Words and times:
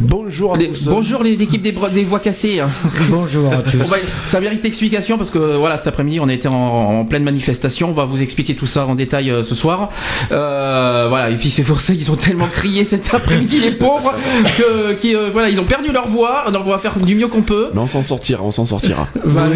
Bonjour 0.00 0.54
à 0.54 0.56
Les- 0.58 0.68
tous. 0.68 0.86
bonjour 0.86 1.24
les- 1.24 1.34
l'équipe 1.34 1.60
des, 1.60 1.74
des 1.92 2.04
voix 2.04 2.20
cassées. 2.20 2.60
hein. 2.60 2.68
Bonjour 3.10 3.52
à 3.52 3.56
tous. 3.56 3.82
Ça 4.26 4.38
mérite 4.40 4.64
explication 4.64 5.16
parce 5.18 5.30
que 5.30 5.56
voilà 5.56 5.76
cet 5.76 5.88
après-midi 5.88 6.20
on 6.20 6.28
a 6.28 6.32
été 6.32 6.46
en, 6.46 6.54
en 6.54 7.04
pleine 7.04 7.24
manifestation. 7.24 7.88
On 7.90 7.92
va 7.94 8.04
vous 8.04 8.22
expliquer 8.22 8.54
tout 8.54 8.66
ça 8.66 8.86
en 8.86 8.94
détail 8.94 9.28
euh, 9.30 9.42
ce 9.42 9.56
soir. 9.56 9.88
Euh, 10.30 11.06
voilà 11.08 11.30
et 11.30 11.34
puis 11.34 11.50
c'est 11.50 11.64
pour 11.64 11.80
ça 11.80 11.94
qu'ils 11.94 12.12
ont 12.12 12.16
tellement 12.16 12.46
crié 12.46 12.84
cet 12.84 13.12
après-midi 13.12 13.58
les 13.58 13.72
pauvres 13.72 14.14
que 14.56 14.92
qui, 14.94 15.16
euh, 15.16 15.30
voilà 15.32 15.48
ils 15.48 15.58
ont 15.58 15.64
perdu 15.64 15.90
leur 15.90 16.06
voix. 16.06 16.44
Donc 16.52 16.62
on 16.66 16.70
va 16.70 16.78
faire 16.78 16.96
du 16.98 17.16
mieux 17.16 17.26
qu'on 17.26 17.42
peut. 17.42 17.70
Mais 17.74 17.80
on 17.80 17.88
s'en 17.88 18.04
sortira, 18.04 18.44
on 18.44 18.52
s'en 18.52 18.66
sortira. 18.66 19.08
Voilà. 19.24 19.50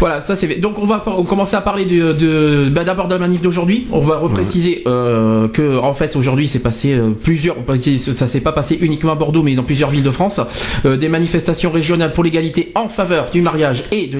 Voilà, 0.00 0.20
ça 0.22 0.34
c'est 0.34 0.48
fait. 0.48 0.56
Donc 0.56 0.78
on 0.78 0.86
va 0.86 1.04
commencer 1.28 1.54
à 1.54 1.60
parler 1.60 1.84
de, 1.84 2.12
de 2.14 2.68
bah, 2.70 2.82
d'abord 2.84 3.06
de 3.06 3.14
la 3.14 3.20
manif 3.20 3.42
d'aujourd'hui. 3.42 3.86
On 3.92 4.00
va 4.00 4.16
repréciser 4.16 4.82
euh, 4.88 5.46
que 5.48 5.78
en 5.78 5.92
fait 5.92 6.16
aujourd'hui 6.16 6.48
c'est 6.48 6.62
passé 6.62 6.94
euh, 6.94 7.10
plusieurs, 7.10 7.54
ça 7.96 8.26
s'est 8.26 8.40
pas 8.40 8.52
passé 8.52 8.76
uniquement 8.80 9.14
Bordeaux, 9.20 9.42
mais 9.44 9.54
dans 9.54 9.62
plusieurs 9.62 9.90
villes 9.90 10.02
de 10.02 10.10
France, 10.10 10.40
euh, 10.84 10.96
des 10.96 11.08
manifestations 11.08 11.70
régionales 11.70 12.12
pour 12.12 12.24
l'égalité 12.24 12.72
en 12.74 12.88
faveur 12.88 13.30
du 13.30 13.40
mariage 13.42 13.84
et 13.92 14.08
de 14.08 14.18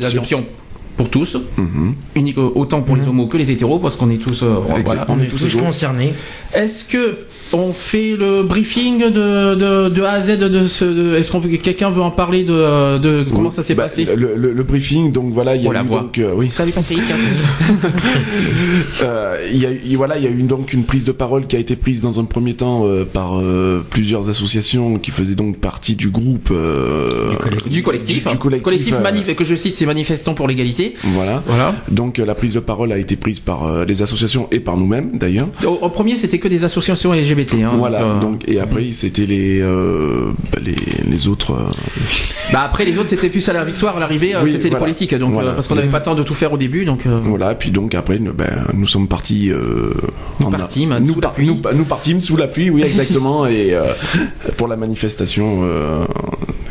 l'adoption. 0.00 0.46
pour 0.96 1.10
tous, 1.10 1.36
Mhm. 1.56 1.94
unique 2.16 2.38
autant 2.38 2.80
pour 2.82 2.96
les 2.96 3.06
homos 3.06 3.26
que 3.28 3.36
les 3.36 3.52
hétéros, 3.52 3.78
parce 3.78 3.94
qu'on 3.94 4.10
est 4.10 4.16
tous, 4.16 4.42
euh, 4.42 4.46
voilà. 4.66 4.80
Exactement. 4.80 5.16
On 5.16 5.22
est 5.22 5.28
tous 5.28 5.54
concernés. 5.56 6.12
Est-ce 6.52 6.84
que 6.84 7.18
on 7.52 7.72
fait 7.72 8.16
le 8.16 8.42
briefing 8.42 8.98
de, 9.10 9.54
de, 9.54 9.88
de 9.88 10.02
A 10.02 10.12
à 10.12 10.20
Z 10.20 10.38
de 10.38 10.66
ce, 10.66 11.16
est-ce 11.16 11.30
qu'on 11.32 11.40
quelqu'un 11.40 11.90
veut 11.90 12.02
en 12.02 12.10
parler 12.10 12.44
de, 12.44 12.98
de 12.98 13.24
comment 13.28 13.44
Oui, 13.48 13.50
ça 13.50 13.62
s'est 13.62 13.74
bah, 13.74 13.84
passé? 13.84 14.04
le, 14.04 14.34
le- 14.36 14.52
le 14.52 14.62
briefing, 14.62 15.12
donc 15.12 15.32
voilà, 15.32 15.56
il 15.56 15.62
y 15.62 15.66
a 15.66 15.68
On 15.68 15.72
la 15.72 15.82
eu 15.82 15.86
voit. 15.86 16.00
donc 16.00 16.18
euh, 16.18 16.32
oui, 16.34 16.50
Salut 16.50 16.72
Patrick. 16.72 17.00
Euh, 19.02 19.36
il 19.52 19.58
y 19.58 19.66
a 19.66 19.70
eu 19.70 19.96
voilà, 19.96 20.18
il 20.18 20.24
y 20.24 20.26
a 20.26 20.30
eu 20.30 20.42
donc 20.42 20.72
une 20.72 20.84
prise 20.84 21.04
de 21.04 21.12
parole 21.12 21.46
qui 21.46 21.56
a 21.56 21.58
été 21.58 21.76
prise 21.76 22.00
dans 22.02 22.18
un 22.20 22.24
premier 22.24 22.54
temps 22.54 22.84
euh, 22.86 23.04
par 23.04 23.38
euh, 23.38 23.84
plusieurs 23.88 24.28
associations 24.28 24.98
qui 24.98 25.10
faisaient 25.10 25.34
donc 25.34 25.58
partie 25.58 25.94
du 25.96 26.10
groupe. 26.10 26.48
euh, 26.50 27.30
du 27.30 27.82
collectif, 27.82 28.24
Du- 28.26 28.32
du 28.32 28.38
collectif, 28.38 28.94
euh, 28.94 29.02
manif- 29.02 29.34
que 29.34 29.44
je 29.44 29.54
cite, 29.54 29.76
c'est 29.76 29.86
manifestants 29.86 30.34
pour 30.34 30.48
l'égalité. 30.48 30.94
Voilà. 31.04 31.42
Voilà. 31.46 31.74
Donc 31.90 32.18
euh, 32.18 32.24
la 32.26 32.34
prise 32.34 32.54
de 32.54 32.60
parole 32.60 32.92
a 32.92 32.98
été 32.98 33.16
prise 33.16 33.40
par 33.40 33.66
euh, 33.66 33.84
les 33.84 34.02
associations 34.02 34.48
et 34.50 34.60
par 34.60 34.76
nous-mêmes 34.76 35.18
d'ailleurs. 35.18 35.48
Au, 35.64 35.78
au 35.82 35.90
premier, 35.90 36.16
c'était 36.16 36.38
que 36.38 36.48
des 36.48 36.64
associations 36.64 37.14
LGBT. 37.38 37.62
Hein, 37.64 37.70
voilà. 37.76 38.00
donc, 38.00 38.08
euh, 38.08 38.20
Donc 38.20 38.44
et 38.48 38.60
après 38.60 38.92
c'était 38.92 39.26
les, 39.26 39.60
euh, 39.60 40.30
bah, 40.52 40.58
les 40.64 40.74
les 41.10 41.28
autres. 41.28 41.52
euh, 41.52 42.52
bah 42.52 42.62
après 42.64 42.84
les 42.84 42.96
autres, 42.98 43.08
c'était 43.10 43.28
plus 43.30 43.46
à 43.48 43.52
la 43.52 43.64
victoire, 43.64 43.96
à 43.96 44.00
l'arrivée, 44.00 44.34
Oui, 44.42 44.50
c'était 44.52 44.64
les 44.64 44.70
voilà. 44.70 44.84
politiques, 44.84 45.14
donc 45.14 45.32
Voilà. 45.32 45.52
parce 45.52 45.68
qu'on 45.68 45.74
n'avait 45.74 45.88
pas 45.88 45.98
le 45.98 46.04
temps 46.04 46.14
de 46.14 46.22
tout 46.22 46.34
faire 46.34 46.52
au 46.52 46.56
début, 46.58 46.84
donc. 46.84 47.06
Voilà, 47.06 47.54
puis 47.54 47.70
donc 47.70 47.94
après, 47.94 48.18
nous, 48.18 48.32
nous 48.74 48.86
sommes 48.86 49.08
partis. 49.08 49.50
Nous 50.40 50.50
partîmes, 50.50 50.96
nous, 51.00 51.14
sous 51.14 51.20
la 51.20 51.28
par- 51.28 51.32
pluie. 51.32 51.46
Nous, 51.46 51.60
nous 51.74 51.84
partîmes 51.84 52.20
sous 52.22 52.36
la 52.36 52.46
pluie, 52.48 52.70
oui, 52.70 52.82
exactement, 52.82 53.46
et 53.46 53.74
pour 54.56 54.68
la 54.68 54.76
manifestation 54.76 55.64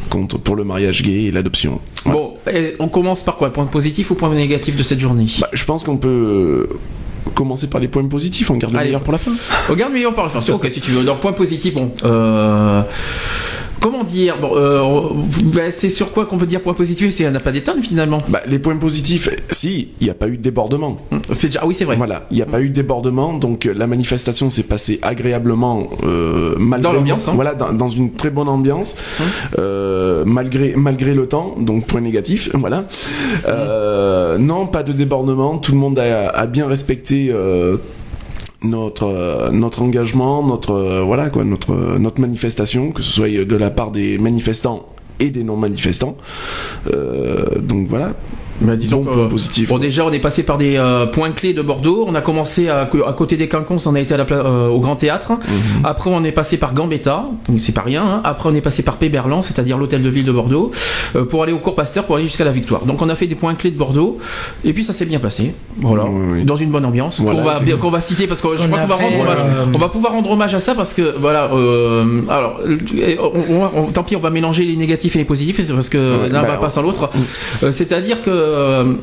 contre 0.10 0.38
pour 0.40 0.56
le 0.56 0.64
mariage 0.64 1.02
gay 1.04 1.26
et 1.26 1.32
l'adoption. 1.32 1.82
Bon, 2.06 2.36
et 2.52 2.76
on 2.80 2.88
commence 2.88 3.24
par 3.24 3.36
quoi? 3.36 3.52
Point 3.52 3.66
positif 3.66 4.10
ou 4.12 4.16
point 4.16 4.34
négatif 4.34 4.78
de 4.78 4.84
cette 4.84 5.00
journée? 5.02 5.26
Bah, 5.42 5.50
je 5.52 5.66
pense 5.66 5.84
qu'on 5.84 5.98
peut 5.98 6.70
commencer 7.34 7.68
par 7.68 7.80
les 7.82 7.88
points 7.88 8.06
positifs. 8.08 8.50
On 8.50 8.58
garde 8.58 8.74
le 8.74 8.80
Allez. 8.80 8.90
meilleur 8.90 9.02
pour 9.04 9.14
la 9.14 9.20
fin. 9.20 9.32
Regarde, 9.70 9.94
mais 9.94 10.06
on 10.06 10.14
parle. 10.14 10.30
Enfin, 10.34 10.54
ok, 10.54 10.68
si 10.70 10.82
tu 10.82 10.92
veux. 10.92 11.04
Donc 11.04 11.20
point 11.20 11.34
positif, 11.34 11.74
bon. 11.74 11.92
Euh... 12.04 12.82
Comment 13.80 14.04
dire 14.04 14.38
Bon, 14.40 14.52
euh, 14.56 15.10
bah, 15.54 15.72
c'est 15.72 15.90
sur 15.90 16.12
quoi 16.12 16.26
qu'on 16.26 16.38
peut 16.38 16.46
dire 16.46 16.62
point 16.62 16.74
positif 16.74 17.12
C'est 17.12 17.24
il 17.24 17.28
n'y 17.28 17.32
en 17.34 17.36
a 17.36 17.40
pas 17.42 17.52
des 17.52 17.62
tonnes 17.62 17.82
finalement. 17.82 18.20
Bah, 18.30 18.42
les 18.48 18.60
points 18.60 18.78
positifs, 18.78 19.30
si, 19.52 19.90
il 20.00 20.06
n'y 20.06 20.10
a 20.10 20.14
pas 20.14 20.28
eu 20.28 20.38
de 20.38 20.42
débordement. 20.42 20.96
C'est 21.32 21.48
déjà, 21.48 21.60
ah 21.64 21.68
oui, 21.68 21.74
c'est 21.74 21.86
vrai. 21.86 21.96
Voilà, 21.96 22.26
il 22.32 22.38
n'y 22.38 22.44
a 22.44 22.46
pas 22.46 22.62
eu 22.62 22.70
de 22.70 22.74
débordement, 22.74 23.34
donc 23.34 23.66
euh, 23.66 23.74
la 23.76 23.88
manifestation 23.88 24.50
s'est 24.50 24.64
passée 24.64 25.00
agréablement, 25.02 25.90
euh, 26.04 26.56
malgré 26.58 26.84
Dans 26.84 26.94
l'ambiance, 26.94 27.28
hein. 27.28 27.34
Voilà, 27.36 27.54
dans, 27.54 27.72
dans 27.74 27.90
une 27.90 28.14
très 28.14 28.30
bonne 28.30 28.50
ambiance, 28.50 28.96
euh, 29.60 30.24
malgré 30.26 30.74
malgré 30.76 31.14
le 31.14 31.28
temps, 31.28 31.56
donc 31.60 31.86
point 31.88 32.02
négatif, 32.02 32.50
voilà. 32.54 32.84
Non, 34.40 34.68
pas 34.68 34.84
de 34.84 34.94
débordement, 34.94 35.58
tout 35.58 35.72
le 35.72 35.78
monde 35.78 36.00
a, 36.00 36.30
a 36.30 36.46
bien 36.48 36.68
respecté. 36.68 37.34
Notre 38.64 39.04
euh, 39.04 39.52
notre 39.52 39.82
engagement, 39.82 40.46
notre 40.46 40.72
euh, 40.72 41.02
voilà 41.02 41.30
quoi, 41.30 41.44
notre 41.44 41.74
euh, 41.74 42.00
notre 42.00 42.22
manifestation, 42.22 42.92
que 42.92 43.02
ce 43.02 43.12
soit 43.12 43.30
de 43.46 43.56
la 43.56 43.70
part 43.70 43.92
des 43.92 44.18
manifestants 44.18 44.86
et 45.20 45.30
des 45.30 45.44
non 45.44 45.58
manifestants. 45.58 46.18
Euh, 46.92 47.60
donc 47.60 47.88
voilà. 47.88 48.14
Bah, 48.60 48.76
disons 48.76 49.04
point 49.04 49.18
euh, 49.18 49.28
positif. 49.30 49.70
Bon, 49.70 49.78
déjà, 49.78 50.04
on 50.06 50.12
est 50.12 50.20
passé 50.20 50.42
par 50.44 50.58
des 50.58 50.78
euh, 50.78 51.06
points 51.06 51.32
clés 51.32 51.54
de 51.54 51.62
Bordeaux. 51.62 52.06
On 52.08 52.16
a 52.16 52.22
commencé 52.22 52.70
à, 52.70 52.82
à 52.82 53.14
côté 53.14 53.38
des 53.38 53.48
Quinconces, 53.48 53.86
on 53.86 53.94
a 53.96 54.00
été 54.00 54.14
à 54.14 54.18
la 54.18 54.26
pla- 54.26 54.38
euh, 54.38 54.68
au 54.68 54.80
Grand 54.80 54.96
Théâtre. 54.96 55.32
Mhm. 55.34 55.86
Après, 55.86 56.10
on 56.12 56.24
est 56.24 56.32
passé 56.32 56.58
par 56.58 56.74
Gambetta, 56.74 57.26
donc 57.48 57.60
c'est 57.60 57.72
pas 57.74 57.82
rien. 57.84 58.04
hein. 58.04 58.22
Après, 58.24 58.50
on 58.50 58.56
est 58.56 58.62
passé 58.62 58.82
par 58.84 58.96
Péberlan, 58.96 59.42
c'est-à-dire 59.44 59.78
l'hôtel 59.78 60.02
de 60.02 60.10
ville 60.10 60.26
de 60.26 60.32
Bordeaux, 60.32 60.72
euh, 61.16 61.26
pour 61.26 61.44
aller 61.44 61.54
au 61.54 61.60
cours 61.60 61.76
Pasteur, 61.76 62.06
pour 62.06 62.16
aller 62.16 62.26
jusqu'à 62.26 62.46
la 62.46 62.52
Victoire. 62.52 62.86
Donc, 62.86 63.02
on 63.02 63.10
a 63.10 63.16
fait 63.16 63.28
des 63.28 63.36
points 63.36 63.54
clés 63.54 63.70
de 63.72 63.78
Bordeaux, 63.78 64.18
et 64.66 64.74
puis 64.74 64.84
ça 64.84 64.92
s'est 64.94 65.06
bien 65.06 65.20
passé. 65.20 65.54
Voilà, 65.80 66.06
Oui, 66.06 66.26
oui. 66.40 66.44
dans 66.44 66.56
une 66.56 66.72
bonne 66.72 66.86
ambiance. 66.86 67.20
Voilà, 67.22 67.40
qu'on 67.40 67.46
va, 67.46 67.60
bien- 67.60 67.78
qu'on 67.78 67.92
va 67.92 68.02
citer 68.02 68.26
parce 68.26 68.42
que 68.42 68.48
je 68.56 68.62
Qu'on 68.62 68.68
crois 68.68 68.80
qu'on 68.80 68.88
va 68.88 68.96
fait, 68.98 69.04
rendre 69.06 69.20
hommage. 69.22 69.38
euh, 69.40 69.66
On 69.76 69.78
va 69.78 69.90
pouvoir 69.90 70.14
rendre 70.14 70.32
hommage 70.32 70.56
à 70.56 70.60
ça 70.60 70.74
parce 70.74 70.96
que 70.96 71.14
voilà. 71.20 71.52
euh, 71.54 72.22
alors, 72.30 72.60
on, 73.20 73.54
on 73.54 73.70
on- 73.84 73.92
tant 73.92 74.04
pis, 74.04 74.16
on 74.16 74.20
va 74.20 74.32
mélanger 74.32 74.66
les 74.66 74.76
négatifs 74.76 75.16
et 75.16 75.20
les 75.20 75.26
positifs 75.26 75.58
parce 75.72 75.90
que 75.90 75.98
Ouais, 76.24 76.30
l'un 76.30 76.42
bah, 76.42 76.48
va 76.48 76.58
pas 76.58 76.68
on- 76.68 76.70
sans 76.72 76.82
l'autre. 76.82 77.10
Euh, 77.64 77.72
C'est-à-dire 77.72 78.22
que 78.24 78.30
euh, 78.48 78.94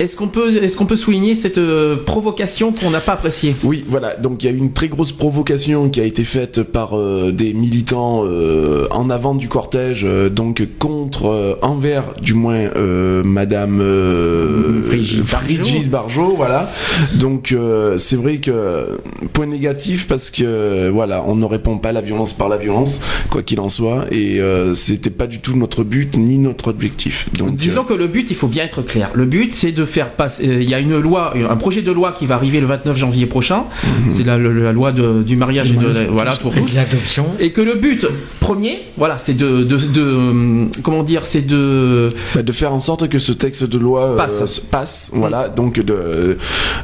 est-ce 0.00 0.16
qu'on 0.16 0.28
peut, 0.28 0.62
est-ce 0.62 0.76
qu'on 0.76 0.86
peut 0.86 0.96
souligner 0.96 1.34
cette 1.34 1.58
euh, 1.58 1.96
provocation 1.96 2.72
qu'on 2.72 2.90
n'a 2.90 3.00
pas 3.00 3.12
appréciée? 3.12 3.54
Oui, 3.62 3.84
voilà. 3.88 4.16
Donc 4.16 4.42
il 4.42 4.46
y 4.46 4.48
a 4.48 4.52
eu 4.52 4.58
une 4.58 4.72
très 4.72 4.88
grosse 4.88 5.12
provocation 5.12 5.88
qui 5.88 6.00
a 6.00 6.04
été 6.04 6.24
faite 6.24 6.62
par 6.62 6.96
euh, 6.98 7.32
des 7.32 7.54
militants 7.54 8.24
euh, 8.24 8.86
en 8.90 9.10
avant 9.10 9.34
du 9.34 9.48
cortège, 9.48 10.04
euh, 10.04 10.28
donc 10.28 10.66
contre, 10.78 11.26
euh, 11.26 11.54
envers 11.62 12.14
du 12.20 12.34
moins 12.34 12.56
euh, 12.76 13.22
Madame 13.24 13.80
euh, 13.80 14.80
Frigide 14.82 15.24
Frigide 15.24 15.90
Barjot, 15.90 16.34
voilà. 16.36 16.70
Donc 17.14 17.52
euh, 17.52 17.98
c'est 17.98 18.16
vrai 18.16 18.38
que 18.38 18.98
point 19.32 19.46
négatif 19.46 20.06
parce 20.08 20.30
que 20.30 20.88
voilà, 20.90 21.24
on 21.26 21.36
ne 21.36 21.44
répond 21.44 21.78
pas 21.78 21.90
à 21.90 21.92
la 21.92 22.00
violence 22.00 22.32
par 22.32 22.48
la 22.48 22.56
violence, 22.56 23.00
quoi 23.30 23.42
qu'il 23.42 23.60
en 23.60 23.68
soit, 23.68 24.06
et 24.10 24.40
euh, 24.40 24.74
c'était 24.74 25.10
pas 25.10 25.26
du 25.26 25.40
tout 25.40 25.56
notre 25.56 25.84
but 25.84 26.16
ni 26.16 26.38
notre 26.38 26.68
objectif. 26.68 27.28
Donc 27.38 27.56
Disons 27.56 27.82
euh, 27.82 27.84
que 27.84 27.94
le 27.94 28.06
but, 28.06 28.30
il 28.30 28.36
faut 28.36 28.48
bien 28.48 28.64
être 28.64 28.82
clair. 28.82 29.10
Le 29.14 29.24
but, 29.24 29.52
c'est 29.52 29.72
de 29.72 29.83
faire 29.84 30.10
passer. 30.10 30.48
euh, 30.48 30.62
Il 30.62 30.68
y 30.68 30.74
a 30.74 30.80
une 30.80 30.98
loi, 30.98 31.34
un 31.50 31.56
projet 31.56 31.82
de 31.82 31.92
loi 31.92 32.12
qui 32.12 32.26
va 32.26 32.34
arriver 32.36 32.60
le 32.60 32.66
29 32.66 32.96
janvier 32.96 33.26
prochain. 33.26 33.64
Mhm. 34.06 34.12
C'est 34.12 34.24
la, 34.24 34.38
loi 34.38 34.92
de- 34.92 35.22
du 35.22 35.36
mariage 35.36 35.72
et 35.72 35.76
de 35.76 36.06
voilà 36.10 36.32
pour 36.36 36.54
tous. 36.54 36.74
l'adoption. 36.74 37.26
Et 37.40 37.50
que 37.50 37.60
le 37.60 37.74
but 37.76 38.06
premier, 38.40 38.78
voilà, 38.96 39.18
c'est 39.18 39.34
de, 39.34 39.62
de, 39.64 39.76
de, 39.76 40.82
comment 40.82 41.02
dire, 41.02 41.24
c'est 41.26 41.46
de 41.46 42.08
Bah, 42.34 42.42
de 42.42 42.52
faire 42.52 42.72
en 42.72 42.80
sorte 42.80 43.08
que 43.08 43.18
ce 43.18 43.32
texte 43.32 43.64
de 43.64 43.78
loi 43.78 44.10
euh, 44.12 44.16
Passe. 44.16 44.46
se 44.46 44.60
passe, 44.60 45.10
voilà, 45.14 45.48
donc 45.48 45.80
de, 45.80 46.36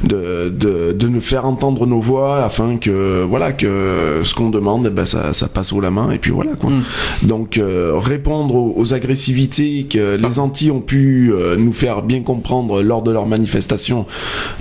de, 0.03 0.49
de, 0.49 0.91
de 0.93 1.07
nous 1.07 1.21
faire 1.21 1.45
entendre 1.45 1.85
nos 1.85 1.99
voix 1.99 2.43
afin 2.43 2.77
que, 2.77 3.23
voilà, 3.23 3.51
que 3.53 4.19
ce 4.23 4.33
qu'on 4.33 4.49
demande, 4.49 4.87
bah, 4.89 5.05
ça, 5.05 5.33
ça 5.33 5.47
passe 5.47 5.71
haut 5.73 5.81
la 5.81 5.91
main, 5.91 6.11
et 6.11 6.17
puis 6.17 6.31
voilà, 6.31 6.51
quoi. 6.59 6.69
Mm. 6.69 6.83
Donc, 7.23 7.57
euh, 7.57 7.93
répondre 7.97 8.55
aux, 8.55 8.73
aux 8.77 8.93
agressivités 8.93 9.85
que 9.89 10.17
les 10.17 10.39
Antilles 10.39 10.71
ont 10.71 10.81
pu 10.81 11.31
euh, 11.31 11.55
nous 11.57 11.73
faire 11.73 12.01
bien 12.01 12.21
comprendre 12.21 12.81
lors 12.91 13.01
de 13.01 13.11
leur 13.11 13.25
manifestation 13.25 14.05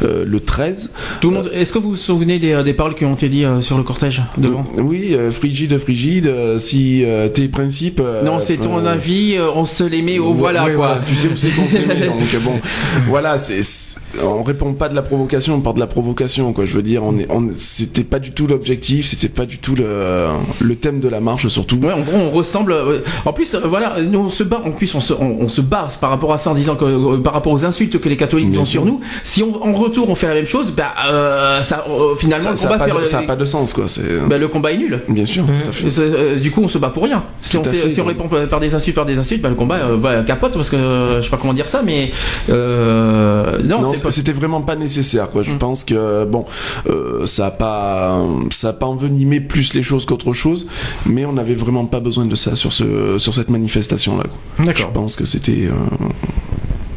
euh, 0.04 0.24
le 0.24 0.40
13. 0.40 0.92
tout 1.20 1.30
le 1.30 1.36
monde. 1.36 1.50
Est-ce 1.52 1.72
que 1.72 1.78
vous 1.78 1.90
vous 1.90 1.96
souvenez 1.96 2.38
des, 2.38 2.62
des 2.62 2.74
paroles 2.74 2.94
qui 2.94 3.04
ont 3.04 3.14
été 3.14 3.28
dites 3.28 3.44
euh, 3.44 3.60
sur 3.60 3.76
le 3.76 3.82
cortège 3.82 4.22
devant? 4.38 4.64
Euh, 4.78 4.82
oui, 4.82 5.08
euh, 5.14 5.30
frigide, 5.32 5.76
frigide, 5.78 6.26
euh, 6.28 6.58
si 6.60 7.04
euh, 7.04 7.28
tes 7.28 7.48
principes... 7.48 8.00
euh, 8.00 8.22
Non, 8.22 8.38
c'est 8.38 8.58
ton 8.58 8.78
euh, 8.78 8.86
avis. 8.92 9.34
euh, 9.36 9.50
On 9.54 9.64
se 9.66 9.82
les 9.84 10.02
met 10.02 10.18
au 10.20 10.32
voilà 10.32 10.64
Ouais, 10.66 10.74
quoi. 10.74 10.98
Tu 11.06 11.14
sais 11.16 11.26
où 11.28 11.36
c'est 11.36 11.50
qu'on 11.50 11.66
se 11.66 11.76
met, 11.78 12.06
donc 12.06 12.20
bon, 12.44 12.60
voilà, 13.08 13.36
c'est, 13.38 13.60
on 14.22 14.42
répond 14.44 14.72
pas 14.74 14.88
de 14.88 14.94
la 14.94 15.02
provocation, 15.02 15.54
on 15.56 15.60
part 15.60 15.74
de 15.74 15.80
la 15.80 15.86
provocation, 15.88 16.52
quoi. 16.52 16.64
Je 16.66 16.74
veux 16.74 16.82
dire, 16.82 17.02
on 17.02 17.18
est, 17.18 17.26
on, 17.30 17.48
c'était 17.56 18.04
pas 18.04 18.18
du 18.20 18.30
tout 18.32 18.46
l'objectif, 18.46 19.06
c'était 19.06 19.28
pas 19.28 19.46
du 19.46 19.58
tout 19.58 19.74
le, 19.74 20.26
le 20.60 20.76
thème 20.76 21.00
de 21.00 21.08
la 21.08 21.20
marche, 21.20 21.48
surtout. 21.48 21.78
Ouais, 21.82 21.92
en 21.92 22.00
gros, 22.02 22.16
on 22.16 22.30
ressemble. 22.30 22.72
euh, 22.72 23.00
En 23.24 23.32
plus, 23.32 23.54
euh, 23.54 23.60
voilà, 23.64 24.00
nous 24.02 24.20
on 24.20 24.28
se 24.28 24.44
bat. 24.44 24.62
En 24.64 24.70
plus, 24.72 24.94
on 24.94 25.00
se, 25.00 25.12
on, 25.14 25.38
on 25.40 25.48
se 25.48 25.60
bat 25.60 25.88
par 26.00 26.10
rapport 26.10 26.32
à 26.32 26.38
ça 26.38 26.50
en 26.50 26.54
disant 26.54 26.76
que 26.76 26.84
euh, 26.84 27.18
par 27.22 27.32
rapport 27.32 27.52
aux 27.52 27.64
insultes 27.64 27.98
que 28.00 28.08
les 28.08 28.16
catholiques 28.20 28.50
Bien 28.50 28.64
sur 28.64 28.84
nous. 28.84 29.00
Si 29.24 29.42
on, 29.42 29.62
en 29.64 29.72
retour 29.72 30.08
on 30.08 30.14
fait 30.14 30.28
la 30.28 30.34
même 30.34 30.46
chose, 30.46 30.70
bah, 30.70 30.92
euh, 31.06 31.60
ça, 31.62 31.84
euh, 31.88 32.14
finalement 32.16 32.44
Ça 32.44 32.50
le 32.52 32.56
ça 32.56 32.66
combat 32.68 32.78
pas 32.78 32.84
perd- 32.86 33.00
de- 33.00 33.04
ça 33.04 33.18
a 33.18 33.22
pas 33.22 33.36
de 33.36 33.44
sens, 33.44 33.72
quoi. 33.72 33.86
Bah, 34.28 34.38
le 34.38 34.46
combat 34.48 34.70
est 34.72 34.78
nul. 34.78 35.00
bien 35.08 35.26
sûr, 35.26 35.44
tout 35.44 35.68
à 35.68 35.72
fait. 35.72 35.90
C'est- 35.90 36.02
euh, 36.02 36.38
du 36.38 36.50
coup, 36.52 36.60
on 36.62 36.68
se 36.68 36.78
bat 36.78 36.90
pour 36.90 37.02
rien. 37.04 37.24
Si 37.40 37.56
Tout 37.56 37.62
on, 37.64 37.68
à 37.68 37.72
fait, 37.72 37.78
fait, 37.78 37.90
si 37.90 38.00
on 38.00 38.04
donc. 38.04 38.20
répond 38.20 38.46
par 38.48 38.60
des 38.60 38.74
insultes, 38.74 38.94
par 38.96 39.06
des 39.06 39.18
insultes, 39.18 39.42
bah, 39.42 39.48
le 39.48 39.54
combat 39.56 39.76
euh, 39.76 39.96
bah, 39.96 40.22
capote 40.22 40.52
parce 40.54 40.70
que 40.70 40.76
euh, 40.76 41.16
je 41.20 41.24
sais 41.24 41.30
pas 41.30 41.36
comment 41.38 41.52
dire 41.54 41.66
ça, 41.68 41.82
mais 41.84 42.10
euh, 42.50 43.52
non, 43.64 43.80
Non, 43.82 43.94
c'est 43.94 44.02
pas. 44.02 44.10
c'était 44.10 44.32
vraiment 44.32 44.62
pas 44.62 44.76
nécessaire. 44.76 45.30
Quoi. 45.30 45.42
Je 45.42 45.52
Mm. 45.52 45.58
pense 45.58 45.84
que 45.84 46.24
bon, 46.24 46.44
euh, 46.88 47.24
ça 47.26 47.46
a 47.46 47.50
pas, 47.50 48.22
ça 48.50 48.68
a 48.68 48.72
pas 48.72 48.86
envenimé 48.86 49.40
plus 49.40 49.74
les 49.74 49.82
choses 49.82 50.04
qu'autre 50.06 50.32
chose, 50.32 50.66
mais 51.06 51.24
on 51.24 51.32
n'avait 51.32 51.54
vraiment 51.54 51.86
pas 51.86 52.00
besoin 52.00 52.26
de 52.26 52.34
ça 52.34 52.56
sur 52.56 52.72
ce, 52.72 53.18
sur 53.18 53.34
cette 53.34 53.50
manifestation 53.50 54.18
là. 54.18 54.24
Je 54.58 54.64
D'accord. 54.64 54.90
pense 54.92 55.16
que 55.16 55.24
c'était, 55.24 55.68
euh, 55.68 55.72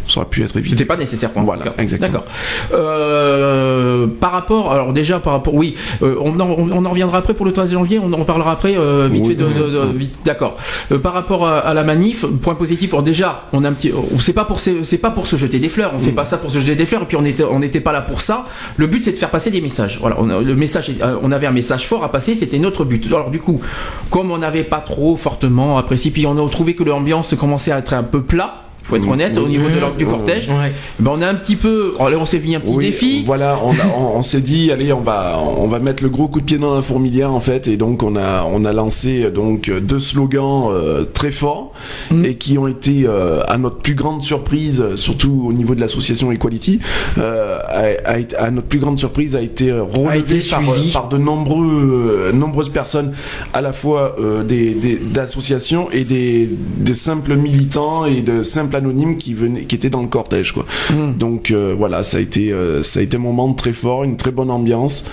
ça 0.08 0.20
aurait 0.22 0.30
pu 0.30 0.44
être 0.44 0.58
évident. 0.58 0.72
C'était 0.72 0.86
pas 0.86 0.98
nécessaire. 0.98 1.30
en 1.36 1.44
Voilà, 1.44 1.64
exactement. 1.78 2.12
D'accord. 2.12 2.26
Euh, 2.74 4.08
par 4.20 4.32
rapport, 4.32 4.72
alors 4.72 4.94
déjà 4.94 5.20
par 5.20 5.34
rapport, 5.34 5.54
oui, 5.54 5.76
euh, 6.02 6.16
on, 6.22 6.40
en, 6.40 6.50
on 6.50 6.86
en 6.86 6.90
reviendra 6.90 7.18
après 7.20 7.34
pour 7.34 7.46
le 7.46 7.52
13 7.54 7.72
janvier. 7.74 8.00
On 8.04 8.12
en 8.14 8.24
parlera 8.26 8.52
après 8.52 8.76
euh, 8.78 9.08
vite 9.12 9.24
Oui, 9.24 9.30
fait 9.30 9.36
de, 9.36 9.46
de- 9.48 9.70
de- 9.70 9.86
oui. 9.94 9.98
vite. 10.00 10.16
D'accord. 10.26 10.58
Euh, 10.92 11.00
par 11.00 11.14
rapport 11.14 11.46
à, 11.48 11.60
à 11.60 11.74
la 11.74 11.84
manif, 11.84 12.26
point 12.42 12.56
positif. 12.56 12.94
Alors 12.94 13.04
déjà, 13.04 13.44
on 13.54 13.64
a 13.64 13.70
un 13.70 13.74
petit, 13.74 13.92
c'est 14.20 14.34
pas 14.34 14.46
pour 14.46 14.60
se- 14.60 14.84
c'est 14.84 14.98
pas 14.98 15.10
pour 15.12 15.28
se 15.28 15.36
jeter 15.36 15.60
des 15.60 15.70
fleurs. 15.70 15.92
On 15.96 16.00
fait 16.00 16.12
Mm. 16.12 16.16
pas 16.16 16.26
ça 16.26 16.38
pour 16.38 16.52
se 16.52 16.60
jeter 16.60 16.76
des 16.76 16.86
fleurs. 16.86 17.04
Et 17.04 17.06
puis 17.06 17.18
on 17.18 17.26
était 17.26 17.44
on 17.44 17.60
n'était 17.60 17.80
pas 17.82 17.92
là 17.92 18.02
pour 18.02 18.22
ça. 18.22 18.46
Le 18.78 18.88
but 18.88 19.04
c'est 19.04 19.12
de 19.12 19.18
faire 19.18 19.32
passer 19.32 19.52
des 19.52 19.62
messages. 19.62 19.98
Voilà. 20.00 20.18
On 20.20 20.30
a, 20.30 20.42
le 20.42 20.56
message, 20.56 20.92
euh, 21.02 21.16
on 21.22 21.32
avait 21.32 21.48
un 21.48 21.52
message 21.52 21.88
fort 21.88 22.04
à 22.04 22.12
passer. 22.12 22.36
C'était 22.36 22.60
notre 22.60 22.86
but. 22.86 23.06
Alors 23.08 23.30
du 23.30 23.40
coup, 23.40 23.62
comme 24.10 24.32
on 24.32 24.38
n'avait 24.38 24.64
pas 24.64 24.80
trop 24.80 25.16
fortement 25.18 25.78
apprécié, 25.78 26.12
puis 26.12 26.26
on 26.28 26.44
a 26.46 26.50
trouvé 26.50 26.76
que 26.76 26.84
l'ambiance 26.84 27.36
commençait 27.36 27.72
à 27.72 27.80
être 27.80 27.94
un 27.94 28.04
peu 28.04 28.22
plat. 28.22 28.56
Faut 28.84 28.98
être 28.98 29.06
Oui, 29.06 29.12
honnête 29.14 29.38
au 29.38 29.46
oui. 29.46 29.52
niveau 29.52 29.70
de 29.70 29.80
l'ordre 29.80 29.96
du 29.96 30.06
cortège. 30.06 30.50
Ouais. 30.50 30.72
Ben, 31.00 31.12
on 31.16 31.22
a 31.22 31.28
un 31.30 31.36
petit 31.36 31.56
peu. 31.56 31.94
là, 31.98 32.18
on 32.20 32.26
s'est 32.26 32.40
mis 32.40 32.54
un 32.56 32.60
petit 32.60 32.74
Oui, 32.74 32.86
défi. 32.88 33.24
Voilà, 33.26 33.58
on, 33.64 33.72
a- 33.72 33.98
on, 33.98 34.18
on 34.18 34.22
s'est 34.22 34.42
dit, 34.42 34.72
allez, 34.72 34.92
on 34.94 35.00
va, 35.02 35.40
on 35.58 35.68
va 35.68 35.80
mettre 35.80 36.04
le 36.04 36.10
gros 36.10 36.28
coup 36.28 36.42
de 36.42 36.46
pied 36.46 36.58
dans 36.58 36.76
la 36.76 36.82
fourmilière 36.82 37.32
en 37.32 37.40
fait, 37.40 37.68
et 37.68 37.78
donc 37.78 38.04
on 38.04 38.16
a, 38.16 38.44
on 38.52 38.66
a 38.66 38.74
lancé 38.74 39.32
donc 39.32 39.72
deux 39.72 40.00
slogans 40.00 40.70
euh, 40.72 41.06
très 41.06 41.32
forts 41.32 41.72
Mm. 42.12 42.26
et 42.26 42.36
qui 42.36 42.58
ont 42.58 42.68
été, 42.68 43.04
euh, 43.06 43.42
à 43.48 43.58
notre 43.58 43.78
plus 43.78 43.96
grande 43.96 44.22
surprise, 44.22 44.84
surtout 44.96 45.46
au 45.48 45.54
niveau 45.54 45.76
de 45.76 45.80
l'association 45.80 46.32
Equality, 46.32 46.80
euh, 47.18 47.60
a, 48.06 48.16
à 48.44 48.52
notre 48.52 48.68
plus 48.68 48.80
grande 48.80 49.00
surprise, 49.00 49.36
a 49.36 49.42
été 49.42 49.72
relevé 49.72 50.38
été 50.38 50.50
par, 50.94 51.08
de 51.10 51.18
nombreux, 51.18 52.30
euh, 52.30 52.32
nombreuses 52.34 52.70
personnes, 52.70 53.14
à 53.54 53.62
la 53.62 53.72
fois 53.74 54.16
euh, 54.20 54.44
des, 54.44 54.72
des- 54.72 54.98
d'associations 54.98 55.90
et 55.92 56.04
des, 56.04 56.50
des 56.78 56.94
simples 56.94 57.36
militants 57.36 58.06
et 58.06 58.22
de 58.22 58.44
simples 58.44 58.73
anonymes 58.76 59.18
qui 59.18 59.34
venaient, 59.34 59.64
qui 59.64 59.76
étaient 59.76 59.90
dans 59.90 60.02
le 60.02 60.08
cortège, 60.08 60.52
quoi. 60.52 60.66
Mm. 60.92 61.18
Donc 61.18 61.52
euh, 61.52 61.76
voilà, 61.78 62.04
ça 62.04 62.18
a 62.18 62.20
été 62.20 62.52
euh, 62.52 62.84
ça 62.84 63.00
a 63.00 63.04
été 63.04 63.18
un 63.18 63.20
moment 63.20 63.54
très 63.54 63.74
fort, 63.74 64.04
une 64.04 64.18
très 64.18 64.32
bonne 64.32 64.50
ambiance, 64.50 65.10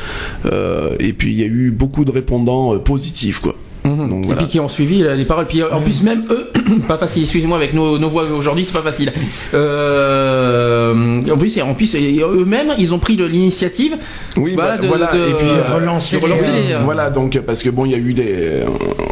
euh, 0.47 0.97
et 0.99 1.13
puis 1.13 1.33
il 1.33 1.39
y 1.39 1.43
a 1.43 1.47
eu 1.47 1.71
beaucoup 1.71 2.05
de 2.05 2.11
répondants 2.11 2.79
positifs, 2.79 3.41
quoi. 3.41 3.55
Mhm. 3.97 4.09
Donc, 4.09 4.31
et 4.31 4.35
puis 4.35 4.47
qui 4.47 4.61
ont 4.61 4.69
suivi 4.69 5.03
euh, 5.03 5.15
les 5.15 5.25
paroles. 5.25 5.47
Puis 5.47 5.63
euh, 5.63 5.71
en 5.73 5.81
plus 5.81 6.03
même 6.03 6.25
eux, 6.31 6.51
pas 6.89 6.97
facile. 6.99 7.23
Excusez-moi 7.23 7.57
avec 7.57 7.75
nos, 7.75 7.99
nos 7.99 8.09
voix 8.09 8.25
aujourd'hui, 8.25 8.65
c'est 8.65 8.73
pas 8.75 8.81
facile. 8.83 9.13
Euh, 9.55 11.21
en 11.31 11.37
plus, 11.37 11.61
en 11.61 11.75
plus 11.75 11.95
eux-mêmes, 11.97 12.75
ils 12.79 12.95
ont 12.95 12.99
pris 12.99 13.17
l'initiative. 13.17 13.97
Oui, 14.37 14.53
Voilà, 14.55 14.77
bah, 14.77 14.83
de- 14.83 14.87
voilà. 14.89 15.07
de- 15.13 15.19
et 15.19 15.35
puis 15.35 15.47
de 15.47 15.75
relancer 15.75 16.19
de 16.19 16.23
relancer 16.25 16.53
les- 16.53 16.73
euh, 16.73 16.81
Voilà, 16.85 17.11
donc 17.11 17.39
parce 17.41 17.63
que 17.63 17.71
bon, 17.71 17.85
il 17.85 17.93
y 17.93 17.95
a 17.95 17.99
eu 17.99 18.15
des, 18.15 18.61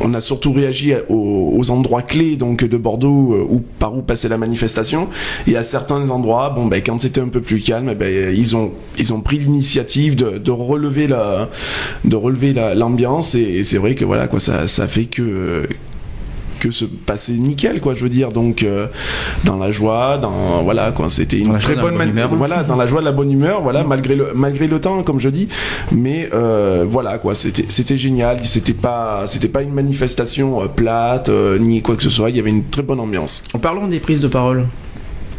on 0.02 0.14
a 0.14 0.20
surtout 0.20 0.52
réagi 0.52 0.92
aux, 1.08 1.54
aux 1.56 1.70
endroits 1.70 2.02
clés 2.02 2.36
donc 2.36 2.64
de 2.64 2.76
Bordeaux 2.76 3.46
où 3.48 3.62
par 3.78 3.96
où 3.96 4.02
passait 4.02 4.28
la 4.28 4.38
manifestation. 4.38 5.08
Et 5.46 5.56
à 5.56 5.62
certains 5.62 6.10
endroits, 6.10 6.50
bon 6.54 6.66
ben 6.66 6.80
quand 6.84 7.00
c'était 7.00 7.20
un 7.20 7.28
peu 7.28 7.40
plus 7.40 7.60
calme, 7.60 7.94
ben 7.94 8.34
ils 8.34 8.56
ont 8.56 8.70
ils 8.98 9.12
ont 9.12 9.20
pris 9.20 9.38
l'initiative 9.38 10.14
de, 10.16 10.38
de 10.38 10.50
relever 10.50 11.06
la 11.08 11.48
de 12.04 12.16
relever 12.16 12.52
la- 12.52 12.74
l'ambiance 12.74 13.34
et, 13.34 13.40
et 13.58 13.64
c'est 13.64 13.78
vrai 13.78 13.94
que 13.94 14.04
voilà 14.04 14.28
quoi, 14.28 14.38
ça 14.40 14.67
ça 14.68 14.86
fait 14.86 15.06
que 15.06 15.66
que 16.58 16.70
se 16.70 16.84
passer 16.84 17.32
nickel 17.32 17.80
quoi 17.80 17.94
je 17.94 18.02
veux 18.02 18.08
dire. 18.08 18.30
Donc 18.30 18.62
euh, 18.62 18.88
dans 19.44 19.56
la 19.56 19.70
joie 19.70 20.18
dans 20.18 20.62
voilà 20.62 20.92
quoi 20.92 21.08
c'était 21.08 21.38
une 21.38 21.52
la 21.52 21.58
très 21.58 21.76
bonne 21.76 21.96
bonne 21.96 22.08
humeur. 22.10 22.34
voilà 22.34 22.62
dans 22.62 22.76
la 22.76 22.86
joie 22.86 23.00
de 23.00 23.04
la 23.04 23.12
bonne 23.12 23.30
humeur 23.30 23.62
voilà 23.62 23.84
malgré 23.84 24.16
le 24.16 24.32
malgré 24.34 24.66
le 24.66 24.80
temps 24.80 25.02
comme 25.02 25.20
je 25.20 25.28
dis. 25.28 25.48
Mais 25.92 26.28
euh, 26.32 26.84
voilà 26.88 27.18
quoi 27.18 27.34
c'était 27.34 27.66
c'était 27.68 27.96
génial. 27.96 28.44
C'était 28.44 28.74
pas 28.74 29.24
c'était 29.26 29.48
pas 29.48 29.62
une 29.62 29.72
manifestation 29.72 30.62
euh, 30.62 30.66
plate 30.66 31.28
euh, 31.28 31.58
ni 31.58 31.82
quoi 31.82 31.96
que 31.96 32.02
ce 32.02 32.10
soit. 32.10 32.30
Il 32.30 32.36
y 32.36 32.40
avait 32.40 32.50
une 32.50 32.64
très 32.64 32.82
bonne 32.82 33.00
ambiance. 33.00 33.42
Parlons 33.62 33.88
des 33.88 34.00
prises 34.00 34.20
de 34.20 34.28
parole. 34.28 34.66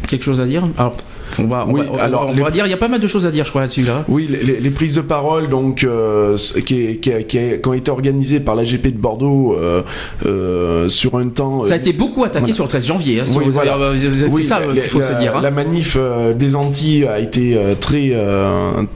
Quelque 0.08 0.24
chose 0.24 0.40
à 0.40 0.46
dire? 0.46 0.66
Alors, 0.78 0.96
on 1.38 1.44
va, 1.46 1.66
on 1.68 1.72
Oui, 1.72 1.80
va, 1.82 1.86
on 1.92 1.96
va- 1.96 2.02
alors, 2.02 2.26
on 2.28 2.32
les- 2.32 2.42
va 2.42 2.50
dire, 2.50 2.66
il 2.66 2.70
y 2.70 2.74
a 2.74 2.76
pas 2.78 2.88
mal 2.88 3.00
de 3.00 3.06
choses 3.06 3.26
à 3.26 3.30
dire, 3.30 3.44
je 3.44 3.50
crois 3.50 3.62
là-dessus 3.62 3.82
là. 3.82 4.04
Oui, 4.08 4.28
les, 4.30 4.70
prises 4.70 4.94
de 4.94 5.00
parole 5.00 5.48
donc 5.48 5.84
euh, 5.84 6.36
qui, 6.66 6.98
qui, 6.98 7.10
qui, 7.26 7.38
qui 7.62 7.68
ont 7.68 7.72
été 7.72 7.90
organisées 7.90 8.40
par 8.40 8.54
l'AGP 8.54 8.88
de 8.88 8.98
Bordeaux 8.98 9.54
euh, 9.58 9.82
euh, 10.26 10.88
sur 10.88 11.16
un 11.16 11.28
temps. 11.28 11.64
Ça 11.64 11.74
a 11.74 11.76
été 11.76 11.92
beaucoup 11.92 12.24
attaqué 12.24 12.40
voilà. 12.40 12.54
sur 12.54 12.64
le 12.64 12.68
13 12.70 12.86
janvier. 12.86 13.20
hein, 13.20 13.24
Oui, 13.36 13.44
voilà. 13.50 13.76
c'est 14.00 14.28
Oui, 14.28 14.42
ça 14.44 14.60
qu'il 14.60 14.80
faut 14.82 14.98
la, 15.00 15.06
se 15.08 15.20
dire. 15.20 15.36
hein. 15.36 15.40
La 15.42 15.50
manif 15.50 15.96
des 16.38 16.56
Antilles 16.56 17.06
a 17.06 17.18
été 17.20 17.58
très 17.80 18.12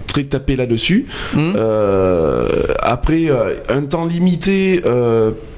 très 0.07 0.25
tapée 0.25 0.57
là-dessus. 0.57 1.07
Euh, 1.37 2.47
après 2.81 3.29
un 3.69 3.83
temps 3.83 4.07
limité 4.07 4.83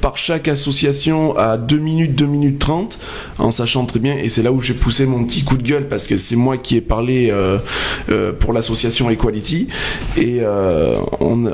par 0.01 0.17
chaque 0.19 0.49
association 0.49 1.37
à 1.37 1.57
2 1.57 1.79
minutes, 1.79 2.15
2 2.15 2.27
minutes 2.27 2.59
30, 2.59 2.99
en 3.39 3.51
sachant 3.51 3.85
très 3.87 3.99
bien, 3.99 4.17
et 4.17 4.29
c'est 4.29 4.43
là 4.43 4.53
où 4.53 4.61
j'ai 4.61 4.75
poussé 4.75 5.07
mon 5.07 5.25
petit 5.25 5.43
coup 5.43 5.57
de 5.57 5.63
gueule 5.63 5.89
parce 5.89 6.07
que 6.07 6.17
c'est 6.17 6.37
moi 6.37 6.57
qui 6.59 6.66
ai 6.75 6.81
parlé 6.81 7.29
euh, 7.31 7.59
euh, 8.11 8.33
pour 8.39 8.53
l'association 8.53 9.09
Equality, 9.11 9.69
et 10.17 10.39
euh, 10.43 10.97
on, 11.21 11.45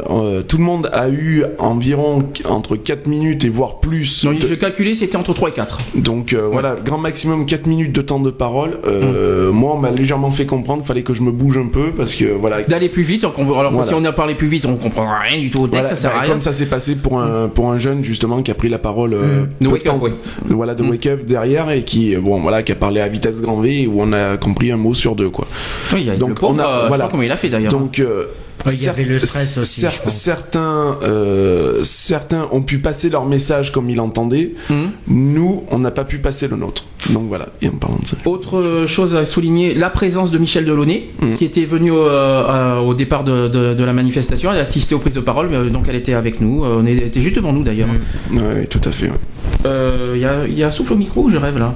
tout 0.49 0.57
le 0.59 0.65
monde 0.65 0.89
a 0.93 1.09
eu 1.11 1.45
environ 1.59 2.25
entre 2.49 2.77
4 2.77 3.07
minutes 3.07 3.45
et 3.45 3.49
voire 3.49 3.81
plus. 3.81 4.25
Donc, 4.25 4.39
de- 4.39 4.47
je 4.47 4.55
calculais, 4.55 4.95
c'était 4.95 5.17
entre 5.17 5.35
3 5.35 5.51
et 5.51 5.53
4. 5.53 5.79
donc 5.97 6.35
voilà, 6.35 6.75
grand 6.85 6.99
maximum 6.99 7.47
4 7.47 7.67
minutes 7.67 7.93
de 7.93 8.01
temps 8.03 8.21
de 8.21 8.31
parole. 8.31 8.79
Euh, 8.87 9.53
Moi, 9.53 9.75
on 9.75 9.79
m'a 9.79 9.91
légèrement 9.91 10.31
fait 10.31 10.47
comprendre, 10.47 10.85
fallait 10.85 11.03
que 11.03 11.15
je 11.15 11.23
me 11.23 11.31
bouge 11.31 11.59
un 11.59 11.67
peu 11.69 11.91
parce 11.97 12.15
que 12.15 12.25
voilà. 12.27 12.63
D'aller 12.63 12.89
plus 12.89 13.03
vite, 13.03 13.25
alors 13.25 13.35
Voilà. 13.45 13.85
si 13.85 13.95
on 13.95 14.05
a 14.05 14.13
parlé 14.13 14.35
plus 14.35 14.47
vite, 14.49 14.67
on 14.67 14.77
comprend 14.77 15.07
rien 15.23 15.39
du 15.41 15.51
tout 15.51 15.61
au 15.63 15.67
texte, 15.67 15.83
Voilà, 15.83 15.89
ça 15.89 15.97
sert 15.97 16.11
bah, 16.13 16.17
à 16.19 16.21
rien. 16.23 16.31
comme 16.31 16.41
ça 16.41 16.53
s'est 16.55 16.67
passé 16.67 16.95
pour 16.95 17.21
un 17.21 17.49
pour 17.49 17.71
un 17.71 17.79
jeune 17.79 18.03
justement 18.05 18.43
qui 18.43 18.51
a 18.51 18.55
pris 18.55 18.69
la 18.69 18.79
parole 18.79 19.15
euh, 19.15 19.47
De 19.61 19.67
peu 19.67 19.73
Wake 19.75 19.85
temps- 19.85 19.97
Up, 19.97 20.03
ouais. 20.03 20.13
voilà 20.49 20.75
de 20.75 20.83
Mm. 20.83 20.91
wake 20.91 21.07
up 21.07 21.25
derrière 21.27 21.71
et 21.71 21.83
qui 21.83 22.15
bon 22.17 22.41
voilà 22.41 22.63
qui 22.63 22.73
a 22.73 22.75
parlé 22.75 23.01
à 23.01 23.09
vitesse 23.09 23.41
grand 23.41 23.57
V 23.61 23.87
où 23.87 24.01
on 24.01 24.13
a 24.13 24.37
compris 24.37 24.71
un 24.71 24.77
mot 24.77 24.95
sur 25.03 25.15
deux 25.17 25.31
quoi. 25.31 25.47
Oui, 25.93 26.01
il 26.03 26.07
y 26.07 26.11
a 26.11 26.17
Donc, 26.17 26.31
le 26.31 26.35
pauvre, 26.37 26.55
on 26.57 26.59
a- 26.61 26.67
euh, 26.85 26.89
voilà. 26.89 27.09
comment 27.11 27.23
il 27.25 27.33
a 27.33 27.37
fait 27.37 27.49
d'ailleurs. 27.51 27.73
Donc 27.73 27.99
euh, 27.99 28.27
Ouais, 28.65 28.73
il 28.75 28.85
y 28.85 28.89
avait 28.89 29.03
le 29.03 29.19
stress 29.19 29.59
aussi, 29.59 29.81
je 29.91 30.01
pense. 30.03 30.15
certains 30.15 30.97
euh, 31.03 31.83
certains 31.83 32.47
ont 32.53 32.63
pu 32.63 32.79
passer 32.79 33.11
leur 33.11 33.25
message 33.27 33.73
comme 33.73 33.91
ils 33.91 33.97
l'entendaient. 33.97 34.53
Hum. 34.71 34.93
Nous, 35.09 35.65
on 35.73 35.81
n'a 35.81 35.91
pas 35.91 36.05
pu 36.05 36.19
passer 36.19 36.47
le 36.47 36.55
nôtre. 36.57 36.85
Donc 37.11 37.25
voilà, 37.27 37.49
et 37.61 37.67
en 37.69 37.73
parlant 37.73 37.99
de 38.01 38.07
ça. 38.07 38.17
Autre 38.25 38.85
chose 38.87 39.17
à 39.17 39.25
souligner, 39.25 39.75
la 39.75 39.91
présence 39.91 40.31
de 40.31 40.39
Michel 40.39 40.65
Delaunay, 40.65 41.09
Mm. 41.21 41.35
qui 41.35 41.45
était 41.45 41.65
venu 41.65 41.91
au, 41.91 42.07
euh, 42.07 42.79
au 42.79 42.95
départ 42.95 43.25
de, 43.25 43.49
de- 43.49 43.75
de 43.75 43.85
la 43.85 43.93
manifestation. 43.93 44.53
Elle 44.53 44.59
a 44.59 44.61
assisté 44.61 44.95
aux 44.95 45.01
prises 45.01 45.15
de 45.15 45.21
parole, 45.21 45.49
mais, 45.51 45.57
euh, 45.57 45.69
donc 45.69 45.87
elle 45.89 45.97
était 45.97 46.15
avec 46.15 46.41
nous. 46.41 46.63
Euh, 46.65 46.81
on 46.81 46.87
était 46.87 47.21
juste 47.21 47.35
devant 47.35 47.53
nous 47.53 47.65
d'ailleurs. 47.65 47.89
Ouais, 48.33 48.41
ouais, 48.41 48.67
tout 48.67 48.81
à 48.85 48.93
fait. 48.93 49.07
ouais. 49.07 49.21
Euh, 49.67 50.13
Il 50.15 50.21
y, 50.21 50.25
a, 50.25 50.47
y 50.47 50.63
a 50.63 50.69
un 50.69 50.71
souffle 50.71 50.93
au 50.93 50.97
micro 50.97 51.25
ou 51.25 51.31
je 51.31 51.37
rêve 51.39 51.59
là? 51.59 51.75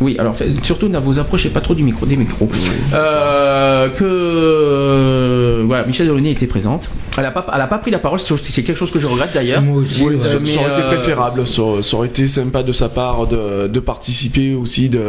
Oui, 0.00 0.16
alors 0.18 0.34
fait- 0.36 0.50
surtout 0.62 0.88
ne 0.88 0.98
vous 0.98 1.18
approchez 1.18 1.48
pas 1.50 1.60
trop 1.60 1.74
du 1.74 1.82
micro, 1.82 2.06
des 2.06 2.16
micros. 2.16 2.48
Euh, 2.92 3.88
que 3.90 4.04
euh, 4.04 5.62
voilà, 5.66 5.84
Michel 5.86 6.06
Delaunay 6.06 6.32
était 6.32 6.46
présente. 6.46 6.90
Elle 7.16 7.24
a 7.26 7.30
pas, 7.30 7.46
elle 7.54 7.60
a 7.60 7.66
pas 7.66 7.78
pris 7.78 7.90
la 7.90 7.98
parole. 7.98 8.18
C'est 8.20 8.62
quelque 8.62 8.76
chose 8.76 8.90
que 8.90 8.98
je 8.98 9.06
regrette 9.06 9.30
d'ailleurs. 9.34 9.62
Moi 9.62 9.78
aussi. 9.82 10.02
Oui, 10.02 10.14
ouais. 10.16 10.22
ça, 10.22 10.36
aurait 10.60 10.72
été 10.72 10.82
euh, 10.82 10.94
préférable, 10.94 11.46
ça, 11.46 11.62
ça 11.82 11.96
aurait 11.96 12.08
été 12.08 12.26
sympa 12.26 12.62
de 12.62 12.72
sa 12.72 12.88
part 12.88 13.26
de, 13.26 13.68
de 13.68 13.80
participer 13.80 14.54
aussi 14.54 14.88
de, 14.88 15.02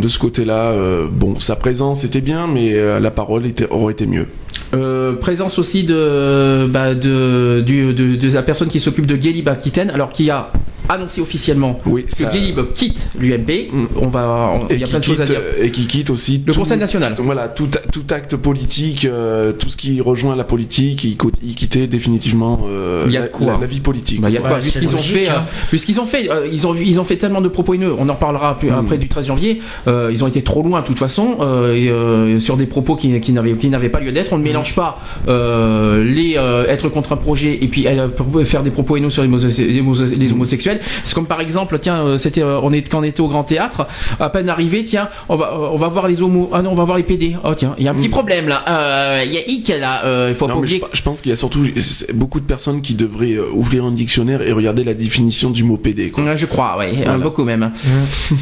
de 0.00 0.08
ce 0.08 0.18
côté-là. 0.18 0.70
Euh, 0.72 1.06
bon, 1.10 1.38
sa 1.40 1.56
présence 1.56 2.04
était 2.04 2.20
bien, 2.20 2.46
mais 2.46 2.74
la 3.00 3.10
parole 3.10 3.46
était, 3.46 3.68
aurait 3.70 3.92
été 3.92 4.06
mieux. 4.06 4.26
Euh, 4.74 5.12
présence 5.14 5.58
aussi 5.58 5.84
de, 5.84 6.66
bah, 6.68 6.94
de, 6.94 7.60
du- 7.60 7.92
de, 7.92 8.16
de 8.16 8.30
la 8.34 8.42
personne 8.42 8.68
qui 8.68 8.80
s'occupe 8.80 9.06
de 9.06 9.16
Guélib 9.16 9.48
Aquitaine, 9.48 9.90
alors 9.90 10.10
qui 10.10 10.30
a 10.30 10.50
annoncé 10.88 11.20
officiellement 11.20 11.78
Oui, 11.86 12.04
que 12.04 12.14
ça- 12.14 12.24
Guélib 12.30 12.58
quitte 12.74 13.10
l'UMP. 13.18 13.68
Mm. 13.72 13.84
On 14.00 14.06
va, 14.08 14.54
il 14.70 14.78
y 14.78 14.84
a 14.84 14.86
plein 14.86 14.98
de 14.98 15.04
choses 15.04 15.20
à 15.20 15.24
dire. 15.24 15.40
Et 15.60 15.70
qui 15.70 15.86
quitte 15.86 16.10
aussi 16.10 16.42
Le 16.46 16.52
tout- 16.52 16.58
Conseil 16.60 16.78
national. 16.78 17.14
Voilà, 17.18 17.48
tout, 17.48 17.68
tout 17.92 18.02
acte 18.10 18.36
politique, 18.36 19.04
euh, 19.04 19.52
tout 19.52 19.68
ce 19.70 19.76
qui 19.76 20.00
rejoint 20.00 20.36
la 20.36 20.44
politique, 20.44 21.04
il, 21.04 21.16
co- 21.16 21.30
il 21.42 21.54
quittait 21.54 21.86
définitivement 21.86 22.66
euh, 22.68 23.04
Il 23.06 23.12
y 23.12 23.16
a 23.16 23.20
la, 23.20 23.26
de 23.26 23.32
quoi. 23.32 23.52
la- 23.54 23.58
la 23.58 23.66
vie 23.66 23.80
politique. 23.80 24.20
Bah, 24.20 24.28
il 24.30 24.34
y 24.34 24.38
a 24.38 24.42
Ouais, 24.42 24.48
quoi, 24.48 24.58
vu 24.58 24.70
ce 24.70 24.78
qu'ils 24.78 24.88
ont 24.88 24.92
logique, 24.92 25.16
fait, 25.24 25.28
hein. 25.28 25.44
euh, 25.46 25.66
vu 25.72 25.78
ce 25.78 25.86
qu'ils 25.86 26.00
ont 26.00 26.06
fait, 26.06 26.30
euh, 26.30 26.48
ils 26.50 26.66
ont 26.66 26.74
ils 26.74 27.00
ont 27.00 27.04
fait 27.04 27.16
tellement 27.16 27.40
de 27.40 27.48
propos 27.48 27.74
haineux. 27.74 27.92
On 27.98 28.08
en 28.08 28.14
reparlera 28.14 28.58
plus 28.58 28.70
Mm. 28.70 28.74
après 28.74 28.98
du 28.98 29.08
13 29.08 29.26
janvier. 29.26 29.60
Euh, 29.88 30.10
ils 30.12 30.22
ont 30.24 30.26
été 30.28 30.42
trop 30.42 30.62
loin 30.62 30.80
de 30.80 30.86
toute 30.86 30.98
façon 30.98 31.36
euh, 31.40 31.74
et, 31.74 31.88
euh, 31.88 32.38
sur 32.38 32.56
des 32.56 32.66
propos 32.66 32.94
qui, 32.96 33.18
qui 33.20 33.32
n'avaient 33.32 33.52
qui 33.54 33.68
n'avaient 33.68 33.88
pas 33.88 34.00
lieu 34.00 34.12
d'être. 34.12 34.32
On 34.32 34.38
ne 34.38 34.42
mélange 34.44 34.74
pas 34.74 34.98
euh, 35.28 36.02
les 36.04 36.34
euh, 36.36 36.64
être 36.66 36.88
contre 36.88 37.12
un 37.12 37.16
projet 37.16 37.58
et 37.60 37.68
puis 37.68 37.86
euh, 37.86 38.08
faire 38.44 38.62
des 38.62 38.70
propos 38.70 38.96
haineux 38.96 39.10
sur 39.10 39.22
les, 39.22 39.28
homo- 39.28 40.44
C'est 41.04 41.14
comme 41.14 41.26
par 41.26 41.40
exemple, 41.40 41.78
tiens, 41.80 42.16
c'était, 42.16 42.42
on 42.42 42.72
est 42.72 42.88
quand 42.88 43.00
on 43.00 43.02
était 43.02 43.20
au 43.20 43.28
Grand 43.28 43.44
Théâtre, 43.44 43.86
à 44.20 44.30
peine 44.30 44.48
arrivé, 44.48 44.84
tiens, 44.84 45.08
on 45.28 45.36
va, 45.36 45.58
on 45.72 45.78
va 45.78 45.88
voir 45.88 46.08
les 46.08 46.22
homos, 46.22 46.50
ah 46.52 46.62
non, 46.62 46.72
on 46.72 46.74
va 46.74 46.84
voir 46.84 46.96
les 46.96 47.04
PD. 47.04 47.36
Oh 47.44 47.54
tiens, 47.54 47.74
il 47.78 47.84
y 47.84 47.88
a 47.88 47.90
un 47.90 47.94
petit 47.94 48.08
mm. 48.08 48.12
problème 48.12 48.48
là. 48.48 49.22
Il 49.24 49.32
y 49.32 49.38
a 49.38 49.48
Ick 49.48 49.68
là. 49.80 50.28
Il 50.28 50.34
faut 50.34 50.48
non, 50.48 50.64
je, 50.64 50.76
je, 50.92 51.02
pense 51.02 51.20
qu'il 51.20 51.30
y 51.30 51.32
a 51.32 51.36
surtout 51.36 51.64
beaucoup 52.14 52.40
de 52.40 52.44
personnes 52.44 52.82
qui 52.82 52.94
devraient 52.94 53.38
ouvrir 53.38 53.84
un 53.84 53.92
dictionnaire 53.92 54.42
et 54.42 54.52
regarder 54.52 54.84
la 54.84 54.94
définition 54.94 55.50
du 55.50 55.64
mot 55.64 55.76
PD. 55.76 56.10
Quoi. 56.10 56.36
Je 56.36 56.46
crois, 56.46 56.76
oui, 56.78 56.98
beaucoup 57.20 57.44
même. 57.44 57.72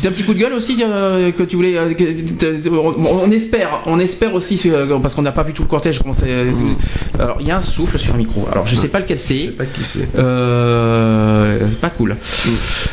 C'est 0.00 0.08
un 0.08 0.12
petit 0.12 0.22
coup 0.22 0.34
de 0.34 0.38
gueule 0.38 0.52
aussi 0.52 0.76
que 0.76 1.42
tu 1.42 1.56
voulais. 1.56 1.76
on, 1.78 3.30
espère, 3.30 3.82
on 3.86 3.98
espère 3.98 4.34
aussi 4.34 4.70
parce 5.02 5.14
qu'on 5.14 5.22
n'a 5.22 5.32
pas 5.32 5.42
vu 5.42 5.52
tout 5.52 5.62
le 5.62 5.68
cortège. 5.68 6.00
Mm. 6.00 7.20
Alors 7.20 7.38
il 7.40 7.46
y 7.46 7.50
a 7.50 7.56
un 7.56 7.62
souffle 7.62 7.98
sur 7.98 8.14
un 8.14 8.18
micro. 8.18 8.46
Alors 8.50 8.66
je 8.66 8.76
sais 8.76 8.88
pas 8.88 9.00
lequel 9.00 9.18
c'est. 9.18 9.36
Je 9.36 9.44
sais 9.46 9.50
pas 9.52 9.66
qui 9.66 9.84
c'est. 9.84 10.08
Euh, 10.16 11.58
c'est 11.68 11.80
pas 11.80 11.90
cool. 11.90 12.16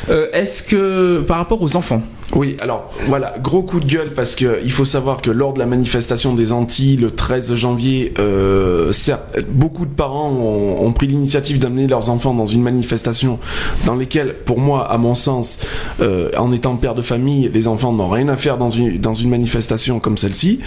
Euh, 0.10 0.28
est-ce 0.34 0.64
que 0.64 1.22
par 1.22 1.38
rapport 1.38 1.62
aux 1.62 1.76
enfants 1.76 2.02
Oui, 2.34 2.58
alors 2.60 2.92
voilà, 3.08 3.36
gros 3.42 3.64
coup 3.64 3.80
de 3.80 3.86
gueule 3.86 4.10
parce 4.14 4.36
que 4.36 4.60
il 4.64 4.72
faut 4.72 4.86
savoir 4.86 5.22
que 5.22 5.32
lors 5.32 5.54
de 5.54 5.60
la 5.60 5.66
manifestation 5.66 6.34
des 6.34 6.52
Antilles 6.52 6.98
le 6.98 7.12
13 7.12 7.56
janvier, 7.56 8.14
euh, 8.20 8.92
certes, 8.92 9.40
beaucoup 9.50 9.86
de 9.86 9.94
parents 9.94 10.32
ont, 10.32 10.92
pris 10.92 11.08
l'initiative 11.08 11.60
d'amener 11.60 11.88
leurs 11.88 12.10
enfants 12.10 12.34
dans 12.34 12.46
une 12.46 12.62
manifestation 12.62 13.40
dans 13.86 13.96
lesquelles, 13.96 14.34
pour 14.34 14.60
moi, 14.60 14.92
à 14.92 14.98
mon 14.98 15.16
sens, 15.16 15.60
en 16.00 16.52
étant 16.52 16.76
père 16.76 16.96
de 16.96 17.02
famille, 17.02 17.52
les 17.54 17.68
enfants 17.68 17.94
n'ont 17.94 18.10
rien 18.10 18.28
à 18.30 18.36
faire 18.36 18.58
dans 18.58 18.70
une, 18.70 18.98
dans 18.98 19.14
une 19.14 19.30
manifestation 19.30 20.00
comme 20.00 20.18
celle-ci. 20.18 20.60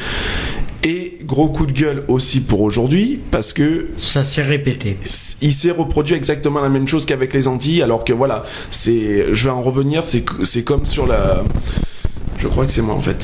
Et 0.83 1.19
gros 1.25 1.49
coup 1.49 1.67
de 1.67 1.73
gueule 1.73 2.05
aussi 2.09 2.41
pour 2.41 2.63
aujourd'hui 2.63 3.21
parce 3.31 3.53
que 3.53 3.89
ça 3.99 4.25
s'est 4.25 4.43
répété. 4.43 4.97
Il 5.43 5.53
s'est 5.53 5.73
reproduit 5.73 6.15
exactement 6.15 6.61
la 6.61 6.71
même 6.71 6.89
chose 6.89 7.05
qu'avec 7.05 7.35
les 7.35 7.49
Antilles, 7.49 7.83
alors 7.83 8.03
que 8.03 8.15
voilà, 8.15 8.45
c'est, 8.71 9.27
je 9.31 9.45
vais 9.45 9.51
en 9.51 9.61
revenir, 9.61 10.07
c'est 10.07 10.25
c'est 10.43 10.63
comme 10.63 10.87
sur 10.87 11.07
la. 11.07 11.45
Je 12.41 12.49
crois 12.49 12.65
que 12.65 12.73
c'est 12.73 12.81
moi 12.81 12.95
en 12.95 13.01
fait. 13.01 13.23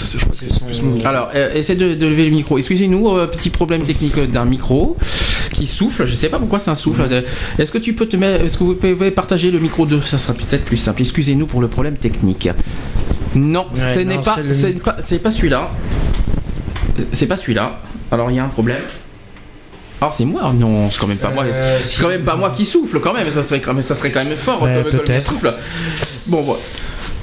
Alors, 1.04 1.30
euh, 1.34 1.54
essaie 1.54 1.74
de, 1.74 1.86
lever 1.86 2.26
le 2.26 2.30
micro. 2.32 2.58
Excusez-nous, 2.58 3.08
euh, 3.08 3.26
petit 3.26 3.48
problème 3.48 3.82
technique 3.82 4.18
d'un 4.30 4.44
micro 4.44 4.96
qui 5.52 5.66
souffle. 5.66 6.04
Je 6.04 6.14
sais 6.14 6.28
pas 6.28 6.38
pourquoi 6.38 6.58
c'est 6.58 6.70
un 6.70 6.74
souffle. 6.74 7.08
Est-ce 7.58 7.72
que 7.72 7.78
tu 7.78 7.94
peux 7.94 8.06
te 8.06 8.16
mettre, 8.16 8.44
est-ce 8.44 8.58
que 8.58 8.64
vous 8.64 8.74
pouvez 8.74 9.10
partager 9.10 9.50
le 9.50 9.58
micro 9.58 9.86
de 9.86 10.00
Ça 10.00 10.18
sera 10.18 10.34
peut-être 10.34 10.64
plus 10.64 10.76
simple. 10.76 11.00
Excusez-nous 11.00 11.46
pour 11.46 11.62
le 11.62 11.68
problème 11.68 11.96
technique. 11.96 12.50
Non, 13.34 13.66
ce 13.74 14.00
n'est 14.00 14.18
pas, 14.18 14.36
c'est 15.00 15.18
pas 15.18 15.30
celui-là. 15.30 15.70
C'est 17.12 17.26
pas 17.26 17.36
celui-là. 17.36 17.80
Alors 18.10 18.30
il 18.30 18.36
y 18.36 18.38
a 18.38 18.44
un 18.44 18.48
problème. 18.48 18.82
Alors 20.00 20.12
c'est 20.12 20.26
moi 20.26 20.52
Non, 20.54 20.90
c'est 20.90 21.00
quand 21.00 21.06
même 21.06 21.16
pas 21.16 21.30
moi. 21.30 21.44
Euh, 21.44 21.78
c'est 21.82 22.02
quand 22.02 22.08
même 22.08 22.24
pas 22.24 22.36
moi 22.36 22.52
qui 22.54 22.66
souffle 22.66 23.00
quand 23.00 23.14
même. 23.14 23.30
Ça 23.30 23.42
serait 23.42 23.60
quand 23.60 23.72
même, 23.72 23.82
ça 23.82 23.94
serait 23.94 24.10
quand 24.10 24.24
même 24.24 24.36
fort 24.36 24.62
ouais, 24.62 24.84
comme, 24.90 25.00
comme 25.00 25.22
souffle. 25.22 25.54
Bon, 26.26 26.42
voilà. 26.42 26.60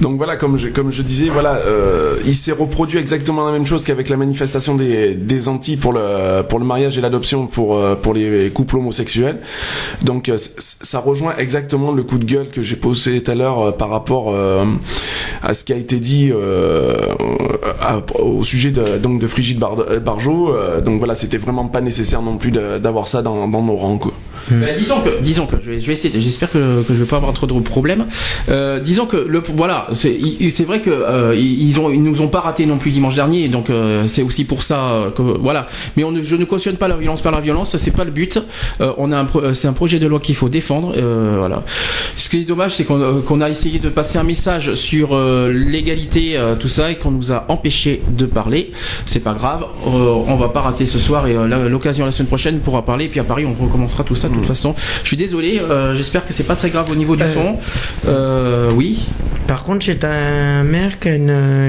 Donc 0.02 0.18
voilà, 0.18 0.36
comme 0.36 0.58
je, 0.58 0.70
comme 0.70 0.92
je 0.92 1.02
disais, 1.02 1.30
voilà, 1.30 1.56
euh, 1.58 2.18
il 2.26 2.36
s'est 2.36 2.52
reproduit 2.52 2.98
exactement 2.98 3.46
la 3.46 3.52
même 3.52 3.66
chose 3.66 3.84
qu'avec 3.84 4.10
la 4.10 4.18
manifestation 4.18 4.76
des, 4.76 5.14
des 5.14 5.48
Antilles 5.48 5.78
pour 5.78 5.94
le, 5.94 6.42
pour 6.42 6.60
le 6.60 6.66
mariage 6.66 6.98
et 6.98 7.02
l'adoption 7.02 7.48
pour, 7.48 7.76
euh, 7.76 7.96
pour 7.96 8.14
les 8.14 8.50
couples 8.50 8.78
homosexuels. 8.78 9.40
Donc 10.04 10.30
euh, 10.30 10.38
ça 10.38 11.00
rejoint 11.00 11.36
exactement 11.38 11.92
le 11.92 12.04
coup 12.04 12.18
de 12.18 12.26
gueule 12.26 12.50
que 12.50 12.64
j'ai 12.64 12.76
posé 12.76 13.22
tout 13.22 13.32
à 13.32 13.36
l'heure 13.36 13.78
par 13.78 13.90
rapport 13.90 14.34
à 15.42 15.54
ce 15.54 15.64
qui 15.64 15.74
a 15.74 15.76
été 15.76 15.98
dit 15.98 16.32
au 18.20 18.44
sujet 18.44 18.72
de, 18.72 18.98
donc 18.98 19.20
de 19.20 19.28
Frigide 19.28 19.60
Barjot. 20.04 20.56
donc 20.84 21.00
voilà, 21.00 21.16
c'était 21.16 21.38
vraiment 21.38 21.68
pas 21.68 21.82
nécessaire 21.82 22.22
non 22.22 22.38
plus 22.38 22.52
d'avoir 22.52 23.08
ça 23.08 23.22
dans, 23.22 23.48
dans 23.48 23.62
nos 23.62 23.76
rangs. 23.76 23.98
Quoi. 23.98 24.14
Bah, 24.52 24.68
disons 24.78 25.02
que, 25.02 25.22
disons 25.22 25.46
que, 25.46 25.56
je 25.62 25.72
vais, 25.72 25.94
essayer, 25.94 26.20
j'espère 26.20 26.52
que, 26.52 26.84
que 26.84 26.94
je 26.94 27.00
vais 27.00 27.06
pas 27.06 27.18
avoir 27.18 27.34
trop 27.34 27.48
de 27.48 27.54
problèmes. 27.60 28.06
disons 28.84 29.06
que 29.06 29.18
le, 29.18 29.42
voilà, 29.56 29.88
c'est 29.94 30.64
vrai 30.66 30.82
que 30.82 30.90
euh, 30.90 31.36
ils 31.36 31.74
nous 31.76 32.22
ont 32.22 32.28
pas 32.28 32.40
raté 32.40 32.66
non 32.66 32.78
plus 32.78 32.92
dimanche 32.92 33.16
dernier, 33.16 33.48
donc 33.48 33.70
euh, 33.70 34.04
c'est 34.08 34.24
aussi 34.24 34.46
pour 34.46 34.64
ça 34.64 35.12
que 35.16 35.22
voilà. 35.22 35.68
Mais 35.96 36.04
je 36.22 36.36
ne 36.36 36.46
cautionne 36.46 36.76
pas 36.76 36.88
la 36.88 36.98
violence 36.98 37.22
par 37.22 37.32
la 37.32 37.42
violence, 37.42 37.76
c'est 37.78 37.96
pas 37.96 38.04
le 38.04 38.12
but. 38.12 38.40
Euh, 38.82 38.94
on 38.98 39.12
a 39.12 39.18
un 39.18 39.28
c'est 39.54 39.68
un 39.68 39.74
projet 39.74 40.00
de 40.00 40.08
loi 40.08 40.20
qu'il 40.20 40.36
faut 40.36 40.50
défendre, 40.50 40.94
voilà. 41.38 41.64
Ce 42.18 42.30
qui 42.30 42.38
est 42.38 42.46
dommage, 42.46 42.76
c'est 42.76 42.84
qu'on 42.84 43.42
a 43.42 43.50
essayé 43.50 43.80
de 43.80 43.90
passer 43.90 44.18
un 44.18 44.24
message 44.24 44.74
sur 44.76 45.18
l'égalité, 45.50 46.40
tout 46.60 46.68
ça, 46.68 46.92
et 46.92 46.98
qu'on 46.98 47.12
nous 47.12 47.32
a 47.32 47.46
empêché 47.48 48.02
de 48.10 48.26
parler. 48.26 48.72
C'est 49.06 49.20
pas 49.22 49.34
grave, 49.34 49.66
on 49.86 50.36
va 50.36 50.50
pas 50.50 50.62
rater 50.62 50.86
ce 50.86 51.00
soir 51.00 51.28
et 51.28 51.36
l'occasion 51.70 52.06
la 52.06 52.12
semaine 52.12 52.28
prochaine 52.28 52.60
pourra 52.60 52.84
parler. 52.84 53.06
Et 53.06 53.10
puis 53.10 53.20
à 53.20 53.24
Paris, 53.24 53.46
on 53.46 53.54
recommencera 53.64 54.04
tout 54.04 54.16
ça 54.16 54.30
de 54.34 54.40
toute 54.40 54.48
façon. 54.48 54.76
Je 55.04 55.08
suis 55.08 55.18
désolé, 55.18 55.62
j'espère 55.94 56.26
que 56.26 56.34
c'est 56.34 56.44
pas 56.44 56.56
très 56.56 56.70
grave 56.70 56.90
au 56.92 56.96
niveau 56.96 57.16
du 57.16 57.24
son. 57.24 57.58
oui. 58.76 59.08
Par 59.48 59.66
contre, 59.66 59.86
j'ai 59.86 60.00
un 60.04 60.64
maire 60.64 61.00
qui 61.00 61.10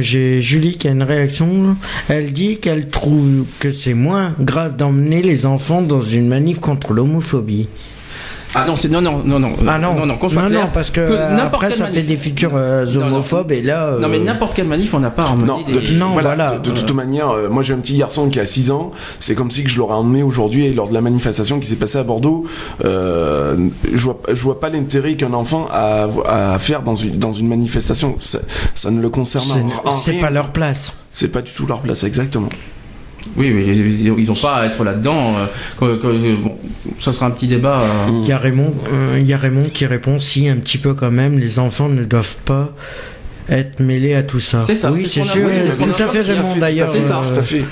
j'ai 0.00 0.40
Julie 0.40 0.78
qui 0.78 0.88
a 0.88 0.92
une 0.92 1.02
réaction. 1.02 1.76
Elle 2.08 2.32
dit 2.32 2.58
qu'elle 2.58 2.88
trouve 2.88 3.44
que 3.58 3.70
c'est 3.70 3.94
moins 3.94 4.32
grave 4.40 4.76
d'emmener 4.76 5.22
les 5.22 5.44
enfants 5.44 5.82
dans 5.82 6.00
une 6.00 6.28
manif 6.28 6.60
contre 6.60 6.92
l'homophobie. 6.92 7.68
Ah 8.54 8.66
non, 8.66 8.76
c'est 8.76 8.88
non 8.88 9.00
non 9.00 9.22
non 9.24 9.38
non. 9.40 9.50
Ah 9.66 9.78
non, 9.78 9.94
non 9.94 10.06
non, 10.06 10.16
qu'on 10.16 10.28
soit 10.28 10.46
clair. 10.46 10.70
parce 10.70 10.90
que, 10.90 11.00
après 11.40 11.70
ça 11.70 11.88
fait 11.88 12.02
des 12.02 12.16
futurs 12.16 12.52
euh, 12.54 12.86
homophobes 12.96 13.52
et 13.52 13.62
là. 13.62 13.96
Non 14.00 14.08
mais 14.08 14.18
euh, 14.18 14.24
n'importe 14.24 14.54
quelle 14.54 14.68
manif, 14.68 14.94
on 14.94 15.00
n'a 15.00 15.10
pas 15.10 15.26
emmené 15.26 15.46
non, 15.46 15.62
des. 15.62 15.72
De, 15.72 15.98
non, 15.98 16.10
voilà. 16.10 16.58
De, 16.58 16.70
toute 16.70 16.92
manière, 16.92 17.30
euh, 17.30 17.48
moi 17.48 17.62
j'ai 17.62 17.74
un 17.74 17.78
petit 17.78 17.96
garçon 17.96 18.28
qui 18.28 18.38
a 18.38 18.46
6 18.46 18.70
ans. 18.70 18.92
C'est 19.20 19.34
comme 19.34 19.50
si 19.50 19.64
que 19.64 19.70
je 19.70 19.78
l'aurais 19.78 19.94
emmené 19.94 20.22
aujourd'hui 20.22 20.72
lors 20.72 20.88
de 20.88 20.94
la 20.94 21.00
manifestation 21.00 21.58
qui 21.58 21.66
s'est 21.66 21.76
passée 21.76 21.98
à 21.98 22.04
Bordeaux. 22.04 22.44
je 22.82 23.68
vois 23.96 24.20
je 24.32 24.42
vois 24.42 24.60
pas 24.60 24.68
l'intérêt 24.68 25.14
qu'un 25.14 25.32
enfant 25.32 25.66
a 25.72 26.06
à 26.26 26.58
faire 26.58 26.82
dans 26.82 26.94
une 26.94 27.18
dans 27.18 27.32
une 27.32 27.48
manifestation. 27.48 28.16
Ça, 28.18 28.38
ça 28.74 28.90
ne 28.90 29.00
le 29.00 29.10
concerne 29.10 29.70
en, 29.84 29.90
C'est 29.90 30.14
pas 30.14 30.30
leur 30.30 30.50
place. 30.50 30.92
C'est 31.12 31.28
pas 31.28 31.42
du 31.42 31.52
tout 31.52 31.66
leur 31.66 31.80
place, 31.80 32.02
exactement. 32.04 32.48
Oui, 33.36 33.50
mais 33.50 33.64
ils 33.76 34.26
n'ont 34.26 34.34
pas 34.34 34.56
à 34.56 34.66
être 34.66 34.84
là-dedans. 34.84 35.34
Euh, 35.82 36.36
bon, 36.42 36.56
ça 36.98 37.12
sera 37.12 37.26
un 37.26 37.30
petit 37.30 37.48
débat. 37.48 37.80
Euh. 37.80 38.20
Il 38.22 38.28
y, 38.28 38.32
a 38.32 38.38
Raymond, 38.38 38.74
euh, 38.92 39.18
il 39.20 39.26
y 39.26 39.32
a 39.32 39.38
Raymond 39.38 39.70
qui 39.72 39.86
répond 39.86 40.20
si, 40.20 40.48
un 40.48 40.56
petit 40.56 40.78
peu 40.78 40.94
quand 40.94 41.10
même, 41.10 41.38
les 41.38 41.58
enfants 41.58 41.88
ne 41.88 42.04
doivent 42.04 42.36
pas 42.44 42.72
être 43.48 43.80
mêlés 43.80 44.14
à 44.14 44.22
tout 44.22 44.40
ça. 44.40 44.62
C'est 44.66 44.74
ça. 44.74 44.92
Oui, 44.92 45.06
c'est 45.08 45.24
sûr. 45.24 45.48
Tout 45.78 46.02
à 46.02 46.08
fait, 46.08 46.22
Raymond, 46.22 46.56
d'ailleurs. 46.56 46.90
C'est 46.92 47.02
ça. 47.02 47.22
Tout 47.32 47.38
à 47.38 47.42
fait. 47.42 47.64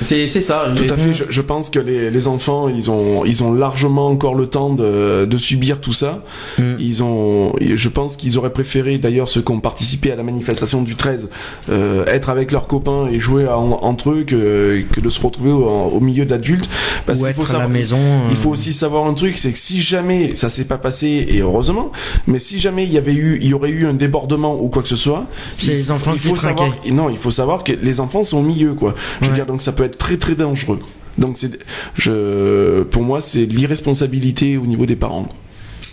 C'est 0.00 0.26
ça. 0.26 0.72
Tout 0.74 0.92
à 0.92 0.96
fait. 0.96 1.12
Je, 1.12 1.24
je, 1.28 1.40
pense 1.40 1.70
que 1.70 1.78
les, 1.78 2.10
les, 2.10 2.28
enfants, 2.28 2.68
ils 2.68 2.90
ont, 2.90 3.24
ils 3.24 3.42
ont 3.44 3.52
largement 3.52 4.08
encore 4.08 4.34
le 4.34 4.46
temps 4.46 4.70
de, 4.70 5.24
de 5.24 5.36
subir 5.36 5.80
tout 5.80 5.92
ça. 5.92 6.22
Mm. 6.58 6.74
Ils 6.78 7.02
ont, 7.02 7.52
je 7.60 7.88
pense 7.88 8.16
qu'ils 8.16 8.38
auraient 8.38 8.52
préféré, 8.52 8.98
d'ailleurs, 8.98 9.28
ceux 9.28 9.42
qui 9.42 9.52
ont 9.52 9.60
participé 9.60 10.10
à 10.12 10.16
la 10.16 10.22
manifestation 10.22 10.82
du 10.82 10.94
13, 10.94 11.28
euh, 11.70 12.04
être 12.06 12.28
avec 12.28 12.52
leurs 12.52 12.66
copains 12.66 13.08
et 13.08 13.18
jouer 13.18 13.46
entre 13.48 14.10
eux 14.10 14.24
que, 14.24 14.82
que 14.92 15.00
de 15.00 15.10
se 15.10 15.20
retrouver 15.20 15.50
au, 15.50 16.00
milieu 16.00 16.24
d'adultes. 16.24 16.68
Parce 17.06 17.22
qu'il 17.22 17.32
faut 17.32 17.46
savoir, 17.46 17.68
la 17.68 17.72
maison. 17.72 17.98
Il 18.30 18.36
faut 18.36 18.50
euh. 18.50 18.52
aussi 18.52 18.72
savoir 18.72 19.06
un 19.06 19.14
truc, 19.14 19.38
c'est 19.38 19.52
que 19.52 19.58
si 19.58 19.80
jamais 19.80 20.34
ça 20.34 20.50
s'est 20.50 20.64
pas 20.64 20.78
passé, 20.78 21.26
et 21.28 21.40
heureusement, 21.40 21.92
mais 22.26 22.38
si 22.38 22.58
jamais 22.58 22.84
il 22.84 22.92
y 22.92 22.98
avait 22.98 23.14
eu, 23.14 23.38
il 23.40 23.48
y 23.48 23.54
aurait 23.54 23.70
eu 23.70 23.86
un 23.86 23.94
débordement 23.94 24.60
ou 24.60 24.68
quoi 24.68 24.82
que 24.82 24.88
ce 24.88 24.96
soit, 24.96 25.26
les 25.66 25.90
enfants 25.90 26.12
il 26.14 26.20
faut 26.20 26.36
savoir, 26.36 26.70
non, 26.90 27.10
il 27.10 27.16
faut 27.16 27.30
savoir 27.30 27.64
que 27.64 27.72
les 27.72 28.00
enfants 28.00 28.24
sont 28.24 28.38
au 28.38 28.42
milieu, 28.42 28.74
quoi. 28.74 28.94
Je 29.20 29.28
veux 29.28 29.34
dire, 29.34 29.46
donc 29.46 29.62
ça 29.62 29.72
peut 29.72 29.84
être 29.86 29.98
très 29.98 30.16
très 30.16 30.34
dangereux. 30.34 30.80
Donc 31.18 31.38
c'est, 31.38 31.58
je, 31.96 32.82
pour 32.82 33.02
moi, 33.02 33.20
c'est 33.20 33.46
l'irresponsabilité 33.46 34.56
au 34.58 34.66
niveau 34.66 34.86
des 34.86 34.96
parents. 34.96 35.28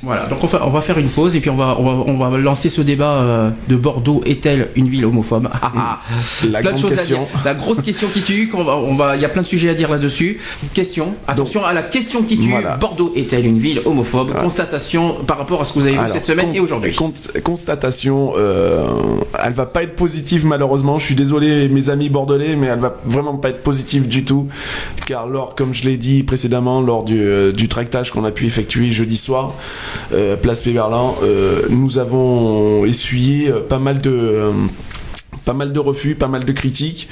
Voilà, 0.04 0.26
donc 0.26 0.44
on 0.44 0.48
va, 0.48 0.68
on 0.68 0.70
va, 0.70 0.82
faire 0.82 0.98
une 0.98 1.08
pause 1.08 1.36
et 1.36 1.40
puis 1.40 1.50
on 1.50 1.56
va, 1.56 1.78
on 1.80 1.84
va, 1.84 2.04
on 2.08 2.18
va 2.18 2.38
lancer 2.38 2.70
ce 2.70 2.82
débat 2.82 3.14
euh, 3.14 3.50
de 3.70 3.76
Bordeaux 3.76 4.22
est-elle 4.26 4.70
une 4.76 4.90
ville 4.90 5.06
homophobe? 5.06 5.50
Ah, 5.54 5.72
ah. 5.76 5.98
La 6.50 6.62
grande 6.62 6.90
question. 6.90 7.26
La 7.46 7.54
grosse 7.54 7.82
question 7.82 8.10
qui 8.10 8.22
tue. 8.22 8.52
On 8.54 8.64
va, 8.64 8.76
on 8.76 8.96
va, 8.96 9.16
il 9.16 9.22
y 9.22 9.26
a 9.26 9.30
plein 9.30 9.42
de 9.42 9.48
sujets 9.48 9.70
à 9.70 9.74
dire 9.74 9.90
là-dessus. 9.90 10.40
Question. 10.74 11.16
Attention 11.28 11.64
à 11.66 11.74
la 11.74 11.84
question 11.84 12.22
qui 12.22 12.38
tue. 12.38 12.54
Bordeaux 12.80 13.14
est-elle 13.16 13.46
une 13.46 13.60
ville 13.60 13.82
homophobe? 13.86 14.34
Constatation 14.42 15.16
par 15.26 15.38
rapport 15.38 15.62
à 15.62 15.66
ce 15.66 15.74
que 15.74 15.80
vous 15.80 15.88
avez 15.88 15.98
vu 15.98 16.10
cette 16.12 16.28
semaine 16.28 16.54
et 16.54 16.60
aujourd'hui. 16.60 16.96
constatation, 17.44 18.34
euh, 18.36 18.86
elle 19.44 19.54
va 19.54 19.66
pas 19.66 19.84
être 19.84 19.96
positive 19.96 20.46
malheureusement. 20.46 20.98
Je 20.98 21.06
suis 21.06 21.16
désolé 21.16 21.70
mes 21.70 21.90
amis 21.90 22.10
bordelais, 22.10 22.56
mais 22.56 22.68
elle 22.68 22.80
va 22.80 22.98
vraiment 23.06 23.38
pas 23.38 23.50
être 23.50 23.64
positive 23.64 24.08
du 24.08 24.26
tout, 24.26 24.48
car 25.08 25.28
lors, 25.28 25.56
comme 25.56 25.74
je 25.74 25.84
l'ai 25.84 25.98
dit 25.98 26.24
précédemment, 26.24 26.82
lors 26.82 27.04
du, 27.04 27.22
euh, 27.22 27.52
du 27.52 27.68
tractage 27.68 28.12
qu'on 28.12 28.26
a 28.26 28.32
pu 28.32 28.46
effectuer 28.46 28.90
jeudi 28.90 29.18
soir. 29.18 29.54
Euh, 30.14 30.36
Place 30.36 30.62
Péberlin, 30.62 31.12
euh, 31.24 31.64
nous 31.70 31.98
avons 31.98 32.86
essuyé 32.86 33.50
euh, 33.50 33.60
pas 33.62 33.80
mal 33.80 34.00
de 34.00 34.52
pas 35.46 35.54
mal 35.54 35.74
de 35.74 35.80
refus, 35.80 36.16
pas 36.16 36.28
mal 36.28 36.46
de 36.46 36.52
critiques. 36.54 37.10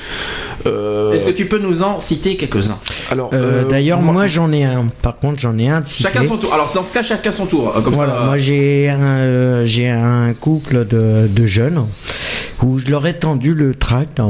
Est-ce 0.66 1.26
que 1.26 1.32
tu 1.32 1.48
peux 1.48 1.58
nous 1.58 1.84
en 1.84 2.00
citer 2.00 2.38
quelques-uns 2.38 2.78
Alors, 3.10 3.32
d'ailleurs, 3.70 4.00
moi, 4.00 4.28
j'en 4.28 4.52
ai 4.52 4.64
un. 4.64 4.88
Par 5.02 5.18
contre, 5.18 5.40
j'en 5.40 5.58
ai 5.58 5.68
un 5.68 5.82
de. 5.82 5.88
Chacun 5.88 6.26
son 6.26 6.38
tour. 6.38 6.54
Alors, 6.54 6.72
dans 6.74 6.84
ce 6.84 6.94
cas, 6.94 7.04
chacun 7.04 7.32
son 7.32 7.46
tour. 7.46 7.74
voilà, 7.88 8.22
moi, 8.26 8.38
j'ai 8.38 8.90
un, 8.90 9.66
j'ai 9.66 9.90
un 9.90 10.34
couple 10.34 10.86
de, 10.86 11.28
de, 11.28 11.46
jeunes 11.46 11.86
où 12.64 12.80
je 12.80 12.90
leur 12.90 13.06
ai 13.08 13.16
tendu 13.16 13.54
le 13.54 13.76
tract. 13.76 14.22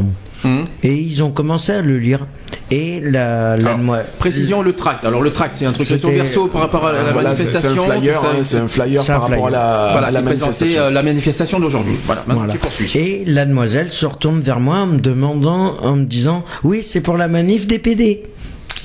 Hum. 0.43 0.65
Et 0.83 0.95
ils 0.95 1.21
ont 1.24 1.29
commencé 1.31 1.71
à 1.71 1.81
le 1.81 1.98
lire. 2.00 2.25
Et 2.71 3.00
la, 3.01 3.57
la 3.57 3.65
Alors, 3.71 3.77
moi- 3.77 4.00
Précision, 4.17 4.62
le 4.62 4.74
tract. 4.74 5.05
Alors 5.05 5.21
le 5.21 5.31
tract, 5.31 5.55
c'est 5.57 5.65
un 5.65 5.71
truc 5.74 5.88
C'était- 5.88 6.07
au 6.07 6.12
verso 6.12 6.48
par 6.48 6.62
rapport 6.62 6.86
à 6.88 6.91
la 6.93 7.12
Voilà, 7.12 7.36
c'est 7.36 7.43
c'est 7.43 7.50
un 7.67 7.75
manifestation. 7.75 7.83
flyer, 7.83 8.25
hein, 8.25 8.36
c'est 8.41 8.57
un 8.57 8.67
flyer 8.67 9.01
C'est 9.03 9.12
un 9.12 9.19
par 9.19 9.29
rapport 9.29 9.45
à 9.48 9.50
flyer. 9.50 9.51
la, 9.51 9.89
voilà, 9.91 10.07
à 10.07 10.12
la 10.12 10.19
qui 10.19 10.25
présentait 10.25 10.45
manifestation. 10.51 10.81
euh, 10.83 10.89
la 10.89 11.03
manifestation 11.03 11.60
d'aujourd'hui. 11.60 11.95
Voilà, 12.05 12.21
maintenant 12.21 12.36
Voilà. 12.41 12.53
tu 12.53 12.60
poursuis. 12.60 12.91
Et 12.95 13.25
la 13.25 13.45
demoiselle 13.45 13.89
se 13.91 14.05
retourne 14.05 14.39
vers 14.41 14.60
moi 14.60 14.77
en 14.77 14.88
me 14.88 15.00
demandant, 15.00 15.75
en 15.81 15.95
me 15.95 16.05
disant, 16.05 16.43
oui, 16.63 16.81
c'est 16.81 17.01
pour 17.01 17.17
la 17.17 17.27
manif 17.27 17.67
des 17.67 17.77
PD. 17.79 18.24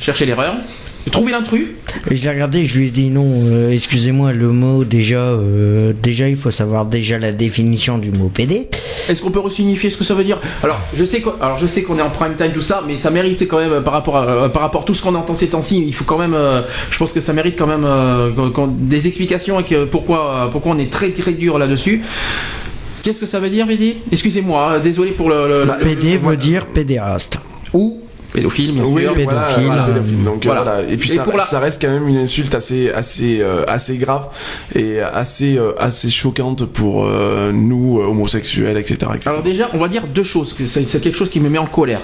Cherchez 0.00 0.26
l'erreur. 0.26 0.54
Trouvez 1.10 1.30
l'intrus. 1.30 1.68
Et 2.10 2.16
je 2.16 2.24
l'ai 2.24 2.30
regardé, 2.30 2.66
je 2.66 2.78
lui 2.80 2.88
ai 2.88 2.90
dit 2.90 3.10
non, 3.10 3.24
euh, 3.46 3.70
excusez-moi, 3.70 4.32
le 4.32 4.48
mot 4.48 4.82
déjà, 4.84 5.18
euh, 5.20 5.92
déjà 6.02 6.28
il 6.28 6.36
faut 6.36 6.50
savoir 6.50 6.84
déjà 6.84 7.16
la 7.18 7.30
définition 7.32 7.96
du 7.98 8.10
mot 8.10 8.28
PD. 8.28 8.68
Est-ce 9.08 9.22
qu'on 9.22 9.30
peut 9.30 9.38
resignifier 9.40 9.88
ce 9.88 9.96
que 9.96 10.02
ça 10.04 10.14
veut 10.14 10.24
dire? 10.24 10.40
Alors, 10.64 10.80
je 10.94 11.04
sais 11.04 11.20
qu'on 11.20 11.32
alors 11.40 11.58
je 11.58 11.66
sais 11.68 11.82
qu'on 11.84 11.96
est 11.98 12.02
en 12.02 12.10
prime 12.10 12.34
time 12.36 12.50
tout 12.52 12.60
ça, 12.60 12.82
mais 12.86 12.96
ça 12.96 13.10
mérite 13.10 13.46
quand 13.46 13.58
même 13.58 13.72
euh, 13.72 13.80
par 13.80 13.92
rapport 13.94 14.16
à, 14.16 14.24
euh, 14.26 14.48
par 14.48 14.62
rapport 14.62 14.82
à 14.82 14.84
tout 14.84 14.94
ce 14.94 15.02
qu'on 15.02 15.14
entend 15.14 15.34
ces 15.34 15.46
temps-ci, 15.46 15.84
il 15.86 15.94
faut 15.94 16.04
quand 16.04 16.18
même 16.18 16.34
euh, 16.34 16.62
je 16.90 16.98
pense 16.98 17.12
que 17.12 17.20
ça 17.20 17.32
mérite 17.32 17.56
quand 17.56 17.68
même 17.68 17.84
euh, 17.84 18.30
des 18.68 19.06
explications 19.06 19.60
et 19.60 19.64
que 19.64 19.84
pourquoi 19.84 20.30
euh, 20.34 20.46
pourquoi 20.48 20.72
on 20.72 20.78
est 20.78 20.90
très 20.90 21.10
très 21.10 21.32
dur 21.32 21.56
là-dessus. 21.56 22.02
Qu'est-ce 23.04 23.20
que 23.20 23.26
ça 23.26 23.38
veut 23.38 23.50
dire, 23.50 23.68
Bédi 23.68 23.94
Excusez-moi, 24.10 24.80
désolé 24.80 25.12
pour 25.12 25.28
le, 25.30 25.60
le- 25.60 25.64
Bah, 25.66 25.78
PD 25.80 26.16
veut 26.16 26.36
dire 26.36 26.66
pédéraste. 26.66 27.38
ou 27.72 28.00
pédophile 28.32 28.72
bien 28.74 28.84
Oui, 28.84 29.02
sûr. 29.02 29.14
pédophile, 29.14 29.64
voilà, 29.66 29.84
euh, 29.84 29.86
pédophile. 29.92 30.24
Donc 30.24 30.44
voilà. 30.44 30.62
voilà. 30.62 30.82
Et 30.90 30.96
puis 30.96 31.10
Et 31.12 31.16
ça, 31.16 31.22
pour 31.24 31.36
la- 31.36 31.44
ça 31.44 31.58
reste 31.60 31.80
quand 31.80 31.90
même 31.90 32.06
une 32.08 32.18
insulte 32.18 32.54
assez, 32.54 32.90
assez, 32.90 33.38
euh, 33.40 33.64
assez 33.66 33.96
grave 33.96 34.28
et 34.74 35.00
assez, 35.00 35.56
euh, 35.58 35.72
assez 35.78 36.10
choquante 36.10 36.64
pour 36.66 37.04
euh, 37.06 37.52
nous 37.52 38.00
euh, 38.00 38.04
homosexuels, 38.06 38.76
etc. 38.76 38.94
etc. 39.14 39.20
Alors 39.30 39.42
déjà, 39.42 39.68
on 39.72 39.78
va 39.78 39.88
dire 39.88 40.04
deux 40.06 40.22
choses. 40.22 40.54
C'est 40.66 41.00
quelque 41.00 41.16
chose 41.18 41.30
qui 41.30 41.40
me 41.40 41.48
met 41.48 41.58
en 41.58 41.66
colère. 41.66 42.00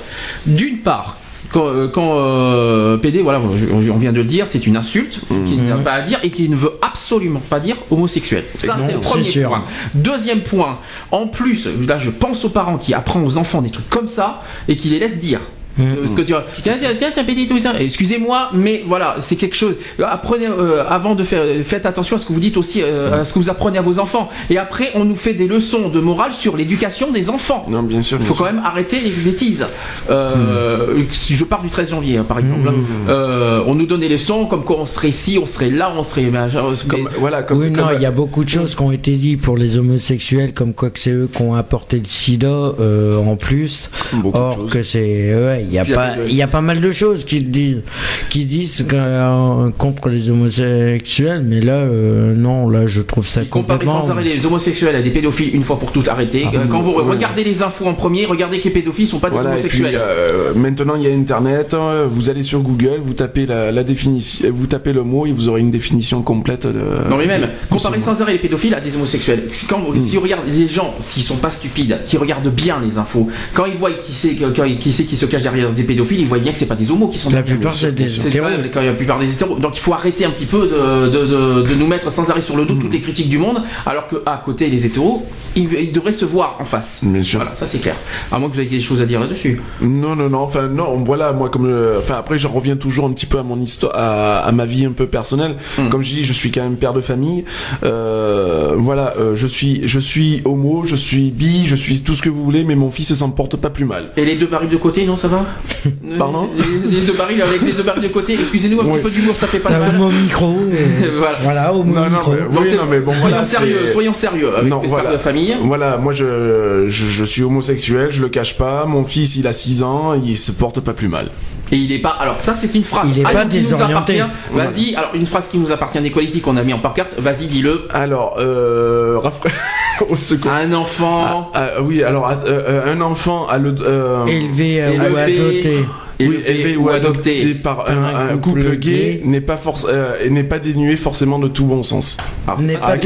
D'une 0.46 0.78
part, 0.78 1.18
quand, 1.50 1.88
quand 1.92 2.98
PD, 3.02 3.20
voilà, 3.20 3.40
on 3.72 3.78
vient 3.98 4.12
de 4.12 4.16
le 4.18 4.24
dire, 4.24 4.46
c'est 4.46 4.66
une 4.66 4.76
insulte 4.76 5.20
qu'il 5.46 5.62
n'a 5.64 5.76
pas 5.76 5.92
à 5.92 6.00
dire 6.02 6.18
et 6.22 6.30
qu'il 6.30 6.50
ne 6.50 6.56
veut 6.56 6.72
absolument 6.80 7.40
pas 7.50 7.60
dire 7.60 7.76
homosexuel. 7.90 8.44
Ça, 8.56 8.76
c'est 8.86 8.94
le 8.94 9.00
premier 9.00 9.24
sûr. 9.24 9.48
point. 9.50 9.64
Deuxième 9.94 10.40
point, 10.42 10.78
en 11.10 11.26
plus, 11.26 11.68
là, 11.86 11.98
je 11.98 12.08
pense 12.10 12.44
aux 12.46 12.48
parents 12.48 12.78
qui 12.78 12.94
apprennent 12.94 13.24
aux 13.26 13.36
enfants 13.36 13.60
des 13.60 13.68
trucs 13.70 13.88
comme 13.90 14.08
ça 14.08 14.40
et 14.66 14.76
qui 14.76 14.88
les 14.88 14.98
laissent 14.98 15.18
dire. 15.18 15.40
Ce 15.78 16.14
que 16.14 16.22
tu 16.22 16.32
tiens 16.62 16.74
tiens 16.80 16.90
tiens 16.96 17.10
tiens 17.12 17.24
PD 17.24 17.46
tout 17.46 17.58
ça 17.58 17.72
excusez-moi 17.80 18.50
mais 18.52 18.82
voilà 18.86 19.16
c'est 19.18 19.36
quelque 19.36 19.56
chose 19.56 19.74
apprenez 20.04 20.46
euh, 20.46 20.84
avant 20.88 21.14
de 21.14 21.22
faire 21.22 21.44
faites 21.64 21.86
attention 21.86 22.16
à 22.16 22.18
ce 22.18 22.26
que 22.26 22.32
vous 22.32 22.40
dites 22.40 22.56
aussi 22.56 22.80
euh, 22.82 23.20
à 23.20 23.24
ce 23.24 23.32
que 23.32 23.38
vous 23.38 23.48
apprenez 23.50 23.78
à 23.78 23.82
vos 23.82 23.98
enfants 23.98 24.28
et 24.50 24.58
après 24.58 24.90
on 24.94 25.04
nous 25.04 25.16
fait 25.16 25.34
des 25.34 25.46
leçons 25.46 25.88
de 25.88 26.00
morale 26.00 26.32
sur 26.32 26.56
l'éducation 26.56 27.10
des 27.10 27.30
enfants 27.30 27.64
Non, 27.70 27.82
bien 27.82 28.02
sûr. 28.02 28.18
il 28.20 28.26
faut 28.26 28.34
sûr. 28.34 28.44
quand 28.44 28.52
même 28.52 28.62
arrêter 28.64 29.00
les 29.00 29.10
bêtises. 29.10 29.66
Euh, 30.10 31.02
Si 31.12 31.36
je 31.36 31.44
pars 31.44 31.62
du 31.62 31.68
13 31.68 31.90
janvier, 31.90 32.18
hein, 32.18 32.24
par 32.26 32.38
exemple, 32.38 32.62
Hmm. 32.62 32.68
hein, 32.68 33.08
euh, 33.10 33.62
on 33.66 33.74
nous 33.74 33.86
donne 33.86 34.00
des 34.00 34.08
leçons 34.08 34.46
comme 34.46 34.62
quoi 34.64 34.78
on 34.80 34.86
serait 34.86 35.08
ici, 35.08 35.38
on 35.40 35.46
serait 35.46 35.70
là, 35.70 35.92
on 35.96 36.02
serait. 36.02 36.22
mais, 36.30 36.50
genre, 36.50 36.72
Comme, 36.88 37.08
voilà, 37.18 37.42
comme, 37.42 37.58
oui, 37.60 37.72
comme- 37.72 37.84
non, 37.84 37.90
il 37.96 38.02
y 38.02 38.06
a 38.06 38.10
beaucoup 38.10 38.44
de 38.44 38.48
choses 38.48 38.74
qui 38.74 38.82
ont 38.82 38.92
été 38.92 39.12
dites 39.12 39.40
pour 39.40 39.56
les 39.56 39.78
homosexuels, 39.78 40.52
comme 40.52 40.74
quoi 40.74 40.90
que 40.90 40.98
c'est 40.98 41.10
eux 41.10 41.28
qui 41.34 41.42
ont 41.42 41.54
apporté 41.54 41.98
le 41.98 42.04
sida 42.06 42.46
euh, 42.48 43.16
en 43.18 43.36
plus. 43.36 43.90
Beaucoup 44.12 44.38
de 44.38 44.42
Or 44.42 44.52
choses. 44.52 44.70
que 44.70 44.82
c'est, 44.82 45.34
ouais, 45.34 45.61
il 45.66 45.72
y 45.72 45.78
a 45.78 45.84
pas, 45.84 46.14
il 46.28 46.34
y 46.34 46.42
a 46.42 46.46
pas 46.46 46.60
mal 46.60 46.80
de 46.80 46.92
choses 46.92 47.24
qui 47.24 47.40
disent, 47.42 47.82
qui 48.30 48.44
disent 48.44 48.84
que, 48.88 48.96
euh, 48.96 49.70
contre 49.78 50.08
les 50.08 50.30
homosexuels, 50.30 51.42
mais 51.44 51.60
là, 51.60 51.74
euh, 51.74 52.34
non, 52.34 52.68
là, 52.68 52.86
je 52.86 53.00
trouve 53.02 53.26
ça 53.26 53.42
complètement. 53.44 54.02
sans 54.02 54.10
arrêt 54.10 54.24
les 54.24 54.44
homosexuels 54.46 54.96
à 54.96 55.02
des 55.02 55.10
pédophiles 55.10 55.54
une 55.54 55.62
fois 55.62 55.78
pour 55.78 55.92
toutes 55.92 56.08
arrêtés. 56.08 56.46
Euh, 56.54 56.66
Quand 56.70 56.80
vous 56.80 56.92
regardez 56.92 57.44
les 57.44 57.62
infos 57.62 57.86
en 57.86 57.94
premier, 57.94 58.26
regardez 58.26 58.58
que 58.58 58.64
les 58.64 58.70
pédophiles 58.70 59.06
sont 59.06 59.18
pas 59.18 59.30
des 59.30 59.34
Voilà, 59.36 59.50
et 59.58 59.62
puis 59.62 59.80
homosexuels. 59.80 60.00
euh, 60.02 60.52
maintenant 60.54 60.94
il 60.96 61.02
y 61.02 61.06
a 61.10 61.14
Internet, 61.14 61.74
hein, 61.74 62.04
vous 62.10 62.30
allez 62.30 62.42
sur 62.42 62.60
Google, 62.60 63.00
vous 63.04 63.14
tapez 63.14 63.46
la, 63.46 63.70
la 63.72 63.84
définition, 63.84 64.48
vous 64.52 64.66
tapez 64.66 64.92
le 64.92 65.02
mot 65.04 65.26
et 65.26 65.32
vous 65.32 65.48
aurez 65.48 65.60
une 65.60 65.70
définition 65.70 66.22
complète 66.22 66.66
de. 66.66 66.80
Non 67.10 67.16
mais 67.16 67.26
même, 67.26 67.42
de 67.42 67.46
comparer 67.70 68.00
sans 68.00 68.20
arrêt 68.22 68.32
les 68.32 68.38
pédophiles 68.38 68.74
à 68.74 68.80
des 68.80 68.94
homosexuels. 68.96 69.42
Si, 69.52 69.66
quand, 69.66 69.80
Hmm. 69.82 69.98
si 69.98 70.16
on 70.16 70.20
regarde 70.20 70.42
les 70.54 70.68
gens, 70.68 70.94
s'ils 71.00 71.22
sont 71.24 71.36
pas 71.36 71.50
stupides, 71.50 71.98
qui 72.06 72.16
regardent 72.16 72.48
bien 72.48 72.78
les 72.84 72.98
infos, 72.98 73.28
quand 73.52 73.66
ils 73.66 73.74
voient 73.76 73.90
qui 73.92 74.12
c'est 74.12 74.34
qui, 74.78 74.92
c'est 74.92 75.04
qui 75.04 75.16
se 75.16 75.26
cache 75.26 75.42
derrière 75.42 75.51
des 75.74 75.82
pédophiles, 75.84 76.20
ils 76.20 76.26
voient 76.26 76.38
bien 76.38 76.52
que 76.52 76.58
c'est 76.58 76.66
pas 76.66 76.74
des 76.74 76.90
homos 76.90 77.08
qui 77.08 77.18
sont 77.18 77.30
La 77.30 77.36
derrière. 77.42 77.56
plupart, 77.56 77.72
c'est 77.72 77.92
des 77.94 78.08
C'est 78.08 78.26
hétéros. 78.28 78.46
quand 78.46 78.50
même 78.56 78.70
quand 78.72 78.80
il 78.80 78.84
y 78.84 78.88
a 78.88 78.92
la 78.92 78.96
plupart 78.96 79.18
des 79.18 79.32
hétéros. 79.32 79.56
Donc 79.58 79.76
il 79.76 79.80
faut 79.80 79.92
arrêter 79.94 80.24
un 80.24 80.30
petit 80.30 80.46
peu 80.46 80.68
de, 80.68 81.08
de, 81.08 81.26
de- 81.26 81.68
de 81.68 81.74
nous 81.74 81.86
mettre 81.86 82.10
sans 82.10 82.28
arrêt 82.30 82.40
sur 82.40 82.56
le 82.56 82.64
dos 82.64 82.74
toutes 82.74 82.92
les 82.92 83.00
critiques 83.00 83.28
du 83.28 83.38
monde, 83.38 83.62
alors 83.86 84.06
que 84.08 84.16
à 84.26 84.40
côté 84.44 84.68
les 84.68 84.86
hétéros, 84.86 85.26
ils, 85.56 85.68
ils 85.74 85.92
devraient 85.92 86.12
se 86.12 86.24
voir 86.24 86.56
en 86.60 86.64
face. 86.64 87.00
Bien 87.04 87.22
sûr. 87.22 87.38
Voilà, 87.40 87.54
ça 87.54 87.66
c'est 87.66 87.78
clair. 87.78 87.94
À 88.30 88.38
moins 88.38 88.48
que 88.48 88.54
vous 88.54 88.60
ayez 88.60 88.70
des 88.70 88.80
choses 88.80 89.02
à 89.02 89.06
dire 89.06 89.20
là-dessus. 89.20 89.60
Non, 89.80 90.16
non, 90.16 90.28
non. 90.30 90.38
Enfin, 90.40 90.68
non. 90.68 91.02
Voilà, 91.04 91.32
moi, 91.32 91.48
comme, 91.50 91.66
le- 91.66 91.96
enfin, 91.98 92.16
après, 92.18 92.38
j'en 92.38 92.50
reviens 92.50 92.76
toujours 92.76 93.06
un 93.06 93.12
petit 93.12 93.26
peu 93.26 93.38
à 93.38 93.42
mon 93.42 93.60
histoire, 93.60 93.92
à, 93.94 94.38
à 94.40 94.52
ma 94.52 94.64
vie 94.66 94.84
un 94.86 94.92
peu 94.92 95.06
personnelle. 95.06 95.56
Mm. 95.78 95.88
Comme 95.90 96.02
je 96.02 96.14
dis, 96.14 96.24
je 96.24 96.32
suis 96.32 96.50
quand 96.50 96.62
même 96.62 96.76
père 96.76 96.94
de 96.94 97.00
famille. 97.00 97.44
Euh, 97.84 98.74
voilà, 98.78 99.14
euh, 99.18 99.34
je 99.36 99.46
suis, 99.46 99.82
je 99.86 99.98
suis 100.00 100.40
homo, 100.44 100.84
je 100.86 100.96
suis 100.96 101.30
bi, 101.30 101.66
je 101.66 101.76
suis 101.76 102.00
tout 102.00 102.14
ce 102.14 102.22
que 102.22 102.28
vous 102.30 102.42
voulez, 102.44 102.64
mais 102.64 102.74
mon 102.76 102.90
fils 102.90 103.12
s'en 103.14 103.30
porte 103.30 103.56
pas 103.56 103.70
plus 103.70 103.84
mal. 103.84 104.10
Et 104.16 104.24
les 104.24 104.36
deux 104.36 104.46
barils 104.46 104.68
de 104.70 104.76
côté, 104.76 105.04
non, 105.06 105.16
ça 105.16 105.28
va? 105.28 105.41
Pardon 106.18 106.48
les, 106.56 107.00
les 107.00 107.06
deux 107.06 107.12
barils 107.14 107.40
avec 107.42 107.62
les 107.62 107.72
deux 107.72 107.82
barils 107.82 108.02
de 108.02 108.08
côté. 108.08 108.34
Excusez-nous, 108.34 108.80
un 108.80 108.84
Oui. 108.84 108.92
petit 108.94 109.02
peu 109.02 109.10
d'humour, 109.10 109.36
ça 109.36 109.46
fait 109.46 109.58
pas 109.58 109.70
de 109.70 109.74
T'as 109.74 109.80
mal. 109.80 109.96
homo 109.96 110.10
micro. 110.10 110.46
euh, 110.50 111.16
Voilà. 111.18 111.36
voilà, 111.42 111.74
homo 111.74 111.84
Non, 111.94 112.00
non, 112.02 112.10
micro. 112.10 112.32
mais- 112.32 112.58
oui, 112.60 112.76
non, 112.76 112.82
mais 112.90 113.00
bon, 113.00 113.12
voilà. 113.12 113.42
soyons 113.42 113.66
sérieux, 113.66 113.86
soyons 113.92 114.12
sérieux 114.12 114.48
avec 114.56 114.70
Non, 114.70 114.80
les 114.82 114.88
voilà. 114.88 115.12
de 115.12 115.16
famille. 115.18 115.54
Voilà, 115.62 115.96
moi 115.96 116.12
je, 116.12 116.86
je, 116.88 117.06
je 117.06 117.24
suis 117.24 117.42
homosexuel, 117.42 118.08
je 118.10 118.22
le 118.22 118.28
cache 118.28 118.56
pas. 118.56 118.84
Mon 118.86 119.04
fils, 119.04 119.36
il 119.36 119.46
a 119.46 119.52
6 119.52 119.82
ans, 119.82 120.14
il 120.14 120.36
se 120.36 120.52
porte 120.52 120.80
pas 120.80 120.92
plus 120.92 121.08
mal. 121.08 121.28
Et 121.72 121.76
il 121.76 121.90
est 121.90 121.98
pas. 122.00 122.10
Alors 122.20 122.36
ça 122.38 122.52
c'est 122.54 122.74
une 122.74 122.84
phrase. 122.84 123.08
Il 123.10 123.20
est 123.20 123.24
Ah, 123.26 123.32
pas 123.32 123.44
qui 123.46 123.56
nous 123.56 123.62
désorienté. 123.62 124.20
appartient. 124.20 124.52
Vas-y. 124.52 124.94
Alors 124.94 125.10
une 125.14 125.26
phrase 125.26 125.48
qui 125.48 125.58
nous 125.58 125.72
appartient 125.72 126.00
des 126.00 126.10
qualités 126.10 126.40
qu'on 126.40 126.56
a 126.58 126.62
mis 126.62 126.74
en 126.74 126.78
pancarte. 126.78 127.14
Vas-y, 127.18 127.46
dis-le. 127.46 127.88
Alors, 127.92 128.36
euh, 128.38 129.18
au 130.10 130.16
secours. 130.16 130.50
Un 130.52 130.72
enfant 130.74 131.50
Ah, 131.54 131.70
ah, 131.78 131.82
oui, 131.82 132.02
alors 132.02 132.28
euh, 132.28 132.34
euh, 132.46 132.92
un 132.94 133.00
enfant 133.00 133.46
a 133.48 133.56
le 133.58 133.74
euh, 133.82 134.26
Élevé 134.26 134.82
euh, 134.82 134.88
Élevé. 134.92 135.10
ou 135.10 135.16
adopté. 135.16 135.84
Oui, 136.28 136.38
élevé, 136.46 136.76
ou 136.76 136.88
adopté. 136.88 137.54
par 137.54 137.84
Par 137.84 137.90
un, 137.90 138.28
un 138.34 138.38
couple, 138.38 138.76
gay 138.76 139.20
n'est 139.24 139.40
pas 139.40 139.58
euh, 139.88 140.28
n'est 140.30 140.44
pas 140.44 140.58
dénué 140.58 140.96
forcément 140.96 141.38
de 141.38 141.48
tout 141.48 141.64
bon 141.64 141.82
sens. 141.82 142.16
N'est 142.60 142.74
pas 142.74 142.96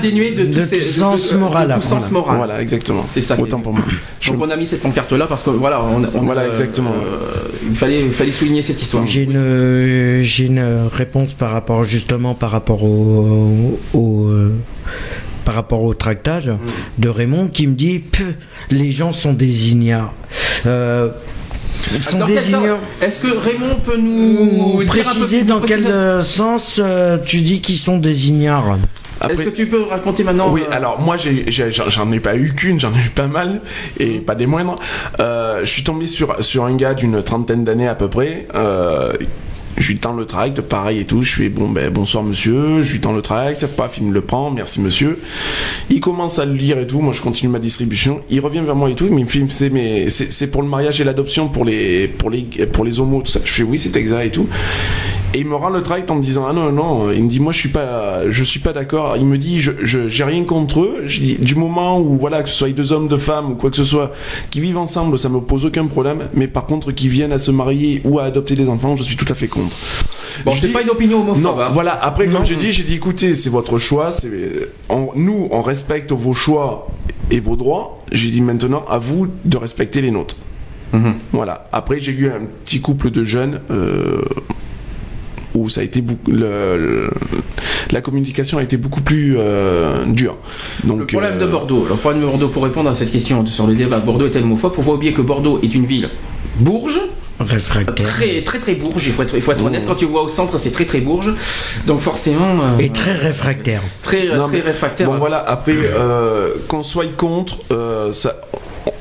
dénué 0.00 0.32
de, 0.32 0.44
de 0.44 0.60
tous 0.62 0.68
ces- 0.68 0.80
sens 0.80 1.32
de- 1.32 1.38
moral, 1.38 1.68
de 1.68 1.74
tout 1.74 1.82
sens 1.82 2.10
moral. 2.10 2.36
Voilà, 2.36 2.62
exactement. 2.62 3.04
C'est 3.08 3.20
ça 3.20 3.36
Autant 3.38 3.60
pour 3.60 3.72
moi. 3.72 3.82
Je- 4.20 4.32
Donc 4.32 4.42
on 4.42 4.50
a 4.50 4.56
mis 4.56 4.66
cette 4.66 4.82
pancarte 4.82 5.12
là 5.12 5.26
parce 5.28 5.42
que 5.42 5.50
voilà, 5.50 5.82
on, 5.82 6.02
on- 6.04 6.22
Voilà, 6.24 6.42
euh, 6.42 6.50
exactement. 6.50 6.90
euh, 6.92 7.18
il 7.70 7.76
fallait, 7.76 8.02
il 8.02 8.10
fallait 8.10 8.32
souligner 8.32 8.62
cette 8.62 8.80
histoire. 8.82 9.04
J'ai 9.06 9.22
une, 9.24 10.20
j'ai 10.22 10.46
une 10.46 10.88
réponse 10.92 11.32
par 11.34 11.50
rapport 11.52 11.84
justement 11.84 12.34
par 12.34 12.50
rapport 12.50 12.82
au, 12.84 13.78
au, 13.94 14.24
euh, 14.26 14.54
par 15.48 15.54
rapport 15.54 15.82
au 15.82 15.94
tractage 15.94 16.52
de 16.98 17.08
Raymond 17.08 17.48
qui 17.48 17.66
me 17.66 17.74
dit 17.74 18.04
les 18.70 18.92
gens 18.92 19.14
sont 19.14 19.32
des 19.32 19.70
ignares. 19.70 20.12
Euh, 20.66 21.08
ils 21.94 22.04
sont 22.04 22.22
des. 22.26 22.34
Est-ce 22.34 23.22
que 23.22 23.28
Raymond 23.28 23.76
peut 23.82 23.96
nous 23.96 24.80
peu 24.80 24.84
Préciser 24.84 25.44
dans 25.44 25.60
quel 25.62 25.86
euh, 25.86 26.22
sens 26.22 26.78
euh, 26.84 27.16
tu 27.24 27.40
dis 27.40 27.62
qu'ils 27.62 27.78
sont 27.78 27.96
des 27.96 28.28
ignares 28.28 28.76
Est-ce 29.26 29.42
que 29.44 29.48
tu 29.48 29.64
peux 29.64 29.84
raconter 29.84 30.22
maintenant 30.22 30.50
Oui, 30.50 30.64
euh, 30.68 30.76
alors 30.76 31.00
moi 31.00 31.16
j'en 31.16 31.88
j'en 31.88 32.12
ai 32.12 32.20
pas 32.20 32.36
eu 32.36 32.52
qu'une, 32.54 32.78
j'en 32.78 32.92
ai 32.92 33.06
eu 33.06 33.10
pas 33.14 33.26
mal 33.26 33.62
et 33.98 34.20
pas 34.20 34.34
des 34.34 34.46
moindres. 34.46 34.76
Euh, 35.18 35.60
je 35.60 35.70
suis 35.70 35.82
tombé 35.82 36.08
sur 36.08 36.44
sur 36.44 36.66
un 36.66 36.76
gars 36.76 36.92
d'une 36.92 37.22
trentaine 37.22 37.64
d'années 37.64 37.88
à 37.88 37.94
peu 37.94 38.10
près. 38.10 38.46
Je 39.76 39.88
lui 39.88 39.98
tends 39.98 40.12
le 40.12 40.24
tract, 40.24 40.60
pareil 40.60 41.00
et 41.00 41.04
tout. 41.04 41.22
Je 41.22 41.34
fais 41.34 41.48
bon 41.48 41.68
ben 41.68 41.90
bonsoir 41.90 42.24
monsieur. 42.24 42.82
Je 42.82 42.92
lui 42.92 43.00
tends 43.00 43.12
le 43.12 43.22
tract, 43.22 43.66
paf 43.66 43.98
il 43.98 44.04
me 44.04 44.12
le 44.12 44.20
prend, 44.20 44.50
merci 44.50 44.80
monsieur. 44.80 45.18
Il 45.90 46.00
commence 46.00 46.38
à 46.38 46.44
le 46.44 46.54
lire 46.54 46.78
et 46.78 46.86
tout. 46.86 47.00
Moi 47.00 47.12
je 47.12 47.22
continue 47.22 47.52
ma 47.52 47.58
distribution. 47.58 48.22
Il 48.30 48.40
revient 48.40 48.60
vers 48.60 48.74
moi 48.74 48.90
et 48.90 48.94
tout. 48.94 49.06
Il 49.06 49.14
me 49.14 49.26
fait 49.26 50.08
c'est 50.08 50.46
pour 50.48 50.62
le 50.62 50.68
mariage 50.68 51.00
et 51.00 51.04
l'adoption 51.04 51.48
pour 51.48 51.64
les 51.64 52.08
pour 52.08 52.30
pour 52.72 52.84
les 52.84 53.00
homos 53.00 53.22
tout 53.22 53.30
ça. 53.30 53.40
Je 53.44 53.52
fais 53.52 53.62
oui 53.62 53.78
c'est 53.78 53.96
exact 53.96 54.24
et 54.24 54.30
tout. 54.30 54.48
Et 55.34 55.40
il 55.40 55.46
me 55.46 55.54
rend 55.56 55.68
le 55.68 55.82
tract 55.82 56.10
en 56.10 56.14
me 56.14 56.22
disant 56.22 56.46
ah 56.48 56.54
non 56.54 56.72
non 56.72 57.10
il 57.10 57.22
me 57.22 57.28
dit 57.28 57.38
moi 57.38 57.52
je 57.52 57.58
suis 57.58 57.68
pas 57.68 58.30
je 58.30 58.42
suis 58.44 58.60
pas 58.60 58.72
d'accord 58.72 59.16
il 59.18 59.26
me 59.26 59.36
dit 59.36 59.60
je 59.60 59.72
j'ai 59.84 60.24
rien 60.24 60.44
contre 60.44 60.80
eux 60.80 61.04
dis, 61.06 61.34
du 61.38 61.54
moment 61.54 62.00
où 62.00 62.16
voilà 62.16 62.42
que 62.42 62.48
ce 62.48 62.54
soit 62.54 62.70
deux 62.70 62.92
hommes 62.92 63.08
deux 63.08 63.18
femmes 63.18 63.52
ou 63.52 63.54
quoi 63.54 63.68
que 63.70 63.76
ce 63.76 63.84
soit 63.84 64.12
qui 64.50 64.60
vivent 64.60 64.78
ensemble 64.78 65.18
ça 65.18 65.28
me 65.28 65.40
pose 65.40 65.66
aucun 65.66 65.86
problème 65.86 66.28
mais 66.32 66.48
par 66.48 66.64
contre 66.64 66.92
qui 66.92 67.08
viennent 67.08 67.32
à 67.32 67.38
se 67.38 67.50
marier 67.50 68.00
ou 68.04 68.18
à 68.18 68.24
adopter 68.24 68.56
des 68.56 68.68
enfants 68.70 68.96
je 68.96 69.02
suis 69.02 69.16
tout 69.16 69.26
à 69.28 69.34
fait 69.34 69.48
contre 69.48 69.76
Bon, 70.44 70.52
Je 70.52 70.60
c'est 70.60 70.68
pas 70.68 70.82
une 70.82 70.90
opinion 70.90 71.20
homophobe. 71.20 71.42
non, 71.42 71.60
hein. 71.60 71.70
voilà. 71.72 71.98
Après, 72.00 72.28
comme 72.28 72.44
j'ai 72.44 72.54
dit, 72.54 72.70
j'ai 72.70 72.84
dit, 72.84 72.94
écoutez, 72.94 73.34
c'est 73.34 73.50
votre 73.50 73.78
choix. 73.78 74.12
C'est, 74.12 74.30
nous, 75.16 75.48
on 75.50 75.62
respecte 75.62 76.12
vos 76.12 76.32
choix 76.34 76.86
et 77.32 77.40
vos 77.40 77.56
droits. 77.56 77.98
J'ai 78.12 78.30
dit 78.30 78.40
maintenant, 78.40 78.84
à 78.88 78.98
vous 78.98 79.26
de 79.44 79.56
respecter 79.56 80.00
les 80.00 80.10
nôtres. 80.12 80.36
Mhm. 80.92 81.14
Voilà. 81.32 81.64
Après, 81.72 81.98
j'ai 81.98 82.12
eu 82.12 82.28
un 82.28 82.42
petit 82.64 82.80
couple 82.80 83.10
de 83.10 83.24
jeunes 83.24 83.60
euh, 83.70 84.22
où 85.58 85.68
ça 85.68 85.80
a 85.80 85.84
été 85.84 86.00
beaucoup, 86.00 86.30
le, 86.30 86.76
le- 86.76 87.10
la 87.90 88.00
communication 88.00 88.58
a 88.58 88.62
été 88.62 88.76
beaucoup 88.76 89.00
plus 89.00 89.36
euh, 89.38 90.04
dure. 90.06 90.36
Donc 90.84 91.00
Le 91.00 91.06
problème 91.06 91.38
de 91.38 91.44
euh, 91.44 91.48
Bordeaux, 91.48 91.86
le 91.88 91.94
problème 91.96 92.20
de 92.22 92.26
Bordeaux 92.26 92.48
pour 92.48 92.64
répondre 92.64 92.88
à 92.90 92.94
cette 92.94 93.10
question 93.10 93.44
sur 93.46 93.66
le 93.66 93.74
débat, 93.74 93.98
Bordeaux 93.98 94.26
est 94.26 94.36
homophobe, 94.36 94.74
faut 94.74 94.82
pas 94.82 94.92
oublier 94.92 95.12
que 95.12 95.22
Bordeaux 95.22 95.60
est 95.62 95.74
une 95.74 95.86
ville 95.86 96.08
bourge, 96.60 97.00
Réfractaire. 97.40 98.04
très 98.08 98.42
très 98.42 98.58
très 98.58 98.74
bourge, 98.74 99.06
il 99.06 99.12
faut 99.12 99.22
être, 99.22 99.36
il 99.36 99.42
faut 99.42 99.52
être 99.52 99.64
honnête, 99.64 99.84
quand 99.86 99.94
tu 99.94 100.06
vois 100.06 100.22
au 100.22 100.28
centre 100.28 100.58
c'est 100.58 100.72
très 100.72 100.84
très 100.86 101.00
bourge, 101.00 101.32
donc 101.86 102.00
forcément 102.00 102.58
euh, 102.62 102.78
Et 102.80 102.90
très 102.90 103.12
réfractaire. 103.14 103.80
très, 104.02 104.26
Non, 104.36 104.48
très 104.48 104.56
mais- 104.58 104.62
réfractaire 104.64 105.06
Bon 105.08 105.18
voilà, 105.18 105.38
après 105.48 105.72
euh, 105.76 106.48
qu'on 106.66 106.82
soit 106.82 107.04
contre, 107.16 107.58
euh, 107.70 108.12
ça. 108.12 108.34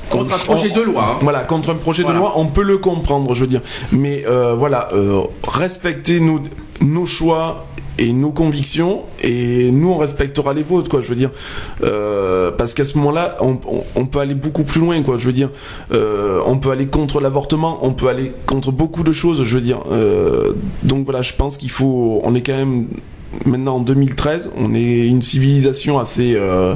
Contre 0.09 0.33
un 0.33 0.37
projet 0.37 0.69
de 0.69 0.81
loi. 0.81 1.03
hein. 1.15 1.19
Voilà, 1.21 1.39
contre 1.41 1.69
un 1.71 1.75
projet 1.75 2.03
Voilà. 2.03 2.17
de 2.17 2.23
loi, 2.23 2.33
on 2.37 2.45
peut 2.47 2.63
le 2.63 2.77
comprendre, 2.77 3.33
je 3.33 3.41
veux 3.41 3.47
dire. 3.47 3.61
Mais 3.91 4.23
euh, 4.27 4.55
voilà, 4.57 4.89
euh, 4.93 5.21
respectez 5.47 6.19
nos, 6.19 6.39
nos 6.81 7.05
choix 7.05 7.65
et 7.99 8.13
nos 8.13 8.31
convictions, 8.31 9.01
et 9.23 9.71
nous 9.71 9.89
on 9.89 9.97
respectera 9.97 10.53
les 10.53 10.61
vôtres, 10.61 10.87
quoi. 10.87 11.01
Je 11.01 11.07
veux 11.07 11.15
dire, 11.15 11.31
Euh, 11.83 12.51
parce 12.51 12.73
qu'à 12.75 12.85
ce 12.85 12.95
moment-là, 12.99 13.37
on, 13.41 13.57
on- 13.67 13.83
on 13.95 14.05
peut 14.05 14.19
aller 14.19 14.35
beaucoup 14.35 14.63
plus 14.63 14.79
loin, 14.81 15.01
quoi. 15.01 15.17
Je 15.17 15.25
veux 15.25 15.33
dire, 15.33 15.49
euh, 15.91 16.39
on 16.45 16.57
peut 16.59 16.69
aller 16.69 16.85
contre 16.87 17.19
l'avortement, 17.19 17.79
on 17.81 17.93
peut 17.93 18.07
aller 18.07 18.31
contre 18.45 18.71
beaucoup 18.71 19.01
de 19.03 19.11
choses, 19.11 19.43
je 19.43 19.55
veux 19.55 19.61
dire. 19.61 19.79
Euh, 19.91 20.53
donc 20.83 21.05
voilà, 21.05 21.23
je 21.23 21.33
pense 21.33 21.57
qu'il 21.57 21.71
faut, 21.71 22.21
on 22.23 22.35
est 22.35 22.41
quand 22.41 22.55
même 22.55 22.87
maintenant 23.45 23.77
en 23.77 23.79
2013, 23.79 24.51
on 24.57 24.73
est 24.73 25.07
une 25.07 25.21
civilisation 25.21 25.99
assez 25.99 26.35
euh, 26.35 26.75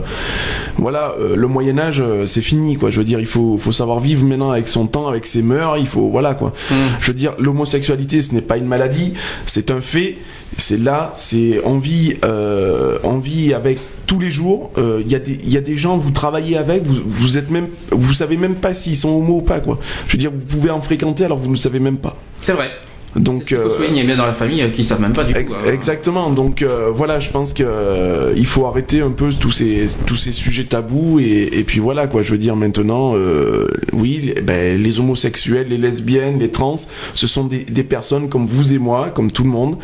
voilà, 0.78 1.16
euh, 1.20 1.36
le 1.36 1.48
Moyen 1.48 1.78
Âge 1.78 2.02
euh, 2.02 2.26
c'est 2.26 2.42
fini 2.42 2.78
quoi. 2.78 2.90
Je 2.90 3.00
veux 3.00 3.06
dire, 3.06 3.20
il 3.20 3.26
faut 3.26 3.58
faut 3.58 3.72
savoir 3.72 4.00
vivre 4.00 4.26
maintenant 4.26 4.52
avec 4.52 4.68
son 4.68 4.88
temps, 4.88 5.08
avec 5.08 5.26
ses 5.26 5.42
mœurs, 5.42 5.78
il 5.78 5.88
faut 5.88 6.10
voilà 6.10 6.34
quoi. 6.34 6.54
Je 7.00 7.08
veux 7.08 7.14
dire, 7.14 7.34
l'homosexualité 7.40 8.22
ce 8.22 8.34
n'est 8.34 8.42
pas 8.42 8.58
une 8.58 8.66
maladie, 8.66 9.14
c'est 9.46 9.72
un 9.72 9.82
fait. 9.82 10.18
C'est 10.58 10.78
là, 10.78 11.14
c'est 11.16 11.62
on 11.64 11.78
vit 11.78 12.16
on 12.24 13.20
vit 13.20 13.54
avec 13.54 13.80
tous 14.06 14.20
les 14.20 14.30
jours. 14.30 14.72
Il 14.78 15.10
y 15.10 15.16
a 15.16 15.20
des 15.20 15.38
il 15.44 15.50
y 15.50 15.58
a 15.58 15.62
des 15.62 15.78
gens 15.78 15.98
vous 15.98 16.12
travaillez 16.12 16.58
avec, 16.58 16.84
vous 16.84 17.02
vous 17.06 17.38
êtes 17.38 17.50
même 17.50 17.70
vous 17.92 18.14
savez 18.14 18.36
même 18.36 18.56
pas 18.56 18.74
s'ils 18.74 18.98
sont 18.98 19.10
homo 19.10 19.38
ou 19.38 19.42
pas 19.42 19.62
quoi. 19.62 19.80
Je 20.08 20.14
veux 20.14 20.18
dire, 20.18 20.32
vous 20.32 20.46
pouvez 20.46 20.70
en 20.70 20.82
fréquenter 20.82 21.24
alors 21.24 21.38
vous 21.38 21.48
ne 21.48 21.54
le 21.54 21.60
savez 21.60 21.80
même 21.80 21.98
pas. 21.98 22.18
C'est 22.38 22.54
vrai. 22.54 22.70
Donc 23.16 23.52
Il 23.52 23.58
faut 23.58 23.70
souligner 23.72 24.04
bien 24.06 24.16
dans 24.16 24.26
la 24.26 24.32
famille 24.34 24.62
euh, 24.62 24.70
qui 24.70 24.84
savent 24.86 25.02
même 25.02 25.12
pas 25.14 25.24
du 25.26 25.36
Ex- 25.36 25.52
tout. 25.54 25.60
euh, 25.66 25.72
Exactement. 25.74 26.30
Donc 26.30 26.62
euh, 26.62 26.90
voilà, 26.94 27.20
je 27.20 27.30
pense 27.30 27.54
que 27.54 27.64
euh, 27.66 28.34
il 28.38 28.46
faut 28.46 28.66
arrêter 28.66 29.02
un 29.02 29.12
peu 29.12 29.34
tous 29.34 29.52
ces 29.52 29.88
tous 30.06 30.16
ces 30.16 30.32
sujets 30.32 30.64
tabous 30.64 31.20
et, 31.20 31.50
et 31.52 31.64
puis 31.64 31.80
voilà 31.80 32.08
quoi. 32.08 32.22
Je 32.22 32.32
veux 32.32 32.38
dire 32.38 32.56
maintenant, 32.56 33.14
euh, 33.16 33.68
oui, 33.92 34.22
les- 34.24 34.42
ben, 34.42 34.82
les 34.82 35.00
homosexuels, 35.00 35.68
les 35.68 35.78
lesbiennes, 35.78 36.40
les 36.40 36.52
trans, 36.52 36.76
ce 37.14 37.28
sont 37.28 37.44
des, 37.46 37.60
des 37.66 37.84
personnes 37.84 38.30
comme 38.30 38.46
vous 38.46 38.72
et 38.74 38.78
moi, 38.80 39.10
comme 39.10 39.30
tout 39.30 39.44
le 39.44 39.50
monde. 39.50 39.76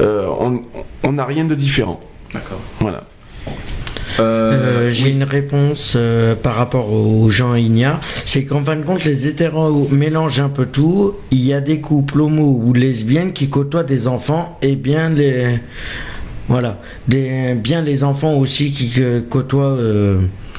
Euh, 0.00 0.26
on 0.38 0.60
on 1.02 1.12
n'a 1.12 1.24
rien 1.24 1.44
de 1.46 1.54
différent. 1.54 2.00
D'accord. 2.34 2.60
Voilà. 2.80 3.04
Euh, 4.20 4.90
J'ai 4.90 5.06
oui. 5.06 5.12
une 5.12 5.24
réponse 5.24 5.94
euh, 5.96 6.34
par 6.34 6.54
rapport 6.54 6.92
aux 6.92 7.28
gens 7.30 7.54
ignares. 7.54 8.00
C'est 8.24 8.44
qu'en 8.44 8.62
fin 8.62 8.76
de 8.76 8.82
compte, 8.82 9.04
les 9.04 9.26
hétéros 9.26 9.88
mélangent 9.90 10.40
un 10.40 10.48
peu 10.48 10.66
tout. 10.66 11.14
Il 11.30 11.44
y 11.44 11.52
a 11.52 11.60
des 11.60 11.80
couples 11.80 12.20
homo 12.20 12.60
ou 12.64 12.72
lesbiennes 12.72 13.32
qui 13.32 13.48
côtoient 13.48 13.84
des 13.84 14.06
enfants 14.06 14.58
et 14.62 14.76
bien 14.76 15.10
les. 15.10 15.58
Voilà. 16.48 16.80
Des, 17.08 17.54
bien 17.54 17.82
les 17.82 18.04
enfants 18.04 18.34
aussi 18.34 18.72
qui 18.72 18.92
euh, 19.00 19.20
côtoient. 19.28 19.76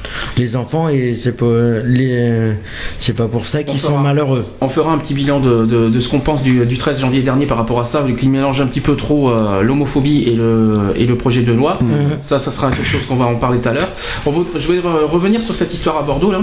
Euh, 0.06 0.32
les 0.38 0.56
enfants 0.56 0.90
et 0.90 1.18
c'est 1.22 1.36
pas 1.36 1.46
les 1.86 2.54
c'est 3.00 3.16
pas 3.16 3.26
pour 3.28 3.46
ça 3.46 3.64
qu'ils 3.64 3.76
On 3.76 3.78
sont 3.90 3.98
malheureux. 4.00 4.46
On 4.62 4.68
fera 4.70 4.92
un 4.92 4.98
petit 4.98 5.14
bilan 5.14 5.40
de, 5.40 5.66
de- 5.66 5.90
de 5.90 6.00
ce 6.00 6.10
qu'on 6.10 6.20
pense 6.20 6.44
du, 6.44 6.66
du 6.66 6.78
13 6.78 7.00
janvier 7.02 7.22
dernier 7.22 7.46
par 7.46 7.58
rapport 7.58 7.80
à 7.80 7.86
ça, 7.86 8.02
vu 8.02 8.16
qu'il 8.16 8.30
mélange 8.30 8.62
un 8.62 8.68
petit 8.68 8.82
peu 8.82 8.96
trop 8.96 9.30
euh, 9.30 9.62
l'homophobie 9.62 10.24
et 10.28 10.36
le, 10.36 10.94
et 10.96 11.06
le 11.06 11.16
projet 11.16 11.42
de 11.42 11.52
loi. 11.52 11.80
Ça, 12.22 12.40
ça 12.40 12.52
sera 12.52 12.70
quelque 12.72 12.88
chose 12.88 13.06
qu'on 13.06 13.16
va 13.16 13.26
en 13.26 13.36
parler 13.36 13.60
tout 13.60 13.70
à 13.70 13.74
l'heure. 13.74 13.90
Je 14.26 14.68
vais 14.72 14.80
re- 14.80 15.06
revenir 15.10 15.42
sur 15.42 15.56
cette 15.56 15.74
histoire 15.74 15.98
à 15.98 16.04
Bordeaux 16.04 16.32
là. 16.32 16.42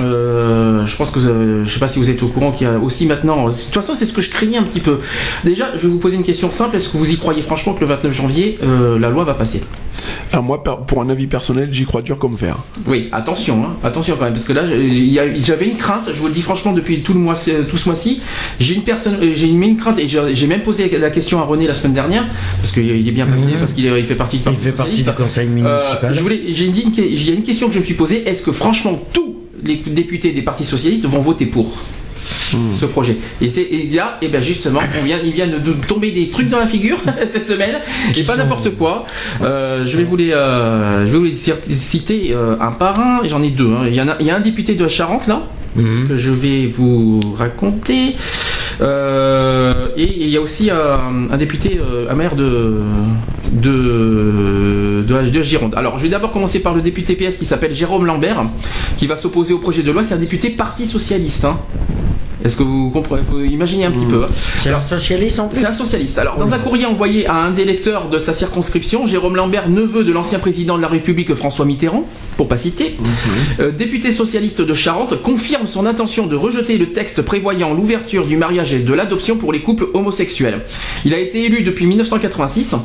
Euh, 0.00 0.84
je 0.84 0.96
pense 0.96 1.10
que 1.10 1.18
avez- 1.20 1.64
je 1.64 1.70
sais 1.70 1.78
pas 1.80 1.88
si 1.88 1.98
vous 1.98 2.10
êtes 2.10 2.22
au 2.22 2.28
courant 2.28 2.52
qu'il 2.52 2.66
y 2.66 2.70
a 2.70 2.78
aussi 2.78 3.06
maintenant. 3.06 3.46
De 3.48 3.52
toute 3.52 3.72
façon, 3.74 3.94
c'est 3.96 4.04
ce 4.06 4.12
que 4.12 4.20
je 4.20 4.30
craignais 4.30 4.58
un 4.58 4.62
petit 4.62 4.80
peu. 4.80 4.98
Déjà, 5.44 5.66
je 5.76 5.82
vais 5.82 5.88
vous 5.88 5.98
poser 5.98 6.16
une 6.16 6.22
question 6.22 6.50
simple. 6.50 6.76
Est-ce 6.76 6.88
que 6.88 6.96
vous 6.98 7.10
y 7.12 7.16
croyez 7.16 7.42
franchement 7.42 7.72
que 7.74 7.80
le 7.80 7.86
29 7.86 8.12
janvier, 8.12 8.58
euh, 8.62 8.98
la 8.98 9.10
loi 9.10 9.24
va 9.24 9.34
passer? 9.34 9.62
Alors 10.32 10.44
moi, 10.44 10.62
pour 10.62 11.00
un 11.02 11.08
avis 11.08 11.26
personnel, 11.26 11.68
j'y 11.72 11.84
crois 11.84 12.02
dur 12.02 12.18
comme 12.18 12.36
fer. 12.36 12.56
Oui, 12.86 13.08
attention, 13.12 13.64
hein, 13.64 13.76
attention 13.84 14.16
quand 14.18 14.24
même, 14.24 14.32
parce 14.34 14.44
que 14.44 14.52
là, 14.52 14.62
j'avais 14.66 15.66
une 15.68 15.76
crainte. 15.76 16.10
Je 16.12 16.18
vous 16.18 16.26
le 16.26 16.32
dis 16.32 16.42
franchement 16.42 16.72
depuis 16.72 17.00
tout 17.00 17.12
le 17.14 17.20
mois, 17.20 17.34
tout 17.68 17.76
ce 17.76 17.88
mois-ci, 17.88 18.20
j'ai 18.60 18.74
une 18.74 18.82
personne, 18.82 19.16
euh, 19.22 19.32
j'ai 19.34 19.48
mis 19.48 19.68
une 19.68 19.76
crainte 19.76 19.98
et 19.98 20.06
j'ai 20.06 20.46
même 20.46 20.62
posé 20.62 20.88
la 20.98 21.10
question 21.10 21.40
à 21.40 21.44
René 21.44 21.66
la 21.66 21.74
semaine 21.74 21.92
dernière 21.92 22.26
parce 22.60 22.72
qu'il 22.72 22.88
est 23.08 23.12
bien 23.12 23.26
passé, 23.26 23.50
parce 23.58 23.72
qu'il 23.72 23.84
il 23.86 24.04
fait 24.04 24.14
partie 24.14 24.38
du 24.38 24.42
Il 24.42 24.44
Parti 24.44 24.60
fait 24.64 24.72
partie 24.72 25.02
du 25.02 25.10
conseil 25.12 25.46
Euh, 25.48 25.50
municipal. 25.50 26.14
je 26.14 26.20
voulais, 26.20 26.40
j'ai 26.48 26.68
dit 26.68 26.82
une 26.82 26.92
que- 26.92 27.00
il 27.02 27.26
y 27.28 27.30
a 27.30 27.34
une 27.34 27.42
question 27.42 27.68
que 27.68 27.74
je 27.74 27.80
me 27.80 27.84
suis 27.84 27.94
posée. 27.94 28.28
Est-ce 28.28 28.42
que 28.42 28.52
franchement 28.52 29.00
tous 29.12 29.36
les 29.64 29.76
députés 29.76 30.32
des 30.32 30.42
partis 30.42 30.64
socialistes 30.64 31.06
vont 31.06 31.20
voter 31.20 31.46
pour? 31.46 31.76
Ce 32.26 32.84
projet 32.86 33.16
Et 33.40 33.48
c'est 33.48 33.62
et 33.62 33.88
là, 33.94 34.18
et 34.22 34.28
ben 34.28 34.42
justement, 34.42 34.80
on 35.00 35.04
vient, 35.04 35.18
il 35.24 35.32
vient 35.32 35.46
de, 35.46 35.72
tomber 35.86 36.10
des 36.12 36.28
trucs 36.28 36.48
dans 36.48 36.58
la 36.58 36.66
figure 36.66 36.98
cette 37.30 37.46
semaine 37.48 37.76
et 38.16 38.22
pas 38.22 38.36
n'importe 38.36 38.70
quoi. 38.76 39.04
Euh, 39.42 39.84
je 39.86 39.96
vais 39.96 40.04
vous 40.04 40.16
les, 40.16 40.32
euh, 40.32 41.06
je 41.06 41.12
vais 41.12 41.18
vous 41.18 41.24
les 41.24 41.34
citer 41.36 42.30
euh, 42.32 42.56
un 42.60 42.72
par 42.72 42.98
un. 43.00 43.20
J'en 43.26 43.42
ai 43.42 43.50
deux. 43.50 43.68
hein. 43.72 43.84
Il 43.86 43.94
y 43.94 44.00
en 44.00 44.08
a, 44.08 44.16
il 44.20 44.26
y 44.26 44.30
a 44.30 44.36
un 44.36 44.40
député 44.40 44.74
de 44.74 44.86
Charente 44.88 45.26
là 45.26 45.42
Mhm. 45.76 46.08
que 46.08 46.16
je 46.16 46.30
vais 46.30 46.66
vous 46.66 47.20
raconter. 47.36 48.16
Euh, 48.80 49.88
et 49.96 50.22
il 50.22 50.28
y 50.30 50.36
a 50.38 50.40
aussi 50.40 50.70
un, 50.70 51.30
un 51.30 51.36
député, 51.36 51.78
euh, 51.78 52.10
un 52.10 52.14
maire 52.14 52.34
de, 52.34 52.80
de, 53.52 55.04
de, 55.06 55.30
de 55.30 55.42
Gironde. 55.42 55.74
Alors, 55.76 55.98
je 55.98 56.04
vais 56.04 56.08
d'abord 56.08 56.30
commencer 56.30 56.60
par 56.60 56.74
le 56.74 56.82
député 56.82 57.14
PS 57.14 57.36
qui 57.36 57.44
s'appelle 57.44 57.74
Jérôme 57.74 58.06
Lambert, 58.06 58.44
qui 58.96 59.06
va 59.06 59.16
s'opposer 59.16 59.52
au 59.52 59.58
projet 59.58 59.82
de 59.82 59.90
loi. 59.92 60.02
C'est 60.02 60.14
un 60.14 60.18
député 60.18 60.50
Parti 60.50 60.86
Socialiste. 60.86 61.44
hein. 61.44 61.58
Est-ce 62.46 62.56
que 62.56 62.62
vous 62.62 62.90
comprenez 62.90 63.22
Faut 63.28 63.40
imaginer 63.40 63.86
un 63.86 63.90
petit 63.90 64.04
peu. 64.06 64.20
hein. 64.22 64.28
C'est 64.32 64.70
un 64.70 64.80
socialiste 64.80 65.40
en 65.40 65.48
plus. 65.48 65.58
C'est 65.58 65.66
un 65.66 65.72
socialiste. 65.72 66.16
Alors, 66.18 66.36
dans 66.36 66.52
un 66.52 66.58
courrier 66.58 66.86
envoyé 66.86 67.26
à 67.26 67.34
un 67.34 67.50
des 67.50 67.64
lecteurs 67.64 68.08
de 68.08 68.20
sa 68.20 68.32
circonscription, 68.32 69.04
Jérôme 69.04 69.34
Lambert, 69.34 69.68
neveu 69.68 70.04
de 70.04 70.12
l'ancien 70.12 70.38
président 70.38 70.76
de 70.76 70.82
la 70.82 70.86
République 70.88 71.34
François 71.34 71.64
Mitterrand, 71.64 72.04
pour 72.36 72.46
pas 72.46 72.56
citer, 72.56 72.96
euh, 73.58 73.72
député 73.72 74.12
socialiste 74.12 74.62
de 74.62 74.74
Charente, 74.74 75.20
confirme 75.22 75.66
son 75.66 75.86
intention 75.86 76.26
de 76.28 76.36
rejeter 76.36 76.78
le 76.78 76.86
texte 76.92 77.22
prévoyant 77.22 77.74
l'ouverture 77.74 78.26
du 78.26 78.36
mariage 78.36 78.72
et 78.74 78.78
de 78.78 78.92
l'adoption 78.94 79.36
pour 79.36 79.52
les 79.52 79.60
couples 79.62 79.86
homosexuels. 79.94 80.60
Il 81.04 81.14
a 81.14 81.18
été 81.18 81.44
élu 81.46 81.62
depuis 81.64 81.86
1986 81.86 82.76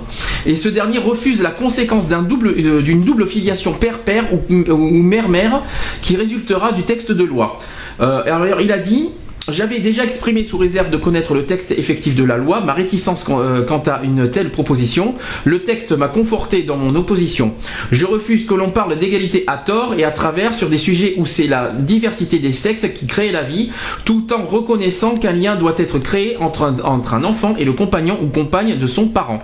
et 0.48 0.56
ce 0.56 0.70
dernier 0.70 0.98
refuse 0.98 1.44
la 1.44 1.52
conséquence 1.52 2.08
double- 2.08 2.56
euh, 2.58 2.82
d'une 2.82 3.02
double 3.02 3.28
filiation 3.28 3.74
père-père 3.74 4.26
ou, 4.34 4.56
ou 4.72 5.02
mère-mère 5.04 5.62
qui 6.02 6.16
résultera 6.16 6.72
du 6.72 6.82
texte 6.82 7.12
de 7.12 7.24
loi. 7.24 7.60
Euh, 8.00 8.24
alors, 8.26 8.62
il 8.62 8.72
a 8.72 8.78
dit 8.80 9.10
j'avais 9.50 9.80
déjà 9.80 10.04
exprimé 10.04 10.44
sous 10.44 10.58
réserve 10.58 10.90
de 10.92 10.98
connaître 10.98 11.34
le 11.34 11.46
texte 11.46 11.72
effectif 11.72 12.16
de 12.16 12.24
la 12.24 12.38
loi 12.38 12.62
ma 12.62 12.74
réticence 12.74 13.24
quant 13.24 13.42
euh, 13.42 13.64
quant 13.64 13.80
à 13.80 14.02
une 14.04 14.30
telle 14.30 14.52
proposition. 14.52 15.16
Le 15.46 15.64
texte 15.64 15.92
m'a 15.94 16.08
conforté 16.08 16.64
dans 16.64 16.78
mon 16.78 16.96
opposition. 16.96 17.54
Je 17.92 18.06
refuse 18.06 18.46
que 18.46 18.54
l'on 18.54 18.70
parle 18.70 18.98
d'égalité 19.00 19.44
à 19.48 19.58
tort 19.58 19.96
et 19.96 20.04
à 20.04 20.12
travers 20.12 20.54
sur 20.54 20.70
des 20.70 20.78
sujets 20.78 21.16
où 21.18 21.26
c'est 21.26 21.48
la 21.48 21.70
diversité 21.72 22.40
des 22.40 22.54
sexes 22.54 22.88
qui 22.94 23.08
crée 23.08 23.32
la 23.32 23.44
vie, 23.44 23.72
tout 24.06 24.28
en 24.34 24.46
reconnaissant 24.46 25.16
qu'un 25.18 25.34
lien 25.34 25.56
doit 25.56 25.76
être 25.78 25.98
créé 25.98 26.38
entre 26.38 26.64
un, 26.64 26.80
entre 26.84 27.16
un 27.16 27.24
enfant 27.24 27.56
et 27.58 27.66
le 27.66 27.74
compagnon 27.74 28.20
ou 28.22 28.28
compagne 28.28 28.78
de 28.78 28.88
son 28.88 29.08
parent. 29.08 29.42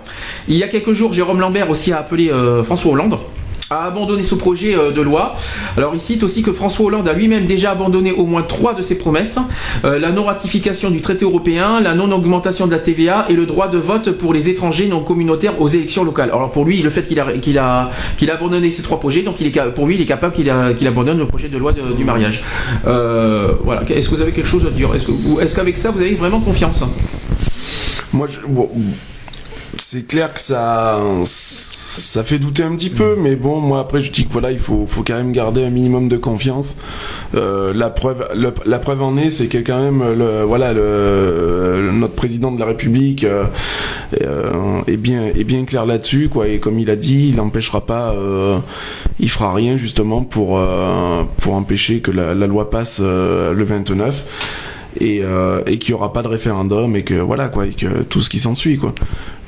Il 0.48 0.56
y 0.56 0.62
a 0.62 0.68
quelques 0.68 0.92
jours, 0.92 1.12
Jérôme 1.12 1.40
Lambert 1.40 1.70
aussi 1.70 1.92
a 1.92 1.98
appelé 1.98 2.30
euh, 2.30 2.62
François 2.62 2.92
Hollande 2.92 3.18
a 3.70 3.84
abandonné 3.84 4.22
ce 4.22 4.34
projet 4.34 4.76
euh, 4.76 4.90
de 4.90 5.00
loi. 5.00 5.34
Alors 5.76 5.94
il 5.94 6.00
cite 6.00 6.22
aussi 6.22 6.42
que 6.42 6.52
François 6.52 6.86
Hollande 6.86 7.08
a 7.08 7.12
lui-même 7.12 7.44
déjà 7.44 7.72
abandonné 7.72 8.12
au 8.12 8.24
moins 8.24 8.42
trois 8.42 8.74
de 8.74 8.82
ses 8.82 8.96
promesses 8.96 9.38
Euh, 9.84 9.98
la 9.98 10.10
non-ratification 10.10 10.90
du 10.90 11.00
traité 11.00 11.24
européen, 11.24 11.80
la 11.80 11.94
non-augmentation 11.94 12.66
de 12.66 12.72
la 12.72 12.78
TVA 12.78 13.26
et 13.28 13.34
le 13.34 13.46
droit 13.46 13.68
de 13.68 13.78
vote 13.78 14.12
pour 14.12 14.32
les 14.32 14.48
étrangers 14.48 14.88
non 14.88 15.00
communautaires 15.02 15.60
aux 15.60 15.68
élections 15.68 16.04
locales. 16.04 16.30
Alors 16.30 16.50
pour 16.50 16.64
lui, 16.64 16.82
le 16.82 16.90
fait 16.90 17.02
qu'il 17.06 17.20
a 17.20 17.32
qu'il 17.34 17.58
a 17.58 17.90
qu'il 18.16 18.30
a 18.30 18.34
abandonné 18.34 18.70
ces 18.70 18.82
trois 18.82 18.98
projets, 18.98 19.22
donc 19.22 19.36
pour 19.74 19.86
lui, 19.86 19.94
il 19.94 20.00
est 20.00 20.06
capable 20.06 20.34
qu'il 20.34 20.48
abandonne 20.88 21.18
le 21.18 21.26
projet 21.26 21.48
de 21.48 21.58
loi 21.58 21.72
du 21.72 22.04
mariage. 22.04 22.42
Euh, 22.86 23.52
voilà. 23.64 23.82
Est-ce 23.88 24.08
que 24.08 24.16
vous 24.16 24.22
avez 24.22 24.32
quelque 24.32 24.48
chose 24.48 24.66
à 24.66 24.70
dire? 24.70 24.90
Est-ce 24.94 25.54
qu'avec 25.54 25.78
ça 25.78 25.90
vous 25.90 26.00
avez 26.00 26.14
vraiment 26.14 26.40
confiance? 26.40 26.84
Moi, 28.12 28.26
je, 28.26 28.38
c'est 29.80 30.06
clair 30.06 30.32
que 30.32 30.40
ça, 30.40 31.00
ça 31.24 32.24
fait 32.24 32.38
douter 32.38 32.62
un 32.62 32.74
petit 32.74 32.90
peu, 32.90 33.16
mais 33.18 33.36
bon, 33.36 33.60
moi 33.60 33.80
après 33.80 34.00
je 34.00 34.12
dis 34.12 34.26
que 34.26 34.32
voilà, 34.32 34.50
il 34.52 34.58
faut, 34.58 34.84
faut 34.86 35.02
quand 35.02 35.16
même 35.16 35.32
garder 35.32 35.64
un 35.64 35.70
minimum 35.70 36.08
de 36.08 36.16
confiance. 36.16 36.76
Euh, 37.34 37.72
la 37.72 37.90
preuve, 37.90 38.28
la 38.34 38.78
preuve 38.78 39.02
en 39.02 39.16
est, 39.16 39.30
c'est 39.30 39.46
que 39.46 39.58
quand 39.58 39.80
même, 39.80 40.02
le, 40.16 40.42
voilà, 40.42 40.72
le, 40.72 41.90
notre 41.92 42.14
président 42.14 42.52
de 42.52 42.60
la 42.60 42.66
République 42.66 43.24
euh, 43.24 43.44
euh, 44.22 44.80
est 44.86 44.96
bien, 44.96 45.26
est 45.26 45.44
bien 45.44 45.64
clair 45.64 45.86
là-dessus, 45.86 46.28
quoi. 46.28 46.48
Et 46.48 46.58
comme 46.58 46.78
il 46.78 46.90
a 46.90 46.96
dit, 46.96 47.28
il 47.30 47.36
n'empêchera 47.36 47.84
pas, 47.84 48.12
euh, 48.12 48.58
il 49.18 49.30
fera 49.30 49.52
rien 49.52 49.76
justement 49.76 50.22
pour, 50.22 50.58
euh, 50.58 51.24
pour 51.40 51.54
empêcher 51.54 52.00
que 52.00 52.10
la, 52.10 52.34
la 52.34 52.46
loi 52.46 52.70
passe 52.70 53.00
le 53.00 53.62
29. 53.62 54.67
Et, 55.00 55.20
euh, 55.22 55.62
et 55.66 55.78
qu'il 55.78 55.90
y 55.90 55.94
aura 55.94 56.12
pas 56.12 56.22
de 56.22 56.28
référendum 56.28 56.94
et 56.96 57.02
que 57.02 57.14
voilà 57.14 57.48
quoi, 57.48 57.66
et 57.66 57.70
que 57.70 58.02
tout 58.02 58.20
ce 58.22 58.28
qui 58.30 58.38
s'ensuit 58.38 58.76
quoi. 58.78 58.94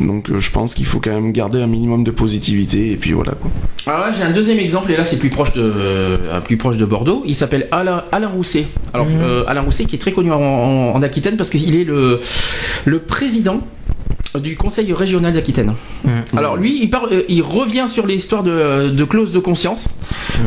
Donc 0.01 0.31
euh, 0.31 0.39
je 0.41 0.51
pense 0.51 0.75
qu'il 0.75 0.87
faut 0.87 1.01
quand 1.01 1.13
même 1.13 1.33
garder 1.33 1.61
un 1.61 1.67
minimum 1.67 2.05
de 2.05 2.11
positivité 2.11 2.93
et 2.93 2.97
puis 2.97 3.13
voilà 3.13 3.33
quoi. 3.33 3.51
Alors 3.87 4.01
là, 4.07 4.13
j'ai 4.17 4.23
un 4.23 4.31
deuxième 4.33 4.59
exemple, 4.59 4.93
et 4.93 4.97
là, 4.97 5.05
c'est 5.05 5.19
plus 5.19 5.31
proche 5.31 5.53
de, 5.55 5.63
euh, 5.63 6.41
plus 6.45 6.59
proche 6.59 6.77
de 6.77 6.85
Bordeaux. 6.85 7.23
Il 7.27 7.35
s'appelle 7.35 7.67
Alain, 7.73 8.05
Alain 8.13 8.29
Rousset. 8.29 8.67
Alors, 8.93 9.07
euh, 9.11 9.43
Alain 9.49 9.63
Rousset, 9.63 9.87
qui 9.87 9.97
est 9.97 9.99
très 9.99 10.13
connu 10.13 10.31
en, 10.31 10.39
en- 10.39 10.95
en 10.95 11.03
Aquitaine 11.03 11.37
parce 11.39 11.49
qu'il 11.49 11.75
est 11.75 11.85
le, 11.85 12.21
le 12.85 12.99
président 13.01 13.61
du 14.39 14.57
conseil 14.57 14.93
régional 14.93 15.33
d'Aquitaine. 15.33 15.75
Alors 16.37 16.57
lui, 16.57 16.79
il 16.83 16.89
parle, 16.91 17.13
euh, 17.13 17.23
il 17.29 17.43
revient 17.43 17.87
sur 17.89 18.07
l'histoire 18.07 18.43
de, 18.43 18.89
de 18.91 19.05
clause 19.05 19.33
de 19.33 19.39
conscience. 19.39 19.89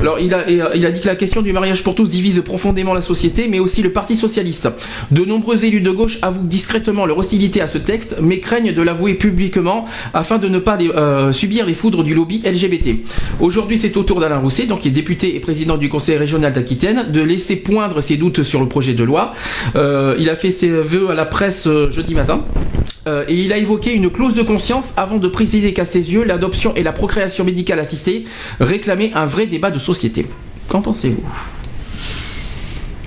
Alors 0.02 0.19
il 0.19 0.34
a, 0.34 0.50
il 0.50 0.86
a 0.86 0.91
dit 0.91 1.02
que 1.02 1.08
la 1.08 1.15
question 1.15 1.41
du 1.41 1.52
mariage 1.54 1.84
pour 1.84 1.93
tous 1.96 2.10
divise 2.10 2.41
profondément 2.46 2.93
la 2.93 3.02
société, 3.02 3.48
mais 3.50 3.60
aussi 3.60 3.82
le 3.82 3.91
Parti 3.91 4.15
socialiste. 4.15 4.69
De 5.12 5.26
nombreux 5.26 5.65
élus 5.65 5.82
de 5.82 5.91
gauche 5.91 6.17
avouent 6.22 6.48
discrètement 6.48 7.06
leur 7.06 7.17
hostilité 7.17 7.62
à 7.62 7.67
ce 7.67 7.78
texte, 7.78 8.17
mais 8.22 8.39
craignent 8.39 8.74
de 8.74 8.82
l'avouer 8.82 9.15
publiquement 9.15 9.86
afin 10.13 10.38
de 10.38 10.48
ne 10.48 10.60
pas 10.60 10.78
les- 10.78 10.89
euh, 10.89 11.32
subir 11.32 11.65
les 11.65 11.74
foudres 11.74 12.04
du 12.04 12.15
lobby 12.15 12.41
LGBT. 12.46 13.04
Aujourd'hui, 13.39 13.78
c'est 13.78 13.96
au 13.98 14.04
tour 14.04 14.19
d'Alain 14.19 14.39
Rousset, 14.39 14.65
donc 14.67 14.80
qui 14.80 14.88
est 14.88 14.91
député 14.91 15.36
et 15.36 15.39
président 15.39 15.78
du 15.78 15.89
conseil 15.89 16.17
régional 16.17 16.54
d'Aquitaine, 16.54 17.12
de 17.12 17.22
laisser 17.22 17.58
poindre 17.58 18.02
ses 18.02 18.17
doutes 18.17 18.43
sur 18.43 18.60
le 18.62 18.67
projet 18.67 18.93
de 18.93 19.04
loi. 19.04 19.34
Euh, 19.76 20.15
il 20.19 20.30
a 20.30 20.36
fait 20.36 20.52
ses 20.52 20.69
vœux 20.69 21.10
à 21.10 21.13
la 21.15 21.26
presse 21.26 21.67
euh, 21.67 21.89
jeudi 21.89 22.15
matin. 22.15 22.43
Euh, 23.06 23.26
et 23.28 23.36
il 23.36 23.52
a 23.52 23.58
évoqué 23.58 23.94
une 23.94 24.10
clause 24.10 24.34
de 24.34 24.44
conscience 24.44 24.94
avant 24.96 25.18
de 25.18 25.28
préciser 25.28 25.74
qu'à 25.74 25.84
ses 25.86 26.13
yeux, 26.13 26.24
l'adoption 26.24 26.74
et 26.76 26.84
la 26.84 26.94
procréation 26.94 27.44
médicale 27.44 27.80
assistée 27.80 28.26
réclamaient 28.62 29.12
un 29.13 29.26
vrai 29.26 29.46
débat 29.46 29.72
de 29.72 29.80
société. 29.80 30.26
Qu'en 30.70 30.82
pensez-vous? 30.82 31.24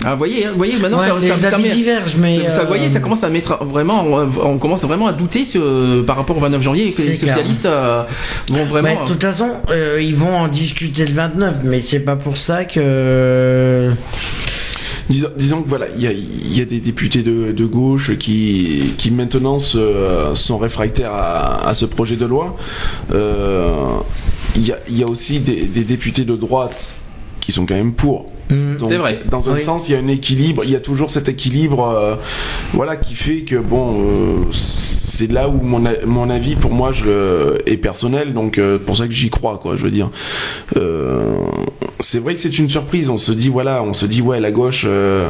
Ah, 0.05 0.13
vous 0.13 0.19
voyez, 0.19 0.45
hein, 0.45 0.51
vous 0.53 0.59
voyez, 0.59 0.77
maintenant 0.79 0.99
Ouais, 1.01 1.09
ça, 1.09 1.15
les 1.21 1.29
ça- 1.51 1.57
avis 1.57 1.71
divergent, 1.71 2.17
mais, 2.19 2.45
ça, 2.49 2.59
vous 2.59 2.61
euh, 2.61 2.65
voyez, 2.67 2.89
ça 2.89 3.01
commence 3.01 3.25
à 3.25 3.31
mettre 3.31 3.65
vraiment, 3.65 4.05
on 4.45 4.59
commence 4.59 4.85
vraiment 4.85 5.07
à 5.09 5.13
douter 5.13 5.45
sur- 5.45 6.05
par 6.07 6.17
rapport 6.17 6.37
au 6.37 6.41
29 6.41 6.63
janvier 6.63 6.89
et 6.89 6.93
que 6.93 7.03
les 7.03 7.17
socialistes 7.17 7.67
euh, 7.67 8.03
vont 8.51 8.67
vraiment. 8.67 9.05
De 9.05 9.09
toute 9.13 9.23
façon, 9.23 9.49
euh, 9.71 9.99
ils 10.01 10.15
vont 10.15 10.37
en 10.37 10.49
discuter 10.49 11.07
le 11.07 11.13
29, 11.15 11.55
mais 11.65 11.81
c'est 11.83 12.01
pas 12.01 12.15
pour 12.17 12.37
ça 12.37 12.67
que. 12.67 13.91
Disons, 15.09 15.63
que 15.63 15.69
voilà, 15.69 15.87
il 15.97 16.03
y 16.03 16.61
a, 16.61 16.65
des 16.65 16.81
députés 16.81 17.23
de, 17.23 17.67
gauche 17.67 18.17
qui, 18.19 18.95
qui 18.99 19.11
maintenant 19.11 19.59
sont 19.59 20.59
réfractaires 20.59 21.13
à, 21.13 21.73
ce 21.75 21.85
projet 21.85 22.17
de 22.17 22.27
loi. 22.27 22.57
Euh, 23.13 23.99
Il 24.57 24.67
y, 24.89 25.03
a, 25.03 25.07
aussi 25.07 25.41
des 25.41 25.85
députés 25.85 26.25
de 26.25 26.35
droite 26.35 26.95
qui 27.41 27.53
sont 27.53 27.67
quand 27.67 27.77
même 27.77 27.93
pour. 27.93 28.27
Mm. 28.51 28.77
Donc, 28.79 28.91
C'est 28.91 28.97
vrai. 28.99 29.21
Dans 29.31 29.49
un 29.51 29.55
Oui. 29.55 29.61
sens, 29.61 29.89
il 29.89 29.93
y 29.93 29.95
a 29.95 29.99
un 29.99 30.09
équilibre. 30.09 30.63
Il 30.65 30.71
y 30.71 30.77
a 30.77 30.81
toujours 30.81 31.11
cet 31.11 31.29
équilibre, 31.29 31.85
euh, 31.89 32.15
voilà, 32.73 32.97
qui 32.97 33.15
fait 33.15 33.41
que 33.41 33.57
bon, 33.57 34.01
euh, 34.01 34.35
c'est 34.53 35.31
là 35.33 35.49
où 35.49 35.61
mon, 35.63 35.85
a- 35.87 36.05
mon 36.07 36.29
avis, 36.31 36.55
pour 36.57 36.73
moi, 36.73 36.93
je 36.93 37.05
le- 37.05 37.59
est 37.67 37.77
personnel. 37.77 38.35
Donc, 38.35 38.59
euh, 38.59 38.79
pour 38.79 38.97
ça 38.97 39.07
que 39.07 39.13
j'y 39.15 39.31
crois, 39.31 39.59
quoi. 39.59 39.77
Je 39.77 39.83
veux 39.83 39.91
dire, 39.91 40.11
Euh, 40.77 41.37
c'est 42.01 42.19
vrai 42.19 42.35
que 42.35 42.41
c'est 42.41 42.59
une 42.59 42.69
surprise. 42.69 43.09
On 43.09 43.19
se 43.19 43.33
dit, 43.33 43.49
voilà, 43.49 43.83
on 43.83 43.95
se 43.95 44.07
dit, 44.07 44.21
ouais, 44.23 44.41
la 44.41 44.51
gauche, 44.51 44.85
euh, 44.87 45.29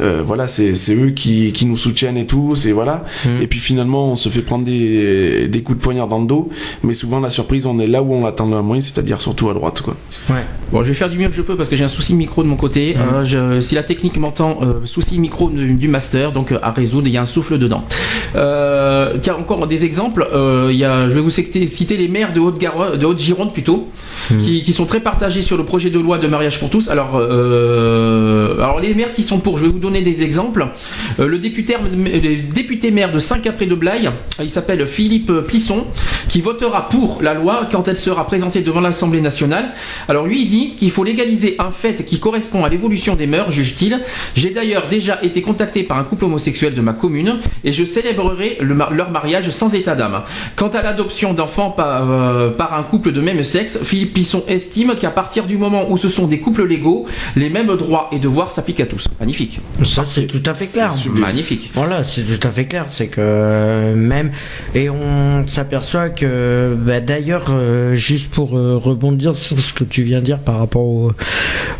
euh, 0.00 0.22
voilà, 0.24 0.46
c'est 0.46 0.74
c'est 0.74 0.94
eux 0.94 1.10
qui, 1.10 1.52
qui 1.52 1.66
nous 1.66 1.76
soutiennent 1.76 2.16
et 2.16 2.26
tout. 2.26 2.54
C'est 2.56 2.72
voilà. 2.72 3.04
Mm. 3.24 3.42
Et 3.42 3.46
puis 3.46 3.58
finalement, 3.58 4.12
on 4.12 4.16
se 4.16 4.28
fait 4.28 4.42
prendre 4.42 4.64
des, 4.64 5.48
des 5.48 5.62
coups 5.62 5.78
de 5.78 5.82
poignard 5.82 6.08
dans 6.08 6.20
le 6.20 6.26
dos. 6.26 6.48
Mais 6.82 6.94
souvent, 6.94 7.20
la 7.20 7.30
surprise, 7.30 7.66
on 7.66 7.78
est 7.78 7.86
là 7.86 8.02
où 8.02 8.12
on 8.14 8.24
l'attend 8.24 8.46
le 8.46 8.62
moins, 8.62 8.80
c'est-à-dire 8.80 9.20
surtout 9.20 9.50
à 9.50 9.54
droite, 9.54 9.80
quoi. 9.82 9.96
Ouais. 10.30 10.44
Bon, 10.72 10.82
je 10.82 10.88
vais 10.88 10.94
faire 10.94 11.10
du 11.10 11.18
mieux 11.18 11.28
que 11.28 11.34
je 11.34 11.42
peux 11.42 11.56
parce 11.56 11.68
que 11.68 11.76
j'ai 11.76 11.84
un 11.84 11.88
souci 11.88 12.14
micro 12.14 12.44
de 12.48 12.50
mon 12.50 12.56
côté. 12.56 12.94
Mhm. 12.96 13.02
Euh, 13.14 13.24
je- 13.24 13.60
si 13.60 13.74
la 13.74 13.82
technique 13.82 14.18
m'entend, 14.18 14.58
euh, 14.62 14.80
souci 14.84 15.18
micro 15.20 15.48
du, 15.50 15.74
du 15.74 15.88
master, 15.88 16.32
donc 16.32 16.50
euh, 16.52 16.58
à 16.62 16.70
résoudre, 16.72 17.06
il 17.06 17.12
y 17.12 17.18
a 17.18 17.22
un 17.22 17.26
souffle 17.26 17.58
dedans. 17.58 17.84
Euh, 18.36 19.16
car 19.22 19.38
encore 19.38 19.66
des 19.66 19.84
exemples, 19.84 20.26
euh, 20.32 20.68
il 20.70 20.76
y 20.78 20.84
a, 20.84 21.08
je 21.08 21.14
vais 21.14 21.20
vous 21.20 21.30
citer, 21.30 21.66
citer 21.66 21.96
les 21.96 22.08
maires 22.08 22.32
de 22.32 22.40
Haute-Garonne, 22.40 22.98
de 22.98 23.06
Haute-Gironde 23.06 23.52
plutôt, 23.52 23.88
qui, 24.40 24.62
qui 24.62 24.72
sont 24.72 24.84
très 24.86 25.00
partagés 25.00 25.40
sur 25.42 25.56
le 25.56 25.64
projet 25.64 25.90
de 25.90 25.98
loi 25.98 26.18
de 26.18 26.26
mariage 26.26 26.58
pour 26.60 26.68
tous. 26.70 26.88
Alors, 26.90 27.16
alors 27.16 28.80
les 28.80 28.94
maires 28.94 29.12
qui 29.12 29.22
sont 29.22 29.38
pour, 29.38 29.58
je 29.58 29.66
vais 29.66 29.72
vous 29.72 29.78
donner 29.78 30.02
des 30.02 30.22
exemples. 30.22 30.66
Le 31.18 31.38
député, 31.38 31.74
le 31.94 32.52
député 32.52 32.90
maire 32.90 33.12
de 33.12 33.18
Saint-Capré-de-Blaye, 33.18 34.10
il 34.42 34.50
s'appelle 34.50 34.86
Philippe 34.86 35.32
Plisson, 35.46 35.84
qui 36.28 36.40
votera 36.40 36.88
pour 36.88 37.20
la 37.22 37.34
loi 37.34 37.68
quand 37.70 37.88
elle 37.88 37.96
sera 37.96 38.26
présentée 38.26 38.60
devant 38.60 38.80
l'Assemblée 38.80 39.20
nationale. 39.20 39.72
Alors 40.08 40.26
lui, 40.26 40.42
il 40.42 40.48
dit 40.48 40.70
qu'il 40.78 40.90
faut 40.90 41.04
légaliser 41.04 41.56
un 41.58 41.70
fait 41.70 42.04
qui 42.04 42.18
correspond 42.20 42.37
à 42.64 42.68
l'évolution 42.68 43.14
des 43.14 43.26
mœurs, 43.26 43.50
juge-t-il. 43.50 44.00
J'ai 44.34 44.50
d'ailleurs 44.50 44.88
déjà 44.88 45.18
été 45.22 45.42
contacté 45.42 45.82
par 45.82 45.98
un 45.98 46.04
couple 46.04 46.24
homosexuel 46.24 46.74
de 46.74 46.80
ma 46.80 46.92
commune 46.92 47.36
et 47.64 47.72
je 47.72 47.84
célébrerai 47.84 48.58
le 48.60 48.78
leur 48.92 49.10
mariage 49.10 49.50
sans 49.50 49.74
état 49.74 49.94
d'âme. 49.94 50.22
Quant 50.56 50.68
à 50.68 50.82
l'adoption 50.82 51.34
d'enfants 51.34 51.70
par, 51.70 52.10
euh, 52.10 52.50
par 52.50 52.74
un 52.74 52.82
couple 52.82 53.12
de 53.12 53.20
même 53.20 53.42
sexe, 53.42 53.82
Philippe 53.82 54.14
Pisson 54.14 54.44
estime 54.46 54.94
qu'à 54.94 55.10
partir 55.10 55.46
du 55.46 55.58
moment 55.58 55.90
où 55.90 55.96
ce 55.96 56.08
sont 56.08 56.26
des 56.26 56.38
couples 56.38 56.66
légaux, 56.66 57.06
les 57.36 57.50
mêmes 57.50 57.74
droits 57.76 58.08
et 58.12 58.18
devoirs 58.18 58.50
s'appliquent 58.50 58.80
à 58.80 58.86
tous. 58.86 59.08
Magnifique. 59.20 59.60
Ça, 59.84 60.04
c'est 60.08 60.26
tout 60.26 60.42
à 60.46 60.54
fait 60.54 60.66
clair. 60.66 60.92
Magnifique. 61.12 61.70
Voilà, 61.74 62.04
c'est 62.04 62.22
tout 62.22 62.46
à 62.46 62.50
fait 62.50 62.66
clair. 62.66 62.86
C'est 62.88 63.08
que 63.08 63.20
euh, 63.20 63.94
même 63.94 64.30
et 64.74 64.90
on 64.90 65.46
s'aperçoit 65.46 66.10
que 66.10 66.76
bah, 66.78 67.00
d'ailleurs, 67.00 67.46
euh, 67.50 67.94
juste 67.94 68.30
pour 68.30 68.56
euh, 68.56 68.76
rebondir 68.76 69.36
sur 69.36 69.58
ce 69.58 69.72
que 69.72 69.84
tu 69.84 70.02
viens 70.02 70.20
de 70.20 70.24
dire 70.24 70.38
par 70.38 70.58
rapport 70.58 70.82
au, 70.82 71.12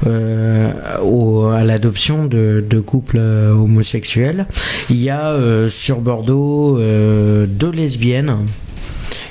euh, 0.07 0.48
au- 1.03 1.47
à 1.49 1.65
l'adoption 1.65 2.25
de, 2.27 2.65
de 2.69 2.81
couples 2.81 3.19
euh, 3.19 3.53
homosexuels, 3.53 4.47
il 4.91 4.97
y 5.03 5.11
a 5.11 5.27
euh, 5.29 5.69
sur 5.69 6.01
Bordeaux 6.01 6.79
euh, 6.79 7.47
deux 7.47 7.71
lesbiennes 7.71 8.37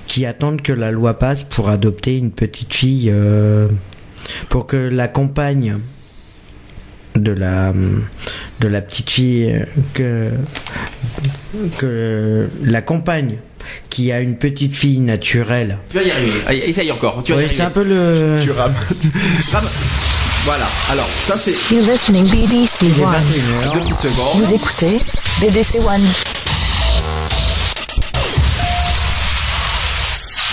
qui 0.08 0.26
attendent 0.26 0.62
que 0.62 0.74
la 0.74 0.92
loi 0.92 1.20
passe 1.20 1.44
pour 1.44 1.70
adopter 1.70 2.18
une 2.18 2.32
petite 2.32 2.74
fille, 2.74 3.10
euh, 3.14 3.68
pour 4.50 4.66
que 4.68 4.78
la 4.78 5.08
compagne 5.08 5.78
de 7.16 7.32
la 7.32 7.74
de 8.60 8.68
la 8.68 8.82
petite 8.82 9.10
fille 9.10 9.52
euh, 9.54 9.66
que 9.94 10.30
que 11.78 12.48
la 12.64 12.82
compagne 12.82 13.38
qui 13.90 14.12
a 14.14 14.22
une 14.22 14.38
petite 14.38 14.76
fille 14.76 15.00
naturelle. 15.00 15.78
Tu 15.90 15.98
vas 15.98 16.04
y 16.04 16.12
arriver. 16.12 16.70
Essaye 16.70 16.92
encore. 16.92 17.22
Tu 17.24 17.34
vas 17.34 17.40
y 17.42 17.44
arriver. 17.44 17.56
c'est 17.58 17.64
un 17.64 17.70
peu 17.70 17.84
le 17.84 18.40
Tu 18.42 18.52
rames. 18.52 18.74
Voilà. 20.48 20.66
Alors, 20.90 21.10
ça 21.20 21.36
c'est 21.38 21.58
You're 21.70 21.86
listening 21.86 22.24
BDC 22.24 22.84
One. 23.04 23.12
21 23.12 23.74
deux 23.74 23.80
petites 23.82 24.00
secondes. 24.00 24.36
Vous 24.36 24.54
écoutez 24.54 24.98
BDC 25.42 25.80
One. 25.86 26.02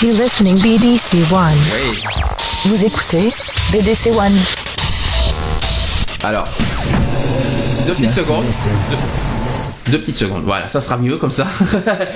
You're 0.03 0.21
listening 0.21 0.57
BDC 0.57 1.33
One. 1.33 1.55
Oui. 1.77 2.03
Vous 2.65 2.85
écoutez 2.85 3.31
BDC 3.71 4.11
One. 4.17 4.37
Alors, 6.25 6.49
deux 7.87 7.95
petites 7.95 8.15
secondes. 8.15 8.47
Deux, 8.91 8.97
deux 9.91 9.99
petites 10.01 10.17
secondes. 10.17 10.43
Voilà, 10.45 10.69
ça 10.69 10.81
sera 10.81 10.97
mieux 10.99 11.17
comme 11.17 11.31
ça. 11.31 11.47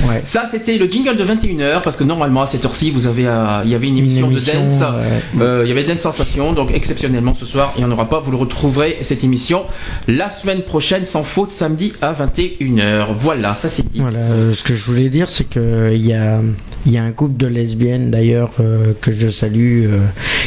Ouais. 0.08 0.22
Ça, 0.24 0.44
c'était 0.50 0.78
le 0.78 0.86
jingle 0.86 1.16
de 1.16 1.24
21h 1.24 1.82
parce 1.82 1.96
que 1.96 2.04
normalement 2.04 2.42
à 2.42 2.46
cette 2.46 2.64
heure-ci, 2.64 2.90
vous 2.90 3.06
avez, 3.06 3.26
euh, 3.26 3.60
il 3.64 3.70
y 3.70 3.74
avait 3.74 3.88
une 3.88 3.98
émission, 3.98 4.30
émission, 4.30 4.64
de 4.64 4.68
dance. 4.68 4.80
ouais. 4.80 5.42
Euh, 5.42 5.62
il 5.64 5.68
y 5.68 5.72
avait 5.72 5.84
Dance 5.84 5.98
Sensation, 6.00 6.52
donc 6.52 6.70
exceptionnellement 6.72 7.34
ce 7.34 7.44
soir, 7.44 7.72
il 7.76 7.84
n'y 7.84 7.90
en 7.90 7.92
aura 7.92 8.08
pas. 8.08 8.20
Vous 8.20 8.30
le 8.30 8.36
retrouverez 8.36 8.98
cette 9.02 9.24
émission 9.24 9.64
la 10.06 10.30
semaine 10.30 10.62
prochaine, 10.62 11.04
sans 11.04 11.24
faute, 11.24 11.50
samedi 11.50 11.92
à 12.00 12.12
21h. 12.12 13.08
Voilà, 13.18 13.54
ça 13.54 13.68
c'est 13.68 13.88
dit. 13.88 14.00
Voilà, 14.00 14.18
euh, 14.18 14.54
ce 14.54 14.62
que 14.62 14.74
je 14.76 14.84
voulais 14.84 15.10
dire, 15.10 15.28
c'est 15.28 15.48
que 15.48 15.92
il 15.92 16.06
y 16.06 16.14
a, 16.14 16.40
il 16.86 16.92
y 16.92 16.98
a 16.98 17.02
un 17.02 17.12
couple 17.12 17.36
de 17.36 17.46
lesbiennes 17.46 18.10
d'ailleurs 18.10 18.50
euh, 18.60 18.92
que 19.00 19.12
je 19.12 19.28
salue, 19.28 19.86
euh, 19.86 19.98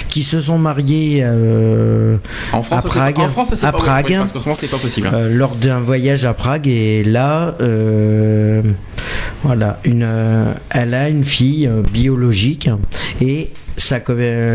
qui 0.09 0.23
se 0.23 0.39
sont 0.41 0.57
mariées 0.57 1.21
euh, 1.23 2.17
En 2.53 2.61
France, 2.63 2.85
À 2.85 2.87
Prague. 2.89 3.19
en 3.19 3.27
France, 3.27 3.53
c'est 3.55 3.65
À 3.65 3.71
pas 3.71 3.77
Prague. 3.77 4.05
oui, 4.09 4.15
parce 4.15 4.31
qu'en 4.31 4.39
France, 4.39 4.57
c'est 4.61 4.69
pas 4.71 4.77
possible. 4.77 5.09
euh, 5.13 5.29
lors 5.33 5.55
d'un 5.55 5.79
voyage 5.79 6.25
à 6.25 6.33
Prague 6.33 6.67
et 6.67 7.03
là, 7.03 7.55
euh, 7.61 8.61
voilà, 9.43 9.79
une, 9.83 10.03
euh, 10.07 10.53
elle 10.69 10.93
a 10.93 11.09
une 11.09 11.23
fille 11.23 11.67
euh, 11.67 11.81
biologique 11.91 12.69
et 13.21 13.49
sa, 13.77 13.99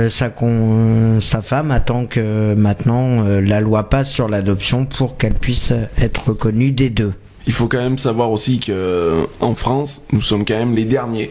sa, 0.08 0.28
con- 0.28 1.20
sa 1.20 1.42
femme 1.42 1.70
attend 1.70 2.06
que 2.06 2.54
maintenant 2.54 3.24
euh, 3.24 3.40
la 3.40 3.60
loi 3.60 3.88
passe 3.88 4.10
sur 4.10 4.28
l'adoption 4.28 4.84
pour 4.86 5.16
qu'elle 5.16 5.34
puisse 5.34 5.72
être 6.00 6.28
reconnue 6.28 6.70
des 6.70 6.90
deux. 6.90 7.12
Il 7.46 7.52
faut 7.52 7.66
quand 7.68 7.78
même 7.78 7.98
savoir 7.98 8.30
aussi 8.30 8.58
que 8.58 9.24
en 9.40 9.54
France, 9.54 10.02
nous 10.12 10.22
sommes 10.22 10.44
quand 10.44 10.58
même 10.58 10.74
les 10.74 10.84
derniers 10.84 11.30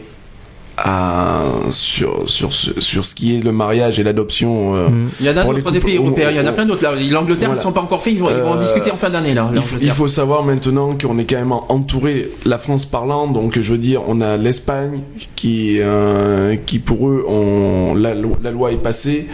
à 0.77 1.43
sur 1.71 2.29
sur 2.29 2.53
ce- 2.53 2.79
sur 2.81 3.05
ce 3.05 3.15
qui 3.15 3.35
est 3.37 3.43
le 3.43 3.51
mariage 3.51 3.99
et 3.99 4.03
l'adoption. 4.03 4.75
euh, 4.75 4.89
Mm. 4.89 5.09
Il 5.19 5.25
y 5.25 5.29
en 5.29 5.37
a 5.37 5.43
d'autres 5.45 5.71
des 5.71 5.79
pays 5.79 5.97
européens, 5.97 6.29
il 6.31 6.37
y 6.37 6.39
en 6.39 6.45
a 6.45 6.51
on- 6.51 6.53
plein 6.53 6.65
d'autres 6.65 6.83
là. 6.83 6.91
L'Angleterre, 6.95 7.49
Voilà. 7.49 7.61
ils 7.61 7.63
sont 7.63 7.71
pas 7.71 7.81
encore 7.81 8.01
faits, 8.03 8.13
ils 8.13 8.19
vont, 8.19 8.29
ils 8.29 8.35
vont 8.41 8.51
en 8.51 8.57
Euh, 8.57 8.61
discuter 8.61 8.91
en 8.91 8.97
fin 8.97 9.09
d'année 9.09 9.33
là. 9.33 9.49
Il 9.55 9.61
faut, 9.61 9.77
il 9.81 9.91
faut 9.91 10.07
savoir 10.07 10.43
maintenant 10.43 10.95
qu'on 10.99 11.17
est 11.17 11.25
quand 11.25 11.37
même 11.37 11.51
entouré, 11.51 12.29
la 12.45 12.57
France 12.57 12.85
parlant, 12.85 13.27
donc 13.27 13.59
je 13.59 13.71
veux 13.71 13.77
dire, 13.77 14.01
on 14.07 14.21
a 14.21 14.37
l'Espagne 14.37 15.01
qui, 15.35 15.77
euh, 15.79 16.55
qui 16.65 16.79
pour 16.79 17.09
eux, 17.09 17.25
la, 17.97 18.13
lo- 18.13 18.37
la 18.43 18.51
loi 18.51 18.71
est 18.71 18.81
passée. 18.81 19.27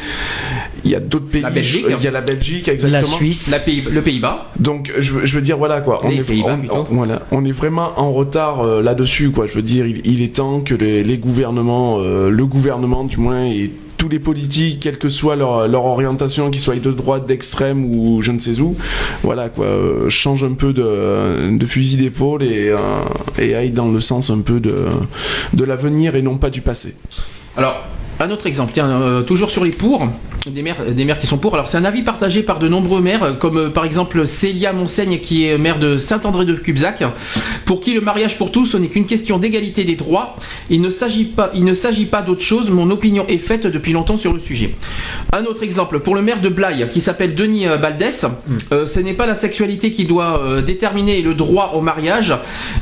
Il 0.83 0.91
y 0.91 0.95
a 0.95 0.99
d'autres 0.99 1.27
pays, 1.29 1.41
La 1.43 1.49
Belgique. 1.51 1.85
il 1.89 2.03
y 2.03 2.07
a 2.07 2.11
la 2.11 2.21
Belgique, 2.21 2.67
La 2.67 2.73
exactement. 2.73 3.15
Suisse. 3.15 3.49
La 3.51 3.59
pays, 3.59 3.83
le 3.89 4.01
Pays-Bas. 4.01 4.47
Donc 4.59 4.91
je, 4.97 5.13
veux- 5.13 5.25
je 5.25 5.35
veux 5.35 5.41
dire 5.41 5.57
voilà 5.57 5.81
quoi, 5.81 5.97
on 6.03 6.09
Les 6.09 6.17
est 6.17 6.43
on- 6.71 6.75
on- 6.79 6.83
voilà, 6.89 7.21
on 7.31 7.45
est 7.45 7.51
vraiment 7.51 7.91
en 7.97 8.11
retard 8.11 8.61
euh, 8.61 8.81
là-dessus 8.81 9.29
quoi. 9.31 9.45
Je 9.47 9.53
veux 9.53 9.61
dire, 9.61 9.85
il, 9.85 10.01
il 10.05 10.21
est 10.21 10.35
temps 10.35 10.61
que 10.61 10.73
les, 10.73 11.03
les 11.03 11.17
gouvernements, 11.17 11.30
euh, 11.39 12.29
le 12.29 12.45
gouvernement 12.45 13.03
du 13.03 13.17
moins 13.17 13.45
et 13.45 13.71
tous 14.01 14.09
les 14.09 14.19
politiques, 14.19 14.79
quelle 14.79 14.97
que 14.97 15.09
soit 15.09 15.35
leur, 15.35 15.85
orientation, 15.85 16.49
qu'ils 16.49 16.59
soient 16.59 16.75
de 16.75 16.91
droite, 16.91 17.27
d'extrême 17.27 17.85
ou 17.85 18.23
je 18.23 18.31
ne 18.31 18.39
sais 18.39 18.59
où, 18.59 18.75
voilà 19.21 19.49
quoi, 19.49 19.67
euh, 19.67 20.09
change 20.09 20.43
un 20.43 20.53
peu 20.53 20.73
de, 20.73 21.65
fusil 21.67 21.97
d'épaule 21.97 22.41
et, 22.41 22.69
euh, 22.69 23.55
aille 23.55 23.69
dans 23.69 23.91
le 23.91 24.01
sens 24.01 24.31
un 24.31 24.39
peu 24.39 24.59
de, 24.59 24.87
de 25.53 25.63
l'avenir 25.63 26.15
et 26.15 26.23
non 26.23 26.37
pas 26.37 26.49
du 26.49 26.61
passé. 26.61 26.95
Alors, 27.55 27.75
un 28.19 28.31
autre 28.31 28.47
exemple, 28.47 28.71
tiens, 28.73 28.89
euh, 28.89 29.21
toujours 29.21 29.51
sur 29.51 29.63
les 29.63 29.71
pour, 29.71 30.07
des 30.49 30.63
maires, 30.63 30.85
des 30.91 31.05
maires 31.05 31.19
qui 31.19 31.27
sont 31.27 31.37
pour. 31.37 31.53
Alors, 31.53 31.67
c'est 31.67 31.77
un 31.77 31.85
avis 31.85 32.01
partagé 32.01 32.41
par 32.41 32.57
de 32.57 32.67
nombreux 32.67 33.01
maires, 33.01 33.23
euh, 33.23 33.33
comme 33.33 33.57
euh, 33.57 33.69
par 33.69 33.85
exemple 33.85 34.25
Célia 34.25 34.73
Monseigne, 34.73 35.19
qui 35.19 35.45
est 35.45 35.57
maire 35.57 35.77
de 35.77 35.97
Saint-André 35.97 36.45
de 36.45 36.55
Cubzac, 36.55 37.03
pour 37.65 37.79
qui 37.79 37.93
le 37.93 38.01
mariage 38.01 38.37
pour 38.37 38.51
tous 38.51 38.65
ce 38.65 38.77
n'est 38.77 38.87
qu'une 38.87 39.05
question 39.05 39.37
d'égalité 39.37 39.83
des 39.83 39.95
droits. 39.95 40.35
Il 40.69 40.81
ne 40.81 40.89
s'agit 40.89 41.25
pas, 41.25 41.51
il 41.53 41.63
ne 41.63 41.73
s'agit 41.73 42.05
pas 42.05 42.21
d'autre 42.21 42.41
chose. 42.41 42.69
Mon 42.71 42.89
opinion 42.89 43.25
est 43.27 43.37
faite 43.37 43.67
depuis 43.67 43.93
longtemps 43.93 44.17
sur 44.17 44.33
le 44.33 44.39
sujet. 44.39 44.73
Un 45.31 45.45
autre 45.45 45.63
exemple, 45.63 45.99
pour 45.99 46.15
le 46.15 46.21
maire 46.21 46.41
de 46.41 46.49
Blaye, 46.49 46.87
qui 46.91 47.01
s'appelle 47.01 47.35
Denis 47.35 47.67
euh, 47.67 47.77
Baldès, 47.77 48.25
euh, 48.71 48.85
ce 48.85 48.99
n'est 48.99 49.13
pas 49.13 49.27
la 49.27 49.35
sexualité 49.35 49.91
qui 49.91 50.05
doit 50.05 50.41
euh, 50.43 50.61
déterminer 50.61 51.21
le 51.21 51.33
droit 51.33 51.73
au 51.75 51.81
mariage. 51.81 52.33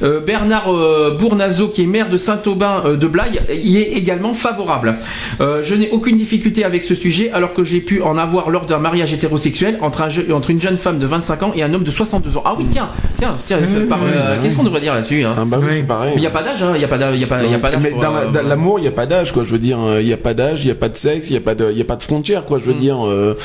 Euh, 0.02 0.22
Bernard 0.22 0.74
euh, 0.74 1.18
Bournazo, 1.20 1.68
qui 1.68 1.84
est 1.84 1.88
maire 1.88 2.10
de 2.10 2.18
Saint-Aubin 2.18 2.84
euh, 2.86 2.96
de 2.96 3.08
Blaye, 3.08 3.42
y 3.52 3.78
est 3.78 3.94
également 3.94 4.34
favorable. 4.34 4.98
Euh, 5.42 5.62
je 5.64 5.76
n'ai 5.76 5.90
aucune 5.90 6.18
difficulté 6.18 6.64
avec 6.64 6.84
ce 6.84 6.96
sujet, 6.96 7.32
alors 7.32 7.49
que 7.54 7.64
j'ai 7.64 7.80
pu 7.82 8.02
en 8.02 8.18
avoir 8.18 8.50
lors 8.50 8.66
d'un 8.66 8.80
mariage 8.80 9.14
hétérosexuel 9.14 9.78
entre, 9.82 10.02
un 10.04 10.10
je- 10.10 10.32
entre 10.32 10.50
une 10.52 10.62
jeune 10.62 10.78
femme 10.78 11.00
de 11.00 11.06
25 11.06 11.44
ans 11.44 11.52
et 11.56 11.64
un 11.64 11.74
homme 11.74 11.84
de 11.84 11.92
62 11.92 12.38
ans. 12.38 12.44
Ah 12.46 12.56
oui, 12.58 12.66
tiens, 12.72 12.90
tiens, 13.18 13.34
tiens, 13.46 13.58
par- 13.90 14.00
euh, 14.04 14.38
qu'est-ce 14.42 14.56
qu'on 14.56 14.64
devrait 14.64 14.82
dire 14.82 14.94
là-dessus 14.94 15.24
hein 15.24 15.36
Ah 15.38 15.46
bah 15.46 15.58
oui, 15.60 15.68
Oui. 15.70 15.76
c'est 15.78 15.88
pareil. 15.88 16.14
Il 16.16 16.20
n'y 16.22 16.28
a 16.28 16.32
pas 16.32 16.44
d'âge, 16.44 16.62
hein, 16.64 16.72
il 16.76 16.80
n'y 16.80 16.84
a 16.86 16.88
pas 16.88 16.98
d'âge, 16.98 17.16
il 17.16 17.22
y 17.22 17.24
a 17.24 17.28
pas, 17.28 17.44
il 17.44 17.52
y 17.52 17.54
a 17.54 17.60
pas 17.60 17.72
d'âge 17.72 17.82
mais 17.84 17.90
pour, 17.92 18.02
dans 18.02 18.16
euh, 18.16 18.30
dans 18.32 18.44
l'amour, 18.48 18.80
il 18.80 18.84
n'y 18.84 18.88
a 18.88 18.92
pas 18.92 19.06
d'âge, 19.06 19.32
quoi. 19.32 19.44
Je 19.44 19.52
veux 19.52 19.60
dire, 19.60 19.80
euh, 19.80 20.02
il 20.02 20.08
n'y 20.08 20.14
a 20.14 20.18
pas 20.18 20.34
d'âge, 20.34 20.62
il 20.64 20.66
n'y 20.66 20.72
a 20.72 20.76
pas 20.76 20.90
de 20.90 20.98
sexe, 20.98 21.30
il 21.30 21.34
n'y 21.34 21.38
a 21.38 21.42
pas 21.42 21.56
de, 21.56 21.70
il 21.72 21.78
y 21.78 21.82
a 21.82 21.86
pas 21.86 21.96
de 21.96 22.04
frontières, 22.04 22.46
quoi. 22.46 22.60
Je 22.60 22.66
veux 22.66 22.74
Mm. 22.74 22.78
dire, 22.80 23.06
euh, 23.08 23.38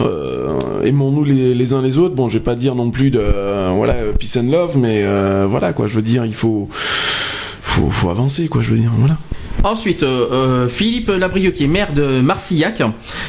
euh, 0.00 0.58
aimons-nous 0.84 1.24
les, 1.24 1.54
les 1.54 1.72
uns 1.72 1.82
les 1.82 1.98
autres. 1.98 2.14
Bon, 2.14 2.28
je 2.28 2.38
vais 2.38 2.44
pas 2.44 2.54
dire 2.54 2.74
non 2.74 2.90
plus 2.90 3.10
de, 3.10 3.20
euh, 3.22 3.70
voilà, 3.74 3.94
peace 4.18 4.38
and 4.38 4.50
love, 4.50 4.76
mais 4.78 5.00
euh, 5.02 5.46
voilà, 5.48 5.72
quoi. 5.72 5.86
Je 5.86 5.94
veux 5.94 6.02
dire, 6.02 6.24
il 6.24 6.34
faut, 6.34 6.68
faut, 6.72 7.90
faut 7.90 8.10
avancer, 8.10 8.48
quoi. 8.48 8.62
Je 8.62 8.70
veux 8.70 8.78
dire, 8.78 8.90
voilà. 8.96 9.16
Ensuite, 9.64 10.02
euh, 10.02 10.28
euh, 10.30 10.68
Philippe 10.68 11.08
Labrieux, 11.08 11.50
qui 11.50 11.64
est 11.64 11.68
maire 11.68 11.92
de 11.92 12.20
Marcillac, 12.20 12.82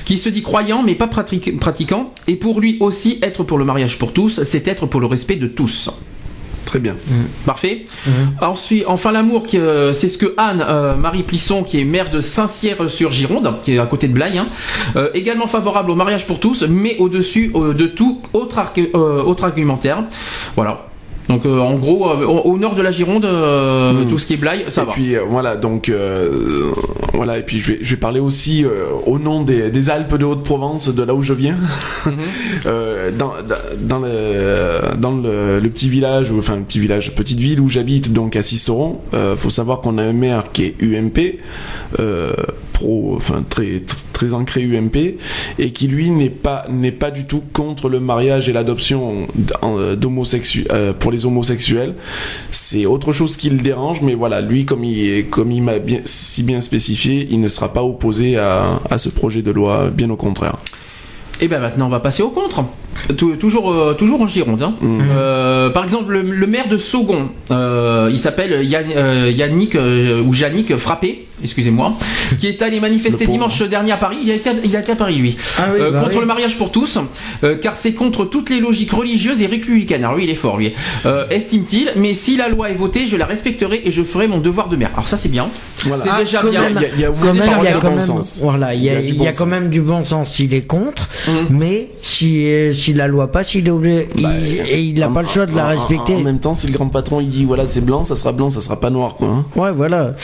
qui 0.06 0.18
se 0.18 0.30
dit 0.30 0.42
croyant 0.42 0.84
mais 0.84 0.96
pas 0.96 1.08
pratiquant, 1.08 2.12
et 2.28 2.36
pour 2.36 2.60
lui 2.60 2.78
aussi, 2.80 3.20
être 3.22 3.44
pour 3.44 3.58
le 3.58 3.66
mariage 3.66 3.98
pour 3.98 4.14
tous, 4.14 4.44
c'est 4.44 4.68
être 4.68 4.86
pour 4.86 5.02
le 5.02 5.08
respect 5.08 5.36
de 5.36 5.48
tous. 5.48 5.90
Très 6.72 6.80
bien. 6.80 6.96
Parfait. 7.46 7.84
Ensuite, 8.42 8.86
enfin 8.88 9.12
l'amour, 9.12 9.46
qui, 9.46 9.58
euh, 9.58 9.92
c'est 9.92 10.08
ce 10.08 10.18
que 10.18 10.34
Anne 10.38 10.64
euh, 10.66 10.96
Marie 10.96 11.24
Plisson, 11.24 11.64
qui 11.64 11.82
est 11.82 11.84
maire 11.84 12.10
de 12.10 12.22
Saint-Cyr-sur-Gironde, 12.22 13.56
qui 13.62 13.74
est 13.74 13.78
à 13.78 13.86
côté 13.86 14.08
de 14.08 14.14
Blaye, 14.14 14.38
hein, 14.38 14.48
euh, 14.96 15.10
également 15.14 15.48
favorable 15.48 15.92
au 15.92 15.96
mariage 15.96 16.26
pour 16.26 16.40
tous, 16.40 16.64
mais 16.70 16.96
au-dessus 17.00 17.52
euh, 17.56 17.74
de 17.74 17.88
tout 17.88 18.22
euh, 18.36 19.24
autre 19.24 19.44
argumentaire. 19.44 20.06
Voilà. 20.56 20.91
Donc 21.30 21.46
euh, 21.46 21.60
en 21.60 21.76
gros, 21.76 22.10
euh, 22.10 22.26
au, 22.26 22.58
nord 22.58 22.76
de 22.76 22.82
la 22.82 22.92
Gironde, 22.92 23.26
euh, 23.26 23.94
Mm. 23.94 24.08
tout 24.10 24.18
ce 24.18 24.26
qui 24.26 24.34
est 24.34 24.38
Blaye, 24.38 24.66
ça 24.70 24.84
et 24.84 24.86
va. 24.86 24.92
puis 24.92 25.16
euh, 25.16 25.22
voilà, 25.30 25.56
donc 25.56 25.92
voilà, 27.14 27.38
et 27.38 27.44
puis 27.44 27.60
je 27.60 27.74
vais, 27.74 27.80
je 27.82 27.92
vais 27.92 28.00
parler 28.00 28.20
aussi 28.20 28.66
au 29.06 29.20
nom 29.20 29.44
des, 29.44 29.70
des 29.70 29.90
Alpes 29.90 30.16
de 30.18 30.26
Haute-Provence, 30.26 30.90
de 30.90 31.04
là 31.04 31.14
où 31.14 31.22
je 31.24 31.34
viens, 31.34 31.56
Euh, 32.66 33.12
dans, 33.18 33.34
dans, 33.80 34.00
le, 34.00 34.96
dans 34.98 35.16
le, 35.18 35.60
le 35.60 35.70
petit 35.70 35.90
village, 35.90 36.32
enfin 36.38 36.58
le 36.58 36.62
petit 36.62 36.80
village, 36.80 37.14
petite 37.16 37.40
ville 37.40 37.60
où 37.60 37.70
j'habite, 37.70 38.12
donc 38.14 38.36
à 38.36 38.44
Sisteron. 38.44 39.00
Faut 39.38 39.50
savoir 39.50 39.82
qu'on 39.82 39.98
a 39.98 40.04
un 40.04 40.14
maire 40.14 40.46
qui 40.54 40.66
est 40.66 40.76
UMP, 40.82 41.38
pro, 42.74 43.14
enfin 43.16 43.44
très 43.48 43.64
tr- 43.80 43.96
très 44.14 44.34
ancré 44.34 44.62
UMP, 44.64 45.18
et 45.60 45.72
qui 45.72 45.88
lui 45.88 46.10
n'est 46.12 46.30
pas 46.30 46.66
n'est 46.70 46.92
pas 46.92 47.10
du 47.12 47.26
tout 47.26 47.44
contre 47.54 47.90
le 47.90 48.00
mariage 48.00 48.48
et 48.50 48.54
l'adoption 48.54 49.28
d'homosexuels 49.98 50.94
pour 51.00 51.11
les 51.12 51.26
homosexuels. 51.26 51.96
C'est 52.52 52.86
autre 52.86 53.14
chose 53.14 53.38
qui 53.38 53.50
le 53.50 53.60
dérange, 53.60 54.02
mais 54.02 54.16
voilà, 54.16 54.42
lui 54.42 54.66
comme 54.66 54.84
il 54.84 55.30
comme 55.30 55.52
il 55.52 55.62
m'a 55.62 55.80
bien, 55.80 56.00
si 56.06 56.44
bien 56.44 56.62
spécifié, 56.62 57.28
il 57.30 57.42
ne 57.42 57.50
sera 57.50 57.74
pas 57.74 57.84
opposé 57.84 58.38
à, 58.38 58.80
ce 58.98 59.10
projet 59.10 59.42
de 59.42 59.52
loi, 59.52 59.90
bien 59.92 60.10
au 60.10 60.16
contraire. 60.16 60.58
Et 61.40 61.48
ben 61.48 61.60
maintenant 61.60 61.88
on 61.88 61.90
va 61.90 62.00
passer 62.00 62.24
au 62.24 62.30
contre. 62.30 62.64
Tou- 63.18 63.36
Toujours, 63.36 63.72
euh, 63.72 63.94
toujours 63.94 64.22
en 64.22 64.28
Gironde. 64.28 64.62
hein. 64.62 64.74
Mhm. 64.82 65.02
Euh, 65.12 65.70
par 65.70 65.84
exemple, 65.84 66.14
le, 66.14 66.22
le 66.22 66.48
maire 66.48 66.68
de 66.70 66.78
Saugon, 66.78 67.30
euh, 67.52 68.10
il 68.12 68.20
s'appelle 68.20 68.64
Yann- 68.66 68.86
euh, 68.96 69.32
Yannick 69.36 69.76
euh, 69.76 70.22
ou 70.22 70.34
Yannick 70.34 70.76
Frappé, 70.78 71.26
excusez-moi, 71.44 71.94
qui 72.40 72.48
est 72.48 72.62
allé 72.62 72.80
manifester 72.80 73.26
dimanche 73.26 73.62
dernier 73.64 73.92
à 73.94 73.98
Paris. 73.98 74.18
Il 74.24 74.30
a 74.32 74.36
été, 74.36 74.50
il 74.64 74.76
a 74.76 74.80
été 74.82 74.92
à 74.92 74.96
Paris 74.96 75.16
lui. 75.18 75.36
Ah 75.58 75.70
oui, 75.74 75.80
Euh, 75.82 75.92
bah 75.92 76.02
contre 76.02 76.14
oui. 76.16 76.20
le 76.22 76.26
mariage 76.28 76.58
pour 76.58 76.72
tous, 76.72 77.00
euh, 77.44 77.56
car 77.58 77.76
c'est 77.76 77.94
contre 77.94 78.26
toutes 78.26 78.50
les 78.50 78.60
logiques 78.60 78.92
religieuses 78.92 79.42
et 79.42 79.48
républicaines. 79.48 80.04
Alors 80.04 80.16
lui, 80.16 80.26
il 80.26 80.30
est 80.30 80.36
fort, 80.36 80.58
lui. 80.58 80.72
Euh, 81.06 81.26
Estime-t-il, 81.30 81.92
mais 81.98 82.14
si 82.14 82.38
la 82.38 82.50
loi 82.50 82.70
est 82.70 82.76
votée, 82.76 83.08
je 83.08 83.18
la 83.18 83.26
respecterai 83.26 83.82
et 83.86 83.92
je 83.92 84.04
ferai 84.04 84.28
mon 84.28 84.38
devoir 84.40 84.70
de 84.70 84.76
maire. 84.76 84.92
Alors 84.94 85.08
ça, 85.08 85.18
c'est 85.18 85.30
bien. 85.30 85.48
Voilà. 85.86 86.04
C'est 86.04 86.10
Ah, 86.14 86.20
déjà 86.24 86.44
bien. 86.44 86.62
même. 86.62 86.80
Il 86.96 87.02
y 87.02 87.06
a- 87.06 87.10
Quand 87.12 87.34
même, 87.34 89.06
du 89.06 89.14
bon 89.18 89.32
sens. 89.32 89.48
même 89.48 89.70
du 89.70 89.82
bon 89.82 90.06
sens. 90.06 90.40
Il 90.40 90.54
est 90.54 90.68
contre, 90.68 91.10
Mhm. 91.28 91.58
mais 91.58 91.90
si, 92.04 92.46
si 92.82 92.94
la 92.94 93.08
loi 93.08 93.32
passe, 93.32 93.56
il 93.56 93.68
est 93.68 93.72
obligé, 93.72 94.08
il- 94.18 94.26
et 94.70 94.82
il 94.82 95.00
n'a 95.00 95.08
pas 95.10 95.22
le 95.22 95.28
choix 95.28 95.46
de 95.46 95.56
la 95.56 95.66
en- 95.66 95.70
respecter. 95.70 96.16
En, 96.16 96.22
même 96.22 96.40
temps, 96.40 96.56
si 96.56 96.68
le 96.68 96.74
grand 96.74 96.88
patron 96.90 97.22
il 97.22 97.30
dit 97.30 97.46
voilà 97.46 97.66
c'est 97.66 97.82
blanc, 97.82 98.04
ça 98.04 98.16
sera 98.16 98.32
blanc, 98.32 98.50
ça 98.50 98.62
sera 98.62 98.80
pas 98.80 98.90
noir 98.90 99.16
quoi. 99.16 99.28
hein. 99.28 99.46
Ouais, 99.56 99.72
voilà. 99.72 100.16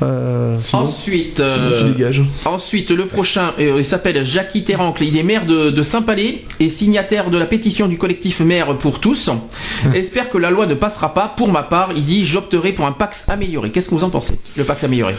Euh, 0.00 0.56
Sinon, 0.60 0.82
Ensuite, 0.82 1.38
sinon 1.38 1.70
euh. 1.72 2.24
Ensuite, 2.44 2.92
le 2.92 3.06
prochain, 3.06 3.50
euh, 3.58 3.74
il 3.78 3.84
s'appelle 3.84 4.24
Jackie 4.24 4.62
Terrancle. 4.62 5.02
Il 5.02 5.16
est 5.16 5.24
maire 5.24 5.44
de, 5.44 5.70
de 5.70 5.82
Saint-Palais 5.82 6.44
et 6.60 6.70
signataire 6.70 7.30
de 7.30 7.36
la 7.36 7.46
pétition 7.46 7.88
du 7.88 7.98
collectif 7.98 8.38
Maire 8.38 8.78
pour 8.78 9.00
tous. 9.00 9.28
Espère 9.96 10.30
que 10.30 10.38
la 10.38 10.50
loi 10.52 10.66
ne 10.66 10.74
passera 10.74 11.12
pas. 11.14 11.34
Pour 11.36 11.48
ma 11.50 11.64
part, 11.64 11.90
il 11.96 12.04
dit 12.04 12.24
j'opterai 12.24 12.74
pour 12.74 12.86
un 12.86 12.92
Pax 12.92 13.28
amélioré. 13.28 13.72
Qu'est-ce 13.72 13.88
que 13.88 13.94
vous 13.96 14.04
en 14.04 14.10
pensez 14.10 14.38
Le 14.56 14.62
Pax 14.62 14.84
amélioré? 14.84 15.16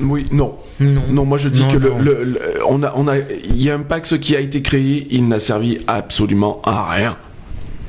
Oui, 0.00 0.26
non. 0.30 0.54
non. 0.80 1.02
Non, 1.10 1.24
moi 1.24 1.38
je 1.38 1.48
dis 1.48 1.62
Non, 1.62 1.68
que 1.68 1.78
le, 1.78 1.88
non. 1.90 1.98
le- 2.00 2.24
le- 2.24 2.40
on 2.68 2.82
a, 2.82 2.92
on 2.96 3.08
a, 3.08 3.16
il 3.18 3.62
y 3.62 3.70
a 3.70 3.74
un 3.74 3.80
Pax 3.82 4.18
qui 4.18 4.36
a 4.36 4.40
été 4.40 4.60
créé, 4.62 5.06
il 5.10 5.26
n'a 5.28 5.38
servi 5.38 5.78
absolument 5.86 6.60
à 6.64 6.90
rien. 6.92 7.16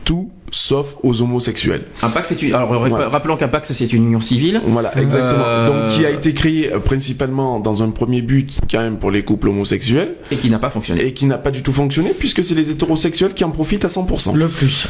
Tout 0.05 0.31
sauf 0.49 0.95
aux 1.03 1.21
homosexuels. 1.21 1.83
Un 2.01 2.09
Pax, 2.09 2.29
c'est 2.29 2.41
une. 2.41 2.53
Alors, 2.55 2.73
Voilà. 2.79 3.09
rappelons 3.09 3.35
qu'un 3.35 3.49
Pax, 3.49 3.73
c'est 3.73 3.91
une 3.91 4.05
union 4.05 4.21
civile. 4.21 4.61
Voilà, 4.65 4.97
exactement. 4.97 5.43
Euh, 5.45 5.67
Donc 5.67 5.95
qui 5.97 6.05
a 6.05 6.09
été 6.09 6.33
créé 6.33 6.71
euh, 6.71 6.79
principalement 6.79 7.59
dans 7.59 7.83
un 7.83 7.89
premier 7.89 8.21
but 8.21 8.57
quand 8.71 8.79
même 8.79 8.97
pour 8.97 9.11
les 9.11 9.23
couples 9.25 9.49
homosexuels 9.49 10.15
Et 10.31 10.37
qui 10.37 10.49
n'a 10.49 10.59
pas 10.59 10.69
fonctionné. 10.69 11.05
et 11.05 11.13
qui 11.13 11.25
n'a 11.25 11.37
pas 11.37 11.51
du 11.51 11.61
tout 11.63 11.73
fonctionné 11.73 12.11
puisque 12.17 12.41
c'est 12.45 12.55
les 12.55 12.71
hétérosexuels 12.71 13.33
qui 13.33 13.43
en 13.43 13.51
profitent 13.51 13.83
à 13.83 13.89
100%. 13.89 14.33
Le 14.35 14.47
plus. 14.47 14.87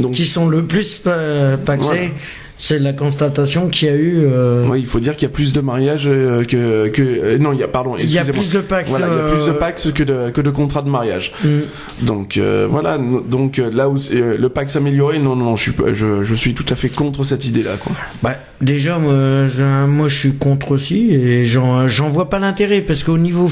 Donc 0.00 0.12
Qui 0.14 0.24
sont 0.24 0.48
le 0.48 0.64
plus 0.64 1.00
euh, 1.06 1.56
paxés. 1.56 1.86
Voilà. 1.86 2.02
C'est 2.62 2.78
la 2.78 2.92
constatation 2.92 3.68
qu'il 3.68 3.88
y 3.88 3.90
a 3.90 3.94
eu. 3.94 4.18
euh, 4.26 4.66
ouais, 4.66 4.78
il 4.80 4.84
faut 4.86 5.00
dire 5.00 5.16
qu'il 5.16 5.26
y 5.26 5.30
a 5.30 5.32
plus 5.32 5.54
de 5.54 5.62
mariages 5.62 6.06
euh, 6.06 6.44
que, 6.44 6.88
que 6.88 7.00
euh, 7.02 7.38
non, 7.38 7.54
il 7.54 7.58
y 7.58 7.62
a 7.62 7.68
pardon, 7.68 7.94
il 7.98 8.04
y 8.10 8.18
a 8.18 8.24
plus 8.24 8.50
de 8.50 8.60
pax. 8.60 8.90
Voilà, 8.90 9.06
il 9.10 9.16
y 9.16 9.18
a 9.18 9.34
plus 9.34 9.46
de 9.46 9.52
Pax 9.52 9.88
que 9.92 10.02
de, 10.02 10.28
que 10.28 10.42
de 10.42 10.50
contrats 10.50 10.82
de 10.82 10.90
mariage. 10.90 11.32
mm. 11.42 11.48
Donc 12.04 12.36
euh, 12.36 12.66
voilà, 12.70 12.98
donc 12.98 13.56
là 13.72 13.88
où 13.88 13.96
euh, 14.12 14.36
le 14.38 14.48
Pax 14.50 14.76
amélioré, 14.76 15.18
non, 15.18 15.36
non, 15.36 15.56
je 15.56 15.62
suis, 15.62 15.72
je, 15.94 16.22
je 16.22 16.34
suis 16.34 16.52
tout 16.52 16.66
à 16.68 16.74
fait 16.74 16.90
contre 16.90 17.24
cette 17.24 17.46
idée-là, 17.46 17.76
quoi. 17.82 17.92
Bah, 18.22 18.36
déjà, 18.60 18.98
moi 18.98 19.46
je, 19.46 19.86
moi, 19.86 20.08
je 20.08 20.18
suis 20.18 20.34
contre 20.34 20.72
aussi 20.72 21.12
et 21.14 21.46
j'en, 21.46 21.88
j'en 21.88 22.10
vois 22.10 22.28
pas 22.28 22.38
l'intérêt 22.38 22.82
parce 22.82 23.04
qu'au 23.04 23.16
niveau 23.16 23.48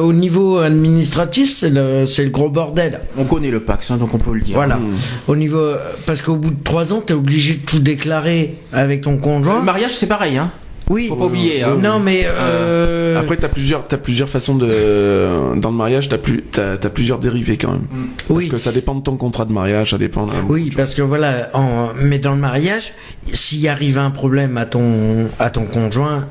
au 0.00 0.12
niveau 0.14 0.58
administratif, 0.60 1.54
c'est 1.58 1.68
le, 1.70 2.06
c'est 2.06 2.24
le 2.24 2.30
gros 2.30 2.48
bordel. 2.48 3.00
On 3.18 3.24
connaît 3.24 3.50
le 3.50 3.60
Pax, 3.60 3.90
hein, 3.90 3.98
donc 3.98 4.14
on 4.14 4.18
peut 4.18 4.32
le 4.32 4.40
dire. 4.40 4.54
Voilà. 4.56 4.76
Mm. 4.76 4.94
Au 5.28 5.36
niveau, 5.36 5.72
parce 6.06 6.22
qu'au 6.22 6.36
bout 6.36 6.50
de 6.52 6.62
trois 6.64 6.94
ans, 6.94 7.02
t'es 7.04 7.12
obligé 7.12 7.54
de 7.56 7.60
tout 7.66 7.80
déclarer 7.80 8.45
avec 8.72 9.02
ton 9.02 9.12
Le 9.12 9.18
conjoint. 9.18 9.62
mariage, 9.62 9.92
c'est 9.92 10.06
pareil. 10.06 10.36
Hein. 10.38 10.50
Oui. 10.88 11.08
Faut 11.08 11.16
pas 11.16 11.24
oublier. 11.24 11.64
hein. 11.64 11.76
Non, 11.82 11.98
mais 11.98 12.22
euh, 12.26 13.18
Après, 13.18 13.36
t'as 13.36 13.48
plusieurs, 13.48 13.88
t'as 13.88 13.96
plusieurs 13.96 14.28
façons 14.28 14.54
de, 14.54 15.56
dans 15.56 15.70
le 15.70 15.76
mariage, 15.76 16.08
t'as 16.08 16.18
plus, 16.18 16.42
t'as, 16.42 16.76
t'as 16.76 16.90
plusieurs 16.90 17.18
dérivés 17.18 17.56
quand 17.56 17.72
même. 17.72 17.86
Parce 18.28 18.38
oui. 18.38 18.48
que 18.48 18.58
ça 18.58 18.70
dépend 18.70 18.94
de 18.94 19.00
ton 19.02 19.16
contrat 19.16 19.44
de 19.46 19.52
mariage, 19.52 19.90
ça 19.90 19.98
dépend. 19.98 20.28
Oui, 20.48 20.70
parce 20.76 20.94
que 20.94 21.02
voilà, 21.02 21.50
en, 21.54 21.88
mais 22.00 22.18
dans 22.20 22.34
le 22.34 22.40
mariage, 22.40 22.92
s'il 23.32 23.66
arrive 23.66 23.98
un 23.98 24.10
problème 24.12 24.56
à 24.58 24.64
ton, 24.66 25.28
à 25.40 25.50
ton 25.50 25.64
conjoint, 25.64 26.26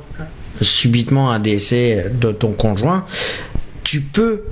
subitement 0.61 1.31
un 1.31 1.39
décès 1.39 2.05
de 2.13 2.31
ton 2.31 2.53
conjoint, 2.53 3.05
tu 3.83 3.99
peux 3.99 4.43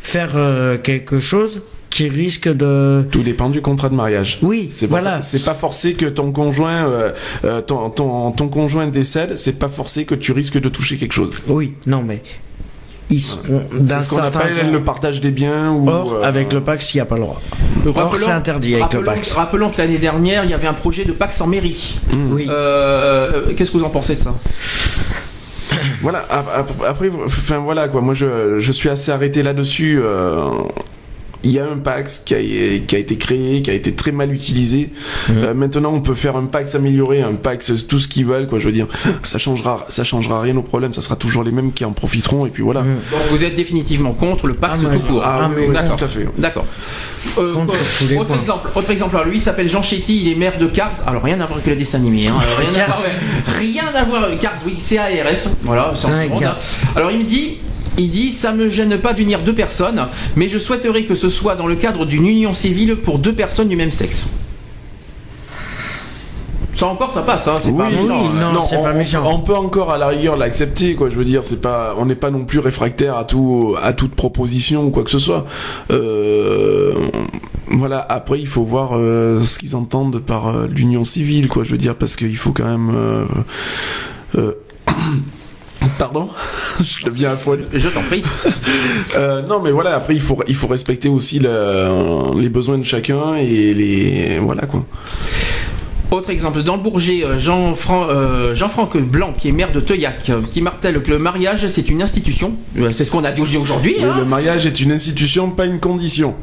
faire 0.00 0.32
euh, 0.36 0.76
quelque 0.76 1.18
chose 1.18 1.62
qui 1.96 2.08
risque 2.10 2.48
de. 2.48 3.06
Tout 3.10 3.22
dépend 3.22 3.48
du 3.48 3.62
contrat 3.62 3.88
de 3.88 3.94
mariage. 3.94 4.38
Oui, 4.42 4.66
C'est 4.68 4.86
voilà. 4.86 5.22
c'est 5.22 5.44
pas 5.44 5.54
forcé 5.54 5.94
que 5.94 6.06
ton 6.06 6.30
conjoint, 6.32 6.88
euh, 6.90 7.12
euh, 7.44 7.60
ton, 7.62 7.88
ton, 7.90 8.32
ton 8.32 8.48
conjoint 8.48 8.86
décède. 8.86 9.36
C'est 9.36 9.58
pas 9.58 9.68
forcé 9.68 10.04
que 10.04 10.14
tu 10.14 10.32
risques 10.32 10.60
de 10.60 10.68
toucher 10.68 10.96
quelque 10.98 11.14
chose. 11.14 11.32
Oui, 11.48 11.72
non 11.86 12.02
mais 12.02 12.22
ils 13.08 13.20
seront 13.22 13.62
d'un 13.78 14.00
ce 14.02 14.08
qu'on 14.10 14.16
certain 14.16 14.40
appelle 14.40 14.52
sens- 14.64 14.72
le 14.72 14.82
partage 14.82 15.20
des 15.20 15.30
biens 15.30 15.72
ou. 15.72 15.88
Or, 15.88 16.14
euh, 16.16 16.22
avec 16.22 16.52
le 16.52 16.60
Pax, 16.60 16.92
il 16.92 16.96
n'y 16.98 17.00
a 17.00 17.04
pas 17.06 17.14
le 17.14 17.22
droit. 17.22 17.40
Or, 17.86 17.94
Rappelons- 17.94 18.26
c'est 18.26 18.32
interdit 18.32 18.74
avec 18.74 18.92
le 18.92 19.02
Pax. 19.04 19.32
Rappelons 19.32 19.70
que 19.70 19.78
l'année 19.78 19.98
dernière, 19.98 20.44
il 20.44 20.50
y 20.50 20.54
avait 20.54 20.66
un 20.66 20.74
projet 20.74 21.04
de 21.06 21.12
Pax 21.12 21.40
en 21.40 21.46
mairie. 21.46 21.98
Oui. 22.30 22.46
Euh, 22.50 23.52
Qu'est-ce 23.56 23.70
que 23.70 23.78
vous 23.78 23.84
en 23.84 23.90
pensez 23.90 24.16
de 24.16 24.20
ça? 24.20 24.34
Voilà. 26.02 26.24
ap- 26.30 26.46
ap- 26.56 26.82
Après, 26.86 27.10
enfin 27.24 27.58
voilà 27.58 27.88
quoi. 27.88 28.00
Moi, 28.00 28.14
je, 28.14 28.58
je 28.58 28.72
suis 28.72 28.88
assez 28.88 29.10
arrêté 29.10 29.42
là-dessus. 29.42 30.00
euh, 30.02 30.50
Il 31.46 31.52
y 31.52 31.60
a 31.60 31.64
un 31.64 31.76
Pax 31.78 32.22
qui 32.26 32.34
a, 32.34 32.38
qui 32.38 32.96
a 32.96 32.98
été 32.98 33.16
créé, 33.16 33.62
qui 33.62 33.70
a 33.70 33.72
été 33.72 33.94
très 33.94 34.10
mal 34.10 34.32
utilisé. 34.34 34.90
Euh, 35.30 35.54
maintenant, 35.54 35.92
on 35.94 36.00
peut 36.00 36.16
faire 36.16 36.34
un 36.34 36.46
Pax 36.46 36.74
amélioré, 36.74 37.22
un 37.22 37.34
Pax 37.34 37.72
tout 37.86 38.00
ce 38.00 38.08
qu'ils 38.08 38.26
veulent, 38.26 38.48
quoi. 38.48 38.58
Je 38.58 38.64
veux 38.66 38.72
dire, 38.72 38.88
ça 39.22 39.38
changera, 39.38 39.86
ça 39.88 40.02
changera 40.02 40.40
rien 40.40 40.56
au 40.56 40.62
problème. 40.62 40.92
Ça 40.92 41.02
sera 41.02 41.14
toujours 41.14 41.44
les 41.44 41.52
mêmes 41.52 41.72
qui 41.72 41.84
en 41.84 41.92
profiteront. 41.92 42.46
Et 42.46 42.50
puis 42.50 42.64
voilà. 42.64 42.80
Donc 42.80 42.90
vous 43.30 43.44
êtes 43.44 43.54
définitivement 43.54 44.12
contre 44.12 44.48
le 44.48 44.54
Pax 44.54 44.80
Ah, 44.84 44.92
tout 44.92 44.98
court. 44.98 45.22
Ah, 45.24 45.42
Ah, 45.42 45.48
oui, 45.48 45.54
mais 45.60 45.68
oui, 45.68 45.74
d'accord. 45.74 45.96
tout 45.96 46.04
à 46.04 46.08
fait. 46.08 46.26
D'accord. 46.36 46.66
Euh, 47.38 47.54
euh, 47.54 48.16
autre 48.18 48.34
exemple, 48.36 48.68
autre 48.74 48.90
exemple. 48.90 49.14
Alors 49.16 49.28
lui 49.28 49.36
il 49.38 49.40
s'appelle 49.40 49.68
Jean 49.68 49.82
Chetty, 49.82 50.22
il 50.22 50.32
est 50.32 50.36
maire 50.36 50.58
de 50.58 50.66
Cars. 50.66 50.90
Alors 51.06 51.22
rien 51.22 51.34
à 51.40 51.46
voir 51.46 51.58
avec 51.58 51.66
le 51.66 51.76
dessin 51.76 51.98
animé. 51.98 52.26
Hein. 52.26 52.34
Rien, 52.58 52.82
à 52.82 52.86
voir, 52.86 52.98
rien 53.58 53.84
à 53.94 54.04
voir 54.04 54.24
avec 54.24 54.40
Cars. 54.40 54.54
Oui. 54.66 54.76
Voilà. 55.62 55.92
Ouais, 55.92 56.28
monde, 56.28 56.40
Cars. 56.40 56.56
hein. 56.60 56.88
Alors 56.96 57.10
il 57.12 57.18
me 57.18 57.24
dit. 57.24 57.58
Il 57.98 58.10
dit 58.10 58.30
ça 58.30 58.52
me 58.52 58.68
gêne 58.68 58.98
pas 59.00 59.12
d'unir 59.14 59.42
deux 59.42 59.54
personnes, 59.54 60.06
mais 60.36 60.48
je 60.48 60.58
souhaiterais 60.58 61.04
que 61.04 61.14
ce 61.14 61.28
soit 61.28 61.54
dans 61.56 61.66
le 61.66 61.76
cadre 61.76 62.04
d'une 62.04 62.26
union 62.26 62.52
civile 62.54 62.96
pour 62.96 63.18
deux 63.18 63.32
personnes 63.32 63.68
du 63.68 63.76
même 63.76 63.90
sexe. 63.90 64.28
Ça 66.74 66.88
encore 66.88 67.10
ça 67.10 67.22
passe, 67.22 67.48
hein, 67.48 67.54
c'est 67.58 67.74
pas 67.74 67.88
méchant. 67.88 68.00
oui, 68.02 68.38
non. 68.38 68.62
c'est 68.68 68.76
on, 68.76 68.82
pas 68.82 68.92
on- 68.92 68.98
méchant. 68.98 69.22
on 69.26 69.40
peut 69.40 69.56
encore 69.56 69.90
à 69.90 69.96
la 69.96 70.08
rigueur 70.08 70.36
l'accepter, 70.36 70.94
quoi. 70.94 71.08
Je 71.08 71.16
veux 71.16 71.24
dire, 71.24 71.42
c'est 71.42 71.62
pas, 71.62 71.94
on 71.96 72.04
n'est 72.04 72.14
pas 72.16 72.30
non 72.30 72.44
plus 72.44 72.58
réfractaire 72.58 73.16
à 73.16 73.24
tout, 73.24 73.74
à 73.82 73.94
toute 73.94 74.14
proposition 74.14 74.84
ou 74.84 74.90
quoi 74.90 75.02
que 75.02 75.10
ce 75.10 75.18
soit. 75.18 75.46
Euh, 75.90 76.92
voilà. 77.68 78.04
Après, 78.10 78.38
il 78.38 78.46
faut 78.46 78.64
voir 78.64 78.90
euh, 78.92 79.40
ce 79.42 79.58
qu'ils 79.58 79.74
entendent 79.74 80.18
par 80.18 80.48
euh, 80.48 80.66
l'union 80.66 81.02
civile, 81.04 81.48
quoi. 81.48 81.64
Je 81.64 81.70
veux 81.70 81.78
dire, 81.78 81.94
parce 81.94 82.14
qu'il 82.14 82.36
faut 82.36 82.52
quand 82.52 82.66
même. 82.66 83.26
Pardon, 85.98 86.28
je 86.80 87.04
deviens 87.06 87.32
à 87.32 87.36
folle. 87.36 87.64
Je 87.72 87.88
t'en 87.88 88.02
prie. 88.02 88.22
Euh, 89.16 89.40
non, 89.42 89.60
mais 89.62 89.70
voilà. 89.70 89.94
Après, 89.96 90.14
il 90.14 90.20
faut, 90.20 90.38
il 90.46 90.54
faut 90.54 90.66
respecter 90.66 91.08
aussi 91.08 91.38
le- 91.38 92.38
les 92.38 92.48
besoins 92.50 92.76
de 92.76 92.84
chacun 92.84 93.36
et 93.36 93.72
les, 93.72 94.38
voilà 94.40 94.66
quoi. 94.66 94.84
Autre 96.10 96.30
exemple, 96.30 96.62
dans 96.62 96.76
le 96.76 96.82
Bourget, 96.82 97.24
euh, 97.24 97.36
euh, 97.38 98.54
Jean-Franck 98.54 98.96
Blanc, 98.98 99.32
qui 99.36 99.48
est 99.48 99.52
maire 99.52 99.72
de 99.72 99.80
Teuillac, 99.80 100.30
qui 100.50 100.60
martèle 100.60 101.02
que 101.02 101.10
le 101.10 101.18
mariage, 101.18 101.66
c'est 101.68 101.88
une 101.88 102.02
institution. 102.02 102.54
C'est 102.92 103.04
ce 103.04 103.10
qu'on 103.10 103.24
a 103.24 103.32
dit 103.32 103.40
aujourd'hui. 103.40 103.94
Hein. 104.02 104.14
le 104.18 104.24
mariage 104.24 104.66
est 104.66 104.80
une 104.80 104.92
institution, 104.92 105.50
pas 105.50 105.64
une 105.66 105.80
condition. 105.80 106.34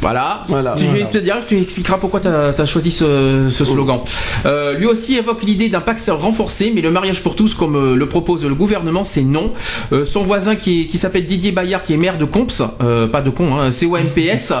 Voilà. 0.00 0.44
Voilà. 0.48 0.74
Tu 0.78 0.84
Voilà. 0.86 1.06
te 1.06 1.18
diras, 1.18 1.40
tu 1.42 1.58
expliqueras 1.60 1.98
pourquoi 1.98 2.20
tu 2.20 2.28
as, 2.28 2.66
choisi 2.66 2.90
ce, 2.90 3.48
ce 3.50 3.64
slogan. 3.64 4.00
Euh, 4.46 4.74
lui 4.74 4.86
aussi 4.86 5.16
évoque 5.16 5.42
l'idée 5.42 5.68
d'un 5.68 5.80
pacte 5.80 6.10
renforcé, 6.10 6.72
mais 6.74 6.80
le 6.80 6.90
mariage 6.90 7.22
pour 7.22 7.36
tous, 7.36 7.54
comme 7.54 7.76
euh, 7.76 7.94
le 7.94 8.08
propose 8.08 8.44
le 8.44 8.54
gouvernement, 8.54 9.04
c'est 9.04 9.22
non. 9.22 9.52
Euh, 9.92 10.04
son 10.04 10.22
voisin 10.22 10.56
qui, 10.56 10.86
qui 10.86 10.98
s'appelle 10.98 11.26
Didier 11.26 11.52
Bayard, 11.52 11.82
qui 11.82 11.92
est 11.92 11.96
maire 11.98 12.18
de 12.18 12.24
Comps, 12.24 12.62
euh, 12.82 13.06
pas 13.06 13.20
de 13.22 13.30
con, 13.30 13.56
hein, 13.56 13.70
C-O-M-P-S, 13.70 14.52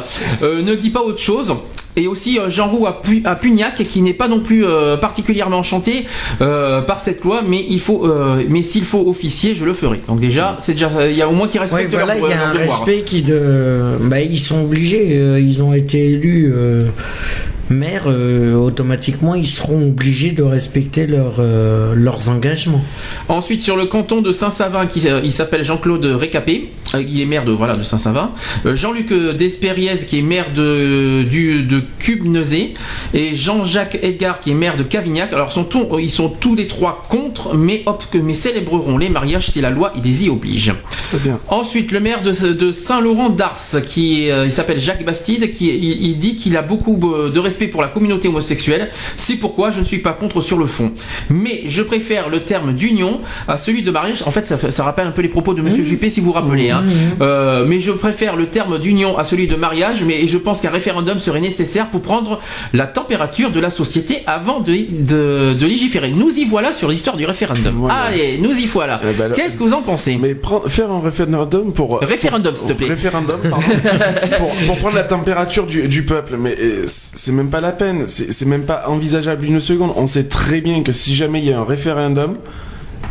euh, 0.42 0.62
ne 0.62 0.74
dit 0.74 0.90
pas 0.90 1.00
autre 1.00 1.20
chose. 1.20 1.54
Et 1.96 2.06
aussi 2.06 2.38
euh, 2.38 2.48
Jean 2.48 2.68
Roux 2.68 2.86
à, 2.86 3.02
Pu- 3.02 3.22
à 3.24 3.34
Pugnac, 3.34 3.82
qui 3.82 4.00
n'est 4.02 4.14
pas 4.14 4.28
non 4.28 4.40
plus 4.40 4.64
euh, 4.64 4.96
particulièrement 4.96 5.58
enchanté 5.58 6.06
euh, 6.40 6.80
par 6.82 7.00
cette 7.00 7.22
loi, 7.24 7.42
mais 7.46 7.64
il 7.68 7.80
faut, 7.80 8.06
euh, 8.06 8.44
mais 8.48 8.62
s'il 8.62 8.84
faut 8.84 9.08
officier, 9.08 9.54
je 9.56 9.64
le 9.64 9.72
ferai. 9.74 10.00
Donc 10.06 10.20
déjà, 10.20 10.56
c'est 10.60 10.72
déjà, 10.72 10.90
il 11.10 11.16
y 11.16 11.22
a 11.22 11.28
au 11.28 11.32
moins 11.32 11.48
qui 11.48 11.58
respectent 11.58 11.90
voilà, 11.90 12.14
il 12.16 12.20
leur, 12.20 12.30
y 12.30 12.32
a 12.32 12.36
leur 12.36 12.46
un 12.48 12.54
devoir. 12.54 12.76
respect 12.78 13.02
qui 13.02 13.22
de. 13.22 13.96
Bah, 14.02 14.20
ils 14.20 14.38
sont 14.38 14.62
obligés, 14.62 15.16
ils 15.40 15.62
ont 15.62 15.72
été 15.74 16.10
élus 16.12 16.54
maires, 17.68 18.04
euh, 18.08 18.54
automatiquement 18.54 19.34
ils 19.36 19.46
seront 19.46 19.88
obligés 19.88 20.32
de 20.32 20.42
respecter 20.42 21.06
leurs 21.06 21.36
euh, 21.38 21.94
leurs 21.94 22.28
engagements. 22.28 22.82
Ensuite, 23.28 23.62
sur 23.62 23.76
le 23.76 23.86
canton 23.86 24.22
de 24.22 24.32
Saint-Savin, 24.32 24.86
qui 24.86 25.08
euh, 25.08 25.20
il 25.22 25.30
s'appelle 25.30 25.62
Jean-Claude 25.62 26.04
Récapé, 26.04 26.70
il 26.98 27.20
est 27.20 27.26
maire 27.26 27.44
de 27.44 27.52
voilà 27.52 27.76
de 27.76 27.82
Saint-Savin. 27.82 28.32
Euh, 28.66 28.74
Jean-Luc 28.76 29.12
euh, 29.12 29.32
Despériez, 29.32 29.96
qui 30.06 30.18
est 30.18 30.22
maire 30.22 30.46
de 30.54 31.22
du 31.22 31.62
de 31.64 31.82
Cubnezé, 31.98 32.74
et 33.14 33.34
Jean-Jacques 33.34 33.98
Edgar, 34.02 34.40
qui 34.40 34.50
est 34.50 34.54
maire 34.54 34.76
de 34.76 34.82
Cavignac. 34.82 35.32
Alors, 35.32 35.52
sont 35.52 35.64
tous- 35.64 35.86
ils 36.00 36.10
sont 36.10 36.28
tous 36.28 36.54
les 36.54 36.66
trois 36.66 37.06
contre, 37.08 37.54
mais 37.54 37.82
hop, 37.86 38.02
que 38.10 38.18
mais 38.18 38.34
célébreront 38.34 38.98
les 38.98 39.08
mariages 39.08 39.50
si 39.50 39.60
la 39.60 39.70
loi 39.70 39.92
il 39.96 40.02
les 40.02 40.26
y 40.26 40.28
oblige. 40.30 40.72
Très 41.04 41.18
bien. 41.18 41.38
Ensuite, 41.48 41.92
le 41.92 42.00
maire 42.00 42.22
de, 42.22 42.30
de 42.52 42.72
Saint-Laurent 42.72 43.30
d'Ars, 43.30 43.58
qui 43.86 44.30
euh, 44.30 44.44
il 44.46 44.52
s'appelle 44.52 44.78
Jacques 44.78 45.04
Bastide, 45.04 45.52
qui 45.52 45.68
il, 45.68 46.02
il 46.10 46.18
dit 46.18 46.36
qu'il 46.36 46.56
a 46.56 46.62
beaucoup 46.62 46.96
de 46.96 47.38
respect 47.38 47.68
pour 47.68 47.82
la 47.82 47.88
communauté 47.88 48.28
homosexuelle. 48.28 48.90
C'est 49.16 49.36
pourquoi 49.36 49.70
je 49.70 49.80
ne 49.80 49.84
suis 49.84 49.98
pas 49.98 50.12
contre 50.12 50.40
sur 50.40 50.58
le 50.58 50.66
fond. 50.66 50.92
Mais 51.28 51.62
je 51.66 51.82
préfère 51.82 52.28
le 52.28 52.44
terme 52.44 52.72
d'union 52.72 53.20
à 53.48 53.56
celui 53.56 53.82
de 53.82 53.90
mariage. 53.90 54.22
En 54.26 54.30
fait, 54.30 54.46
ça, 54.46 54.84
rappelle 54.84 55.06
un 55.06 55.10
peu 55.12 55.22
les 55.22 55.28
propos 55.28 55.54
de 55.54 55.62
Monsieur 55.62 55.82
Juppé, 55.84 56.08
si 56.10 56.20
vous 56.20 56.26
vous 56.26 56.32
rappelez. 56.32 56.70
hein. 56.70 56.79
Euh, 57.20 57.64
mais 57.66 57.80
je 57.80 57.92
préfère 57.92 58.36
le 58.36 58.46
terme 58.46 58.78
d'union 58.78 59.18
à 59.18 59.24
celui 59.24 59.46
de 59.46 59.56
mariage. 59.56 60.04
Mais 60.04 60.26
je 60.26 60.38
pense 60.38 60.60
qu'un 60.60 60.70
référendum 60.70 61.18
serait 61.18 61.40
nécessaire 61.40 61.88
pour 61.90 62.02
prendre 62.02 62.40
la 62.72 62.86
température 62.86 63.50
de 63.50 63.60
la 63.60 63.70
société 63.70 64.18
avant 64.26 64.60
de, 64.60 64.72
de, 64.90 65.54
de 65.54 65.66
légiférer. 65.66 66.10
Nous 66.10 66.30
y 66.38 66.44
voilà 66.44 66.72
sur 66.72 66.88
l'histoire 66.88 67.16
du 67.16 67.24
référendum. 67.26 67.74
Voilà. 67.78 67.94
Allez, 67.94 68.38
nous 68.38 68.52
y 68.58 68.66
voilà. 68.66 69.00
Eh 69.02 69.12
ben, 69.18 69.32
Qu'est-ce 69.32 69.58
que 69.58 69.62
vous 69.62 69.74
en 69.74 69.82
pensez 69.82 70.18
Mais 70.20 70.34
prendre- 70.34 70.68
faire 70.68 70.90
un 70.90 71.00
référendum 71.00 71.72
pour. 71.72 72.00
Référendum, 72.00 72.56
s'il 72.56 72.68
te 72.68 72.72
plaît. 72.74 72.88
Référendum, 72.88 73.40
pardon. 73.48 73.64
pour, 74.38 74.48
pour 74.66 74.76
prendre 74.78 74.94
la 74.96 75.04
température 75.04 75.66
du, 75.66 75.88
du 75.88 76.04
peuple. 76.04 76.36
Mais 76.38 76.56
euh, 76.60 76.84
c'est 76.86 77.32
même 77.32 77.50
pas 77.50 77.60
la 77.60 77.72
peine. 77.72 78.06
C'est 78.06 78.46
même 78.46 78.62
pas 78.64 78.84
envisageable 78.88 79.44
une 79.44 79.60
seconde. 79.60 79.92
On 79.96 80.06
sait 80.06 80.24
très 80.24 80.60
bien 80.60 80.82
que 80.82 80.92
si 80.92 81.14
jamais 81.14 81.40
il 81.40 81.46
y 81.48 81.52
a 81.52 81.58
un 81.60 81.64
référendum, 81.64 82.34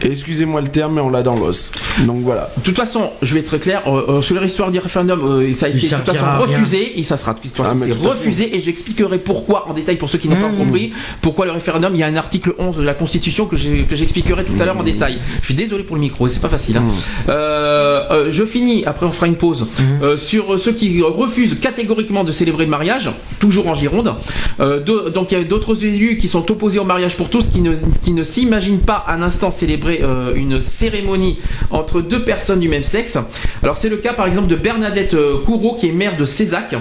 excusez-moi 0.02 0.62
le 0.62 0.68
terme, 0.68 0.96
mais 0.96 1.02
on 1.02 1.10
l'a 1.10 1.24
dans 1.24 1.36
l'os. 1.36 1.72
Donc 2.06 2.22
voilà. 2.22 2.50
De 2.58 2.64
toute 2.64 2.76
façon, 2.78 3.10
je 3.22 3.34
vais 3.34 3.42
être 3.42 3.48
très 3.48 3.60
clair, 3.60 3.84
euh, 3.88 4.18
euh, 4.18 4.22
sur 4.22 4.40
l'histoire 4.40 4.72
du 4.72 4.80
référendum, 4.80 5.20
euh, 5.24 5.54
ça 5.54 5.66
a 5.68 5.70
été 5.70 5.88
de 5.88 5.96
toute 5.96 6.06
façon 6.06 6.26
refusé, 6.40 7.00
et 7.00 7.04
ça 7.04 7.18
sera 7.18 7.34
de 7.34 7.40
toute 7.40 7.52
façon 7.52 7.76
Ah, 7.82 7.88
tout 7.90 8.10
refusé, 8.10 8.56
et 8.56 8.60
j'expliquerai 8.60 9.18
pourquoi 9.20 9.68
en 9.70 9.74
détail 9.74 9.96
pour 9.98 10.10
ceux 10.10 10.18
qui 10.18 10.28
n'ont 10.30 10.36
Mmh. 10.38 10.42
pas 10.42 10.52
compris, 10.64 10.94
pourquoi 11.22 11.46
le 11.46 11.52
référendum, 11.52 11.92
il 11.96 12.00
y 12.00 12.04
a 12.04 12.08
un 12.08 12.16
article 12.16 12.54
11 12.60 12.78
de 12.78 12.84
la 12.84 12.94
Constitution 12.94 13.46
que 13.46 13.56
j'expliquerai 13.58 14.44
tout 14.46 14.54
à 14.62 14.66
l'heure 14.66 14.78
en 14.78 14.84
détail. 14.84 15.18
Je 15.42 15.46
suis 15.46 15.54
désolé 15.54 15.84
pour 15.84 15.96
le 15.96 16.02
micro, 16.02 16.28
c'est 16.28 16.40
pas 16.42 16.50
facile. 16.50 16.78
hein. 16.78 16.82
Mmh. 16.82 17.30
Euh, 17.30 18.04
euh, 18.12 18.28
je 18.32 18.44
finis, 18.46 18.84
après 18.86 19.06
on 19.06 19.12
fera 19.12 19.28
une 19.28 19.36
pause, 19.36 19.64
Mmh. 19.64 20.04
euh, 20.04 20.18
sur 20.18 20.60
ceux 20.60 20.72
qui 20.72 21.02
refusent 21.02 21.58
catégoriquement 21.60 22.24
de 22.24 22.32
célébrer 22.32 22.66
le 22.66 22.70
mariage, 22.72 23.12
toujours 23.40 23.68
en 23.68 23.74
Gironde. 23.74 24.14
Euh, 24.60 24.80
de- 24.80 25.10
donc 25.10 25.32
il 25.32 25.38
y 25.38 25.42
a 25.42 25.44
d'autres 25.44 25.84
élus 25.86 26.18
qui 26.18 26.28
sont 26.28 26.50
opposés 26.52 26.80
au 26.80 26.84
mariage 26.84 27.16
pour 27.18 27.30
tous, 27.30 27.48
qui 27.48 27.62
ne, 27.62 27.74
qui 28.04 28.12
ne 28.12 28.24
s'imaginent 28.24 28.80
pas 28.80 29.06
un 29.08 29.22
instant 29.22 29.52
célébrer 29.52 29.89
euh, 30.02 30.34
une 30.36 30.62
cérémonie 30.62 31.40
entre 31.72 32.02
deux 32.02 32.24
personnes 32.24 32.60
du 32.60 32.70
même 32.70 32.84
sexe. 32.84 33.18
Alors 33.64 33.78
c'est 33.78 33.90
le 33.90 33.98
cas 33.98 34.14
par 34.14 34.28
exemple 34.28 34.48
de 34.48 34.56
Bernadette 34.56 35.14
euh, 35.14 35.40
Courreau 35.44 35.76
qui 35.76 35.88
est 35.88 35.92
maire 35.92 36.18
de 36.18 36.26
Cézac, 36.26 36.76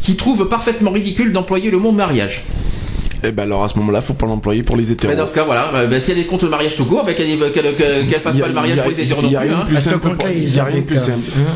qui 0.00 0.16
trouve 0.16 0.48
parfaitement 0.48 0.90
ridicule 0.90 1.32
d'employer 1.32 1.70
le 1.70 1.78
mot 1.78 1.92
mariage. 1.92 2.44
Et 3.24 3.30
ben 3.32 3.44
alors 3.44 3.62
à 3.64 3.68
ce 3.68 3.78
moment-là, 3.78 4.00
faut 4.00 4.14
pas 4.14 4.26
l'employer 4.26 4.62
pour 4.62 4.76
les 4.76 4.90
hétéros. 4.92 5.12
Mais 5.12 5.16
dans 5.18 5.26
ce 5.26 5.34
cas 5.34 5.44
voilà, 5.44 5.70
bah, 5.72 6.00
si 6.00 6.10
elle 6.10 6.18
est 6.18 6.26
contre 6.26 6.44
le 6.44 6.50
mariage 6.50 6.74
tout 6.76 6.84
court, 6.84 7.04
qu'elle 7.06 7.16
qu'elle 7.16 8.18
fasse 8.18 8.38
pas 8.38 8.48
le 8.48 8.52
mariage 8.52 8.78
a- 8.78 8.82
pour 8.82 8.90
les 8.90 9.00
hétéros 9.00 9.22
Il 9.24 9.36
a 9.36 9.40
rien 9.40 9.60
hein. 9.60 9.64
plus 9.66 9.76
simple. 9.78 10.08
Il 10.34 10.54
y 10.54 10.58
a 10.58 10.64
rien 10.64 10.78
de 10.78 10.82
plus 10.84 10.96
avocats, 10.96 11.12
simple. 11.12 11.30
hein. 11.38 11.52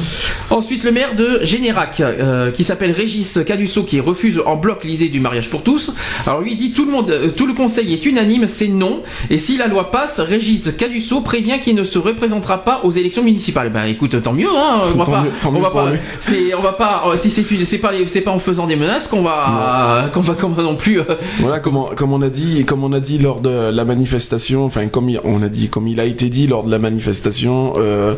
Ensuite, 0.50 0.84
le 0.84 0.92
maire 0.92 1.14
de 1.16 1.40
Générac, 1.42 2.00
euh, 2.00 2.50
qui 2.52 2.62
s'appelle 2.62 2.92
Régis 2.92 3.40
Cadusso, 3.44 3.82
qui 3.82 3.98
refuse 4.00 4.40
en 4.46 4.56
bloc 4.56 4.84
l'idée 4.84 5.08
du 5.08 5.18
mariage 5.20 5.50
pour 5.50 5.62
tous. 5.62 5.92
Alors 6.26 6.40
lui 6.40 6.52
il 6.52 6.56
dit 6.58 6.72
tout 6.72 6.84
le 6.86 6.92
monde, 6.92 7.10
euh, 7.10 7.28
tout 7.30 7.46
le 7.46 7.52
conseil 7.54 7.92
est 7.92 8.06
unanime, 8.06 8.46
c'est 8.46 8.68
non. 8.68 9.02
Et 9.30 9.38
si 9.38 9.56
la 9.56 9.66
loi 9.66 9.90
passe, 9.90 10.20
Régis 10.20 10.72
Cadusso 10.78 11.20
prévient 11.20 11.58
qu'il 11.60 11.74
ne 11.74 11.84
se 11.84 11.98
représentera 11.98 12.64
pas 12.64 12.80
aux 12.84 12.90
élections 12.92 13.22
municipales. 13.24 13.70
Bah 13.70 13.88
écoute, 13.88 14.22
tant 14.22 14.32
mieux, 14.32 14.46
hein. 14.56 14.82
On 14.94 14.98
va 14.98 15.04
Tant 15.04 15.10
pas, 15.12 15.22
mieux- 15.22 15.30
tant 15.40 15.48
on 15.48 15.52
mieux 15.52 15.60
va 15.62 15.70
pour 15.70 15.82
pas, 15.84 15.90
c'est, 16.20 16.54
on 16.56 16.60
va 16.60 16.72
pas, 16.72 17.02
euh, 17.08 17.16
si 17.16 17.30
c'est 17.30 17.78
pas, 17.78 17.90
les- 17.92 18.06
c'est 18.06 18.20
pas 18.20 18.30
en 18.30 18.38
faisant 18.38 18.66
des 18.66 18.76
menaces 18.76 19.08
qu'on 19.08 19.22
va, 19.22 20.06
qu'on 20.12 20.20
va, 20.20 20.34
qu'on 20.34 20.48
va 20.48 20.62
non 20.62 20.76
plus. 20.76 21.00
euh, 21.00 21.04
Voilà, 21.40 21.55
voilà, 21.56 21.60
comme 21.60 21.76
on, 21.76 21.94
comme 21.94 22.12
on 22.12 22.22
a 22.22 22.28
dit, 22.28 22.64
comme 22.66 22.84
on 22.84 22.92
a 22.92 23.00
dit 23.00 23.18
lors 23.18 23.40
de 23.40 23.48
la 23.70 23.84
manifestation, 23.84 24.64
enfin 24.64 24.88
comme 24.88 25.08
il- 25.08 25.20
on 25.24 25.42
a 25.42 25.48
dit, 25.48 25.68
comme 25.68 25.88
il 25.88 26.00
a 26.00 26.04
été 26.04 26.28
dit 26.28 26.46
lors 26.46 26.64
de 26.64 26.70
la 26.70 26.78
manifestation, 26.78 27.74
euh, 27.78 28.14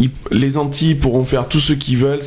ils- 0.00 0.10
les 0.30 0.56
Antilles 0.56 0.94
pourront 0.94 1.24
faire 1.24 1.48
tout 1.48 1.60
ce 1.60 1.72
qu'ils 1.72 1.96
veulent. 1.98 2.20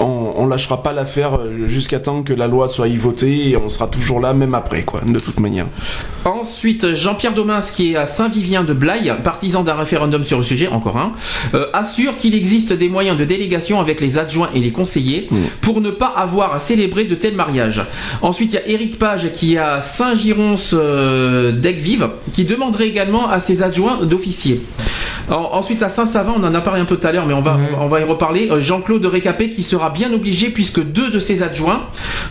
on, 0.00 0.32
on 0.36 0.46
lâchera 0.46 0.82
pas 0.82 0.92
l'affaire 0.92 1.36
euh, 1.38 1.66
jusqu'à 1.68 2.00
temps 2.00 2.22
que 2.22 2.32
la 2.32 2.46
loi 2.48 2.66
soit 2.68 2.88
y 2.88 2.96
votée 2.96 3.50
et 3.50 3.56
on 3.56 3.68
sera 3.68 3.86
toujours 3.86 4.18
là 4.20 4.34
même 4.34 4.54
après, 4.54 4.82
quoi, 4.82 5.00
de 5.06 5.18
toute 5.20 5.38
manière. 5.40 5.66
Ensuite, 6.24 6.94
Jean-Pierre 6.94 7.34
Domins, 7.34 7.60
qui 7.60 7.92
est 7.92 7.96
à 7.96 8.06
Saint-Vivien 8.06 8.62
de 8.64 8.72
Blaye, 8.72 9.12
partisan 9.24 9.62
d'un 9.62 9.74
référendum 9.74 10.24
sur 10.24 10.38
le 10.38 10.44
sujet, 10.44 10.68
encore 10.68 10.96
un, 10.96 11.12
euh, 11.54 11.66
assure 11.72 12.16
qu'il 12.16 12.34
existe 12.34 12.72
des 12.72 12.88
moyens 12.88 13.18
de 13.18 13.24
délégation 13.24 13.80
avec 13.80 14.00
les 14.00 14.18
adjoints 14.18 14.50
et 14.54 14.60
les 14.60 14.70
conseillers 14.70 15.28
pour 15.60 15.80
ne 15.80 15.90
pas 15.90 16.12
avoir 16.16 16.54
à 16.54 16.58
célébrer 16.58 17.04
de 17.04 17.14
tels 17.14 17.34
mariages. 17.36 17.82
Ensuite, 18.22 18.52
il 18.52 18.54
y 18.54 18.58
a 18.58 18.68
Éric 18.68 18.98
Page 18.98 19.30
qui 19.32 19.54
est 19.54 19.58
à 19.92 19.94
Saint-Gironce 19.94 20.74
euh, 20.78 21.52
d'Aigues-Vives, 21.52 22.08
qui 22.32 22.44
demanderait 22.46 22.88
également 22.88 23.28
à 23.28 23.40
ses 23.40 23.62
adjoints 23.62 24.04
d'officier. 24.06 24.62
En- 25.28 25.50
Ensuite, 25.52 25.82
à 25.82 25.90
Saint-Savin, 25.90 26.32
on 26.36 26.42
en 26.44 26.54
a 26.54 26.60
parlé 26.62 26.80
un 26.80 26.86
peu 26.86 26.96
tout 26.96 27.06
à 27.06 27.12
l'heure, 27.12 27.26
mais 27.26 27.34
on 27.34 27.42
va, 27.42 27.58
on 27.78 27.86
va 27.88 28.00
y 28.00 28.04
reparler. 28.04 28.48
Euh, 28.50 28.58
Jean-Claude 28.60 29.04
Récapé 29.04 29.50
qui 29.50 29.62
sera 29.62 29.90
bien 29.90 30.10
obligé 30.14 30.48
puisque 30.48 30.82
deux 30.82 31.10
de 31.10 31.18
ses 31.18 31.42
adjoints, 31.42 31.82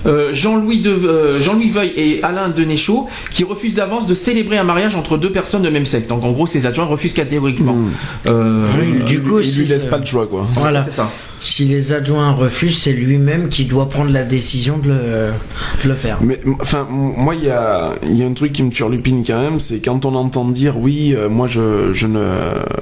euh, 0.07 0.29
Jean-Louis 0.33 0.81
de, 0.81 0.89
euh, 0.89 1.39
Jean-Louis 1.39 1.69
Veuil 1.69 1.93
et 1.95 2.23
Alain 2.23 2.49
Denéchaud, 2.49 3.07
qui 3.31 3.43
refusent 3.43 3.75
d'avance 3.75 4.07
de 4.07 4.13
célébrer 4.15 4.57
un 4.57 4.63
mariage 4.63 4.95
entre 4.95 5.17
deux 5.17 5.31
personnes 5.31 5.61
de 5.61 5.69
même 5.69 5.85
sexe. 5.85 6.07
Donc 6.07 6.23
en 6.23 6.31
gros, 6.31 6.47
ses 6.47 6.65
adjoints 6.65 6.85
refusent 6.85 7.13
catégoriquement. 7.13 7.77
Euh, 8.25 8.65
Oui, 8.79 9.03
du 9.05 9.21
coup, 9.21 9.39
il 9.39 9.45
si 9.47 9.59
lui 9.61 9.67
laisse 9.67 9.83
ça- 9.83 9.87
pas 9.89 9.97
le 9.99 10.05
choix, 10.05 10.25
quoi. 10.25 10.47
Voilà. 10.55 10.81
c'est 10.83 10.91
ça. 10.91 11.09
Si 11.43 11.65
les 11.65 11.91
adjoints 11.91 12.31
refusent, 12.33 12.77
c'est 12.83 12.93
lui-même 12.93 13.49
qui 13.49 13.65
doit 13.65 13.89
prendre 13.89 14.11
la 14.11 14.23
décision 14.23 14.77
de 14.77 14.89
le, 14.89 14.99
de 15.83 15.89
le 15.89 15.95
faire. 15.95 16.19
Mais 16.21 16.39
enfin, 16.59 16.87
moi, 16.89 17.33
il 17.33 17.43
y 17.43 17.49
a, 17.49 17.93
y 18.05 18.21
a 18.21 18.27
un 18.27 18.33
truc 18.33 18.51
qui 18.51 18.61
me 18.61 18.69
turlupine 18.69 19.23
quand 19.25 19.41
même, 19.41 19.59
c'est 19.59 19.79
quand 19.79 20.05
on 20.05 20.13
entend 20.13 20.45
dire 20.45 20.77
oui, 20.77 21.15
euh, 21.15 21.29
moi, 21.29 21.47
je, 21.47 21.93
je 21.93 22.05
ne, 22.05 22.27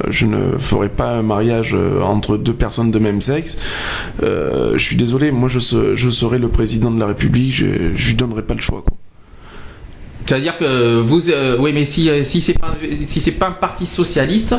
je 0.09 0.25
ne 0.25 0.57
ferai 0.57 0.89
pas 0.89 1.09
un 1.09 1.21
mariage 1.23 1.73
euh, 1.73 2.01
entre 2.01 2.35
deux 2.37 2.53
personnes 2.53 2.91
de 2.91 2.99
même 2.99 3.21
sexe. 3.21 3.57
Euh, 4.23 4.73
je 4.73 4.83
suis 4.83 4.97
désolé, 4.97 5.31
moi, 5.31 5.47
je, 5.47 5.59
je 5.95 6.09
serai 6.09 6.37
le 6.37 6.49
président 6.49 6.91
de 6.91 6.99
la 6.99 7.07
République, 7.07 7.53
je, 7.53 7.65
je 7.95 8.07
lui 8.09 8.15
donnerai 8.15 8.41
pas 8.41 8.55
le 8.55 8.61
choix. 8.61 8.83
Quoi. 8.85 8.98
C'est-à-dire 10.29 10.59
que 10.59 10.99
vous, 11.01 11.31
euh, 11.31 11.57
oui, 11.59 11.73
mais 11.73 11.83
si 11.85 12.07
euh, 12.07 12.21
si 12.21 12.39
c'est 12.39 12.53
pas 12.53 12.75
si 13.03 13.19
c'est 13.19 13.31
pas 13.31 13.47
un 13.47 13.51
parti 13.51 13.87
socialiste, 13.87 14.55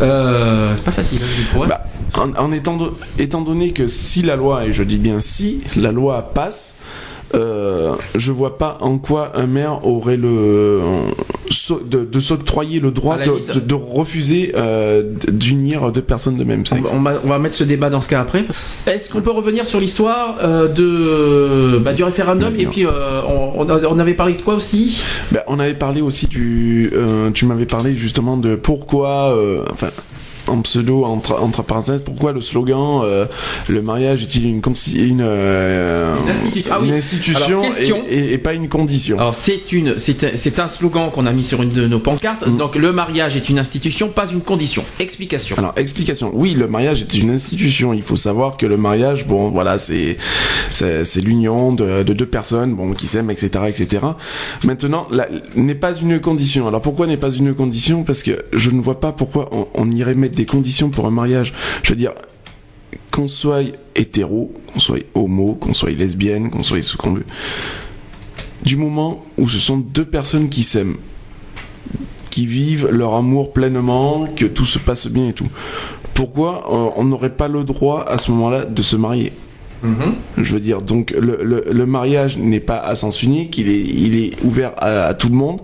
euh, 0.00 0.72
c'est 0.74 0.84
pas 0.84 0.90
facile. 0.90 1.20
hein, 1.22 1.58
hein. 1.60 1.66
Bah, 1.68 1.82
en, 2.14 2.34
en 2.34 2.50
étant, 2.50 2.78
étant 3.18 3.42
donné 3.42 3.72
que 3.72 3.86
si 3.88 4.22
la 4.22 4.36
loi, 4.36 4.64
et 4.64 4.72
je 4.72 4.82
dis 4.82 4.96
bien 4.96 5.20
si, 5.20 5.60
la 5.76 5.92
loi 5.92 6.30
passe, 6.32 6.76
euh, 7.34 7.94
je 8.14 8.32
vois 8.32 8.58
pas 8.58 8.78
en 8.80 8.98
quoi 8.98 9.32
un 9.36 9.46
maire 9.46 9.86
aurait 9.86 10.16
le 10.16 10.80
de, 11.88 12.04
de 12.04 12.20
s'octroyer 12.20 12.80
le 12.80 12.90
droit 12.90 13.18
de, 13.18 13.24
limite. 13.24 13.54
de- 13.54 13.60
de 13.60 13.74
refuser 13.74 14.52
euh, 14.56 15.02
d'unir 15.30 15.92
deux 15.92 16.02
personnes 16.02 16.36
de 16.36 16.44
même 16.44 16.64
sexe. 16.66 16.92
on 16.94 17.00
va- 17.00 17.20
on 17.24 17.28
va 17.28 17.38
mettre 17.38 17.54
ce 17.54 17.64
débat 17.64 17.90
dans 17.90 18.00
ce 18.00 18.08
cas 18.08 18.20
après. 18.20 18.44
Est-ce 18.86 19.10
qu'on 19.10 19.20
peut 19.20 19.30
revenir 19.30 19.66
sur 19.66 19.78
l'histoire 19.80 20.36
euh, 20.42 20.68
de 20.68 21.78
bah, 21.78 21.92
du 21.92 22.04
référendum 22.04 22.52
Bien. 22.52 22.66
et 22.66 22.70
puis 22.70 22.86
euh, 22.86 23.20
on, 23.26 23.98
avait 23.98 24.14
parlé 24.14 24.34
de 24.34 24.42
quoi 24.42 24.54
aussi? 24.54 25.02
Ben, 25.30 25.40
on 25.46 25.58
avait 25.60 25.74
parlé 25.74 26.00
aussi 26.00 26.26
du. 26.26 26.90
euh, 26.94 27.30
tu 27.32 27.46
m'avais 27.46 27.66
parlé 27.66 27.94
justement 27.94 28.36
de 28.36 28.56
pourquoi. 28.56 29.34
euh, 29.36 29.64
enfin. 29.70 29.88
En 30.48 30.60
pseudo, 30.62 31.04
entre, 31.04 31.40
entre 31.40 31.62
parenthèses, 31.62 32.02
pourquoi 32.02 32.32
le 32.32 32.40
slogan 32.40 33.00
euh, 33.04 33.26
le 33.68 33.82
mariage 33.82 34.22
est-il 34.22 34.46
une, 34.46 34.60
consi- 34.60 34.96
une, 34.98 35.20
euh, 35.22 36.16
Une 36.24 36.30
institution. 36.30 36.70
Ah 36.74 36.78
oui. 36.80 36.88
une 36.88 36.94
institution 36.94 37.58
Alors, 37.60 37.62
question. 37.76 38.02
et, 38.08 38.14
et- 38.18 38.32
et 38.34 38.38
pas 38.38 38.54
une 38.54 38.68
condition 38.68 39.18
Alors 39.18 39.34
c'est 39.34 39.72
une 39.72 39.98
c'est 39.98 40.58
un- 40.60 40.68
slogan 40.68 41.10
qu'on 41.12 41.26
a 41.26 41.32
mis 41.32 41.44
sur 41.44 41.62
une 41.62 41.70
de 41.70 41.86
nos 41.86 42.00
pancartes. 42.00 42.46
Mm. 42.46 42.56
Donc 42.56 42.76
le 42.76 42.92
mariage 42.92 43.36
est 43.36 43.48
une 43.48 43.58
institution, 43.58 44.08
pas 44.08 44.26
une 44.30 44.40
condition. 44.40 44.84
Explication. 44.98 45.56
Alors, 45.58 45.72
explication. 45.76 46.30
Oui, 46.34 46.54
le 46.54 46.66
mariage 46.68 47.02
est 47.02 47.14
une 47.14 47.30
institution. 47.30 47.92
Il 47.94 48.02
faut 48.02 48.16
savoir 48.16 48.56
que 48.56 48.66
le 48.66 48.76
mariage, 48.76 49.26
bon, 49.26 49.50
voilà, 49.50 49.78
c'est 49.78 50.16
c'est 50.72 51.20
l'union 51.20 51.72
de, 51.72 52.02
de 52.02 52.12
deux 52.12 52.26
personnes, 52.26 52.74
bon, 52.74 52.92
qui 52.94 53.06
s'aiment, 53.06 53.30
etc., 53.30 53.50
etc. 53.68 54.02
Maintenant, 54.64 55.06
n'est 55.54 55.74
pas 55.74 55.94
une 55.96 56.20
condition. 56.20 56.66
Alors, 56.68 56.80
pourquoi 56.80 57.06
n'est 57.06 57.16
pas 57.16 57.30
une 57.30 57.54
condition? 57.54 58.02
Parce 58.04 58.22
que 58.22 58.44
je 58.52 58.70
ne 58.70 58.80
vois 58.80 58.98
pas 59.00 59.12
pourquoi 59.12 59.48
on, 59.52 59.66
on 59.74 59.90
irait 59.90 60.14
mettre 60.14 60.31
des 60.34 60.46
conditions 60.46 60.90
pour 60.90 61.06
un 61.06 61.10
mariage. 61.10 61.52
Je 61.82 61.90
veux 61.90 61.96
dire, 61.96 62.12
qu'on 63.10 63.28
soit 63.28 63.62
hétéro, 63.94 64.52
qu'on 64.72 64.80
soit 64.80 65.04
homo, 65.14 65.54
qu'on 65.54 65.74
soit 65.74 65.90
lesbienne, 65.90 66.50
qu'on 66.50 66.62
soit 66.62 66.82
ce 66.82 66.96
qu'on. 66.96 67.18
Du 68.64 68.76
moment 68.76 69.24
où 69.38 69.48
ce 69.48 69.58
sont 69.58 69.78
deux 69.78 70.04
personnes 70.04 70.48
qui 70.48 70.62
s'aiment, 70.62 70.96
qui 72.30 72.46
vivent 72.46 72.88
leur 72.88 73.14
amour 73.14 73.52
pleinement, 73.52 74.26
que 74.34 74.46
tout 74.46 74.64
se 74.64 74.78
passe 74.78 75.06
bien 75.06 75.28
et 75.28 75.32
tout. 75.32 75.48
Pourquoi 76.14 76.64
euh, 76.72 76.90
on 76.96 77.04
n'aurait 77.04 77.34
pas 77.34 77.48
le 77.48 77.64
droit 77.64 78.04
à 78.06 78.18
ce 78.18 78.30
moment-là 78.30 78.64
de 78.64 78.82
se 78.82 78.96
marier? 78.96 79.32
Mhm. 79.82 80.14
Je 80.38 80.52
veux 80.52 80.60
dire, 80.60 80.80
donc 80.80 81.10
le, 81.10 81.40
le, 81.42 81.64
le 81.70 81.86
mariage 81.86 82.38
n'est 82.38 82.60
pas 82.60 82.78
à 82.78 82.94
sens 82.94 83.22
unique, 83.22 83.58
il 83.58 83.68
est, 83.68 83.80
il 83.80 84.16
est 84.16 84.30
ouvert 84.44 84.72
à, 84.76 85.06
à 85.06 85.14
tout 85.14 85.28
le 85.28 85.34
monde. 85.34 85.60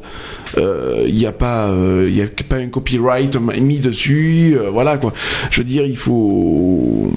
Euh, 0.56 1.04
Il 1.06 1.14
n'y 1.14 1.26
a 1.26 1.32
pas, 1.32 1.68
euh, 1.68 2.08
il 2.10 2.20
a 2.20 2.26
pas 2.48 2.56
un 2.56 2.68
copyright 2.68 3.36
mis 3.60 3.78
dessus, 3.78 4.56
euh, 4.58 4.70
voilà 4.70 4.98
quoi. 4.98 5.12
Je 5.50 5.60
veux 5.60 5.64
dire, 5.64 5.86
il 5.86 5.96
faut, 5.96 7.10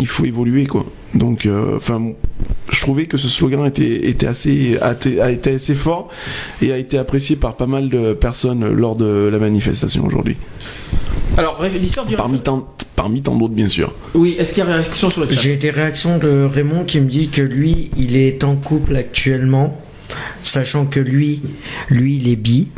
il 0.00 0.06
faut 0.06 0.24
évoluer 0.24 0.66
quoi. 0.66 0.86
Donc, 1.14 1.48
enfin, 1.76 2.12
je 2.70 2.80
trouvais 2.80 3.06
que 3.06 3.16
ce 3.16 3.28
slogan 3.28 3.64
était, 3.66 4.08
était 4.08 4.26
assez, 4.26 4.76
a 4.80 4.92
été, 4.92 5.20
a 5.20 5.30
été 5.30 5.54
assez 5.54 5.74
fort 5.74 6.08
et 6.60 6.72
a 6.72 6.78
été 6.78 6.98
apprécié 6.98 7.36
par 7.36 7.54
pas 7.54 7.66
mal 7.66 7.88
de 7.88 8.12
personnes 8.12 8.66
lors 8.72 8.96
de 8.96 9.28
la 9.32 9.38
manifestation 9.38 10.04
aujourd'hui. 10.04 10.36
Alors 11.38 11.62
l'histoire 11.80 12.06
du 12.06 12.16
Parmi 12.16 12.40
tant, 12.40 12.66
parmi 12.96 13.22
tant 13.22 13.36
d'autres 13.36 13.54
bien 13.54 13.68
sûr. 13.68 13.92
Oui, 14.14 14.34
est-ce 14.38 14.54
qu'il 14.54 14.64
y 14.64 14.66
a 14.66 14.70
réaction 14.70 15.10
sur 15.10 15.20
le 15.20 15.30
chat? 15.30 15.40
J'ai 15.40 15.56
des 15.56 15.70
réactions 15.70 16.18
de 16.18 16.44
Raymond 16.44 16.84
qui 16.84 17.00
me 17.00 17.08
dit 17.08 17.28
que 17.28 17.42
lui, 17.42 17.90
il 17.96 18.16
est 18.16 18.42
en 18.42 18.56
couple 18.56 18.96
actuellement, 18.96 19.80
sachant 20.42 20.86
que 20.86 20.98
lui, 20.98 21.42
lui, 21.90 22.16
il 22.16 22.28
est 22.28 22.36
bi, 22.36 22.68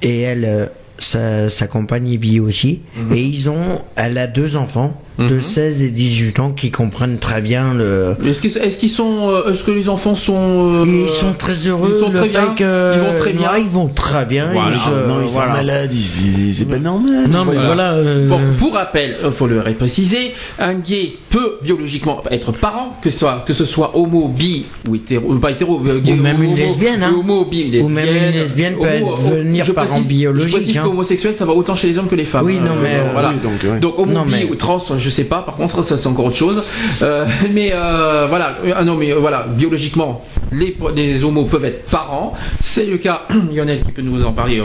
et 0.00 0.20
elle, 0.20 0.44
euh, 0.44 0.66
sa, 0.98 1.50
sa 1.50 1.66
compagne 1.66 2.10
est 2.10 2.18
bi 2.18 2.40
aussi, 2.40 2.80
et 3.12 3.20
ils 3.22 3.50
ont, 3.50 3.80
elle 3.96 4.16
a 4.16 4.26
deux 4.26 4.56
enfants 4.56 5.00
de 5.18 5.34
Mhm. 5.34 5.42
16 5.42 5.82
et 5.82 5.88
18 5.90 6.38
ans 6.38 6.52
qui 6.52 6.70
comprennent 6.70 7.18
très 7.18 7.40
bien 7.40 7.74
le. 7.74 8.14
Est-ce 8.24 8.40
qu'ils 8.40 8.56
est-ce 8.58 8.78
qu'ils 8.78 8.88
sont 8.90 9.30
euh, 9.30 9.50
est-ce 9.52 9.64
que 9.64 9.72
les 9.72 9.88
enfants 9.88 10.14
sont 10.14 10.84
euh, 10.84 10.84
Ils 10.86 11.08
sont 11.08 11.32
très 11.32 11.54
heureux. 11.66 11.92
ils 11.96 12.00
sont 12.04 12.10
très 12.12 12.28
bien, 12.28 12.54
que- 12.54 12.94
ils 12.94 13.00
vont 13.00 13.16
très 13.18 13.32
bien. 13.32 13.50
Ouais, 13.50 13.60
ils 13.62 13.66
vont 13.68 13.88
très 13.88 14.24
bien. 14.26 14.52
Voilà. 14.52 14.70
ils 14.76 14.80
Ah, 14.86 15.08
non, 15.08 15.20
ils 15.22 15.28
sont 15.28 15.34
voilà. 15.34 15.52
malades, 15.54 15.92
ils- 15.92 16.48
ils- 16.48 16.54
c'est 16.54 16.66
pas 16.66 16.78
normal. 16.78 17.26
Non, 17.28 17.44
mais 17.44 17.54
Voilà. 17.54 17.66
voilà. 17.66 17.92
euh, 17.94 18.28
Bon, 18.28 18.38
pour 18.58 18.74
rappel, 18.74 19.16
il 19.24 19.32
faut 19.32 19.46
le 19.48 19.60
préciser, 19.74 20.32
un 20.60 20.74
gay 20.74 21.14
peut 21.30 21.58
biologiquement 21.62 22.22
être 22.30 22.52
parent, 22.52 22.96
que 23.02 23.10
ce 23.10 23.18
soit, 23.18 23.42
que 23.46 23.52
ce 23.52 23.64
soit 23.64 23.96
homo, 23.96 24.28
bi 24.28 24.66
ou 24.88 24.94
hétéro, 24.94 25.32
euh, 25.34 25.38
pas 25.38 25.50
hétéro, 25.50 25.80
euh, 25.86 25.98
gay, 25.98 26.12
Ou 26.12 26.16
même 26.16 26.42
une 26.42 26.50
homo- 26.52 26.56
lesbienne, 26.56 27.02
hein. 27.02 27.14
Homo, 27.18 27.44
bi, 27.44 27.64
lesbienne. 27.64 27.84
Ou 27.84 27.88
même 27.88 28.08
une 28.08 28.32
lesbienne 28.40 28.74
peut 28.74 28.86
homo- 28.86 29.14
être- 29.14 29.30
devenir 29.30 29.64
je 29.64 29.72
parent 29.72 29.88
précise- 29.96 30.06
biologique, 30.08 30.48
Je 30.48 30.56
précise 30.56 30.78
hein. 30.78 30.82
qu'homosexuel, 30.84 31.34
ça 31.34 31.44
va 31.44 31.52
autant 31.54 31.74
chez 31.74 31.88
les 31.88 31.98
hommes 31.98 32.08
que 32.08 32.14
les 32.14 32.24
femmes. 32.24 32.44
Oui, 32.46 32.56
hein, 32.60 32.64
non, 32.66 32.72
euh, 32.72 32.82
mais, 32.82 32.96
euh, 32.98 33.02
voilà. 33.12 33.30
oui, 33.30 33.36
donc, 33.42 33.72
ouais. 33.72 33.80
Donc 33.80 33.98
homo, 33.98 34.12
Non, 34.12 34.22
bi 34.24 34.30
mais- 34.32 34.44
ou 34.44 34.54
trans, 34.54 34.78
je 34.96 35.07
sais 35.10 35.24
pas. 35.24 35.42
Par 35.42 35.54
contre, 35.56 35.82
ça 35.82 35.96
c'est 35.96 36.08
encore 36.08 36.26
autre 36.26 36.36
chose. 36.36 36.62
Euh, 37.02 37.24
mais 37.52 37.72
euh, 37.74 38.26
voilà, 38.28 38.56
ah 38.74 38.84
non, 38.84 38.96
mais 38.96 39.12
euh, 39.12 39.18
voilà, 39.18 39.46
biologiquement, 39.48 40.24
les, 40.52 40.76
les 40.96 41.24
homos 41.24 41.44
peuvent 41.44 41.64
être 41.64 41.86
parents. 41.86 42.34
C'est 42.62 42.86
le 42.86 42.98
cas. 42.98 43.22
Lionel 43.54 43.82
qui 43.82 43.92
peut 43.92 44.02
nous 44.02 44.24
en 44.24 44.32
parler 44.32 44.62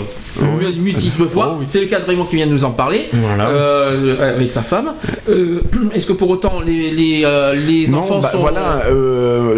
multiples 0.78 1.28
fois. 1.28 1.54
Oh, 1.54 1.58
oui. 1.60 1.66
C'est 1.70 1.82
le 1.82 1.88
cas 1.88 2.00
de 2.00 2.06
Raymond 2.06 2.26
qui 2.26 2.38
vient 2.38 2.48
de 2.48 2.52
nous 2.52 2.66
en 2.66 2.72
parler. 2.72 3.06
Voilà. 3.12 3.48
Euh, 3.50 4.36
avec 4.36 4.52
sa 4.52 4.62
femme. 4.62 4.94
Est-ce 5.94 6.08
que 6.08 6.14
pour 6.14 6.30
autant 6.30 6.60
les 6.60 6.92
les, 6.92 7.26
les 7.68 7.88
Non, 7.88 8.00
enfants 8.00 8.20
bah, 8.20 8.32
sont 8.32 8.40
voilà, 8.40 8.84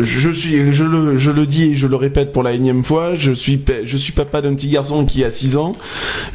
je 0.01 0.29
suis, 0.31 0.71
je 0.71 0.83
le, 0.83 1.17
je 1.17 1.31
le 1.31 1.45
dis 1.45 1.71
et 1.71 1.75
je 1.75 1.87
le 1.87 1.95
répète 1.95 2.31
pour 2.31 2.43
la 2.43 2.51
énième 2.53 2.83
fois, 2.83 3.13
je 3.15 3.31
suis, 3.31 3.61
je 3.85 3.97
suis 3.97 4.11
papa 4.11 4.41
d'un 4.41 4.53
petit 4.55 4.69
garçon 4.69 5.05
qui 5.05 5.23
a 5.23 5.29
6 5.29 5.57
ans, 5.57 5.73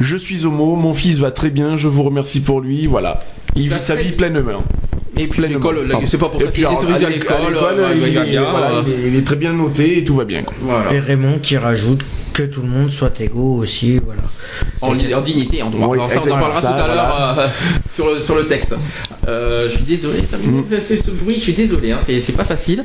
je 0.00 0.16
suis 0.16 0.46
homo, 0.46 0.76
mon 0.76 0.94
fils 0.94 1.18
va 1.18 1.30
très 1.30 1.50
bien, 1.50 1.76
je 1.76 1.88
vous 1.88 2.02
remercie 2.02 2.40
pour 2.40 2.60
lui, 2.60 2.86
voilà. 2.86 3.20
Il 3.56 3.68
vit 3.72 3.80
sa 3.80 3.94
vie 3.96 4.12
pleinement. 4.12 4.62
et 5.16 5.26
puis 5.26 5.40
Pleinement. 5.42 5.70
l'école, 5.72 5.96
c'est 6.06 6.18
pas 6.18 6.28
pour 6.28 6.40
Et 6.40 6.44
ça 6.46 6.50
qu'il 6.50 6.62
est 6.64 6.66
alors, 6.66 6.80
service 6.80 7.04
à 7.04 7.10
l'éc- 7.10 7.22
l'école. 7.22 7.36
euh, 7.56 7.88
il, 7.94 7.98
il 8.08 8.16
est- 8.34 8.38
voilà, 8.38 8.70
euh, 8.70 8.82
il 8.86 8.92
est- 8.92 9.08
il 9.08 9.16
est 9.16 9.22
très 9.26 9.36
bien 9.36 9.52
noté 9.52 9.98
et 9.98 10.04
tout 10.04 10.14
va 10.14 10.24
bien. 10.24 10.42
quoi. 10.42 10.54
voilà. 10.62 10.92
Et 10.94 10.98
Raymond 10.98 11.38
qui 11.42 11.56
rajoute 11.58 12.00
que 12.32 12.42
tout 12.44 12.62
le 12.62 12.68
monde 12.68 12.90
soit 12.90 13.18
égaux 13.20 13.56
aussi, 13.58 13.98
voilà. 14.04 14.22
En, 14.82 14.92
en 14.92 15.20
dignité 15.22 15.62
en 15.62 15.70
droit. 15.70 15.88
Oui, 15.88 15.98
Alors 15.98 16.10
ça, 16.10 16.20
on 16.20 16.26
en 16.26 16.28
parlera 16.30 16.48
exactement, 16.48 16.72
tout 16.76 16.80
à 16.82 16.86
ça, 16.86 16.94
l'heure 16.94 17.38
euh, 17.38 17.46
sur, 17.92 18.10
le, 18.14 18.20
sur 18.20 18.34
le 18.36 18.46
texte. 18.46 18.74
Euh, 19.28 19.68
je 19.70 19.76
suis 19.76 19.84
désolé, 19.84 20.18
ça 20.28 20.38
me- 20.38 20.60
Mm. 20.60 20.64
c'est 20.80 20.96
ce 20.98 21.10
bruit, 21.10 21.34
je 21.36 21.40
suis 21.40 21.52
désolé, 21.52 21.92
hein, 21.92 21.98
c'est 22.00 22.20
c'est 22.20 22.32
pas 22.32 22.44
facile. 22.44 22.84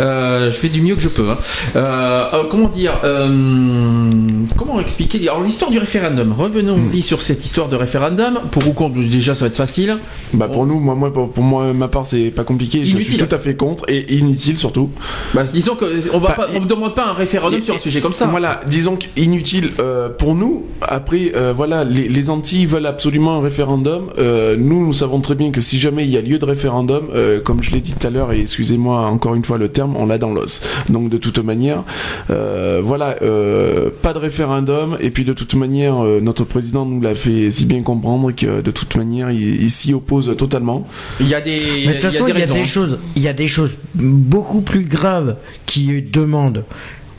Euh, 0.00 0.46
je 0.50 0.56
fais 0.56 0.68
du 0.68 0.80
mieux 0.82 0.94
que 0.96 1.00
je 1.00 1.08
peux. 1.08 1.30
hein. 1.30 1.38
Euh, 1.76 2.24
euh, 2.34 2.42
comment 2.50 2.68
dire 2.68 3.00
euh, 3.04 4.10
Comment 4.56 4.80
expliquer 4.80 5.20
Alors 5.28 5.42
l'histoire 5.42 5.70
du 5.70 5.78
référendum. 5.78 6.32
Revenons-y 6.32 7.02
sur 7.02 7.22
cette 7.22 7.44
histoire 7.44 7.68
de 7.68 7.76
référendum. 7.76 8.40
Pour 8.50 8.66
ou 8.68 8.72
contre, 8.72 8.98
déjà, 8.98 9.34
ça 9.34 9.42
va 9.42 9.46
être 9.48 9.56
facile. 9.56 9.96
Bah 10.32 10.48
pour 10.48 10.66
nous, 10.66 10.78
moi, 10.80 10.94
moi, 10.94 11.12
pour 11.12 11.30
pour 11.30 11.44
moi, 11.44 11.72
ma 11.72 11.88
part, 11.88 12.06
c'est 12.06 12.30
pas 12.30 12.44
compliqué. 12.44 12.80
Je 12.84 12.90
suis 12.90 12.96
Inutile. 12.96 13.26
tout 13.26 13.34
à 13.34 13.38
fait 13.38 13.54
contre 13.56 13.84
et 13.88 14.14
inutile 14.16 14.58
surtout. 14.58 14.90
Bah, 15.34 15.44
disons 15.44 15.74
que 15.76 15.84
on 16.12 16.18
va 16.18 16.28
Enfin, 16.30 16.42
pas, 16.42 16.46
on 16.56 16.60
ne 16.60 16.66
demande 16.66 16.94
pas 16.94 17.06
un 17.06 17.12
référendum 17.12 17.60
Et- 17.60 17.64
sur 17.64 17.74
un 17.74 17.78
sujet 17.78 18.00
comme 18.00 18.12
ça. 18.12 18.26
Voilà, 18.26 18.60
disons 18.66 18.85
qu'inutile 18.94 19.70
euh, 19.80 20.08
pour 20.08 20.36
nous. 20.36 20.66
Après, 20.82 21.32
euh, 21.34 21.52
voilà, 21.56 21.82
les, 21.82 22.08
les 22.08 22.30
Antilles 22.30 22.66
veulent 22.66 22.86
absolument 22.86 23.38
un 23.38 23.40
référendum. 23.42 24.10
Euh, 24.18 24.54
nous, 24.56 24.86
nous 24.86 24.92
savons 24.92 25.20
très 25.20 25.34
bien 25.34 25.50
que 25.50 25.60
si 25.60 25.80
jamais 25.80 26.04
il 26.04 26.10
y 26.10 26.16
a 26.16 26.20
lieu 26.20 26.38
de 26.38 26.44
référendum, 26.44 27.08
euh, 27.14 27.40
comme 27.40 27.62
je 27.62 27.72
l'ai 27.72 27.80
dit 27.80 27.94
tout 27.94 28.06
à 28.06 28.10
l'heure, 28.10 28.32
et 28.32 28.40
excusez-moi 28.40 29.06
encore 29.06 29.34
une 29.34 29.44
fois 29.44 29.58
le 29.58 29.68
terme, 29.68 29.96
on 29.96 30.06
l'a 30.06 30.18
dans 30.18 30.30
l'os. 30.30 30.60
Donc 30.88 31.08
de 31.08 31.16
toute 31.16 31.38
manière, 31.38 31.82
euh, 32.30 32.80
voilà, 32.84 33.16
euh, 33.22 33.90
pas 34.02 34.12
de 34.12 34.18
référendum. 34.18 34.96
Et 35.00 35.10
puis 35.10 35.24
de 35.24 35.32
toute 35.32 35.54
manière, 35.54 36.04
euh, 36.04 36.20
notre 36.20 36.44
président 36.44 36.84
nous 36.84 37.00
l'a 37.00 37.14
fait 37.14 37.50
si 37.50 37.64
bien 37.64 37.82
comprendre 37.82 38.30
que 38.32 38.60
de 38.60 38.70
toute 38.70 38.94
manière, 38.96 39.30
il, 39.30 39.62
il 39.62 39.70
s'y 39.70 39.94
oppose 39.94 40.36
totalement. 40.36 40.86
Il 41.20 41.28
y 41.28 41.34
a 41.34 41.40
des, 41.40 41.60
Mais 41.86 41.88
de 41.88 41.92
toute 41.94 42.10
façon, 42.10 42.26
il 42.28 42.30
y 42.30 42.32
a 42.32 42.44
raisons, 42.44 42.54
des 42.54 42.64
choses, 42.64 42.98
il 43.16 43.22
y 43.22 43.28
a 43.28 43.32
des 43.32 43.48
choses 43.48 43.76
beaucoup 43.94 44.60
plus 44.60 44.84
graves 44.84 45.36
qui 45.64 46.02
demandent 46.02 46.64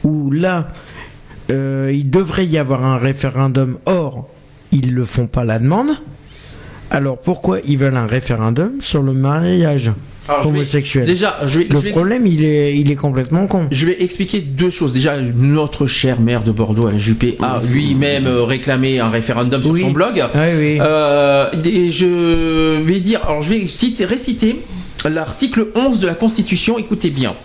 où 0.03 0.31
là, 0.31 0.69
euh, 1.51 1.91
il 1.93 2.09
devrait 2.09 2.45
y 2.45 2.57
avoir 2.57 2.83
un 2.85 2.97
référendum. 2.97 3.77
Or, 3.85 4.27
ils 4.71 4.93
le 4.93 5.05
font 5.05 5.27
pas 5.27 5.43
la 5.43 5.59
demande. 5.59 5.89
Alors 6.89 7.17
pourquoi 7.19 7.59
ils 7.65 7.77
veulent 7.77 7.97
un 7.97 8.07
référendum 8.07 8.79
sur 8.81 9.01
le 9.03 9.11
mariage 9.11 9.91
Alors, 10.29 10.43
je 10.43 10.47
vais- 10.49 10.55
homosexuel 10.55 11.05
Déjà, 11.05 11.35
je 11.45 11.59
vais, 11.59 11.65
Le 11.69 11.75
je 11.75 11.81
vais- 11.81 11.91
problème, 11.91 12.25
il 12.25 12.45
est, 12.45 12.77
il 12.77 12.89
est 12.91 12.95
complètement 12.95 13.45
con. 13.47 13.67
Je 13.71 13.85
vais 13.85 14.01
expliquer 14.01 14.39
deux 14.39 14.69
choses. 14.69 14.93
Déjà, 14.93 15.19
notre 15.19 15.85
cher 15.85 16.21
maire 16.21 16.43
de 16.43 16.51
Bordeaux, 16.53 16.87
Alain 16.87 16.97
Juppé, 16.97 17.37
a 17.41 17.59
lui-même 17.69 18.25
euh, 18.27 18.43
réclamé 18.45 18.99
un 19.01 19.09
référendum 19.09 19.61
sur 19.61 19.77
son 19.77 19.91
blog. 19.91 20.19
Ah 20.21 20.27
oui. 20.57 20.77
Euh, 20.79 21.49
et 21.65 21.91
je 21.91 22.81
vais 22.81 23.01
dire, 23.01 23.21
alors 23.25 23.41
je 23.41 23.53
vais 23.53 23.65
citer, 23.65 24.05
réciter 24.05 24.57
l'article 25.05 25.67
11 25.75 25.99
de 25.99 26.07
la 26.07 26.15
Constitution. 26.15 26.77
Écoutez 26.77 27.09
bien. 27.09 27.35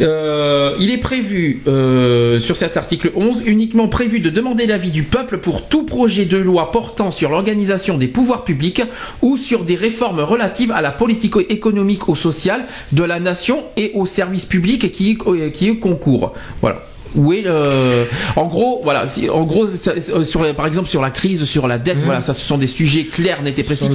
Euh, 0.00 0.76
il 0.80 0.90
est 0.90 0.98
prévu 0.98 1.62
euh, 1.66 2.38
sur 2.40 2.56
cet 2.56 2.76
article 2.76 3.12
11 3.14 3.42
uniquement 3.46 3.88
prévu 3.88 4.20
de 4.20 4.30
demander 4.30 4.66
l'avis 4.66 4.90
du 4.90 5.02
peuple 5.02 5.38
pour 5.38 5.68
tout 5.68 5.84
projet 5.84 6.24
de 6.24 6.36
loi 6.38 6.70
portant 6.70 7.10
sur 7.10 7.30
l'organisation 7.30 7.98
des 7.98 8.08
pouvoirs 8.08 8.44
publics 8.44 8.82
ou 9.22 9.36
sur 9.36 9.64
des 9.64 9.76
réformes 9.76 10.20
relatives 10.20 10.72
à 10.72 10.80
la 10.80 10.90
politique 10.90 11.34
économique 11.48 12.08
ou 12.08 12.14
sociale 12.14 12.64
de 12.92 13.02
la 13.04 13.20
nation 13.20 13.62
et 13.76 13.92
aux 13.94 14.06
services 14.06 14.46
publics 14.46 14.90
qui, 14.92 15.12
y- 15.12 15.50
qui 15.52 15.68
y 15.70 15.78
concourent. 15.78 16.34
Voilà. 16.60 16.82
Où 17.14 17.32
est 17.32 17.42
le... 17.42 18.04
En 18.36 18.46
gros, 18.46 18.80
voilà, 18.82 19.06
si- 19.06 19.28
en 19.28 19.42
gros, 19.44 19.66
ça- 19.66 19.92
euh, 20.14 20.24
sur, 20.24 20.42
les- 20.42 20.52
par 20.54 20.66
exemple 20.66 20.88
sur 20.88 21.02
la 21.02 21.10
crise, 21.10 21.44
sur 21.44 21.68
la 21.68 21.78
dette, 21.78 21.98
voilà, 22.04 22.20
ça, 22.20 22.32
ce 22.34 22.40
sont 22.44 22.58
des 22.58 22.66
sujets 22.66 23.04
clairs, 23.04 23.42
nets 23.42 23.58
et 23.58 23.62
précis 23.62 23.84
qui 23.88 23.94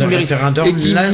et 0.68 0.74
qui 0.74 0.94
là, 0.94 1.10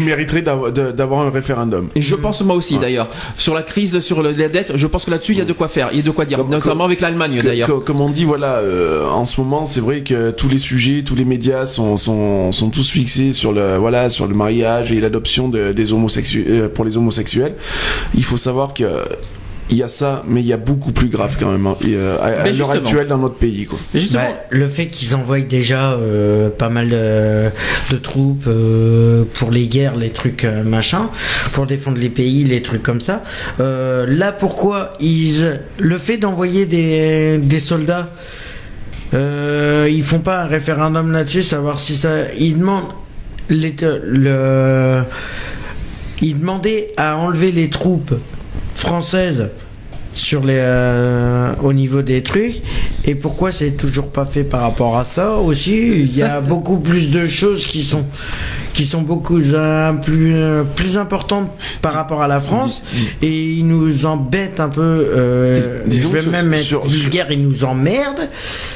mériterait 0.00 0.42
d'avoir 0.42 1.20
un 1.26 1.30
référendum. 1.30 1.88
et 1.94 2.00
je 2.02 2.14
pense 2.14 2.42
moi 2.42 2.54
aussi 2.56 2.78
d'ailleurs 2.78 3.08
sur 3.36 3.54
la 3.54 3.62
crise, 3.62 4.00
sur 4.00 4.22
le- 4.22 4.32
la 4.32 4.48
dette, 4.48 4.72
je 4.76 4.86
pense 4.86 5.04
que 5.04 5.10
là-dessus 5.10 5.32
il 5.32 5.38
y 5.38 5.40
a 5.40 5.44
de 5.44 5.52
quoi 5.52 5.68
faire, 5.68 5.88
il 5.92 5.96
y 5.98 6.00
a 6.00 6.02
de 6.04 6.10
quoi 6.10 6.24
dire, 6.24 6.38
Comme- 6.38 6.50
notamment 6.50 6.74
comme- 6.74 6.80
avec 6.82 7.00
l'Allemagne 7.00 7.40
d'ailleurs. 7.42 7.84
comme 7.84 8.00
on 8.00 8.10
dit, 8.10 8.24
voilà, 8.24 8.56
euh, 8.56 9.06
en 9.08 9.24
ce 9.24 9.40
moment, 9.40 9.64
c'est 9.64 9.80
vrai 9.80 10.02
que 10.02 10.30
tous 10.30 10.48
les 10.48 10.58
sujets, 10.58 11.02
tous 11.02 11.14
les 11.14 11.24
médias 11.24 11.64
sont, 11.66 11.96
sont, 11.96 12.52
sont 12.52 12.70
tous 12.70 12.90
fixés 12.90 13.32
sur 13.32 13.52
le, 13.52 13.76
voilà, 13.76 14.10
sur 14.10 14.26
le 14.26 14.34
mariage 14.34 14.92
et 14.92 15.00
l'adoption 15.00 15.48
de- 15.48 15.72
des 15.72 15.92
homosexuels, 15.92 16.44
euh, 16.48 16.68
pour 16.68 16.84
les 16.84 16.96
homosexuels. 16.96 17.54
Il 18.14 18.24
faut 18.24 18.36
savoir 18.36 18.74
que 18.74 18.84
il 19.68 19.76
y 19.76 19.82
a 19.82 19.88
ça, 19.88 20.22
mais 20.28 20.40
il 20.40 20.46
y 20.46 20.52
a 20.52 20.56
beaucoup 20.56 20.92
plus 20.92 21.08
grave 21.08 21.36
quand 21.40 21.50
même 21.50 21.66
hein, 21.66 21.76
et, 21.82 21.94
euh, 21.96 22.18
à, 22.20 22.48
l'heure 22.50 22.70
actuelle 22.70 23.08
dans 23.08 23.18
notre 23.18 23.34
pays. 23.34 23.66
Quoi. 23.66 23.78
Justement, 23.94 24.22
Bah, 24.22 24.46
le 24.50 24.66
fait 24.68 24.86
qu'ils 24.86 25.16
envoient 25.16 25.40
déjà 25.40 25.92
euh, 25.92 26.50
pas 26.50 26.68
mal 26.68 26.88
de, 26.88 27.50
de 27.90 27.96
troupes 27.96 28.44
euh, 28.46 29.24
pour 29.34 29.50
les 29.50 29.66
guerres, 29.66 29.96
les 29.96 30.10
trucs 30.10 30.44
euh, 30.44 30.62
machin, 30.62 31.10
pour 31.52 31.66
défendre 31.66 31.98
les 31.98 32.10
pays, 32.10 32.44
les 32.44 32.62
trucs 32.62 32.82
comme 32.82 33.00
ça. 33.00 33.24
Euh, 33.58 34.06
là, 34.08 34.30
pourquoi 34.30 34.92
ils, 35.00 35.58
le 35.78 35.98
fait 35.98 36.16
d'envoyer 36.16 36.66
des, 36.66 37.38
des 37.38 37.60
soldats, 37.60 38.10
euh, 39.14 39.88
ils 39.90 40.04
font 40.04 40.20
pas 40.20 40.42
un 40.42 40.46
référendum 40.46 41.10
là-dessus, 41.10 41.42
savoir 41.42 41.80
si 41.80 41.96
ça. 41.96 42.32
Ils 42.38 42.58
demandent 42.58 42.92
le, 43.48 45.02
ils 46.20 46.38
demandaient 46.38 46.88
à 46.96 47.16
enlever 47.16 47.52
les 47.52 47.68
troupes 47.68 48.14
françaises 48.76 49.48
sur 50.12 50.44
les 50.44 50.58
euh, 50.58 51.52
au 51.62 51.72
niveau 51.72 52.02
des 52.02 52.22
trucs. 52.22 52.62
Et 53.04 53.14
pourquoi 53.14 53.52
c'est 53.52 53.72
toujours 53.72 54.08
pas 54.08 54.24
fait 54.24 54.44
par 54.44 54.62
rapport 54.62 54.96
à 54.96 55.04
ça 55.04 55.36
aussi? 55.36 55.88
Il 56.00 56.16
y 56.16 56.22
a 56.22 56.40
beaucoup 56.40 56.78
plus 56.78 57.10
de 57.10 57.26
choses 57.26 57.66
qui 57.66 57.82
sont 57.82 58.04
qui 58.76 58.84
sont 58.84 59.00
beaucoup 59.02 59.40
euh, 59.40 59.92
plus 59.94 60.34
euh, 60.36 60.62
plus 60.62 60.98
importantes 60.98 61.56
par 61.82 61.94
rapport 61.94 62.22
à 62.22 62.28
la 62.28 62.40
France 62.40 62.84
et 63.22 63.52
ils 63.54 63.66
nous 63.66 64.04
embêtent 64.04 64.60
un 64.60 64.68
peu 64.68 64.82
euh, 64.82 65.80
Dis- 65.86 65.96
disons 65.96 66.10
je 66.10 66.14
vais 66.16 66.22
sur- 66.22 66.30
même 66.30 66.52
être 66.54 66.60
sur- 66.62 66.84
vulgaire 66.86 67.32
ils 67.32 67.42
nous 67.42 67.64
emmerdent 67.64 68.28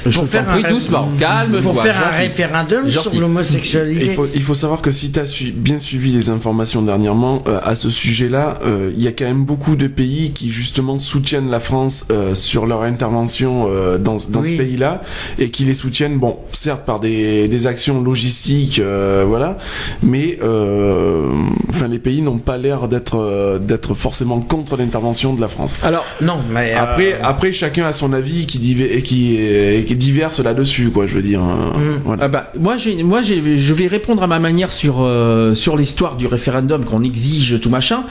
je 0.06 0.18
pour 0.18 0.26
faire 0.28 0.46
prie 0.46 0.64
un 0.64 0.70
doucement, 0.70 1.08
calme-toi. 1.18 1.60
pour 1.60 1.82
faire 1.82 1.96
un 2.12 2.16
référendum 2.16 2.88
Gentil. 2.88 3.10
sur 3.10 3.20
l'homosexualité 3.20 4.06
Il 4.06 4.12
faut, 4.14 4.26
il 4.34 4.42
faut 4.42 4.54
savoir 4.54 4.80
que 4.80 4.90
si 4.90 5.12
tu 5.12 5.20
as 5.20 5.44
bien 5.54 5.78
suivi 5.78 6.10
les 6.12 6.30
informations 6.30 6.80
dernièrement 6.82 7.42
euh, 7.46 7.58
à 7.62 7.76
ce 7.76 7.90
sujet-là, 7.90 8.58
euh, 8.64 8.90
il 8.96 9.02
y 9.04 9.06
a 9.08 9.12
quand 9.12 9.26
même 9.26 9.44
beaucoup 9.44 9.76
de 9.76 9.86
pays 9.86 10.32
qui 10.32 10.50
justement 10.50 10.98
soutiennent 10.98 11.50
la 11.50 11.60
France 11.60 12.06
euh, 12.10 12.34
sur 12.34 12.64
leur 12.66 12.82
intervention 12.82 13.66
euh, 13.68 13.98
dans, 13.98 14.16
dans 14.30 14.40
Oui. 14.40 14.52
ce 14.52 14.62
pays-là 14.62 15.02
et 15.38 15.50
qui 15.50 15.64
les 15.64 15.74
soutiennent, 15.74 16.18
bon, 16.18 16.38
certes 16.52 16.84
par 16.86 17.00
des, 17.00 17.48
des 17.48 17.66
actions 17.66 18.00
logistiques, 18.02 18.78
euh, 18.80 19.24
voilà, 19.28 19.58
mais 20.02 20.38
euh, 20.42 21.28
enfin 21.68 21.88
les 21.88 21.98
pays 21.98 22.22
n'ont 22.22 22.38
pas 22.38 22.56
l'air 22.58 22.88
d'être 22.88 23.18
euh, 23.18 23.58
d'être 23.58 23.94
forcément 23.94 24.40
contre 24.40 24.76
l'intervention 24.76 25.34
de 25.34 25.40
la 25.40 25.48
France. 25.48 25.78
Alors, 25.82 26.04
non 26.20 26.38
mais 26.52 26.74
euh, 26.74 26.80
Après, 26.80 27.18
après 27.22 27.52
chacun 27.52 27.86
a 27.86 27.92
son 27.92 28.12
avis 28.12 28.46
qui, 28.46 28.58
div- 28.58 28.80
et 28.90 29.02
qui, 29.02 29.38
qui 29.86 29.94
diverse 29.96 30.40
là-dessus, 30.40 30.90
quoi. 30.90 31.06
Je 31.06 31.14
veux 31.14 31.22
dire. 31.22 31.40
hein. 31.42 31.72
Mm. 31.76 32.00
Voilà. 32.04 32.24
Ah 32.24 32.28
bah, 32.28 32.52
moi, 32.58 32.76
moi 33.04 33.20
je 33.22 33.74
vais 33.74 33.86
répondre 33.86 34.22
à 34.22 34.26
ma 34.26 34.38
manière 34.38 34.72
sur, 34.72 34.96
euh, 35.00 35.54
sur 35.54 35.76
l'histoire 35.76 36.16
du 36.16 36.26
référendum 36.26 36.84
qu'on 36.84 37.02
exige, 37.02 37.60
tout 37.60 37.70
machin. 37.70 38.04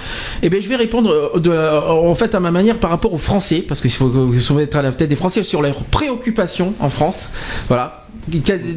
Et 0.44 0.50
ben, 0.50 0.62
je 0.62 0.68
vais 0.68 0.76
répondre 0.76 1.40
de, 1.40 1.52
en 1.90 2.16
fait 2.16 2.36
à 2.36 2.40
ma 2.40 2.52
manière 2.52 2.78
par 2.78 2.90
rapport 2.90 3.14
aux 3.14 3.18
Français, 3.18 3.64
parce 3.68 3.82
qu'il 3.82 3.92
faut, 3.92 4.10
faut 4.40 4.60
être 4.60 4.76
à 4.76 4.82
la 4.82 4.92
tête 4.92 5.10
des 5.10 5.16
Français 5.16 5.44
sur 5.44 5.62
leurs 5.62 5.78
préoccupations 5.84 6.74
en 6.80 6.90
France. 6.90 7.30
Voilà. 7.68 7.99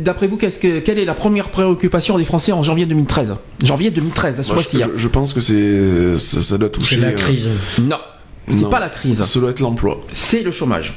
D'après 0.01 0.27
vous, 0.29 0.37
que, 0.59 0.79
quelle 0.79 0.99
est 0.99 1.05
la 1.05 1.15
première 1.15 1.49
préoccupation 1.51 2.17
des 2.17 2.25
Français 2.25 2.53
en 2.53 2.63
janvier 2.63 2.87
2013 2.87 3.35
Janvier 3.63 3.91
2013, 3.91 4.41
à 4.41 4.43
ce 4.43 4.53
mois-ci. 4.53 4.83
hein. 4.83 4.89
je- 4.95 4.99
je 5.03 5.09
pense 5.09 5.33
que 5.35 5.41
c'est 5.41 6.17
ça, 6.19 6.41
ça 6.43 6.59
doit 6.59 6.71
toucher. 6.71 6.95
c'est 6.97 7.01
la 7.03 7.09
euh, 7.09 7.13
crise 7.13 7.51
Non, 7.83 7.99
c'est 8.49 8.69
pas 8.71 8.81
la 8.81 8.89
crise, 8.89 9.21
Ça 9.23 9.41
doit 9.41 9.51
être 9.51 9.61
l'emploi. 9.61 10.01
c'est 10.13 10.43
le 10.43 10.51
chômage. 10.51 10.95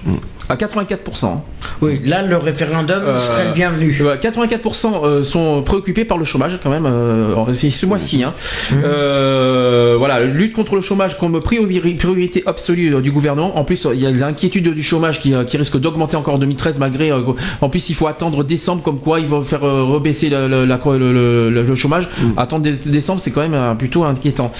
À 0.47 0.55
84%. 0.55 1.39
oui 1.81 2.01
là 2.05 2.21
le 2.21 2.37
référendum 2.37 3.01
Euh, 3.03 3.17
serait 3.17 3.45
le 3.47 3.53
bienvenu 3.53 3.95
Ouais, 4.03 4.17
84% 4.17 5.03
euh, 5.03 5.23
sont 5.23 5.63
préoccupés 5.63 6.05
par 6.05 6.17
le 6.17 6.25
chômage 6.25 6.59
quand 6.61 6.69
même. 6.69 6.85
euh, 6.85 7.53
c'est 7.53 7.71
ce 7.71 7.85
mois-ci. 7.85 8.23
Hein. 8.23 8.33
Euh, 8.83 9.95
voilà, 9.97 10.21
lutte 10.23 10.53
contre 10.53 10.75
le 10.75 10.81
chômage 10.81 11.17
comme 11.17 11.39
priori- 11.41 11.95
priorité 11.95 12.43
absolue 12.45 13.01
du 13.01 13.11
gouvernement. 13.11 13.57
En 13.57 13.63
plus, 13.63 13.87
il 13.93 13.99
y 13.99 14.05
a 14.05 14.11
l'inquiétude 14.11 14.73
du 14.73 14.83
chômage 14.83 15.19
qui, 15.21 15.33
qui 15.47 15.57
risque 15.57 15.77
d'augmenter 15.79 16.15
encore 16.17 16.35
en 16.35 16.37
2013 16.37 16.77
malgré. 16.79 17.11
en 17.11 17.69
plus, 17.69 17.89
il 17.89 17.95
faut 17.95 18.07
attendre 18.07 18.43
décembre 18.43 18.83
comme 18.83 18.99
quoi 18.99 19.19
ils 19.19 19.27
vont 19.27 19.43
faire 19.43 19.61
rebaisser 19.61 20.29
le, 20.29 20.47
le- 20.47 20.65
la- 20.65 20.79
le- 20.85 20.97
le- 21.13 21.49
le- 21.49 21.63
le 21.63 21.75
chômage. 21.75 22.07
Attendre 22.37 22.63
dé- 22.63 22.73
décembre, 22.85 23.19
c'est 23.21 23.31
quand 23.31 23.47
même 23.47 23.77
plutôt 23.77 24.03
inquiétant. 24.03 24.51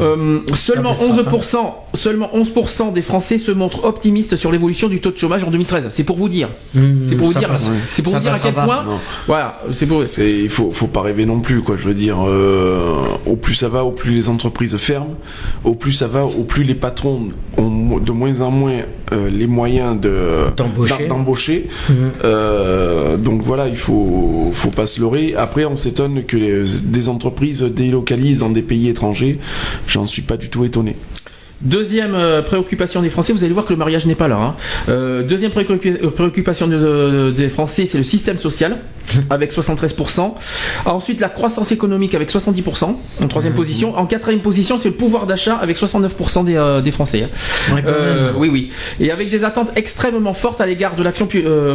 Euh, 0.00 0.38
seulement 0.54 0.94
Ça 0.94 1.06
baissera 1.06 1.30
11%, 1.30 1.74
seulement 1.94 2.30
11% 2.34 2.92
des 2.92 3.02
Français 3.02 3.38
se 3.38 3.50
montrent 3.52 3.84
optimistes 3.84 4.36
sur 4.36 4.50
l'évolution 4.52 4.88
du 4.88 5.00
taux 5.00 5.09
de 5.10 5.18
chômage 5.18 5.44
en 5.44 5.50
2013. 5.50 5.88
C'est 5.90 6.04
pour 6.04 6.16
vous 6.16 6.28
dire. 6.28 6.48
C'est 6.74 7.16
pour 7.16 7.28
vous 7.32 7.38
dire. 7.38 7.50
C'est 7.92 8.02
pour 8.02 8.12
ça 8.12 8.18
vous 8.18 8.24
dire 8.24 8.34
à 8.34 8.38
quel 8.38 8.54
pas. 8.54 8.64
point. 8.64 8.84
Non. 8.84 8.98
Voilà, 9.26 9.58
c'est 9.72 9.86
pour. 9.86 10.02
Il 10.18 10.48
faut, 10.48 10.70
faut 10.70 10.86
pas 10.86 11.02
rêver 11.02 11.24
non 11.26 11.40
plus, 11.40 11.60
quoi. 11.62 11.76
Je 11.76 11.84
veux 11.84 11.94
dire, 11.94 12.16
euh, 12.26 12.96
au 13.26 13.36
plus 13.36 13.54
ça 13.54 13.68
va, 13.68 13.84
au 13.84 13.92
plus 13.92 14.12
les 14.12 14.28
entreprises 14.28 14.76
ferment, 14.76 15.14
au 15.64 15.74
plus 15.74 15.92
ça 15.92 16.06
va, 16.08 16.24
au 16.24 16.44
plus 16.44 16.62
les 16.64 16.74
patrons 16.74 17.28
ont 17.56 17.98
de 17.98 18.12
moins 18.12 18.40
en 18.40 18.50
moins 18.50 18.80
euh, 19.12 19.28
les 19.30 19.46
moyens 19.46 20.00
de 20.00 20.14
D'embaucher. 20.56 20.98
d'em- 20.98 21.08
d'embaucher. 21.08 21.68
Mhm. 21.88 21.94
Euh, 22.24 23.16
donc 23.16 23.42
voilà, 23.42 23.68
il 23.68 23.76
faut, 23.76 24.50
faut 24.52 24.70
pas 24.70 24.86
se 24.86 25.00
leurrer. 25.00 25.34
Après, 25.36 25.64
on 25.64 25.76
s'étonne 25.76 26.24
que 26.24 26.36
les, 26.36 26.62
des 26.82 27.08
entreprises 27.08 27.62
délocalisent 27.62 28.40
dans 28.40 28.50
des 28.50 28.62
pays 28.62 28.88
étrangers. 28.88 29.38
J'en 29.86 30.06
suis 30.06 30.22
pas 30.22 30.36
du 30.36 30.48
tout 30.48 30.64
étonné. 30.64 30.96
Deuxième 31.62 32.14
euh, 32.14 32.40
préoccupation 32.40 33.02
des 33.02 33.10
Français, 33.10 33.34
vous 33.34 33.44
allez 33.44 33.52
voir 33.52 33.66
que 33.66 33.72
le 33.72 33.76
mariage 33.78 34.06
n'est 34.06 34.14
pas 34.14 34.28
là. 34.28 34.36
hein. 34.36 34.54
Euh, 34.88 35.22
deuxième 35.22 35.50
euh, 35.54 36.10
préoccupation 36.10 36.66
de- 36.66 36.78
de- 36.78 37.30
des 37.36 37.50
Français, 37.50 37.84
c'est 37.84 37.98
le 37.98 38.04
système 38.04 38.38
social, 38.38 38.78
avec 39.30 39.52
73%. 39.52 40.32
Ensuite, 40.86 41.20
la 41.20 41.28
croissance 41.28 41.70
économique, 41.70 42.14
avec 42.14 42.30
70%, 42.30 42.96
en 43.22 43.28
troisième 43.28 43.52
position. 43.52 43.94
En 43.98 44.06
quatrième 44.06 44.40
position, 44.40 44.78
c'est 44.78 44.88
le 44.88 44.94
pouvoir 44.94 45.26
d'achat, 45.26 45.56
avec 45.56 45.76
69% 45.76 46.44
des, 46.46 46.56
euh, 46.56 46.80
des 46.80 46.92
Français. 46.92 47.24
hein. 47.24 47.74
Ouais, 47.74 47.84
Euh, 47.86 48.32
oui, 48.38 48.48
oui. 48.50 48.70
Et 48.98 49.10
avec 49.10 49.28
des 49.28 49.44
attentes 49.44 49.70
extrêmement 49.76 50.32
fortes 50.32 50.62
à 50.62 50.66
l'égard 50.66 50.94
de 50.96 51.02
l'action 51.02 51.28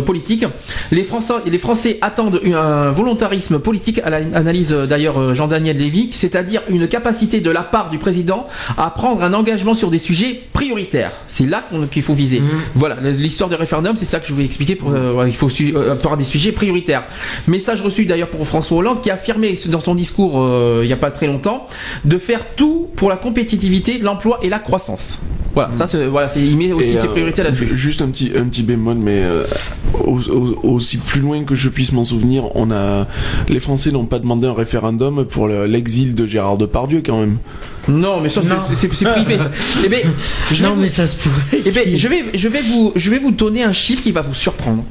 politique. 0.04 0.46
Les 0.92 1.04
Français, 1.04 1.34
les 1.46 1.60
Français 1.60 2.00
attendent 2.02 2.42
un 2.44 2.90
volontarisme 2.90 3.60
politique, 3.60 4.02
à 4.04 4.10
l'analyse 4.10 4.72
d'ailleurs 4.72 5.36
Jean-Daniel 5.36 5.78
Lévy, 5.78 6.10
c'est-à-dire 6.12 6.64
une 6.70 6.88
capacité 6.88 7.40
de 7.40 7.52
la 7.52 7.62
part 7.62 7.92
du 7.92 8.00
président 8.00 8.48
à 8.80 8.90
prendre 8.90 9.24
un 9.24 9.34
engagement 9.34 9.75
sur 9.76 9.90
des 9.92 10.00
sujets 10.00 10.42
prioritaires. 10.54 11.12
C'est 11.28 11.46
là 11.46 11.64
qu'il 11.92 12.02
faut 12.02 12.14
viser. 12.14 12.42
Voilà, 12.74 12.96
l'histoire 13.02 13.50
du 13.50 13.56
référendum, 13.56 13.96
c'est 13.98 14.06
ça 14.06 14.20
que 14.20 14.28
je 14.28 14.34
voulais 14.34 14.46
expliquer. 14.46 14.76
Pour, 14.76 14.92
euh, 14.94 15.24
il 15.28 15.36
faut 15.36 15.50
euh, 15.62 15.96
par 15.96 16.18
des 16.18 16.24
sujets 16.24 16.52
prioritaires. 16.52 17.04
Message 17.48 17.82
reçu 17.82 18.06
d'ailleurs 18.06 18.30
pour 18.30 18.46
François 18.48 18.78
Hollande 18.78 19.02
qui 19.02 19.10
a 19.12 19.14
affirmé 19.16 19.56
dans 19.68 19.80
son 19.80 19.96
discours 19.96 20.42
euh, 20.42 20.80
il 20.84 20.88
n'y 20.88 20.94
a 20.94 20.98
pas 20.98 21.12
très 21.12 21.28
longtemps 21.28 21.68
de 22.06 22.18
faire 22.18 22.40
tout 22.56 22.90
pour 22.96 23.10
la 23.10 23.18
compétitivité, 23.18 23.98
l'emploi 24.00 24.40
et 24.42 24.50
la 24.50 24.60
croissance. 24.60 25.20
Voilà, 25.54 25.72
ça, 25.72 25.88
c'est- 25.88 26.08
voilà, 26.08 26.28
c'est- 26.28 26.42
il 26.46 26.58
met 26.58 26.72
aussi 26.74 26.90
Et, 26.92 26.98
ses 26.98 27.08
priorités 27.08 27.42
là-dessus. 27.44 27.70
Juste 27.78 28.02
un 28.02 28.08
petit, 28.10 28.32
un 28.38 28.44
petit 28.46 28.64
bémol, 28.64 28.98
mais 28.98 29.24
au- 30.04 30.20
au- 30.30 30.60
aussi 30.74 30.98
plus 30.98 31.22
loin 31.22 31.44
que 31.44 31.56
je 31.56 31.70
puisse 31.70 31.92
m'en 31.94 32.04
souvenir, 32.04 32.50
on 32.56 32.72
a 32.72 33.08
les 33.48 33.60
Français 33.62 33.92
n'ont 33.92 34.06
pas 34.06 34.20
demandé 34.20 34.48
un 34.48 34.54
référendum 34.54 35.26
pour 35.26 35.48
le- 35.48 35.66
l'exil 35.66 36.14
de 36.14 36.28
Gérard 36.28 36.58
Depardieu 36.58 37.02
quand 37.06 37.20
même. 37.20 37.38
Non, 37.88 38.22
mais 38.22 38.30
ça, 38.30 38.42
c'est- 38.42 38.88
privé. 39.12 39.38
eh 39.86 39.90
ben, 39.90 40.02
je 40.52 40.64
Non, 40.64 40.76
vous- 40.76 40.82
mais 40.82 40.88
ça 40.88 41.08
se 41.08 41.16
pourrait. 41.16 41.62
eh 41.66 41.72
ben, 41.72 41.98
je 41.98 42.08
vais, 42.08 42.24
je 42.34 42.48
vais 42.48 42.62
vous, 42.62 42.92
je 42.96 43.10
vais 43.12 43.20
vous 43.20 43.32
donner 43.32 43.64
un 43.64 43.72
chiffre 43.74 44.02
qui 44.02 44.12
va 44.12 44.22
vous 44.22 44.34
surprendre. 44.34 44.84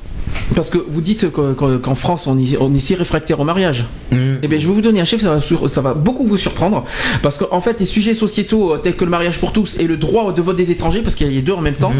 Parce 0.54 0.70
que 0.70 0.78
vous 0.78 1.00
dites 1.00 1.30
que- 1.32 1.52
que- 1.54 1.76
qu'en 1.78 1.94
France, 1.94 2.26
on 2.26 2.38
est, 2.38 2.80
si 2.80 2.94
réfractaire 2.94 3.40
au 3.40 3.44
mariage. 3.44 3.84
Mm. 4.12 4.16
Eh 4.42 4.48
bien, 4.48 4.58
je 4.60 4.66
vais 4.68 4.72
vous 4.74 4.80
donner 4.82 5.00
un 5.00 5.04
chiffre, 5.04 5.22
ça 5.22 5.34
va, 5.34 5.40
sur- 5.40 5.68
ça 5.70 5.80
va 5.80 5.94
beaucoup 5.94 6.26
vous 6.26 6.36
surprendre. 6.36 6.84
Parce 7.22 7.38
qu'en 7.38 7.60
fait, 7.60 7.80
les 7.80 7.86
sujets 7.86 8.14
sociétaux 8.14 8.74
euh, 8.74 8.78
tels 8.78 8.94
que 8.96 9.04
le 9.04 9.10
mariage 9.10 9.38
pour 9.40 9.52
tous 9.52 9.78
et 9.78 9.86
le 9.86 9.96
droit 9.96 10.32
de 10.32 10.42
vote 10.42 10.56
des 10.56 10.70
étrangers, 10.70 11.00
parce 11.00 11.14
qu'il 11.14 11.26
y 11.26 11.30
a 11.30 11.32
les 11.32 11.42
deux 11.42 11.54
en 11.54 11.60
même 11.60 11.74
temps, 11.74 11.92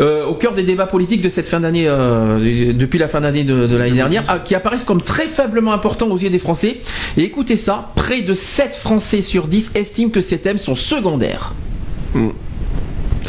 euh, 0.00 0.26
au 0.26 0.34
cœur 0.34 0.52
des 0.52 0.64
débats 0.64 0.86
politiques 0.86 1.22
de 1.22 1.28
cette 1.28 1.48
fin 1.48 1.60
d'année, 1.60 1.84
euh, 1.86 2.72
depuis 2.74 2.98
la 2.98 3.08
fin 3.08 3.20
d'année 3.20 3.44
de, 3.44 3.66
de 3.66 3.76
l'année 3.76 3.92
dernière, 3.92 4.24
ah, 4.28 4.38
qui 4.40 4.54
apparaissent 4.54 4.84
comme 4.84 5.02
très 5.02 5.26
faiblement 5.26 5.72
importants 5.72 6.08
aux 6.08 6.18
yeux 6.18 6.30
des 6.30 6.38
Français. 6.40 6.78
Et 7.16 7.22
écoutez 7.22 7.56
ça, 7.56 7.90
près 7.94 8.22
de 8.22 8.34
7 8.34 8.74
Français 8.74 9.20
sur 9.22 9.46
10 9.46 9.72
estiment 9.74 10.10
que 10.10 10.20
ces 10.20 10.38
thèmes 10.38 10.58
sont 10.58 10.74
secondaires. 10.74 11.54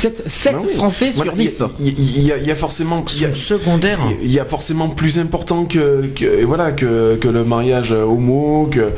Mm. 0.09 0.29
7, 0.29 0.53
Bah 0.53 0.59
oui. 0.65 0.73
Français 0.75 1.05
sur 1.11 1.23
Voilà, 1.23 1.31
il 1.35 1.43
y 1.43 1.47
a- 1.47 1.49
10. 1.49 1.63
Il 1.79 2.23
y, 2.25 2.31
a- 2.31 2.37
y 2.37 2.49
y 2.49 2.55
forcément. 2.55 3.03
y 3.19 3.25
a- 3.25 3.33
secondaire. 3.33 3.99
Il 4.21 4.31
y 4.31 4.39
a 4.39 4.45
forcément 4.45 4.89
plus 4.89 5.19
important 5.19 5.65
que, 5.65 6.05
que 6.15 6.43
voilà 6.45 6.71
que, 6.71 7.15
que 7.15 7.27
le 7.27 7.43
mariage 7.43 7.91
homo 7.91 8.67
que, 8.71 8.89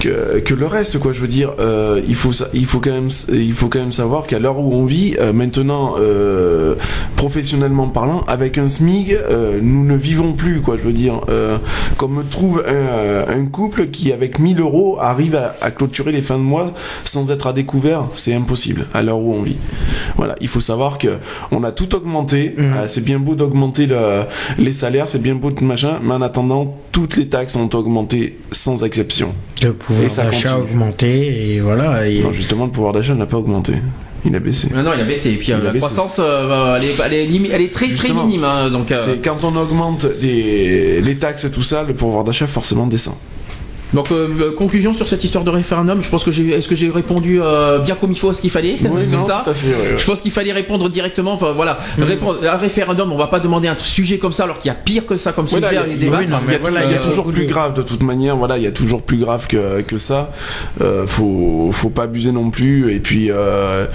que 0.00 0.38
que 0.40 0.54
le 0.54 0.66
reste 0.66 0.98
quoi 0.98 1.12
je 1.12 1.20
veux 1.20 1.28
dire 1.28 1.54
euh, 1.60 2.00
il 2.06 2.14
faut 2.14 2.32
sa- 2.32 2.48
il 2.52 2.66
faut 2.66 2.80
quand 2.80 2.92
même 2.92 3.08
il 3.32 3.52
faut 3.52 3.68
quand 3.68 3.78
même 3.78 3.92
savoir 3.92 4.26
qu'à 4.26 4.38
l'heure 4.38 4.58
où 4.58 4.72
on 4.74 4.84
vit 4.84 5.16
euh, 5.20 5.32
maintenant 5.32 5.94
euh, 5.98 6.74
professionnellement 7.16 7.88
parlant 7.88 8.20
avec 8.26 8.58
un 8.58 8.68
SMIG 8.68 9.12
euh, 9.14 9.58
nous 9.62 9.84
ne 9.84 9.96
vivons 9.96 10.32
plus 10.32 10.60
quoi 10.60 10.76
je 10.76 10.82
veux 10.82 10.92
dire 10.92 11.20
euh, 11.28 11.58
qu'on 11.96 12.08
me 12.08 12.22
trouve 12.22 12.64
un, 12.66 13.32
un 13.32 13.46
couple 13.46 13.88
qui 13.88 14.12
avec 14.12 14.38
1000 14.38 14.60
euros 14.60 14.98
arrive 15.00 15.36
à, 15.36 15.54
à 15.60 15.70
clôturer 15.70 16.12
les 16.12 16.22
fins 16.22 16.38
de 16.38 16.42
mois 16.42 16.72
sans 17.04 17.30
être 17.30 17.46
à 17.46 17.52
découvert 17.52 18.04
c'est 18.14 18.34
impossible 18.34 18.86
à 18.94 19.02
l'heure 19.02 19.18
où 19.18 19.32
on 19.34 19.42
vit 19.42 19.56
voilà 20.16 20.33
il 20.40 20.48
faut 20.48 20.60
savoir 20.60 20.98
que 20.98 21.18
on 21.50 21.62
a 21.64 21.72
tout 21.72 21.94
augmenté 21.94 22.54
Euh, 22.58 22.84
c'est 22.88 23.04
bien 23.04 23.18
beau 23.18 23.34
d'augmenter 23.34 23.86
le- 23.86 24.24
les 24.58 24.72
salaires 24.72 25.08
c'est 25.08 25.22
bien 25.22 25.34
beau 25.34 25.50
de 25.50 25.62
machin 25.64 25.98
mais 26.02 26.14
en 26.14 26.22
attendant 26.22 26.76
toutes 26.92 27.16
les 27.16 27.28
taxes 27.28 27.56
ont 27.56 27.68
augmenté 27.74 28.38
sans 28.52 28.82
exception 28.84 29.34
Le 29.62 29.72
pouvoir 29.72 30.08
d'achat 30.14 30.54
a 30.54 30.58
augmenté 30.58 31.54
et 31.54 31.60
voilà. 31.60 32.06
Et... 32.06 32.20
non 32.22 32.32
justement 32.32 32.64
le 32.66 32.70
pouvoir 32.70 32.92
d'achat 32.92 33.14
n'a 33.14 33.26
pas 33.26 33.36
augmenté 33.38 33.72
il 34.26 34.34
a 34.34 34.40
baissé 34.40 34.68
Non, 34.74 34.82
non, 34.82 34.92
il 34.94 35.00
a 35.02 35.04
baissé. 35.04 35.32
Et 35.32 35.36
puis 35.36 35.52
euh, 35.52 35.56
Il 35.58 35.60
a 35.60 35.64
la 35.64 35.72
baissé. 35.72 35.84
croissance, 35.84 36.16
euh, 36.18 36.76
elle, 36.78 36.84
est, 36.84 36.94
elle, 37.04 37.12
est 37.12 37.26
limi- 37.26 37.50
elle 37.52 37.60
est 37.60 37.70
très 37.74 37.88
très 37.88 38.10
minime. 38.10 38.42
hein, 38.44 38.70
donc, 38.70 38.90
euh, 38.90 38.96
c'est 39.04 39.22
quand 39.22 39.44
on 39.44 39.54
augmente 39.54 40.06
les, 40.22 41.02
les 41.02 41.16
taxes 41.16 41.46
tout 41.52 41.62
ça 41.62 41.82
le 41.82 41.92
pouvoir 41.92 42.24
d'achat 42.24 42.46
forcément 42.46 42.86
descend 42.86 43.16
donc 43.92 44.10
euh, 44.10 44.28
euh, 44.40 44.52
conclusion 44.56 44.92
sur 44.92 45.06
cette 45.06 45.22
histoire 45.22 45.44
de 45.44 45.50
référendum. 45.50 46.02
Je 46.02 46.08
pense 46.10 46.24
que 46.24 46.30
j'ai, 46.32 46.48
est-ce 46.50 46.68
que 46.68 46.74
j'ai 46.74 46.90
répondu 46.90 47.38
euh, 47.40 47.78
bien 47.78 47.94
comme 47.94 48.10
il 48.12 48.18
faut 48.18 48.30
à 48.30 48.34
ce 48.34 48.40
qu'il 48.40 48.50
fallait? 48.50 48.76
C'est 48.80 48.88
non, 48.88 49.26
ça? 49.26 49.42
tout 49.44 49.50
à 49.50 49.54
fait. 49.54 49.68
Je 49.96 50.04
pense 50.04 50.20
qu'il 50.20 50.30
fallait 50.32 50.52
répondre 50.52 50.88
directement. 50.88 51.34
Enfin 51.34 51.52
voilà, 51.52 51.78
répondre 51.98 52.38
un 52.44 52.56
référendum. 52.56 53.12
On 53.12 53.16
va 53.16 53.28
pas 53.28 53.40
demander 53.40 53.68
un 53.68 53.76
sujet 53.76 54.18
comme 54.18 54.32
ça 54.32 54.44
alors 54.44 54.58
qu'il 54.58 54.68
y 54.68 54.72
a 54.72 54.74
pire 54.74 55.06
que 55.06 55.16
ça 55.16 55.32
comme 55.32 55.44
Voilà, 55.46 55.68
sujet 55.68 55.80
il 55.80 55.80
y 55.80 55.84
à 55.84 55.86
les 55.86 55.94
il 55.94 55.98
y 55.98 56.02
a- 56.02 56.04
débattre. 56.10 56.22
il 56.24 56.30
y 56.30 56.34
a, 56.34 56.40
mais 56.46 56.58
voilà, 56.58 56.84
il 56.84 56.90
y 56.90 56.94
a 56.94 56.98
toujours 56.98 57.30
plus 57.30 57.46
grave 57.46 57.74
de 57.74 57.82
toute 57.82 58.02
manière. 58.02 58.36
Voilà, 58.36 58.56
il 58.58 58.64
y 58.64 58.66
a 58.66 58.72
toujours 58.72 59.02
plus 59.02 59.18
grave 59.18 59.46
que, 59.46 59.82
que 59.82 59.96
ça. 59.96 60.32
Euh, 60.80 61.06
faut 61.06 61.68
faut 61.72 61.90
pas 61.90 62.04
abuser 62.04 62.32
non 62.32 62.50
plus. 62.50 62.92
Et 62.94 63.00
puis 63.00 63.30
euh, 63.30 63.86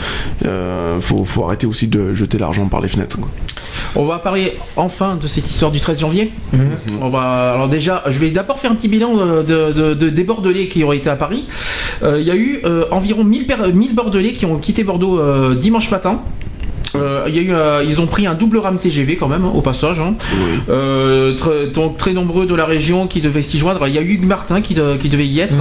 euh, 0.46 1.00
faut 1.02 1.26
faut 1.26 1.44
arrêter 1.46 1.68
aussi 1.68 1.88
de 1.88 2.14
jeter 2.14 2.38
l'argent 2.38 2.68
par 2.68 2.82
les 2.82 2.88
fenêtres. 2.88 3.18
quoi. 3.20 3.30
On 3.96 4.06
va 4.06 4.20
parler 4.20 4.54
enfin 4.76 5.16
de 5.22 5.28
cette 5.28 5.50
histoire 5.50 5.72
du 5.72 5.80
13 5.80 6.00
janvier. 6.00 6.32
On 7.02 7.10
va 7.10 7.54
alors 7.54 7.68
déjà, 7.68 8.04
je 8.08 8.20
vais 8.20 8.30
d'abord 8.32 8.60
faire 8.60 8.72
un 8.72 8.76
petit 8.76 8.88
bilan 8.88 9.12
euh, 9.18 9.44
de, 9.44 9.74
de- 9.74 9.94
de- 9.94 10.10
des 10.10 10.24
Bordelais 10.24 10.68
qui 10.68 10.84
ont 10.84 10.92
été 10.92 11.10
à 11.10 11.16
Paris. 11.16 11.46
Euh, 12.04 12.20
Il 12.22 12.28
y 12.28 12.32
a 12.32 12.36
eu 12.36 12.60
euh, 12.66 12.86
environ 12.92 13.24
1000, 13.24 13.46
per- 13.48 13.74
1000 13.74 13.96
Bordelais 13.96 14.34
qui 14.34 14.46
ont 14.46 14.58
quitté 14.58 14.84
Bordeaux 14.84 15.20
euh, 15.20 15.56
dimanche 15.56 15.90
matin. 15.92 16.22
Euh, 16.96 17.26
il 17.28 17.36
y 17.36 17.40
a 17.40 17.42
eu, 17.42 17.54
euh, 17.54 17.84
ils 17.88 18.00
ont 18.02 18.08
pris 18.08 18.26
un 18.28 18.34
double 18.34 18.58
ram 18.58 18.78
TGV 18.78 19.16
quand 19.18 19.28
même 19.28 19.46
hein, 19.46 19.52
au 19.54 19.62
passage. 19.62 20.00
hein. 20.00 20.16
Euh, 20.70 21.36
très, 21.36 21.68
donc 21.68 21.98
très 21.98 22.14
nombreux 22.14 22.46
de 22.46 22.56
la 22.56 22.66
région 22.66 23.08
qui 23.08 23.22
devaient 23.22 23.42
s'y 23.42 23.58
joindre. 23.60 23.88
Il 23.88 23.94
y 23.94 23.98
a 23.98 24.02
Hugues 24.02 24.26
Martin 24.26 24.62
qui, 24.62 24.74
de- 24.74 24.98
qui 24.98 25.10
devait 25.10 25.28
y 25.28 25.40
être, 25.40 25.56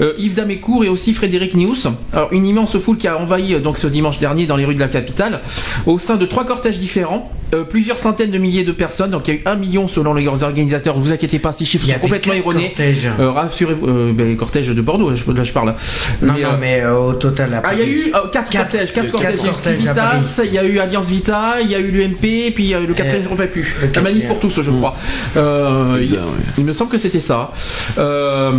Euh, 0.00 0.12
Yves 0.18 0.34
Damécourt 0.34 0.84
et 0.84 0.88
aussi 0.88 1.12
Frédéric 1.14 1.54
Nious. 1.54 1.74
Alors 2.12 2.28
une 2.32 2.46
immense 2.46 2.78
foule 2.78 2.96
qui 2.96 3.08
a 3.08 3.18
envahi 3.18 3.54
euh, 3.54 3.60
donc 3.60 3.78
ce 3.78 3.86
dimanche 3.86 4.18
dernier 4.18 4.46
dans 4.46 4.56
les 4.56 4.64
rues 4.64 4.74
de 4.74 4.80
la 4.80 4.88
capitale, 4.88 5.40
au 5.86 5.98
sein 5.98 6.16
de 6.16 6.26
trois 6.26 6.44
cortèges 6.44 6.78
différents, 6.78 7.30
euh, 7.54 7.64
plusieurs 7.64 7.98
centaines 7.98 8.30
de 8.30 8.38
milliers 8.38 8.64
de 8.64 8.72
personnes. 8.72 9.10
Donc 9.10 9.28
il 9.28 9.34
y 9.34 9.36
a 9.36 9.40
eu 9.40 9.42
un 9.46 9.56
million 9.56 9.88
selon 9.88 10.14
les 10.14 10.26
organisateurs. 10.26 10.98
Vous 10.98 11.12
inquiétez 11.12 11.38
pas, 11.38 11.52
ces 11.52 11.64
chiffres 11.64 11.86
sont 11.86 11.92
avait 11.92 12.00
complètement 12.00 12.32
erronés. 12.34 12.66
cortèges. 12.68 13.08
Euh, 13.20 13.30
Rassurez-vous, 13.30 13.86
euh, 13.88 14.12
ben, 14.12 14.36
cortège 14.36 14.68
de 14.68 14.80
Bordeaux, 14.80 15.10
là, 15.10 15.16
je, 15.16 15.30
là, 15.30 15.42
je 15.42 15.52
parle. 15.52 15.74
non, 16.22 16.32
Mais, 16.34 16.42
non, 16.42 16.48
euh, 16.48 16.52
mais 16.60 16.80
euh, 16.82 16.98
au 16.98 17.12
total. 17.14 17.54
à 17.54 17.62
ah, 17.64 17.74
il 17.74 17.78
y 17.78 17.82
a 17.82 17.86
eu 17.86 18.12
euh, 18.14 18.28
quatre, 18.32 18.50
Quatre- 18.50 18.70
cortèges, 18.70 18.92
quatre 18.92 19.10
cortèges. 19.10 19.36
quatre 19.36 19.38
Il 19.38 19.44
y 19.44 19.46
a 19.46 19.50
eu 19.50 19.52
cortèges 19.52 19.74
Civitas, 19.76 20.42
il 20.44 20.52
y 20.52 20.58
a 20.58 20.64
eu 20.64 20.73
Alliance 20.80 21.08
Vita, 21.08 21.60
il 21.60 21.70
y 21.70 21.74
a 21.74 21.78
eu 21.78 21.90
l'UMP, 21.90 22.52
puis 22.54 22.64
il 22.64 22.66
y 22.66 22.74
a 22.74 22.80
eu 22.80 22.86
le 22.86 22.94
quatrième, 22.94 23.22
je 23.22 23.28
ne 23.28 23.30
rappelle 23.32 23.50
plus. 23.50 23.74
La 23.94 24.02
manif 24.02 24.26
pour 24.26 24.40
tous, 24.40 24.62
je 24.62 24.70
crois. 24.70 24.96
Euh, 25.36 25.98
il, 26.00 26.12
ouais. 26.12 26.18
il 26.58 26.64
me 26.64 26.72
semble 26.72 26.90
que 26.90 26.98
c'était 26.98 27.20
ça. 27.20 27.50
Euh, 27.98 28.52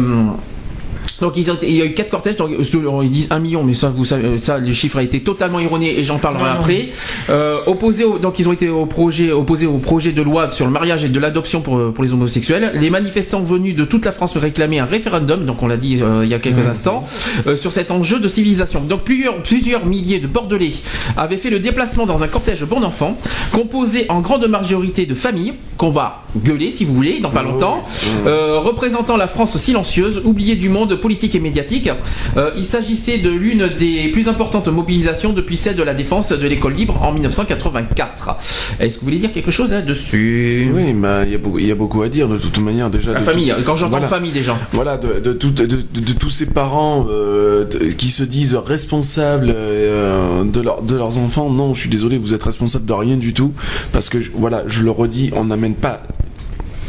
donc 1.21 1.33
ils 1.37 1.49
ont 1.51 1.57
il 1.61 1.75
y 1.75 1.81
a 1.81 1.85
eu 1.85 1.93
quatre 1.93 2.09
cortèges, 2.09 2.35
donc 2.35 2.51
euh, 2.51 3.01
ils 3.03 3.09
disent 3.11 3.27
un 3.31 3.39
million, 3.39 3.63
mais 3.63 3.73
ça, 3.73 3.89
vous 3.89 4.05
savez, 4.05 4.37
ça, 4.37 4.57
le 4.57 4.73
chiffre 4.73 4.97
a 4.97 5.03
été 5.03 5.19
totalement 5.21 5.59
erroné 5.59 5.97
et 5.99 6.03
j'en 6.03 6.17
parlerai 6.17 6.43
Non, 6.43 6.59
après. 6.59 6.85
Euh, 7.29 7.59
opposés 7.67 8.03
au- 8.03 8.17
donc 8.17 8.39
ils 8.39 8.47
ont 8.49 8.53
été 8.53 8.69
au 8.69 8.85
projet, 8.85 9.31
opposés 9.31 9.65
au 9.67 9.77
projet 9.77 10.11
de 10.11 10.21
loi 10.21 10.51
sur 10.51 10.65
le 10.65 10.71
mariage 10.71 11.03
et 11.03 11.09
de 11.09 11.19
l'adoption 11.19 11.61
pour, 11.61 11.93
pour 11.93 12.03
les 12.03 12.13
homosexuels. 12.13 12.71
Les 12.75 12.89
manifestants 12.89 13.41
venus 13.41 13.75
de 13.75 13.85
toute 13.85 14.05
la 14.05 14.11
France 14.11 14.35
réclamaient 14.37 14.79
un 14.79 14.85
référendum, 14.85 15.45
donc 15.45 15.61
on 15.63 15.67
l'a 15.67 15.77
dit 15.77 15.99
euh, 16.01 16.21
il 16.23 16.29
y 16.29 16.33
a 16.33 16.39
quelques 16.39 16.67
instants, 16.67 17.05
euh, 17.47 17.55
sur 17.55 17.71
cet 17.71 17.91
enjeu 17.91 18.19
de 18.19 18.27
civilisation. 18.27 18.81
Donc 18.81 19.01
plusieurs, 19.03 19.41
plusieurs 19.41 19.85
milliers 19.85 20.19
de 20.19 20.27
Bordelais 20.27 20.73
avaient 21.17 21.37
fait 21.37 21.49
le 21.49 21.59
déplacement 21.59 22.05
dans 22.05 22.23
un 22.23 22.27
cortège 22.27 22.63
bon 22.65 22.83
enfant, 22.83 23.17
composé 23.53 24.05
en 24.09 24.19
grande 24.21 24.45
majorité 24.47 25.05
de 25.05 25.15
familles, 25.15 25.53
qu'on 25.77 25.89
va 25.91 26.23
gueuler 26.37 26.71
si 26.71 26.85
vous 26.85 26.93
voulez, 26.93 27.19
dans 27.19 27.29
pas 27.31 27.43
longtemps, 27.43 27.83
euh, 28.25 28.59
représentant 28.59 29.17
la 29.17 29.27
France 29.27 29.57
silencieuse, 29.57 30.21
oubliée 30.23 30.55
du 30.55 30.69
monde 30.69 30.99
politique 31.05 31.35
et 31.35 31.39
médiatique. 31.39 31.87
Euh, 32.35 32.49
il 32.57 32.65
s'agissait 32.65 33.19
de 33.19 33.29
l'une 33.29 33.67
des 33.77 34.07
plus 34.09 34.27
importantes 34.27 34.67
mobilisations 34.69 35.33
depuis 35.33 35.55
celle 35.55 35.75
de 35.75 35.83
la 35.83 35.93
défense 35.93 36.31
de 36.31 36.47
l'école 36.47 36.73
libre 36.73 36.99
en 37.03 37.11
1984. 37.13 38.37
Est-ce 38.79 38.95
que 38.95 38.99
vous 39.01 39.05
voulez 39.05 39.19
dire 39.19 39.31
quelque 39.31 39.51
chose 39.51 39.71
là-dessus 39.71 40.71
Oui, 40.73 40.93
mais 40.93 41.25
il 41.27 41.31
y 41.31 41.35
a 41.35 41.37
beaucoup 41.37 41.59
il 41.59 41.67
y 41.67 41.71
a 41.71 41.75
beaucoup 41.75 42.01
à 42.01 42.09
dire 42.09 42.27
de 42.27 42.37
toute 42.37 42.57
manière 42.57 42.89
déjà. 42.89 43.13
La 43.13 43.19
famille, 43.19 43.53
tout- 43.55 43.63
quand 43.63 43.75
j'entends 43.77 43.91
Voilà. 43.91 44.07
famille 44.07 44.31
des 44.31 44.41
gens. 44.41 44.57
Voilà, 44.71 44.97
de, 44.97 45.19
de, 45.19 45.33
tout- 45.33 45.51
de, 45.51 46.13
tous 46.19 46.31
ces 46.31 46.47
parents 46.47 47.05
euh, 47.07 47.65
qui 47.99 48.09
se 48.09 48.23
disent 48.23 48.55
responsables 48.55 49.53
euh, 49.55 50.43
de, 50.43 50.59
leur, 50.61 50.81
de 50.81 50.95
leurs 50.95 51.19
enfants. 51.19 51.51
Non, 51.51 51.75
je 51.75 51.81
suis 51.81 51.89
désolé, 51.89 52.17
vous 52.17 52.33
êtes 52.33 52.43
responsable 52.43 52.85
de 52.87 52.93
rien 52.93 53.15
du 53.17 53.33
tout. 53.33 53.53
Parce 53.91 54.09
que, 54.09 54.17
voilà, 54.33 54.63
je 54.65 54.83
le 54.83 54.89
redis, 54.89 55.29
on 55.35 55.43
n'amène 55.45 55.75
pas 55.75 56.01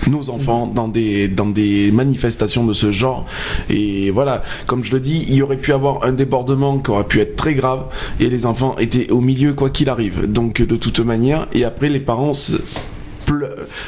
nos 0.07 0.30
enfants 0.30 0.66
dans 0.66 0.88
des 0.88 1.28
dans 1.28 1.46
des 1.46 1.90
manifestations 1.90 2.64
de 2.64 2.72
ce 2.72 2.90
genre. 2.90 3.26
Et 3.70 4.11
voilà 4.11 4.42
comme 4.66 4.84
je 4.84 4.92
le 4.92 5.00
dis 5.00 5.24
il 5.28 5.34
y 5.34 5.42
aurait 5.42 5.57
pu 5.57 5.72
avoir 5.72 6.04
un 6.04 6.12
débordement 6.12 6.78
qui 6.78 6.90
aurait 6.90 7.04
pu 7.04 7.20
être 7.20 7.36
très 7.36 7.54
grave 7.54 7.86
et 8.20 8.28
les 8.28 8.46
enfants 8.46 8.76
étaient 8.78 9.11
au 9.11 9.20
milieu 9.20 9.54
quoi 9.54 9.70
qu'il 9.70 9.88
arrive. 9.88 10.30
Donc 10.30 10.62
de 10.62 10.76
toute 10.76 11.00
manière 11.00 11.48
et 11.52 11.64
après 11.64 11.88
les 11.88 12.00
parents 12.00 12.32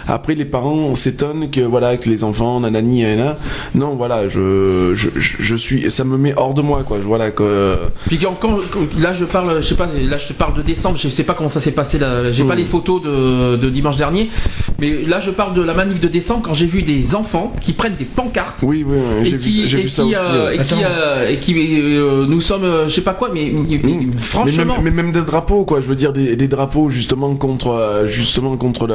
après 0.07 0.35
les 0.35 0.45
parents 0.45 0.95
s'étonnent 0.95 1.51
que 1.51 1.61
voilà 1.61 1.97
que 1.97 2.09
les 2.09 2.25
enfants 2.25 2.61
nanani 2.61 3.03
nanana. 3.03 3.37
non 3.75 3.95
voilà 3.97 4.29
je, 4.29 4.93
je 4.95 5.09
je 5.19 5.57
suis 5.57 5.91
ça 5.91 6.05
me 6.05 6.17
met 6.17 6.35
hors 6.37 6.55
de 6.55 6.63
moi 6.63 6.83
quoi 6.85 6.99
voilà 7.03 7.31
que 7.31 7.77
Puis 8.07 8.19
quand, 8.19 8.37
quand- 8.41 8.59
quand- 8.71 9.01
là 9.01 9.13
je 9.13 9.25
parle, 9.25 9.57
je 9.63 9.67
sais 9.69 9.75
pas, 9.75 9.89
là 10.01 10.19
je 10.19 10.29
te 10.29 10.33
parle 10.33 10.55
de 10.55 10.63
décembre, 10.63 10.97
je 10.99 11.09
sais 11.09 11.25
pas 11.25 11.35
comment 11.35 11.49
ça 11.49 11.61
s'est 11.61 11.73
passé, 11.73 11.99
là, 11.99 12.31
j'ai 12.31 12.45
pas 12.45 12.55
Mm. 12.55 12.59
les 12.59 12.65
photos 12.65 13.03
de, 13.03 13.57
de 13.57 13.69
dimanche 13.71 13.97
dernier, 13.97 14.31
mais 14.79 15.03
là 15.03 15.21
je 15.21 15.31
parle 15.31 15.55
de 15.55 15.63
la 15.63 15.75
manif 15.75 16.01
de 16.01 16.09
décembre 16.09 16.43
quand 16.45 16.55
j'ai 16.55 16.67
vu 16.67 16.83
des 16.83 17.15
enfants 17.15 17.53
qui 17.61 17.73
prennent 17.73 17.95
des 17.97 18.05
pancartes. 18.05 18.63
oui 18.63 18.85
oui, 18.89 18.97
j'ai 19.23 19.37
vu 19.37 19.89
ça 19.89 20.03
qui, 20.03 20.11
aussi 20.11 20.21
euh, 20.33 20.51
et 20.51 20.59
qui, 20.59 20.75
euh, 20.85 21.31
et 21.31 21.37
qui, 21.37 21.55
euh, 21.81 22.27
nous 22.27 22.41
sommes, 22.41 22.65
euh, 22.65 22.89
je 22.89 22.95
sais 22.95 23.01
pas 23.03 23.15
quoi, 23.15 23.31
mais, 23.33 23.53
mais- 23.53 23.81
mais 23.83 23.93
Mm. 23.93 24.13
franchement, 24.19 24.65
mais 24.85 24.91
même, 24.91 24.97
mais 24.97 25.03
même 25.03 25.13
des 25.13 25.23
drapeaux 25.23 25.65
quoi 25.65 25.81
je 25.81 25.87
veux 25.87 25.95
dire 25.97 26.13
des, 26.13 26.37
des 26.37 26.49
drapeaux 26.49 26.89
justement 26.91 27.35
contre 27.37 28.05
justement 28.07 28.57
contre 28.57 28.87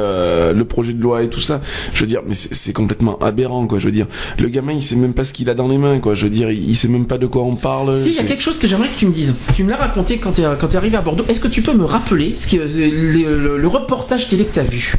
le, 0.52 0.52
le 0.58 0.64
projet 0.64 0.92
de 0.92 1.02
loi 1.02 1.22
et 1.22 1.28
tout 1.28 1.40
ça 1.40 1.60
je 1.92 2.00
veux 2.00 2.06
dire 2.06 2.20
mais 2.26 2.34
c'est 2.34 2.72
complètement 2.72 3.18
aberrant 3.20 3.66
quoi 3.66 3.78
je 3.78 3.86
veux 3.86 3.92
dire 3.92 4.06
le 4.38 4.48
gamin 4.48 4.72
il 4.72 4.82
sait 4.82 4.96
même 4.96 5.12
pas 5.14 5.24
ce 5.24 5.32
qu'il 5.32 5.48
a 5.50 5.54
dans 5.54 5.68
les 5.68 5.78
mains 5.78 5.98
quoi 6.00 6.14
je 6.14 6.24
veux 6.24 6.30
dire 6.30 6.50
il, 6.50 6.70
il 6.70 6.76
sait 6.76 6.88
même 6.88 7.06
pas 7.06 7.18
de 7.18 7.26
quoi 7.26 7.42
on 7.42 7.56
parle 7.56 8.00
Si, 8.02 8.10
il 8.10 8.16
y 8.16 8.18
a 8.18 8.24
quelque 8.24 8.42
chose 8.42 8.58
que 8.58 8.66
j'aimerais 8.66 8.88
que 8.88 8.98
tu 8.98 9.06
me 9.06 9.12
dises. 9.12 9.34
Tu 9.54 9.64
me 9.64 9.70
l'as 9.70 9.76
raconté 9.76 10.18
quand 10.18 10.32
tu 10.32 10.40
es, 10.40 10.44
quand 10.60 10.72
es 10.72 10.76
arrivé 10.76 10.96
à 10.96 11.00
Bordeaux. 11.02 11.24
Est-ce 11.28 11.40
que 11.40 11.48
tu 11.48 11.62
peux 11.62 11.72
me 11.74 11.84
rappeler 11.84 12.34
ce 12.36 12.46
qui, 12.46 12.58
euh, 12.58 12.66
le, 12.66 13.38
le- 13.38 13.58
le 13.58 13.68
reportage 13.68 14.28
télé 14.28 14.44
que 14.44 14.54
tu 14.54 14.60
as 14.60 14.64
vu? 14.64 14.94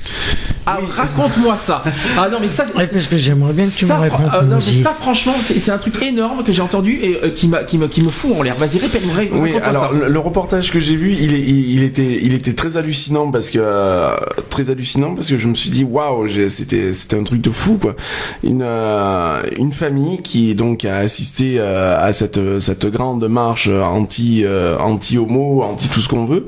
Ah, 0.68 0.80
raconte-moi 0.90 1.58
ça. 1.58 1.84
Ah 2.18 2.30
non, 2.32 2.38
mais 2.42 2.48
ça. 2.48 2.66
Ouais, 2.76 2.88
parce 2.88 3.08
que 3.08 3.18
j'aimerais 3.18 3.54
bien 3.54 3.66
que 3.68 3.72
tu 3.72 3.86
me 3.86 3.94
répondes. 3.94 4.32
euh, 4.34 4.42
non, 4.44 4.58
mais 4.58 4.84
ça, 4.84 4.92
franchement, 5.00 5.34
c'est 5.44 5.60
c'est 5.60 5.72
un 5.72 5.78
truc 5.78 6.02
énorme 6.02 6.44
que 6.44 6.52
j'ai 6.52 6.62
entendu 6.62 6.98
et 7.02 7.18
euh, 7.24 7.30
qui, 7.30 7.50
qui, 7.68 7.78
me, 7.78 7.88
qui 7.88 8.02
me 8.02 8.10
fout 8.10 8.34
en 8.38 8.42
l'air. 8.42 8.56
Vas-y, 8.56 8.80
répète-moi. 8.80 9.16
Oui, 9.20 9.54
raconte-moi 9.54 9.62
alors 9.68 9.84
ça. 9.84 9.92
le, 9.94 10.08
le 10.08 10.20
reportage 10.20 10.72
que 10.72 10.80
j'ai 10.80 10.96
vu, 10.96 11.12
il, 11.20 11.34
est, 11.36 11.40
il, 11.40 11.72
il 11.72 11.84
était, 11.84 12.20
il 12.22 12.34
était 12.34 12.54
très 12.54 12.78
hallucinant 12.78 13.30
parce 13.32 13.52
que 13.52 13.60
euh, 13.62 14.16
très 14.50 14.70
hallucinant 14.70 15.14
parce 15.16 15.25
que 15.30 15.38
je 15.38 15.48
me 15.48 15.56
suis 15.56 15.70
dit 15.70 15.84
waouh, 15.84 16.28
c'était, 16.50 16.94
c'était 16.94 17.18
un 17.18 17.24
truc 17.24 17.42
de 17.42 17.50
fou 17.50 17.78
quoi. 17.82 17.96
Une, 18.44 18.64
euh, 18.64 19.42
une 19.58 19.74
famille 19.74 20.22
qui 20.22 20.56
donc 20.56 20.86
a 20.86 20.98
assisté 20.98 21.56
euh, 21.58 21.98
à 22.00 22.12
cette, 22.12 22.60
cette 22.60 22.86
grande 22.86 23.28
marche 23.28 23.68
anti, 23.68 24.44
euh, 24.46 24.78
anti 24.78 25.18
homo, 25.18 25.64
anti 25.64 25.90
tout 25.90 26.02
ce 26.02 26.10
qu'on 26.10 26.26
veut, 26.26 26.46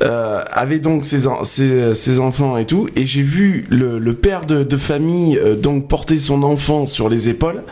avait 0.00 0.78
donc 0.78 1.04
ses, 1.04 1.20
ses, 1.44 1.94
ses 1.94 2.20
enfants 2.20 2.56
et 2.56 2.64
tout, 2.64 2.88
et 2.96 3.06
j'ai 3.06 3.22
vu 3.22 3.64
le, 3.70 3.98
le 3.98 4.14
père 4.14 4.46
de, 4.46 4.62
de 4.64 4.76
famille 4.76 5.38
donc 5.62 5.88
porter 5.88 6.18
son 6.18 6.42
enfant 6.42 6.86
sur 6.86 7.08
les 7.08 7.28
épaules 7.28 7.62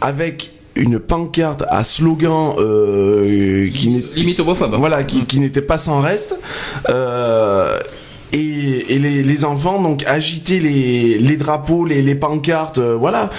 avec 0.00 0.52
une 0.76 0.98
pancarte 0.98 1.64
à 1.68 1.82
slogan 1.84 2.54
euh, 2.58 3.68
qui 3.70 4.04
Limite 4.14 4.40
homophobe. 4.40 4.76
voilà 4.78 5.04
qui, 5.04 5.24
qui 5.24 5.40
n'était 5.40 5.62
pas 5.62 5.78
sans 5.78 6.00
reste 6.00 6.38
euh, 6.88 7.80
et, 8.32 8.98
les, 8.98 9.44
enfants 9.44 9.82
donc 9.82 10.04
agitaient 10.06 10.58
les, 10.58 11.36
drapeaux 11.36 11.84
les, 11.84 12.14
pancartes 12.14 12.78
euh, 12.78 12.96
voilà 12.96 13.30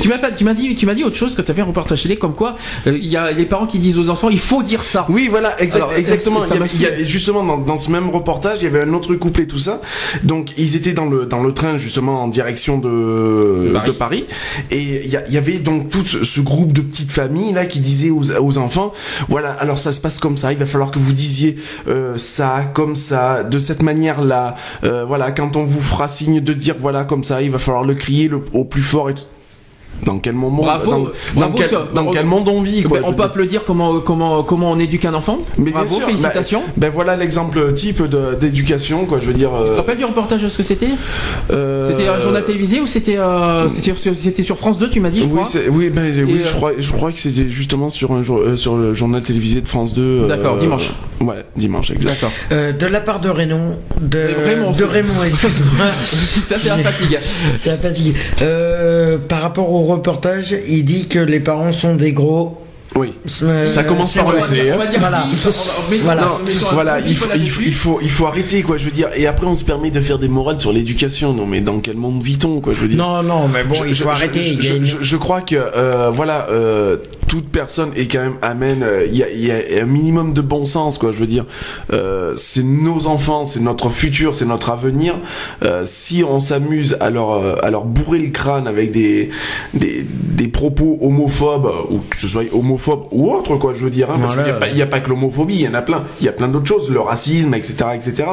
Tu 0.00 0.08
m'as 0.08 0.18
pas, 0.18 0.32
tu 0.32 0.44
m'as 0.44 0.54
dit, 0.54 0.74
tu 0.76 0.86
m'as 0.86 0.94
dit 0.94 1.04
autre 1.04 1.16
chose 1.16 1.34
que 1.34 1.42
tu 1.42 1.50
as 1.50 1.54
fait 1.54 1.60
un 1.60 1.64
reportage 1.66 2.02
télé 2.02 2.16
comme 2.16 2.34
quoi 2.34 2.56
euh, 2.86 2.96
il 2.96 3.06
y 3.06 3.16
a 3.16 3.30
les 3.32 3.44
parents 3.46 3.66
qui 3.66 3.78
disent 3.78 3.98
aux 3.98 4.08
enfants 4.08 4.28
il 4.30 4.38
faut 4.38 4.62
dire 4.62 4.82
ça. 4.82 5.06
Oui, 5.08 5.28
voilà, 5.30 5.60
exact, 5.62 5.76
Alors, 5.84 5.92
exactement. 5.94 6.42
ça 6.44 6.54
Il 6.54 6.58
y, 6.58 6.62
avait, 6.62 6.70
il 6.74 6.80
y 6.80 6.84
fait- 6.84 6.92
avait- 6.92 7.04
justement 7.06 7.44
dans, 7.44 7.58
dans 7.58 7.76
ce 7.76 7.90
même 7.90 8.08
reportage, 8.10 8.58
il 8.60 8.64
y 8.64 8.66
avait 8.66 8.82
un 8.82 8.92
autre 8.92 9.14
couple 9.14 9.42
et 9.42 9.46
tout 9.46 9.58
ça. 9.58 9.80
Donc 10.22 10.52
ils 10.58 10.76
étaient 10.76 10.92
dans 10.94 11.06
le 11.06 11.26
dans 11.26 11.42
le 11.42 11.52
train 11.52 11.76
justement 11.78 12.22
en 12.24 12.28
direction 12.28 12.78
de 12.78 13.70
Paris. 13.72 13.86
de 13.86 13.92
Paris, 13.92 14.24
et 14.70 15.04
il 15.04 15.10
y, 15.10 15.32
y 15.34 15.38
avait 15.38 15.58
donc 15.58 15.90
tout 15.90 16.04
ce, 16.04 16.24
ce 16.24 16.40
groupe 16.40 16.72
de 16.72 16.80
petites 16.80 17.12
familles 17.12 17.52
là 17.52 17.66
qui 17.66 17.80
disaient 17.80 18.10
aux, 18.10 18.30
aux 18.40 18.58
enfants, 18.58 18.92
voilà, 19.28 19.52
alors 19.52 19.78
ça 19.78 19.92
se 19.92 20.00
passe 20.00 20.18
comme 20.18 20.38
ça. 20.38 20.52
Il 20.52 20.58
va 20.58 20.66
falloir 20.66 20.90
que 20.90 20.98
vous 20.98 21.12
disiez 21.12 21.56
euh, 21.88 22.14
ça 22.18 22.70
comme 22.74 22.96
ça, 22.96 23.42
de 23.44 23.58
cette 23.58 23.82
manière 23.82 24.22
là. 24.22 24.56
voilà, 24.82 25.30
quand 25.32 25.56
on 25.56 25.64
vous 25.64 25.80
fera 25.80 26.08
signe 26.08 26.40
de 26.40 26.52
dire 26.52 26.74
voilà 26.80 27.04
comme 27.04 27.24
ça, 27.24 27.42
il 27.42 27.50
va 27.50 27.58
falloir 27.58 27.84
le 27.84 27.94
crier 27.94 28.28
le- 28.28 28.42
au 28.52 28.64
plus 28.64 28.82
fort 28.82 29.10
et 29.10 29.14
tout. 29.14 29.22
Dans 30.04 30.18
quel 30.18 30.34
moment 30.34 30.62
Bravo, 30.62 31.08
dans, 31.36 31.50
quel, 31.52 31.68
ça. 31.68 31.88
dans 31.94 32.06
quel 32.10 32.26
monde 32.26 32.48
on 32.48 32.60
vit 32.60 32.82
quoi, 32.82 32.98
Ben, 33.00 33.04
on 33.06 33.10
peut 33.12 33.16
dire. 33.16 33.24
applaudir 33.24 33.64
comment, 33.66 34.00
comment, 34.00 34.42
comment 34.42 34.70
on 34.72 34.78
éduque 34.78 35.04
un 35.06 35.14
enfant. 35.14 35.38
Mais 35.56 35.64
bien 35.70 35.80
Bravo, 35.80 35.94
sûr, 35.96 36.06
félicitations. 36.06 36.62
Ben 36.76 36.90
voilà 36.92 37.16
l'exemple 37.16 37.72
type 37.72 38.02
de- 38.02 38.34
d'éducation, 38.38 39.06
quoi. 39.06 39.18
Je 39.20 39.26
veux 39.26 39.32
dire. 39.34 39.50
Tu 39.50 39.64
te 39.68 39.72
euh, 39.72 39.76
rappelles 39.76 39.96
du 39.98 40.04
reportage 40.04 40.46
ce 40.46 40.56
que 40.56 40.62
c'était? 40.62 40.88
euh, 41.50 41.88
C'était 41.90 42.08
un 42.08 42.18
journal 42.18 42.44
télévisé 42.44 42.80
ou 42.80 42.86
c'était 42.86 43.16
euh, 43.16 43.68
c'était 43.68 44.42
sur, 44.42 44.58
France 44.58 44.78
2 44.78 44.90
tu 44.90 45.00
m'as 45.00 45.10
dit 45.10 45.20
je 45.20 45.26
Oui, 45.26 45.40
crois? 45.42 45.48
oui, 45.70 45.90
ben, 45.90 46.12
oui, 46.26 46.40
euh, 46.40 46.44
je 46.44 46.54
crois, 46.54 46.72
je 46.78 46.92
crois 46.92 47.12
que 47.12 47.18
c'était 47.18 47.48
justement 47.48 47.88
sur 47.88 48.12
un 48.12 48.22
jour, 48.22 48.38
euh, 48.40 48.56
sur 48.56 48.76
le 48.76 48.92
journal 48.94 49.22
télévisé 49.22 49.60
de 49.62 49.68
France 49.68 49.94
2. 49.94 50.02
euh, 50.02 50.26
D'accord, 50.28 50.58
dimanche. 50.58 50.90
Ouais, 51.20 51.44
dimanche, 51.56 51.90
exact. 51.92 52.14
D'accord. 52.14 52.30
Euh, 52.52 52.72
de 52.72 52.86
la 52.86 53.00
part 53.00 53.20
de 53.20 53.28
Raymond, 53.30 53.78
de 54.02 54.18
Raymond, 54.44 54.72
de 54.72 55.24
excuse-moi. 55.26 55.86
ça 56.04 56.56
fait 56.56 56.70
un 56.70 56.78
fatigue. 56.78 57.18
C'est 57.56 57.70
la 57.70 57.78
fatigue. 57.78 58.14
Par 59.28 59.40
rapport 59.40 59.70
au 59.70 59.83
reportage, 59.84 60.54
il 60.68 60.84
dit 60.84 61.08
que 61.08 61.18
les 61.18 61.40
parents 61.40 61.72
sont 61.72 61.96
des 61.96 62.12
gros. 62.12 62.60
Oui. 62.96 63.12
Euh, 63.42 63.68
Ça 63.68 63.82
commence 63.82 64.14
par 64.16 64.30
le 64.32 64.38
C, 64.38 64.70
hein. 64.70 64.74
On 64.76 64.78
va 64.78 64.86
dire 64.86 65.00
Voilà. 65.00 65.24
il 67.00 67.16
faut, 67.16 67.26
il, 67.34 67.48
faut, 67.48 67.60
vu. 67.60 67.66
il, 67.66 67.74
faut, 67.74 67.98
il 68.00 68.10
faut 68.10 68.26
arrêter, 68.26 68.62
quoi, 68.62 68.78
je 68.78 68.84
veux 68.84 68.92
dire. 68.92 69.08
Et 69.16 69.26
après, 69.26 69.46
on 69.46 69.56
se 69.56 69.64
permet 69.64 69.90
de 69.90 70.00
faire 70.00 70.18
des 70.20 70.28
morales 70.28 70.60
sur 70.60 70.72
l'éducation. 70.72 71.32
Non, 71.32 71.44
mais 71.46 71.60
dans 71.60 71.80
quel 71.80 71.96
monde 71.96 72.22
vit-on, 72.22 72.60
quoi, 72.60 72.72
je 72.74 72.80
veux 72.80 72.88
dire. 72.88 72.98
Non, 72.98 73.22
non, 73.24 73.48
mais 73.52 73.64
bon, 73.64 73.74
Je- 73.74 73.86
il 73.86 73.96
faut 73.96 74.04
je- 74.04 74.08
arrêter. 74.10 74.58
Je 74.60 75.16
crois 75.16 75.40
que 75.40 75.56
euh, 75.56 76.10
voilà, 76.14 76.46
euh, 76.50 76.98
toute 77.28 77.48
personne 77.48 77.90
est 77.96 78.06
quand 78.06 78.20
même 78.22 78.36
amène. 78.42 78.82
euh, 78.82 79.06
Il 79.06 79.16
y, 79.16 79.22
a, 79.22 79.30
il 79.30 79.44
y 79.44 79.50
a 79.50 79.82
un 79.82 79.86
minimum 79.86 80.32
de 80.32 80.40
bon 80.40 80.66
sens, 80.66 80.98
quoi. 80.98 81.12
Je 81.12 81.18
veux 81.18 81.26
dire, 81.26 81.44
euh, 81.92 82.34
c'est 82.36 82.62
nos 82.62 83.06
enfants, 83.06 83.44
c'est 83.44 83.60
notre 83.60 83.88
futur, 83.90 84.34
c'est 84.34 84.44
notre 84.46 84.70
avenir. 84.70 85.14
Euh, 85.62 85.82
si 85.84 86.24
on 86.28 86.40
s'amuse 86.40 86.96
à 87.00 87.10
leur 87.10 87.30
euh, 87.32 87.54
à 87.62 87.70
leur 87.70 87.84
bourrer 87.84 88.18
le 88.18 88.28
crâne 88.28 88.66
avec 88.66 88.90
des 88.92 89.28
des, 89.74 90.04
des 90.08 90.48
propos 90.48 90.98
homophobes 91.00 91.70
ou 91.90 91.98
que 92.10 92.16
ce 92.16 92.28
soit 92.28 92.44
homophobe 92.52 93.04
ou 93.10 93.30
autre, 93.32 93.56
quoi. 93.56 93.74
Je 93.74 93.84
veux 93.84 93.90
dire, 93.90 94.10
hein, 94.10 94.18
parce 94.20 94.34
Voilà. 94.34 94.52
qu'il 94.58 94.74
n'y 94.74 94.80
a, 94.80 94.80
y 94.80 94.82
a 94.82 94.86
pas 94.86 95.00
que 95.00 95.08
l'homophobie, 95.10 95.54
il 95.54 95.62
y 95.62 95.68
en 95.68 95.74
a 95.74 95.82
plein. 95.82 96.04
Il 96.20 96.26
y 96.26 96.28
a 96.28 96.32
plein 96.32 96.48
d'autres 96.48 96.66
choses, 96.66 96.90
le 96.90 97.00
racisme, 97.00 97.54
etc., 97.54 97.74
etc. 97.94 98.24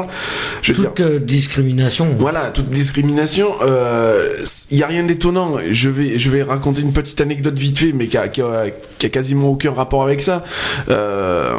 Je 0.62 0.72
veux 0.72 0.84
toute 0.84 1.00
euh, 1.00 1.18
discrimination. 1.18 2.08
voilà, 2.18 2.50
toute 2.50 2.70
discrimination, 2.70 3.48
euh, 3.62 4.34
il 4.70 4.78
y 4.78 4.82
a 4.82 4.86
rien 4.86 5.04
d'étonnant. 5.04 5.56
Je 5.70 5.88
vais, 5.90 6.18
je 6.18 6.30
vais 6.30 6.42
raconter 6.42 6.82
une 6.82 6.92
petite 6.92 7.20
anecdote 7.20 7.58
vite 7.58 7.78
fait, 7.78 7.92
mais 7.92 8.06
qui 8.06 8.16
a, 8.16 8.28
qui 8.28 8.40
a- 8.42 8.66
qui 8.98 9.06
a 9.06 9.08
quasiment 9.08 9.48
aucun 9.48 9.72
rapport 9.72 10.02
avec 10.02 10.22
ça. 10.22 10.42
Euh, 10.88 11.54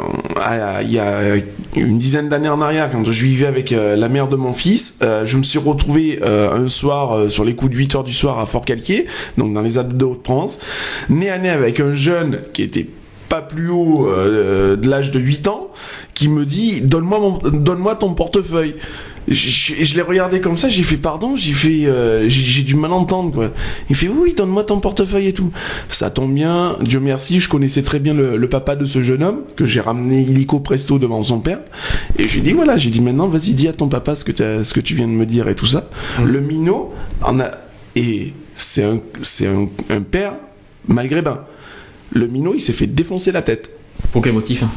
il 0.82 0.92
y 0.92 0.98
a 0.98 1.36
une 1.76 1.98
dizaine 1.98 2.28
d'années 2.28 2.48
en 2.48 2.60
arrière, 2.60 2.90
quand 2.90 3.04
je 3.04 3.24
vivais 3.24 3.46
avec 3.46 3.72
euh, 3.72 3.96
la 3.96 4.08
mère 4.08 4.28
de 4.28 4.36
mon 4.36 4.52
fils, 4.52 4.98
euh, 5.02 5.26
je 5.26 5.36
me 5.36 5.42
suis 5.42 5.58
retrouvé 5.58 6.20
un 6.24 6.68
soir 6.68 7.30
sur 7.30 7.44
les 7.44 7.54
coups 7.54 7.72
de 7.72 7.76
8 7.76 7.94
heures 7.96 8.04
du 8.04 8.12
soir 8.12 8.38
à 8.38 8.46
Fort-Calquier, 8.46 9.06
donc 9.36 9.52
dans 9.52 9.60
les 9.60 9.78
Alpes 9.78 9.96
de 9.96 10.04
Haute-Provence, 10.04 10.60
nez 11.08 11.30
à 11.30 11.38
nez 11.38 11.50
avec 11.50 11.80
un 11.80 11.94
jeune 11.94 12.42
qui 12.52 12.62
était 12.62 12.86
pas 13.28 13.42
plus 13.42 13.68
haut 13.68 14.08
de 14.08 14.88
l'âge 14.88 15.10
de 15.10 15.18
8 15.20 15.48
ans, 15.48 15.70
qui 16.14 16.28
me 16.28 16.44
dit 16.44 16.80
donne-moi 16.80 17.40
donne-moi 17.52 17.96
ton 17.96 18.14
portefeuille. 18.14 18.76
Je, 19.28 19.74
je- 19.84 19.94
l'ai 19.96 20.02
regardé 20.02 20.40
comme 20.40 20.58
ça, 20.58 20.68
j'ai 20.68 20.82
fait 20.82 20.96
pardon, 20.96 21.34
j'ai 21.36 21.52
fait 21.52 21.86
euh, 21.86 22.28
j'ai, 22.28 22.62
du 22.62 22.74
mal 22.76 22.92
entendre 22.92 23.32
quoi. 23.32 23.50
Il 23.88 23.96
fait 23.96 24.08
oui, 24.08 24.34
donne-moi 24.36 24.64
ton 24.64 24.80
portefeuille 24.80 25.28
et 25.28 25.32
tout. 25.32 25.50
Ça 25.88 26.10
tombe 26.10 26.34
bien, 26.34 26.76
Dieu 26.82 27.00
merci, 27.00 27.40
je 27.40 27.48
connaissais 27.48 27.82
très 27.82 27.98
bien 28.00 28.12
le, 28.14 28.36
le 28.36 28.48
papa 28.48 28.76
de 28.76 28.84
ce 28.84 29.02
jeune 29.02 29.22
homme 29.22 29.40
que 29.56 29.64
j'ai 29.66 29.80
ramené 29.80 30.20
illico 30.22 30.60
presto 30.60 30.98
devant 30.98 31.22
son 31.22 31.40
père 31.40 31.60
et 32.18 32.28
j'ai 32.28 32.40
dit 32.40 32.52
voilà, 32.52 32.76
j'ai 32.76 32.90
dit 32.90 33.00
maintenant 33.00 33.28
vas-y 33.28 33.52
dis 33.52 33.68
à 33.68 33.72
ton 33.72 33.88
papa 33.88 34.14
ce 34.14 34.24
que 34.24 34.32
t'as- 34.32 34.62
ce 34.64 34.74
que 34.74 34.80
tu 34.80 34.94
viens 34.94 35.06
de 35.08 35.12
me 35.12 35.26
dire 35.26 35.48
et 35.48 35.54
tout 35.54 35.66
ça. 35.66 35.88
Le 36.24 36.40
minot 36.40 36.92
en 37.22 37.40
a 37.40 37.52
et 37.96 38.32
c'est 38.54 38.82
un 38.84 38.98
c'est 39.22 39.46
un, 39.46 39.68
un 39.90 40.00
père 40.02 40.34
malgré 40.86 41.22
ben. 41.22 41.40
Le 42.12 42.28
minot, 42.28 42.52
il 42.54 42.60
s'est 42.60 42.72
fait 42.74 42.86
défoncer 42.86 43.32
la 43.32 43.42
tête. 43.42 43.70
Pour 44.12 44.22
quel 44.22 44.32
motif 44.32 44.62
hein 44.62 44.70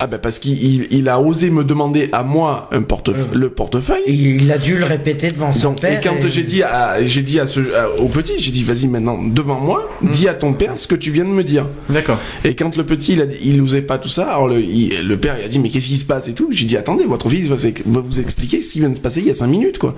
Ah 0.00 0.06
ben 0.06 0.18
parce 0.18 0.38
qu'il 0.38 0.62
il, 0.62 0.86
il 0.90 1.08
a 1.08 1.18
osé 1.20 1.48
me 1.50 1.64
demander 1.64 2.10
à 2.12 2.22
moi 2.22 2.68
un 2.72 2.82
portefeuille, 2.82 3.28
le 3.32 3.48
portefeuille. 3.48 4.02
Et 4.06 4.12
il 4.12 4.52
a 4.52 4.58
dû 4.58 4.76
le 4.76 4.84
répéter 4.84 5.28
devant 5.28 5.52
son 5.52 5.70
Donc, 5.70 5.80
père. 5.80 5.98
et 5.98 6.02
quand 6.02 6.28
j'ai 6.28 6.42
dit 6.42 6.62
à, 6.62 7.04
j'ai 7.06 7.22
dit 7.22 7.40
à 7.40 7.46
ce, 7.46 7.60
à- 7.74 7.88
au 8.00 8.08
petit, 8.08 8.34
j'ai 8.38 8.50
dit 8.50 8.62
vas-y 8.64 8.88
maintenant 8.88 9.18
devant 9.22 9.58
moi, 9.58 9.88
dis 10.02 10.28
à 10.28 10.34
ton 10.34 10.52
père 10.52 10.76
ce 10.78 10.86
que 10.86 10.94
tu 10.94 11.10
viens 11.10 11.24
de 11.24 11.30
me 11.30 11.42
dire. 11.44 11.66
D'accord. 11.88 12.18
Et 12.44 12.54
quand 12.54 12.76
le 12.76 12.84
petit 12.84 13.14
il 13.14 13.22
a 13.22 13.26
dit- 13.26 13.38
il 13.42 13.60
osait 13.62 13.80
pas 13.82 13.98
tout 13.98 14.08
ça, 14.08 14.24
alors 14.28 14.48
le, 14.48 14.60
il- 14.60 15.06
le 15.08 15.16
père 15.16 15.36
il 15.38 15.44
a 15.44 15.48
dit 15.48 15.58
mais 15.58 15.70
qu'est-ce 15.70 15.88
qui 15.88 15.96
se 15.96 16.04
passe 16.04 16.28
et 16.28 16.34
tout? 16.34 16.48
J'ai 16.50 16.66
dit 16.66 16.76
attendez 16.76 17.04
votre 17.04 17.28
fils 17.30 17.46
va, 17.46 17.56
va 17.56 18.00
vous 18.00 18.20
expliquer 18.20 18.60
ce 18.60 18.72
qui 18.74 18.80
vient 18.80 18.90
de 18.90 18.96
se 18.96 19.00
passer 19.00 19.20
il 19.20 19.26
y 19.26 19.30
a 19.30 19.34
cinq 19.34 19.46
minutes 19.48 19.78
quoi. 19.78 19.94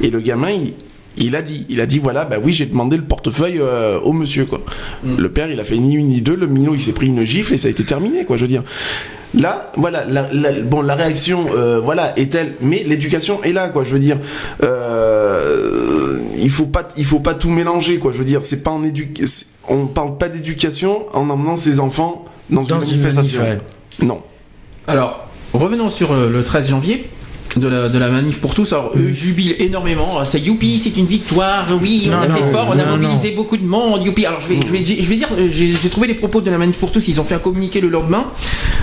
Et 0.00 0.08
le 0.10 0.20
gamin 0.20 0.50
il 0.52 0.72
il 1.16 1.36
a 1.36 1.42
dit, 1.42 1.66
il 1.68 1.80
a 1.80 1.86
dit 1.86 1.98
voilà, 1.98 2.24
bah 2.24 2.36
oui, 2.42 2.52
j'ai 2.52 2.66
demandé 2.66 2.96
le 2.96 3.02
portefeuille 3.04 3.58
euh, 3.60 3.98
au 4.00 4.12
monsieur 4.12 4.46
quoi. 4.46 4.62
Le 5.04 5.28
père, 5.30 5.50
il 5.50 5.60
a 5.60 5.64
fait 5.64 5.76
ni 5.78 5.94
une 5.94 6.08
ni 6.08 6.20
deux, 6.22 6.34
le 6.36 6.46
minot, 6.46 6.74
il 6.74 6.80
s'est 6.80 6.92
pris 6.92 7.08
une 7.08 7.24
gifle 7.24 7.54
et 7.54 7.58
ça 7.58 7.68
a 7.68 7.70
été 7.70 7.84
terminé 7.84 8.24
quoi, 8.24 8.36
je 8.36 8.42
veux 8.42 8.48
dire. 8.48 8.62
Là, 9.34 9.72
voilà, 9.76 10.04
la, 10.04 10.28
la- 10.32 10.52
bon, 10.60 10.82
la 10.82 10.94
réaction, 10.94 11.46
euh, 11.56 11.80
voilà, 11.82 12.12
est 12.18 12.30
telle, 12.32 12.52
mais 12.60 12.84
l'éducation 12.86 13.42
est 13.42 13.52
là, 13.54 13.70
quoi. 13.70 13.82
Je 13.82 13.90
veux 13.90 13.98
dire, 13.98 14.18
euh, 14.62 16.18
il 16.38 16.50
faut 16.50 16.66
pas, 16.66 16.86
il 16.96 17.04
faut 17.04 17.20
pas 17.20 17.34
tout 17.34 17.50
mélanger, 17.50 17.98
quoi. 17.98 18.12
Je 18.12 18.18
veux 18.18 18.24
dire, 18.24 18.42
c'est 18.42 18.62
pas 18.62 18.70
en 18.70 18.82
éducation, 18.84 19.46
on 19.68 19.86
parle 19.86 20.16
pas 20.18 20.28
d'éducation 20.28 21.06
en 21.14 21.28
emmenant 21.30 21.56
ses 21.56 21.80
enfants 21.80 22.24
dans, 22.50 22.62
Dans 22.62 22.80
une 22.80 22.82
une 22.82 23.00
manifestation. 23.02 23.42
manif, 23.42 23.60
non. 24.02 24.20
Alors, 24.86 25.28
revenons 25.54 25.88
sur 25.88 26.14
le 26.14 26.42
13 26.42 26.70
janvier. 26.70 27.08
De 27.58 27.68
la, 27.68 27.88
de 27.88 27.98
la 27.98 28.08
manif 28.08 28.40
pour 28.40 28.54
tous. 28.54 28.72
Alors 28.72 28.92
eux 28.96 29.12
jubilent 29.12 29.56
énormément. 29.58 30.24
C'est 30.24 30.40
youpi, 30.40 30.78
c'est 30.78 30.96
une 30.96 31.06
victoire. 31.06 31.66
Oui, 31.80 32.04
on 32.08 32.10
Non, 32.12 32.22
a 32.22 32.28
non, 32.28 32.36
fait 32.36 32.50
fort, 32.52 32.66
on 32.68 32.78
a 32.78 32.84
non, 32.84 32.96
mobilisé 32.96 33.32
beaucoup 33.32 33.56
de 33.56 33.64
monde. 33.64 34.04
Youpi. 34.04 34.26
Alors 34.26 34.40
je 34.40 34.48
vais, 34.48 34.60
je 34.64 34.72
vais, 34.72 34.84
je 34.84 35.08
vais 35.08 35.16
dire, 35.16 35.28
euh, 35.38 35.48
j'ai 35.50 35.88
trouvé 35.90 36.06
les 36.06 36.14
propos 36.14 36.40
de 36.40 36.50
la 36.50 36.58
manif 36.58 36.78
pour 36.78 36.92
tous. 36.92 37.08
Ils 37.08 37.20
ont 37.20 37.24
fait 37.24 37.34
un 37.34 37.38
communiqué 37.38 37.80
le 37.80 37.88
lendemain. 37.88 38.26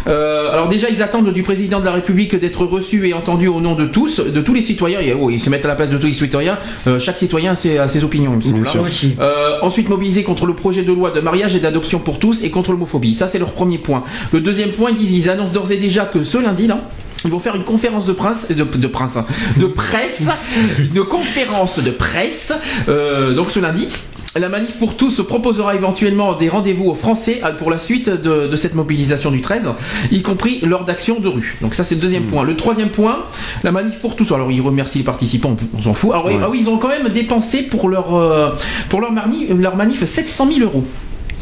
Euh, 0.07 0.51
alors 0.51 0.67
déjà, 0.67 0.89
ils 0.89 1.01
attendent 1.03 1.31
du 1.33 1.43
président 1.43 1.79
de 1.79 1.85
la 1.85 1.91
République 1.91 2.35
d'être 2.35 2.65
reçu 2.65 3.07
et 3.07 3.13
entendu 3.13 3.47
au 3.47 3.61
nom 3.61 3.75
de 3.75 3.85
tous, 3.85 4.19
de 4.19 4.41
tous 4.41 4.53
les 4.53 4.61
citoyens. 4.61 4.99
Et, 4.99 5.13
oh, 5.13 5.29
ils 5.29 5.39
se 5.41 5.49
mettent 5.49 5.65
à 5.65 5.69
la 5.69 5.75
place 5.75 5.89
de 5.89 5.97
tous 5.97 6.07
les 6.07 6.13
citoyens. 6.13 6.57
Euh, 6.87 6.99
chaque 6.99 7.17
citoyen 7.17 7.51
a 7.51 7.55
ses, 7.55 7.77
a 7.77 7.87
ses 7.87 8.03
opinions, 8.03 8.37
il 8.43 8.55
me 8.55 8.65
semble. 8.65 8.89
Euh, 9.19 9.57
ensuite, 9.61 9.89
mobiliser 9.89 10.23
contre 10.23 10.45
le 10.45 10.53
projet 10.53 10.83
de 10.83 10.91
loi 10.93 11.11
de 11.11 11.19
mariage 11.19 11.55
et 11.55 11.59
d'adoption 11.59 11.99
pour 11.99 12.19
tous 12.19 12.43
et 12.43 12.49
contre 12.49 12.71
l'homophobie. 12.71 13.13
Ça, 13.13 13.27
c'est 13.27 13.39
leur 13.39 13.51
premier 13.51 13.77
point. 13.77 14.03
Le 14.31 14.41
deuxième 14.41 14.71
point, 14.71 14.91
ils 14.91 14.97
disent, 14.97 15.11
ils 15.11 15.29
annoncent 15.29 15.53
d'ores 15.53 15.71
et 15.71 15.77
déjà 15.77 16.05
que 16.05 16.21
ce 16.21 16.37
lundi, 16.37 16.67
là, 16.67 16.81
ils 17.25 17.31
vont 17.31 17.39
faire 17.39 17.55
une 17.55 17.63
conférence 17.63 18.05
de 18.05 18.13
prince, 18.13 18.47
de, 18.49 18.63
de 18.63 18.87
prince, 18.87 19.17
hein, 19.17 19.25
de 19.57 19.65
presse, 19.65 20.23
une 20.95 21.03
conférence 21.03 21.79
de 21.79 21.91
presse, 21.91 22.53
euh, 22.87 23.33
donc 23.33 23.51
ce 23.51 23.59
lundi. 23.59 23.87
La 24.35 24.47
manif 24.47 24.77
pour 24.77 24.95
tous 24.95 25.21
proposera 25.23 25.73
éventuellement 25.73 26.33
des 26.33 26.49
rendez-vous 26.49 26.85
aux 26.91 26.93
Français 26.93 27.41
euh, 27.43 27.51
pour 27.55 27.71
la 27.71 27.79
suite 27.79 28.09
de, 28.09 28.47
de 28.47 28.55
cette 28.55 28.75
mobilisation 28.75 29.31
du 29.31 29.41
13, 29.41 29.69
y 30.11 30.21
compris 30.21 30.59
lors 30.61 30.85
d'actions 30.85 31.19
de 31.19 31.27
rue. 31.27 31.57
Donc 31.61 31.73
ça 31.73 31.83
c'est 31.83 31.95
le 31.95 32.01
deuxième 32.01 32.25
point. 32.25 32.43
Le 32.43 32.55
troisième 32.55 32.89
point, 32.89 33.25
la 33.63 33.71
manif 33.71 33.95
pour 33.97 34.15
tous. 34.15 34.31
Alors 34.31 34.51
ils 34.51 34.61
remercient 34.61 34.99
les 34.99 35.03
participants, 35.03 35.57
on 35.75 35.81
s'en 35.81 35.95
fout. 35.95 36.11
Alors 36.11 36.25
oui, 36.27 36.33
ah 36.41 36.47
oui, 36.49 36.59
ils 36.61 36.69
ont 36.69 36.77
quand 36.77 36.89
même 36.89 37.09
dépensé 37.09 37.63
pour 37.63 37.89
leur 37.89 38.15
euh, 38.15 38.51
pour 38.89 39.01
leur, 39.01 39.11
marni- 39.11 39.47
leur 39.59 39.75
manif 39.75 40.03
700 40.03 40.47
000 40.53 40.59
euros. 40.61 40.85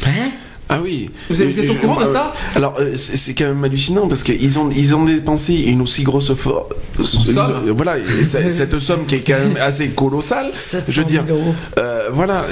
Hein? 0.05 0.09
Ah 0.69 0.79
oui. 0.83 1.09
Vous 1.29 1.41
êtes- 1.41 1.69
au 1.69 1.73
courant 1.75 1.95
de 2.01 2.03
moi, 2.05 2.13
ça 2.13 2.33
Alors 2.55 2.75
euh, 2.79 2.91
c'est 2.95 3.33
quand 3.33 3.45
même 3.45 3.63
hallucinant 3.63 4.07
parce 4.07 4.23
qu'ils 4.23 4.59
ont 4.59 4.69
ils 4.69 4.95
ont 4.95 5.05
dépensé 5.05 5.53
une 5.55 5.81
aussi 5.81 6.03
grosse 6.03 6.31
Somme. 7.03 7.71
voilà 7.75 7.95
cette 8.23 8.79
somme 8.79 9.05
qui 9.05 9.15
est 9.15 9.19
quand 9.19 9.39
même 9.39 9.57
assez 9.61 9.89
colossale. 9.89 10.47
700 10.53 10.85
Je 10.91 10.99
veux 11.01 11.05
dire, 11.07 11.23
000 11.25 11.37
euros. 11.39 11.55
euh, 11.77 12.09
voilà. 12.11 12.45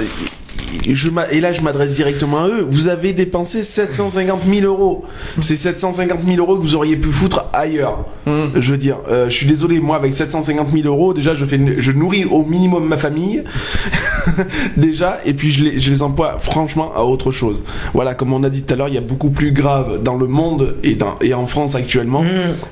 Je 0.88 1.10
et 1.32 1.40
là, 1.40 1.52
je 1.54 1.62
m'adresse 1.62 1.94
directement 1.96 2.44
à 2.44 2.48
eux. 2.50 2.66
Vous 2.70 2.88
avez 2.90 3.14
dépensé 3.14 3.64
750 3.64 4.42
000 4.48 4.66
euros. 4.66 5.06
C'est 5.42 5.56
750 5.56 6.20
000 6.24 6.38
euros 6.38 6.58
que 6.58 6.62
vous 6.62 6.76
auriez 6.76 6.98
pu 6.98 7.10
foutre 7.10 7.46
ailleurs. 7.54 8.06
Hum. 8.28 8.52
Je 8.56 8.72
veux 8.72 8.78
dire, 8.78 8.98
euh, 9.10 9.30
je 9.30 9.34
suis 9.36 9.46
désolé, 9.48 9.80
moi, 9.80 9.96
avec 9.96 10.14
750 10.14 10.68
000 10.74 10.88
euros, 10.88 11.14
déjà, 11.14 11.34
je 11.34 11.46
fais, 11.46 11.60
je 11.78 11.92
nourris 11.92 12.26
au 12.26 12.44
minimum 12.44 12.86
ma 12.88 12.98
famille. 12.98 13.44
déjà, 14.78 15.20
et 15.26 15.34
puis 15.34 15.52
je 15.52 15.64
les, 15.66 15.80
je 15.80 15.90
les 15.92 16.02
emploie 16.02 16.38
franchement 16.40 16.92
à 16.96 17.04
autre 17.04 17.32
chose. 17.32 17.64
Voilà, 17.94 18.14
comme 18.16 18.34
on 18.34 18.44
a 18.44 18.50
dit 18.50 18.64
tout 18.64 18.74
à 18.74 18.78
l'heure, 18.78 18.88
il 18.88 18.96
y 18.96 18.98
a 18.98 19.02
beaucoup 19.02 19.30
plus 19.30 19.52
grave 19.52 20.02
dans 20.04 20.16
le 20.16 20.28
monde 20.28 20.76
et, 20.84 20.96
dans, 20.96 21.16
et 21.22 21.34
en 21.34 21.46
France 21.46 21.76
actuellement 21.76 22.24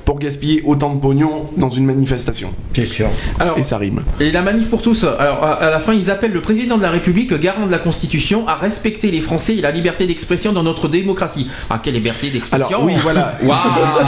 pour 0.04 0.18
gaspiller 0.18 0.62
autant 0.64 0.94
de 0.94 1.00
pognon 1.00 1.48
dans 1.56 1.68
une 1.68 1.84
manifestation. 1.86 2.50
C'est 2.74 2.86
sûr. 2.86 3.08
Alors, 3.38 3.58
Et 3.58 3.64
ça 3.64 3.78
rime. 3.78 4.02
Et 4.20 4.30
la 4.30 4.42
manif 4.42 4.68
pour 4.68 4.82
tous, 4.82 5.04
alors 5.04 5.42
à, 5.44 5.52
à 5.54 5.70
la 5.70 5.80
fin, 5.80 5.92
ils 5.94 6.10
appellent 6.10 6.32
le 6.32 6.40
président 6.42 6.76
de 6.76 6.82
la 6.82 6.90
République, 6.90 7.32
garant 7.34 7.66
de 7.66 7.70
la 7.70 7.78
Constitution, 7.78 8.46
à 8.48 8.54
respecter 8.54 9.10
les 9.10 9.20
Français 9.20 9.56
et 9.56 9.60
la 9.60 9.70
liberté 9.70 10.06
d'expression 10.06 10.52
dans 10.52 10.62
notre 10.62 10.88
démocratie. 10.88 11.48
Ah, 11.70 11.80
quelle 11.82 11.94
liberté 11.94 12.30
d'expression 12.30 12.66
Alors 12.68 12.84
oui, 12.84 12.94
voilà. 13.02 13.34
Waouh 13.42 13.58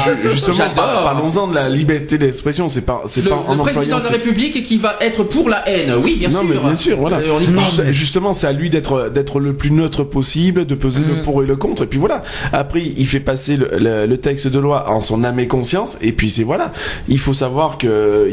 Je- 0.24 0.30
Justement, 0.30 0.68
par- 0.74 1.05
parlons-en 1.05 1.49
de 1.49 1.55
la 1.55 1.68
liberté 1.68 2.18
d'expression. 2.18 2.68
C'est 2.68 2.84
pas, 2.84 3.03
c'est 3.07 3.22
Le, 3.24 3.30
pas 3.30 3.36
en 3.47 3.55
le 3.55 3.59
président 3.61 3.82
employant 3.82 3.99
de 3.99 4.05
la 4.05 4.11
République 4.11 4.62
qui 4.64 4.76
va 4.76 4.97
être 5.01 5.22
pour 5.24 5.49
la 5.49 5.68
haine. 5.68 5.94
Oui, 6.03 6.16
bien 6.18 6.28
non, 6.28 6.40
sûr. 6.40 6.49
mais 6.49 6.57
bien 6.59 6.76
sûr, 6.76 6.97
voilà. 6.99 7.18
Euh, 7.18 7.36
on 7.37 7.41
y 7.41 7.93
Justement, 7.93 8.32
c'est 8.34 8.47
à 8.47 8.53
lui 8.53 8.70
d'être 8.70 9.11
d'être 9.12 9.41
le 9.41 9.53
plus 9.55 9.70
neutre 9.70 10.05
possible, 10.05 10.64
de 10.66 10.74
peser 10.74 11.01
Mm. 11.03 11.16
le 11.16 11.22
pour 11.22 11.43
et 11.43 11.47
le 11.47 11.57
contre, 11.57 11.84
et 11.84 11.87
puis 11.87 11.99
voilà. 11.99 12.22
Après, 12.53 12.82
il 12.97 13.07
fait 13.07 13.20
passer 13.20 13.57
le, 13.57 13.68
le- 13.78 14.07
le 14.07 14.18
texte 14.18 14.47
de 14.49 14.59
loi 14.59 14.91
en 14.91 15.01
son 15.01 15.24
âme 15.24 15.39
et 15.41 15.47
conscience, 15.47 15.99
et 16.01 16.12
puis 16.12 16.30
c'est 16.30 16.43
voilà. 16.43 16.72
Il 17.09 17.18
faut 17.18 17.34
savoir 17.34 17.78
que, 17.78 18.28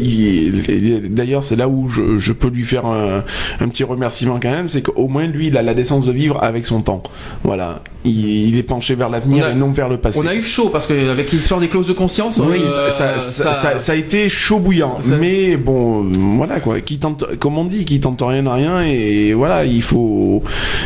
d'ailleurs, 1.07 1.43
c'est 1.43 1.55
là 1.55 1.67
où 1.67 1.89
je, 1.89 2.17
je 2.17 2.33
peux 2.33 2.47
lui 2.49 2.63
faire 2.63 2.85
un, 2.85 3.23
un 3.59 3.67
petit 3.67 3.83
remerciement 3.83 4.39
quand 4.41 4.51
même, 4.51 4.69
c'est 4.69 4.81
qu'au 4.81 5.07
moins 5.07 5.25
lui, 5.27 5.47
il 5.47 5.57
a 5.57 5.61
la 5.61 5.73
décence 5.73 6.05
de 6.05 6.11
vivre 6.11 6.41
avec 6.43 6.65
son 6.65 6.81
temps. 6.81 7.03
Voilà, 7.43 7.81
il, 8.05 8.47
il 8.49 8.57
est 8.57 8.63
penché 8.63 8.95
vers 8.95 9.09
l'avenir 9.09 9.47
et 9.47 9.55
non 9.55 9.71
vers 9.71 9.89
le 9.89 9.97
passé. 9.97 10.19
On 10.23 10.27
a 10.27 10.35
eu 10.35 10.43
chaud 10.43 10.69
parce 10.69 10.85
que 10.85 11.09
avec 11.09 11.31
l'histoire 11.31 11.59
des 11.59 11.67
clauses 11.69 11.87
de 11.87 11.93
conscience. 11.93 12.39
Oui, 12.43 12.59
euh, 12.63 12.89
ça, 12.89 13.17
ça, 13.19 13.53
ça- 13.53 13.79
ça 13.79 13.91
a 13.91 13.95
été 13.95 14.29
chaud 14.29 14.59
bouillant. 14.59 14.97
Mais 15.19 15.57
bon, 15.57 16.03
voilà 16.37 16.59
quoi. 16.59 16.79
Qui 16.81 16.97
tente, 16.97 17.25
comme 17.39 17.57
on 17.57 17.65
dit, 17.65 17.85
qui 17.85 17.99
tente 17.99 18.21
rien 18.21 18.45
à 18.47 18.53
rien. 18.55 18.81
Et 18.83 18.92
voilà, 19.35 19.65
il 19.65 19.81
faut, 19.81 20.43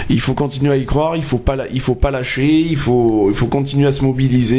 il 0.10 0.20
faut 0.20 0.34
continuer 0.34 0.72
à 0.74 0.78
y 0.78 0.86
croire. 0.86 1.16
Il 1.16 1.24
faut 1.24 1.38
pas, 1.38 1.56
la- 1.56 1.68
il 1.74 1.80
faut 1.82 1.96
pas 1.96 2.12
lâcher. 2.12 2.48
Il 2.70 2.76
faut, 2.78 3.28
il 3.30 3.36
faut 3.36 3.48
continuer 3.48 3.88
à 3.88 3.92
se 3.92 4.04
mobiliser 4.04 4.58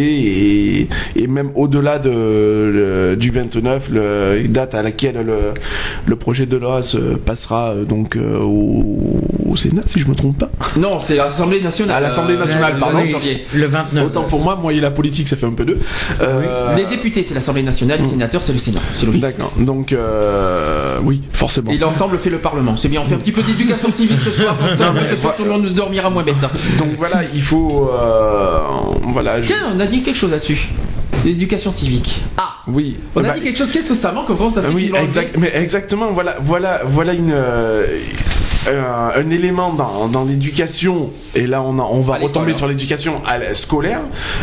et, 0.80 0.88
et 1.16 1.26
même 1.26 1.51
au-delà 1.55 1.99
de 1.99 2.11
le- 2.11 3.16
du 3.16 3.30
29, 3.30 3.88
le, 3.90 4.40
une 4.44 4.53
date 4.53 4.74
à 4.74 4.82
laquelle 4.82 5.16
le, 5.24 5.55
le 6.07 6.16
projet 6.16 6.46
de 6.46 6.57
loi 6.57 6.82
se 6.82 6.99
passera 6.99 7.70
euh, 7.72 7.84
donc 7.84 8.16
euh, 8.16 8.38
au, 8.40 9.20
au 9.51 9.57
Sénat, 9.57 9.82
si 9.86 10.01
je 10.01 10.07
me 10.07 10.14
trompe 10.14 10.38
pas. 10.38 10.51
Non, 10.76 10.99
c'est 11.01 11.16
l'Assemblée 11.16 11.61
nationale. 11.61 11.96
À 11.96 12.01
l'Assemblée 12.01 12.34
euh, 12.34 12.38
nationale, 12.40 12.74
le 12.74 12.80
pardon. 12.80 12.99
9 12.99 13.09
janvier. 13.11 13.44
Le 13.55 13.66
29. 13.66 14.07
Autant 14.07 14.22
pour 14.22 14.40
moi, 14.40 14.57
moi 14.57 14.72
et 14.72 14.80
la 14.80 14.90
politique, 14.90 15.28
ça 15.28 15.36
fait 15.36 15.46
un 15.46 15.53
peu 15.53 15.64
deux. 15.64 15.78
Euh, 16.20 16.76
Les 16.76 16.84
députés, 16.86 17.22
c'est 17.26 17.34
l'Assemblée 17.34 17.62
nationale. 17.62 18.01
Mm. 18.01 18.03
Les 18.05 18.09
sénateurs, 18.11 18.42
c'est 18.42 18.53
le 18.53 18.59
Sénat. 18.59 18.80
C'est 18.94 19.07
logique. 19.07 19.22
D'accord. 19.22 19.53
Donc, 19.59 19.92
euh, 19.92 20.99
oui, 21.03 21.22
forcément. 21.32 21.70
Et 21.70 21.78
l'ensemble 21.78 22.18
fait 22.18 22.30
le 22.30 22.38
Parlement. 22.38 22.76
C'est 22.76 22.88
bien, 22.88 23.01
on 23.01 23.05
fait 23.07 23.14
un 23.14 23.18
petit 23.18 23.32
peu 23.32 23.38
d'éducation 23.43 23.91
civique 23.93 24.20
ce 24.24 24.30
soir. 24.30 24.57
Comme 24.59 24.76
ça, 24.76 24.93
ce 25.09 25.16
soir, 25.16 25.34
tout 25.36 25.45
le 25.45 25.51
monde 25.51 25.66
dormira 25.72 26.11
moins 26.11 26.22
bête. 26.22 26.36
Donc 26.78 26.89
voilà, 26.99 27.22
il 27.34 27.43
faut. 27.43 27.91
euh, 27.93 28.61
voilà. 29.03 29.41
je- 29.41 29.47
Tiens, 29.47 29.72
on 29.74 29.80
a 29.80 29.86
dit 29.86 30.03
quelque 30.03 30.16
chose 30.18 30.30
là-dessus. 30.30 30.68
L'éducation 31.24 31.72
civique. 31.72 32.22
Ah 32.36 32.51
Oui. 32.68 32.97
On 33.16 33.20
a 33.24 33.28
bah, 33.28 33.34
dit 33.34 33.41
quelque 33.41 33.59
chose, 33.59 33.70
qu'est-ce 33.72 33.89
que 33.89 33.95
ça 33.95 34.12
manque 34.12 34.26
Comment 34.26 34.51
ça 34.51 34.62
se 34.62 34.68
fait 34.68 34.72
oui, 34.74 34.93
exact, 35.03 35.36
mais 35.36 35.51
exactement. 35.55 36.12
Voilà, 36.12 36.36
voilà, 36.41 36.82
voilà 36.84 37.12
une. 37.12 37.32
euh, 37.32 37.86
un, 38.69 39.11
un 39.21 39.31
élément 39.31 39.73
dans, 39.73 40.09
dans 40.09 40.25
l'éducation 40.25 41.11
et 41.35 41.47
là 41.47 41.62
on, 41.62 41.79
a- 41.79 41.83
on 41.91 42.01
va 42.01 42.16
retomber 42.19 42.53
hein. 42.53 42.55
sur 42.55 42.69
l'éducation 42.69 43.14
scolaire 43.55 44.01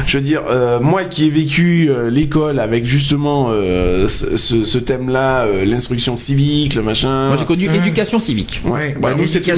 je 0.07 0.17
veux 0.17 0.23
dire 0.23 0.41
euh, 0.49 0.79
moi 0.79 1.03
qui 1.03 1.25
ai 1.25 1.29
vécu 1.29 1.87
euh, 1.89 2.09
l'école 2.09 2.59
avec 2.59 2.85
justement 2.85 3.47
euh, 3.51 4.07
ce, 4.07 4.37
ce- 4.37 4.63
ce 4.63 4.77
thème 4.77 5.09
là 5.09 5.45
l'instruction 5.65 6.17
civique 6.17 6.75
le 6.75 6.81
machin 6.81 7.27
Moi 7.29 7.37
j'ai 7.37 7.45
connu 7.45 7.65
éducation 7.73 8.19
civique. 8.19 8.61
Ouais, 8.65 8.95
bah, 8.99 9.09
bah, 9.11 9.15
nous 9.17 9.27
c'était 9.27 9.53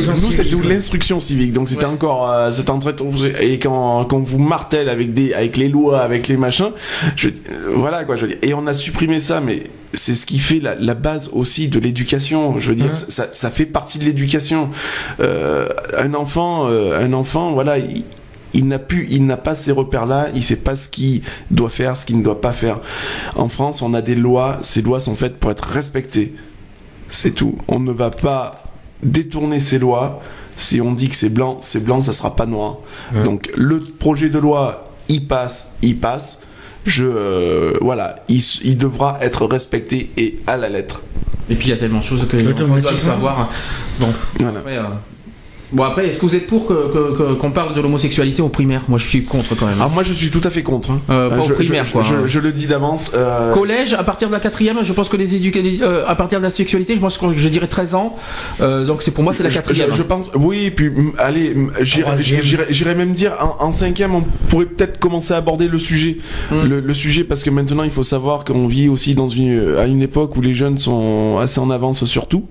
l'instruction 0.68 1.20
civique, 1.20 1.53
donc 1.53 1.70
c'était 1.70 1.86
Ouais. 1.86 1.91
encore 1.91 2.30
euh, 2.30 2.51
c'était 2.51 2.72
en 2.72 2.80
train 2.80 2.91
de- 2.91 3.41
et 3.41 3.59
quand 3.59 4.05
quand 4.05 4.20
vous 4.20 4.39
martèle 4.39 4.89
avec 4.89 5.13
des 5.13 5.34
avec 5.34 5.57
les 5.57 5.70
lois, 5.70 6.01
avec 6.01 6.28
les 6.28 6.38
machins, 6.38 6.72
je, 7.15 7.30
euh, 7.30 7.32
voilà 7.76 8.03
quoi, 8.03 8.15
je 8.15 8.22
veux 8.24 8.28
dire. 8.28 8.38
Et 8.41 8.53
on 8.53 8.65
a 8.68 8.74
supprimé 8.74 9.20
ça, 9.20 9.39
mais 9.41 9.63
c'est 9.93 10.15
ce 10.15 10.25
qui 10.25 10.39
fait 10.39 10.59
la, 10.59 10.75
la 10.75 10.93
base 10.93 11.29
aussi 11.33 11.67
de 11.67 11.79
l'éducation. 11.79 12.57
Je 12.57 12.69
veux 12.69 12.75
dire, 12.75 12.93
ça, 12.93 13.27
ça 13.31 13.49
fait 13.49 13.65
partie 13.65 13.99
de 13.99 14.05
l'éducation. 14.05 14.69
Euh, 15.19 15.69
un 15.97 16.13
enfant, 16.13 16.67
euh, 16.67 16.99
un 16.99 17.13
enfant, 17.13 17.53
voilà. 17.53 17.77
Il, 17.77 18.03
il 18.53 18.67
n'a 18.67 18.79
plus, 18.79 19.07
il 19.09 19.25
n'a 19.25 19.38
pas 19.38 19.55
ces 19.55 19.71
repères-là, 19.71 20.29
il 20.33 20.41
sait 20.41 20.55
pas 20.55 20.75
ce 20.75 20.88
qu'il 20.88 21.21
doit 21.51 21.69
faire, 21.69 21.95
ce 21.97 22.05
qu'il 22.05 22.17
ne 22.17 22.23
doit 22.23 22.41
pas 22.41 22.53
faire. 22.53 22.79
En 23.35 23.49
France, 23.49 23.81
on 23.81 23.93
a 23.93 24.01
des 24.01 24.15
lois, 24.15 24.57
ces 24.63 24.81
lois 24.81 24.99
sont 24.99 25.15
faites 25.15 25.38
pour 25.38 25.51
être 25.51 25.65
respectées. 25.67 26.33
C'est 27.09 27.31
tout. 27.31 27.57
On 27.67 27.79
ne 27.79 27.91
va 27.91 28.09
pas 28.09 28.63
détourner 29.03 29.59
ces 29.59 29.79
lois. 29.79 30.21
Si 30.55 30.81
on 30.81 30.93
dit 30.93 31.07
que 31.09 31.15
c'est 31.15 31.29
blanc, 31.29 31.57
c'est 31.61 31.83
blanc, 31.83 32.01
ça 32.01 32.13
sera 32.13 32.35
pas 32.35 32.45
noir. 32.47 32.77
Donc 33.25 33.51
le 33.55 33.79
projet 33.79 34.29
de 34.29 34.39
loi, 34.39 34.91
il 35.07 35.27
passe, 35.27 35.75
il 35.83 35.99
passe. 35.99 36.41
Je, 36.88 37.03
euh, 37.05 37.73
voilà, 37.81 38.15
il, 38.29 38.77
devra 38.77 39.17
être 39.21 39.45
respecté 39.45 40.09
et 40.17 40.39
à 40.47 40.55
la 40.57 40.69
lettre. 40.69 41.01
Et 41.49 41.55
puis 41.55 41.67
il 41.67 41.69
y 41.71 41.73
a 41.73 41.77
tellement 41.77 41.99
de 41.99 42.03
choses 42.05 42.25
que 42.27 42.38
on 42.38 42.39
doit 42.39 42.49
le 42.49 42.55
Automatiquement. 42.63 42.97
savoir. 42.99 43.49
Bon, 43.99 44.07
Voilà. 44.39 44.59
après, 44.59 44.77
euh, 44.77 44.83
bon 45.72 45.84
après, 45.84 46.07
est-ce 46.07 46.20
que 46.20 46.26
vous 46.26 46.36
êtes 46.36 46.47
pour 46.47 46.65
que- 46.68 46.91
que- 46.91 47.18
que- 47.18 47.34
qu'on 47.36 47.51
parle 47.51 47.74
de 47.74 47.82
l'homosexualité 47.82 48.41
au 48.41 48.49
primaire? 48.49 48.82
Moi 48.88 48.97
je 48.99 49.07
suis 49.07 49.24
contre 49.24 49.55
quand 49.55 49.65
même. 49.65 49.76
Alors 49.76 49.91
moi, 49.91 50.03
je 50.03 50.13
suis 50.13 50.30
tout 50.30 50.41
à 50.43 50.49
fait 50.49 50.63
contre. 50.63 50.91
hein. 50.91 50.99
Euh, 51.09 51.30
pas 51.30 51.39
au 51.41 51.47
je, 51.47 51.53
primaire, 51.53 51.86
je- 51.86 51.91
quoi. 51.93 52.01
Je, 52.03 52.28
je 52.28 52.39
le 52.39 52.51
dis 52.51 52.68
d'avance. 52.68 53.11
euh, 53.13 53.51
Collège, 53.51 53.93
à 53.93 54.03
partir 54.03 54.28
de 54.28 54.34
la 54.34 54.39
quatrième, 54.39 54.78
je 54.84 54.93
pense 54.93 55.09
que 55.09 55.18
les 55.18 55.36
éducateurs, 55.36 56.07
à 56.09 56.15
partir 56.15 56.39
de 56.39 56.43
la 56.43 56.49
sexualité, 56.49 56.95
je 56.95 56.99
pense 57.01 57.18
que 57.18 57.26
je 57.36 57.49
dirais 57.49 57.68
13 57.68 57.95
ans. 57.95 58.15
Euh, 58.61 58.86
donc 58.86 59.01
c'est 59.03 59.11
pour 59.11 59.24
moi 59.24 59.34
c'est 59.34 59.43
la 59.43 59.49
quatrième. 59.49 59.91
Je, 59.91 59.97
je 59.97 60.03
pense, 60.03 60.32
oui, 60.36 60.72
puis 60.72 60.91
allez, 61.18 61.55
j'irais- 61.82 62.95
même 62.95 63.13
dire 63.13 63.34
en, 63.59 63.65
en 63.68 63.72
cinquième, 63.72 64.15
on 64.15 64.22
pourrait 64.49 64.65
peut-être 64.65 64.99
commencer 64.99 65.34
à 65.34 65.38
aborder 65.38 65.68
le 65.68 65.80
sujet, 65.80 66.18
Mm. 66.51 66.63
le, 66.63 66.80
le 66.80 66.93
sujet, 66.93 67.24
parce 67.24 67.43
que 67.43 67.49
maintenant 67.49 67.84
il 67.84 67.91
faut 67.91 68.03
savoir 68.03 68.43
qu'on 68.43 68.68
vit 68.68 68.89
aussi 68.89 69.13
dans 69.15 69.28
une 69.30 69.76
à 69.78 69.86
une 69.86 70.01
époque 70.01 70.36
où 70.38 70.41
les 70.41 70.53
jeunes 70.53 70.78
sont 70.78 71.38
assez 71.39 71.59
en 71.59 71.70
avance 71.70 72.05
sur 72.05 72.28
tout. 72.28 72.45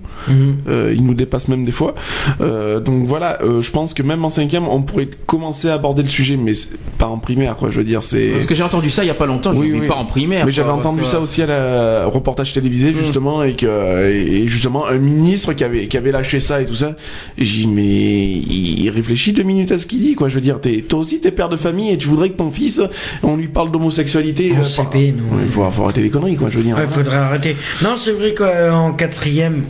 Euh, 0.67 0.93
ils 0.95 1.03
nous 1.03 1.13
dépassent 1.13 1.47
même 1.47 1.65
des 1.65 1.71
fois. 1.71 1.95
Euh, 2.41 2.79
donc 2.79 3.06
voilà, 3.07 3.39
euh, 3.41 3.61
je 3.61 3.71
pense 3.71 3.93
que 3.93 4.03
même 4.03 4.23
en 4.25 4.29
cinquième, 4.29 4.67
on 4.67 4.81
pourrait 4.81 5.09
commencer 5.25 5.69
à 5.69 5.73
aborder 5.75 6.03
le 6.03 6.09
sujet, 6.09 6.37
mais 6.37 6.51
pas 6.97 7.07
en 7.07 7.17
primaire, 7.17 7.55
quoi. 7.55 7.69
Je 7.71 7.77
veux 7.77 7.83
dire, 7.83 8.03
c'est. 8.03 8.27
Parce 8.27 8.45
que 8.45 8.53
j'ai 8.55 8.63
entendu 8.63 8.89
ça 8.89 9.03
il 9.03 9.07
y 9.07 9.09
a 9.09 9.15
pas 9.15 9.25
longtemps, 9.25 9.53
je 9.53 9.59
Oui, 9.59 9.71
oui. 9.79 9.87
pas 9.87 9.95
en 9.95 10.05
primaire. 10.05 10.45
Mais 10.45 10.51
j'avais 10.51 10.69
entendu 10.71 11.03
ça 11.05 11.19
aussi 11.19 11.41
à 11.41 11.45
la 11.45 12.07
au 12.07 12.11
reportage 12.11 12.53
télévisé 12.53 12.93
justement 12.93 13.43
et 13.43 13.55
que 13.55 14.11
et 14.11 14.47
justement 14.47 14.87
un 14.87 14.97
ministre 14.97 15.53
qui 15.53 15.63
avait 15.63 15.87
qui 15.87 15.97
avait 15.97 16.11
lâché 16.11 16.39
ça 16.39 16.61
et 16.61 16.65
tout 16.65 16.75
ça. 16.75 16.95
J'ai 17.37 17.61
dit 17.61 17.67
mais 17.67 17.83
il, 17.83 18.83
il 18.83 18.89
réfléchit 18.89 19.33
deux 19.33 19.43
minutes 19.43 19.71
à 19.71 19.79
ce 19.79 19.85
qu'il 19.85 19.99
dit 20.01 20.15
quoi. 20.15 20.27
Je 20.29 20.35
veux 20.35 20.41
dire, 20.41 20.59
t'es 20.59 20.81
toi 20.87 20.99
aussi 20.99 21.19
t'es 21.21 21.31
père 21.31 21.49
de 21.49 21.57
famille 21.57 21.91
et 21.91 21.97
tu 21.97 22.07
voudrais 22.07 22.29
que 22.29 22.37
ton 22.37 22.51
fils 22.51 22.81
on 23.23 23.35
lui 23.35 23.47
parle 23.47 23.71
d'homosexualité. 23.71 24.53
En 24.55 24.59
euh, 24.59 24.63
CP, 24.63 25.13
non. 25.17 25.37
Ouais, 25.37 25.45
faut, 25.47 25.69
faut 25.71 25.83
arrêter 25.83 26.01
les 26.01 26.09
conneries 26.09 26.35
quoi. 26.35 26.49
Je 26.49 26.57
veux 26.57 26.63
dire. 26.63 26.77
Ouais, 26.77 26.85
faudrait 26.87 27.17
arrêter. 27.17 27.55
Non, 27.83 27.95
c'est 27.97 28.11
vrai 28.11 28.33
qu'en 28.33 28.93
quatrième. 28.93 29.63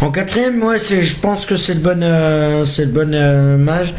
En 0.00 0.10
quatrième, 0.10 0.62
ouais, 0.62 0.78
je 0.78 1.14
pense 1.16 1.46
que 1.46 1.56
c'est 1.56 1.74
le 1.74 1.80
bon, 1.80 2.02
euh, 2.02 2.64
c'est 2.64 2.84
le 2.86 2.90
bon 2.90 3.12
euh, 3.14 3.56
mage. 3.56 3.94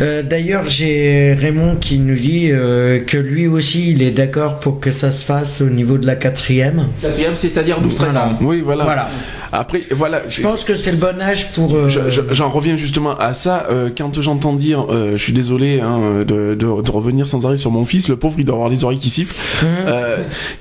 Euh, 0.00 0.22
d'ailleurs, 0.22 0.64
j'ai 0.68 1.34
Raymond 1.38 1.76
qui 1.76 1.98
nous 1.98 2.14
dit 2.16 2.50
euh, 2.52 3.00
que 3.00 3.16
lui 3.16 3.46
aussi, 3.46 3.92
il 3.92 4.02
est 4.02 4.10
d'accord 4.10 4.60
pour 4.60 4.78
que 4.80 4.92
ça 4.92 5.10
se 5.10 5.24
fasse 5.24 5.60
au 5.62 5.70
niveau 5.70 5.96
de 5.96 6.06
la 6.06 6.16
quatrième. 6.16 6.88
Quatrième, 7.00 7.34
c'est-à-dire 7.34 7.80
12-13 7.80 7.88
Voilà. 7.98 8.26
ans. 8.26 8.38
Oui 8.42 8.60
voilà. 8.64 8.84
Voilà. 8.84 9.08
Après 9.52 9.82
voilà. 9.90 10.22
Je 10.28 10.42
pense 10.42 10.64
que 10.64 10.74
c'est 10.76 10.90
le 10.90 10.96
bon 10.98 11.20
âge 11.20 11.52
pour. 11.52 11.74
euh, 11.74 11.88
Je- 11.88 12.10
je- 12.10 12.20
J'en 12.32 12.48
reviens 12.48 12.76
justement 12.76 13.16
à 13.18 13.34
ça. 13.34 13.66
euh, 13.70 13.90
quand 13.96 14.20
j'entends 14.20 14.52
dire, 14.54 14.86
euh, 14.90 15.12
je 15.12 15.22
suis 15.22 15.32
désolé 15.32 15.80
hein, 15.80 16.24
de, 16.26 16.54
de, 16.54 16.54
de 16.54 16.90
revenir 16.90 17.26
sans 17.26 17.46
arrêt 17.46 17.56
sur 17.56 17.70
mon 17.70 17.84
fils, 17.84 18.08
le 18.08 18.16
pauvre, 18.16 18.36
il 18.38 18.44
doit 18.44 18.54
avoir 18.56 18.68
les 18.68 18.84
oreilles 18.84 18.98
qui 18.98 19.10
sifflent. 19.10 19.34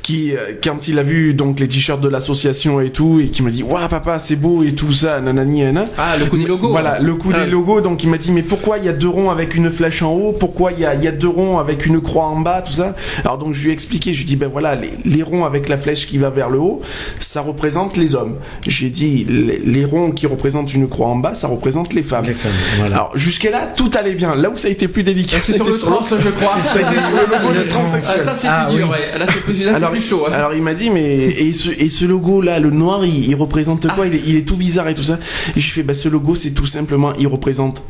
Qui, 0.04 0.32
euh, 0.36 0.54
quand 0.64 0.88
il 0.88 1.00
a 1.00 1.04
vu 1.04 1.34
donc 1.34 1.60
les 1.60 1.68
t-shirts 1.68 2.02
de 2.02 2.08
l'association 2.08 2.80
et 2.82 2.90
tout, 2.92 3.20
et 3.20 3.28
qui 3.28 3.44
m'a 3.44 3.50
dit, 3.50 3.64
waouh 3.64 3.88
papa, 3.88 4.20
c'est 4.20 4.36
beau 4.36 4.64
et 4.64 4.74
tout 4.74 4.92
ça, 4.92 5.20
nanani, 5.22 5.62
nanana. 5.64 5.86
Ah, 5.98 6.16
le 6.18 6.26
coup 6.26 6.38
des 6.38 6.46
logos. 6.46 6.70
Voilà, 6.70 7.00
le 7.00 7.16
coup 7.16 7.32
Ah. 7.34 7.44
des 7.44 7.50
logos. 7.52 7.82
Donc 7.82 8.04
il 8.04 8.10
m'a 8.10 8.18
dit, 8.18 8.32
mais 8.32 8.42
pourquoi 8.44 8.78
il 8.78 8.86
y 8.86 8.90
a 8.90 8.94
deux 8.94 9.08
ronds 9.10 9.30
avec 9.30 9.56
une 9.56 9.70
flèche 9.70 10.02
en 10.02 10.14
haut? 10.14 10.32
Pourquoi 10.32 10.72
il 10.72 10.80
y 10.80 10.86
a, 10.86 10.96
il 10.96 11.04
y 11.04 11.08
a 11.08 11.12
deux 11.12 11.28
ronds 11.28 11.58
avec 11.60 11.86
une 11.86 12.00
croix 12.02 12.26
en 12.26 12.40
bas 12.40 12.62
Tout 12.62 12.72
ça? 12.74 12.96
Alors 13.24 13.38
donc 13.38 13.54
je 13.54 13.64
lui 13.64 13.70
ai 13.70 13.74
expliqué, 13.74 14.14
je 14.14 14.18
lui 14.20 14.24
ai 14.24 14.28
dit, 14.28 14.36
ben 14.36 14.50
voilà, 14.50 14.76
les, 14.76 14.92
les 15.06 15.24
ronds 15.24 15.46
avec 15.46 15.70
la 15.70 15.78
flèche 15.78 16.08
qui 16.08 16.18
va 16.18 16.30
vers 16.30 16.50
le 16.50 16.60
haut, 16.60 16.82
ça 17.20 17.42
représente 17.42 17.98
les 17.98 18.16
hommes. 18.16 18.36
J'ai 18.80 18.90
dit, 18.90 19.26
les, 19.28 19.58
les 19.66 19.86
ronds 19.86 20.12
qui 20.12 20.28
représentent 20.28 20.74
une 20.74 20.88
croix 20.88 21.08
en 21.08 21.16
bas, 21.16 21.34
ça 21.34 21.48
représente 21.48 21.94
les 21.94 22.04
femmes. 22.04 22.26
Les 22.26 22.34
femmes, 22.34 22.52
voilà. 22.78 22.96
Alors 22.96 23.12
jusque-là, 23.16 23.74
tout 23.76 23.90
allait 23.98 24.14
bien. 24.14 24.36
Là 24.36 24.50
où 24.50 24.58
ça 24.58 24.68
a 24.68 24.72
été 24.72 24.88
plus 24.88 25.04
délicat, 25.04 25.38
Ah, 25.40 25.44
C'est 25.44 25.56
sur 25.56 25.66
le 25.66 25.74
trans, 25.76 26.02
je 26.04 26.30
crois. 26.30 26.54
ça 26.62 26.80
a 26.80 26.92
été 26.92 27.00
sur 27.02 27.12
le 27.16 27.22
logo 27.22 27.54
de 27.54 27.70
trans. 27.70 27.80
Ah, 27.80 27.84
transsexuel. 27.84 28.26
ça 28.26 28.36
c'est 28.40 28.48
Ah, 28.50 28.66
plus 28.70 28.78
dur. 28.78 28.90
Là 28.92 29.26
c'est 29.28 29.40
plus, 29.44 29.64
là, 29.64 29.80
c'est 29.94 30.02
chaud. 30.02 30.26
hein. 30.28 30.32
alors 30.34 30.54
il 30.54 30.62
m'a 30.62 30.74
dit 30.74 30.90
mais 30.90 31.16
et 31.16 31.54
ce, 31.54 31.70
et 31.72 31.90
ce 31.90 32.06
logo 32.06 32.42
là 32.42 32.60
le 32.60 32.70
noir 32.72 33.06
il, 33.06 33.28
il 33.28 33.36
représente 33.36 33.88
quoi? 33.94 34.06
Il, 34.08 34.16
est, 34.16 34.22
il 34.28 34.36
est 34.36 34.48
tout 34.48 34.56
bizarre 34.58 34.88
et 34.90 34.94
tout 34.94 35.04
ça 35.04 35.18
et 35.56 35.60
je 35.62 35.70
fais 35.72 35.84
bah 35.84 35.94
ce 35.94 36.08
logo 36.10 36.36
c'est 36.36 36.52
tout 36.52 36.66
simplement 36.66 37.14
il 37.20 37.28
représente 37.28 37.82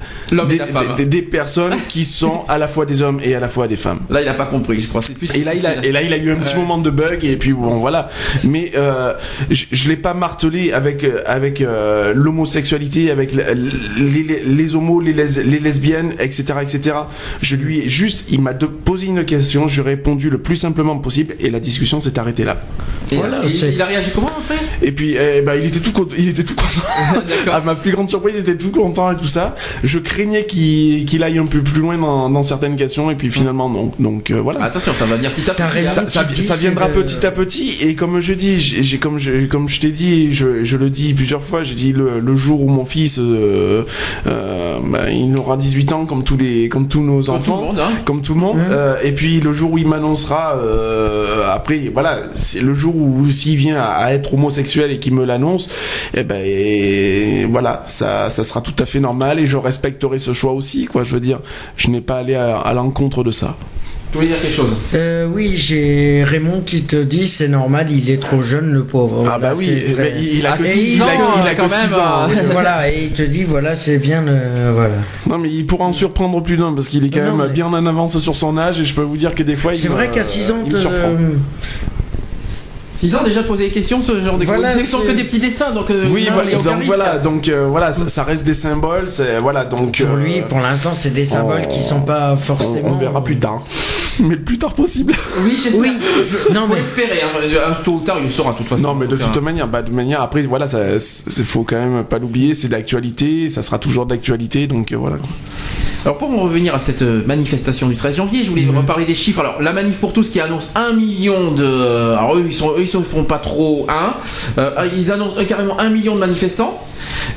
des, 1.06 1.22
personnes 1.22 1.76
qui 1.90 2.06
sont 2.06 2.42
à 2.48 2.58
la 2.58 2.68
fois 2.68 2.86
des 2.86 3.02
hommes 3.02 3.20
et 3.24 3.36
à 3.36 3.40
la 3.40 3.48
fois 3.48 3.68
des 3.68 3.76
femmes 3.76 4.00
Là 4.10 4.22
il 4.22 4.28
a 4.28 4.34
pas 4.34 4.46
compris, 4.46 4.80
je 4.80 4.88
crois. 4.88 5.02
C'est 5.02 5.14
plus 5.14 5.30
et 5.36 5.44
là, 5.44 5.54
il 5.54 5.66
a, 5.66 5.84
et 5.84 5.92
là, 5.92 6.02
il 6.02 6.14
a 6.14 6.18
eu 6.18 6.32
un 6.32 6.36
petit 6.36 6.54
Ouais. 6.54 6.60
moment 6.62 6.78
de 6.78 6.90
bug 6.90 7.24
et 7.26 7.36
puis 7.38 7.52
bon, 7.54 7.78
voilà. 7.80 8.10
Mais 8.44 8.72
euh, 8.76 9.14
je, 9.50 9.66
je 9.72 9.90
l'ai 9.90 9.98
pas 9.98 10.14
martelé 10.14 10.72
avec 10.78 11.04
euh, 11.04 11.22
avec 11.26 11.62
euh, 11.62 12.14
l'homosexualité, 12.16 13.12
avec 13.12 13.34
les, 13.34 13.44
les, 14.24 14.44
les 14.46 14.76
homos, 14.76 15.02
les, 15.02 15.14
les, 15.14 15.44
les 15.44 15.60
lesbiennes, 15.60 16.14
etc., 16.20 16.44
etc. 16.62 16.96
Je 17.42 17.56
lui 17.56 17.80
ai 17.80 17.90
juste, 17.90 18.26
il 18.30 18.42
m'a 18.42 18.54
posé 18.54 19.08
une 19.08 19.26
question, 19.26 19.68
je 19.68 19.82
lui 19.82 19.88
ai 19.90 19.96
répondu 19.96 20.30
le 20.30 20.38
plus 20.38 20.56
simplement 20.58 20.98
possible 21.00 21.36
et 21.40 21.50
la 21.50 21.60
discussion 21.60 22.00
s'est 22.00 22.18
arrêtée 22.20 22.44
là. 22.46 22.58
Et, 23.12 23.16
Voilà, 23.16 23.44
et 23.46 23.50
c'est- 23.50 23.72
il 23.74 23.82
a 23.82 23.86
réagi 23.86 24.10
comment 24.14 24.28
après? 24.28 24.58
Et 24.82 24.92
puis, 24.92 25.16
eh 25.16 25.42
ben, 25.42 25.56
il 25.56 25.66
était 25.66 25.80
tout 25.80 25.92
content. 25.92 26.14
Il 26.18 26.30
était 26.30 26.44
tout 26.44 26.56
content. 26.56 26.86
À 27.52 27.60
ma 27.62 27.76
plus 27.76 27.92
grande 27.92 28.10
surprise, 28.10 28.36
il 28.38 28.42
était 28.42 28.58
tout 28.58 28.70
content 28.72 29.12
et 29.12 29.16
tout 29.18 29.28
ça. 29.28 29.56
Je 29.84 29.98
craignais 30.00 30.46
qu'il 30.46 31.24
aille 31.24 31.38
un 31.40 31.46
peu 31.46 31.62
plus 31.62 31.82
loin 31.82 31.98
dans, 31.98 32.30
dans 32.30 32.44
certaines 32.44 32.76
questions 32.76 33.10
et 33.10 33.16
puis 33.16 33.30
finalement 33.30 33.70
non. 33.70 33.92
Donc 34.00 34.32
euh, 34.32 34.40
voilà. 34.42 34.64
Attention, 34.64 34.94
ça 34.94 35.06
va 35.06 35.16
venir 35.16 35.34
petit 35.34 35.50
à 35.50 35.54
petit. 35.54 35.64
hein. 35.86 35.90
ça, 35.90 36.56
viendra 36.56 36.90
petit 36.90 37.26
à 37.26 37.32
petit 37.32 37.78
et 37.82 37.96
comme 37.96 38.20
je 38.20 38.34
dis 38.34 38.60
j'ai 38.60 38.84
j'ai- 38.84 38.98
comme 39.00 39.18
je 39.20 39.46
comme 39.46 39.68
je 39.70 39.80
t'ai 39.80 39.90
dit 39.92 40.34
je, 40.34 40.64
je 40.68 40.78
le 40.78 40.90
dis 40.92 41.14
plusieurs 41.16 41.42
fois 41.42 41.64
j'ai 41.64 41.74
dit 41.76 41.94
le, 41.94 42.20
le 42.20 42.36
jour 42.36 42.62
où 42.62 42.68
mon 42.70 42.86
fils 42.86 43.18
euh, 43.20 43.84
euh, 44.28 44.78
bah, 44.84 45.10
il 45.10 45.36
aura 45.38 45.58
18 45.58 45.94
ans 45.94 46.06
comme 46.06 46.24
tous 46.24 46.38
les 46.38 46.70
comme 46.70 46.88
tous 46.88 47.02
nos 47.02 47.16
Comme 47.16 47.24
tout 47.24 47.32
enfants 47.32 47.62
le 47.62 47.68
monde, 47.68 47.80
hein. 47.80 47.90
comme 48.06 48.22
tout 48.22 48.34
le 48.36 48.40
monde 48.42 48.58
Mhm. 48.58 48.64
euh, 48.72 48.96
et 49.04 49.12
puis 49.14 49.40
le 49.40 49.54
jour 49.54 49.72
où 49.72 49.78
il 49.78 49.88
m'annoncera 49.88 50.58
euh, 50.58 51.50
après 51.50 51.90
voilà 51.94 52.24
c'est 52.36 52.62
le 52.62 52.74
jour 52.74 52.96
où 52.96 53.30
s'il 53.32 53.58
vient 53.58 53.78
à, 53.80 53.86
à 54.06 54.12
être 54.14 54.34
homosexuel 54.34 54.92
et 54.92 55.00
qu'il 55.00 55.14
me 55.16 55.26
l'annonce 55.26 55.70
et 56.14 56.24
ben 56.24 56.42
et 56.46 57.46
voilà 57.50 57.82
ça 57.86 58.30
ça 58.30 58.44
sera 58.44 58.62
tout 58.62 58.76
à 58.80 58.86
fait 58.86 59.00
normal 59.00 59.40
et 59.40 59.46
je 59.46 59.58
respecterai 59.58 60.20
ce 60.20 60.34
choix 60.34 60.52
aussi 60.54 60.86
quoi 60.86 61.04
je 61.04 61.14
veux 61.14 61.20
dire 61.22 61.40
je 61.78 61.90
n'ai 61.90 62.02
pas 62.02 62.18
allé 62.18 62.36
à, 62.36 62.58
à 62.58 62.74
l'encontre 62.74 63.24
de 63.24 63.32
ça 63.32 63.56
Tu 64.12 64.18
voulais 64.18 64.28
dire 64.30 64.40
quelque 64.42 64.56
chose? 64.56 64.74
Euh, 64.96 65.28
oui, 65.30 65.54
j'ai 65.58 66.24
Raymond 66.26 66.62
qui 66.66 66.84
te 66.84 66.96
dit 66.96 67.28
c'est 67.28 67.50
normal, 67.50 67.88
il 67.92 68.10
est 68.10 68.22
trop 68.22 68.42
jeune 68.42 68.72
le 68.72 68.84
pauvre. 68.86 69.30
ah 69.30 69.38
bah 69.38 69.52
oui 69.56 69.70
il, 70.32 70.46
a 70.46 70.54
Ah, 70.54 70.58
que 70.58 70.64
six 70.66 70.70
six- 70.80 70.96
il 70.96 71.02
a 71.02 71.06
ans, 71.06 71.08
que- 71.10 71.42
il 71.44 71.48
a 71.48 71.56
quand 71.56 71.68
même, 71.70 71.94
ans. 72.00 72.30
euh, 72.30 72.50
voilà, 72.54 72.90
et 72.90 73.04
il 73.06 73.12
te 73.12 73.22
dit 73.22 73.44
voilà, 73.44 73.76
c'est 73.76 73.98
bien 73.98 74.22
le 74.22 74.72
voilà. 74.74 74.96
Non 75.30 75.38
mais 75.38 75.50
il 75.52 75.66
pourra 75.66 75.86
en 75.86 75.94
surprendre 75.94 76.42
plus 76.42 76.56
d'un 76.56 76.72
parce 76.74 76.88
qu'il 76.88 77.04
est 77.06 77.10
quand 77.10 77.20
Non, 77.22 77.36
même 77.36 77.48
mais- 77.48 77.54
bien 77.54 77.66
en 77.68 77.86
avance 77.86 78.18
sur 78.20 78.36
son 78.38 78.58
âge 78.58 78.80
et 78.80 78.86
je 78.86 78.94
peux 78.94 79.02
vous 79.02 79.18
dire 79.18 79.36
que 79.36 79.44
des 79.44 79.58
fois 79.58 79.74
il 79.74 79.78
C'est 79.78 79.90
vrai 79.90 80.10
qu'à 80.10 80.24
6 80.24 80.52
ans, 80.52 80.60
il 80.66 80.72
me 80.72 80.76
te- 80.78 80.80
surprend. 80.82 81.12
6 82.98 83.16
ans 83.16 83.24
déjà 83.24 83.44
poser 83.44 83.66
des 83.68 83.72
questions, 83.72 84.02
ce 84.02 84.20
genre 84.22 84.38
de 84.38 84.46
Voilà, 84.46 84.72
Ce 84.72 84.80
sont 84.86 85.00
c'est- 85.02 85.08
que 85.08 85.12
des 85.12 85.24
petits 85.24 85.40
dessins, 85.40 85.72
donc. 85.72 85.90
euh, 85.92 86.08
Oui, 86.10 86.26
non, 86.28 86.34
voilà, 86.34 86.52
donc 86.52 86.74
risque. 86.76 86.86
voilà, 86.86 87.18
donc 87.18 87.50
euh, 87.50 87.68
voilà, 87.70 87.94
ça, 87.94 88.10
ça 88.10 88.24
reste 88.24 88.46
des 88.46 88.54
symboles, 88.54 89.10
c'est 89.10 89.40
voilà, 89.40 89.66
donc 89.66 89.98
pour 90.04 90.16
euh, 90.16 90.20
lui, 90.20 90.42
pour 90.48 90.60
l'instant, 90.60 90.92
c'est 90.94 91.12
des 91.14 91.26
symboles 91.26 91.62
on- 91.66 91.68
qui 91.68 91.82
sont 91.82 92.02
pas 92.02 92.36
forcément. 92.36 92.90
on 92.90 92.98
verra 92.98 93.24
plus 93.24 93.38
tard, 93.38 93.62
mais 94.22 94.36
le 94.36 94.42
plus 94.42 94.58
tard 94.58 94.74
possible. 94.74 95.14
Oui, 95.44 95.54
j'espère. 95.62 95.80
Oui. 95.82 95.92
Je, 96.26 96.54
Non, 96.54 96.68
faut 96.68 96.74
mais- 96.74 96.80
espérer. 96.82 97.22
Hein. 97.22 97.74
Tôt 97.84 97.94
ou 97.94 98.00
tard, 98.00 98.18
il 98.20 98.26
le 98.26 98.30
saura 98.32 98.54
de 98.54 98.58
toute 98.58 98.68
façon. 98.68 98.84
Non, 98.84 98.96
mais 98.96 99.08
de 99.08 99.16
toute 99.16 99.38
euh, 99.38 99.42
manière, 99.42 99.68
bah, 99.68 99.82
de 99.82 99.92
manière, 99.92 100.22
après, 100.22 100.42
voilà, 100.44 100.68
ça, 100.68 100.80
c'est 101.00 101.44
faut 101.46 101.64
quand 101.64 101.76
même 101.78 102.04
pas 102.04 102.18
l'oublier, 102.20 102.56
c'est 102.56 102.68
d'actualité, 102.68 103.50
ça 103.50 103.62
sera 103.64 103.78
toujours 103.80 104.06
d'actualité, 104.06 104.68
donc 104.68 104.92
euh, 104.92 104.98
voilà. 104.98 105.18
Alors 106.06 106.18
pour 106.18 106.30
en 106.32 106.38
revenir 106.44 106.74
à 106.74 106.80
cette 106.80 107.02
euh, 107.02 107.22
manifestation 107.26 107.88
du 107.88 107.96
13 107.96 108.16
janvier, 108.18 108.44
je 108.44 108.50
voulais 108.50 108.64
Mhm. 108.64 108.78
reparler 108.78 109.06
des 109.06 109.14
chiffres. 109.14 109.40
Alors 109.42 109.62
la 109.62 109.74
manif 109.74 109.98
pour 109.98 110.14
tous 110.14 110.30
qui 110.30 110.40
annonce 110.40 110.72
1 110.76 110.94
million 110.94 111.52
de... 111.52 111.66
Alors 112.14 112.36
eux 112.38 112.44
ils 112.48 112.54
sont 112.54 112.72
eux 112.78 112.82
ils 112.82 112.88
font 112.88 113.24
pas 113.24 113.40
trop 113.40 113.86
1. 114.58 114.84
ils 114.96 115.12
annoncent 115.12 115.38
euh, 115.40 115.44
carrément 115.46 115.80
1 115.80 115.90
million 115.90 116.16
de 116.16 116.20
manifestants. 116.20 116.82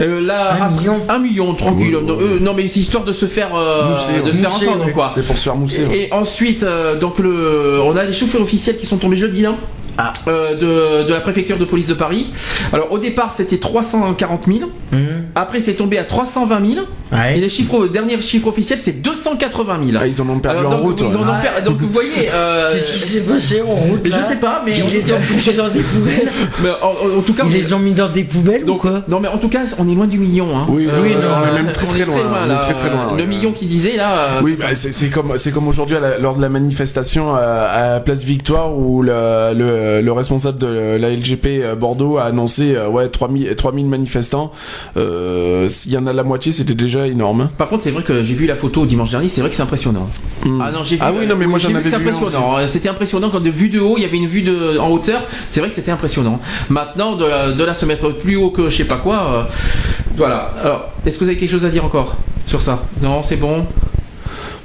Euh, 0.00 0.20
là, 0.24 0.56
Un 0.62 0.70
million 0.70 0.96
un 1.08 1.18
million, 1.18 1.52
tranquille. 1.54 1.96
Oui, 1.96 2.04
non, 2.06 2.16
oui. 2.18 2.24
eux, 2.24 2.38
non, 2.40 2.54
mais 2.54 2.66
c'est 2.68 2.80
histoire 2.80 3.04
de 3.04 3.12
se 3.12 3.26
faire, 3.26 3.54
euh, 3.54 3.90
Mousser, 3.90 4.20
de 4.24 4.30
se 4.32 4.36
faire 4.36 4.50
Mousser, 4.50 4.68
entendre, 4.68 4.92
quoi. 4.92 5.10
C'est 5.14 5.26
pour 5.26 5.36
se 5.36 5.44
faire 5.44 5.56
mousser. 5.56 5.86
Et 5.92 6.12
ensuite, 6.12 6.62
euh, 6.62 6.98
donc 6.98 7.18
le, 7.18 7.80
on 7.84 7.94
a 7.96 8.04
les 8.04 8.12
chauffeurs 8.12 8.40
officiels 8.40 8.76
qui 8.78 8.86
sont 8.86 8.96
tombés 8.98 9.16
jeudi 9.16 9.42
là. 9.42 9.54
Ah. 9.98 10.12
euh, 10.28 10.54
de, 10.54 11.06
de 11.08 11.12
la 11.12 11.20
préfecture 11.20 11.58
de 11.58 11.64
police 11.66 11.86
de 11.88 11.92
Paris. 11.94 12.26
Alors 12.72 12.90
au 12.92 12.98
départ 12.98 13.34
c'était 13.36 13.58
340 13.58 14.44
000, 14.46 14.70
Mhm. 14.92 15.00
après 15.34 15.60
c'est 15.60 15.74
tombé 15.74 15.98
à 15.98 16.04
320 16.04 16.66
000, 16.74 16.86
Ouais. 17.12 17.38
et 17.38 17.40
les 17.40 17.48
chiffres, 17.48 17.80
le 17.80 17.88
dernier 17.88 18.20
chiffre 18.20 18.46
officiel 18.48 18.78
c'est 18.78 19.02
280 19.02 19.80
000. 19.84 19.98
Ah, 20.00 20.06
ils 20.06 20.22
en 20.22 20.28
ont 20.28 20.38
perdu 20.38 20.58
Alors, 20.60 20.74
en 20.74 20.78
route. 20.78 21.00
ils 21.00 21.06
ouais. 21.08 21.16
en 21.16 21.22
ont 21.22 21.40
per- 21.42 21.62
donc 21.64 21.78
vous 21.80 21.88
voyez, 21.88 22.28
euh, 22.32 22.70
Qu'est-ce 22.70 22.92
qui 22.92 22.98
s'est 22.98 23.20
passé 23.22 23.60
en 23.62 23.74
route 23.74 24.00
je 24.04 24.10
là 24.10 24.22
sais 24.22 24.36
pas, 24.36 24.62
mais 24.64 24.72
Ils 24.78 24.90
les 24.92 25.12
ont 25.12 25.18
foutus 25.18 25.56
dans 25.56 25.68
des 25.68 25.80
poubelles 25.80 26.28
mais 26.62 26.68
en, 26.82 27.18
en 27.18 27.22
tout 27.22 27.34
cas, 27.34 27.42
Ils 27.46 27.52
les 27.52 27.72
ont 27.72 27.78
mis 27.78 27.92
dans 27.94 28.08
des 28.08 28.24
poubelles 28.24 28.64
donc, 28.64 28.84
ou 28.84 28.88
quoi 28.88 29.02
non 29.08 29.18
mais 29.20 29.28
en 29.28 29.38
tout 29.38 29.48
cas 29.48 29.60
on 29.78 29.88
est 29.90 29.94
loin 29.94 30.06
du 30.06 30.18
million. 30.18 30.46
Hein. 30.56 30.66
Oui, 30.68 30.86
oui, 31.02 31.14
non, 31.14 31.20
on 31.42 31.48
est 31.48 31.62
même 31.62 31.72
très, 31.72 31.86
très 31.86 32.04
loin, 32.04 32.16
on 32.16 32.44
est 32.44 32.48
là. 32.48 32.58
très, 32.58 32.74
très 32.74 32.90
loin, 32.90 33.14
Le 33.16 33.24
million 33.26 33.52
qui 33.52 33.66
disait 33.66 33.96
là. 33.96 34.12
euh, 34.36 34.40
Oui, 34.42 34.54
c'est 34.58 34.62
bah, 34.66 34.74
c'est 34.74 35.08
comme 35.08 35.32
c'est 35.36 35.50
comme 35.50 35.66
aujourd'hui 35.68 35.96
lors 36.20 36.36
de 36.36 36.42
la 36.42 36.48
manifestation 36.48 37.34
à, 37.34 37.40
à 37.96 38.00
Place 38.00 38.22
Victoire 38.22 38.76
où 38.76 39.02
le, 39.02 39.52
le, 39.54 40.00
le 40.00 40.12
responsable 40.12 40.58
de 40.58 40.96
la 40.96 41.10
LGP 41.10 41.46
euh, 41.62 41.74
Bordeaux 41.74 42.18
a 42.18 42.24
annoncé 42.24 42.76
euh, 42.76 42.88
ouais 42.88 43.08
3000 43.08 43.54
3000 43.56 43.86
manifestants. 43.86 44.52
Euh, 44.96 45.66
S'il 45.68 45.92
y 45.92 45.96
en 45.96 46.06
a 46.06 46.12
la 46.12 46.22
moitié, 46.22 46.52
c'était 46.52 46.74
déjà 46.74 46.99
énorme. 47.06 47.50
Par 47.58 47.68
contre, 47.68 47.84
c'est 47.84 47.90
vrai 47.90 48.02
que 48.02 48.22
j'ai 48.22 48.34
vu 48.34 48.46
la 48.46 48.54
photo 48.54 48.86
dimanche 48.86 49.10
dernier, 49.10 49.28
c'est 49.28 49.40
vrai 49.40 49.50
que 49.50 49.56
c'est 49.56 49.62
impressionnant. 49.62 50.08
Hmm. 50.44 50.60
Ah 50.60 50.70
non, 50.72 50.82
j'ai 50.82 50.96
vu. 50.96 51.02
Ah 51.04 51.12
oui, 51.16 51.26
non, 51.26 51.36
mais 51.36 51.46
moi, 51.46 51.58
j'en 51.58 51.74
avais 51.74 51.88
vu 51.88 51.94
impressionnant. 51.94 52.58
Euh, 52.58 52.66
C'était 52.66 52.88
impressionnant 52.88 53.30
quand 53.30 53.40
de 53.40 53.50
vue 53.50 53.68
de 53.68 53.80
haut, 53.80 53.94
il 53.96 54.02
y 54.02 54.06
avait 54.06 54.16
une 54.16 54.26
vue 54.26 54.42
de 54.42 54.78
en 54.78 54.88
hauteur. 54.90 55.22
C'est 55.48 55.60
vrai 55.60 55.68
que 55.68 55.74
c'était 55.74 55.90
impressionnant. 55.90 56.40
Maintenant, 56.68 57.16
de, 57.16 57.52
de 57.54 57.64
là 57.64 57.74
se 57.74 57.84
mettre 57.86 58.10
plus 58.10 58.36
haut 58.36 58.50
que 58.50 58.70
je 58.70 58.76
sais 58.76 58.84
pas 58.84 58.96
quoi. 58.96 59.16
euh, 59.16 59.42
voilà. 60.16 60.50
Alors, 60.62 60.88
est-ce 61.06 61.18
que 61.18 61.24
vous 61.24 61.30
avez 61.30 61.38
quelque 61.38 61.50
chose 61.50 61.64
à 61.66 61.70
dire 61.70 61.84
encore 61.84 62.16
sur 62.46 62.60
ça? 62.62 62.82
Non, 63.02 63.22
c'est 63.22 63.36
bon? 63.36 63.66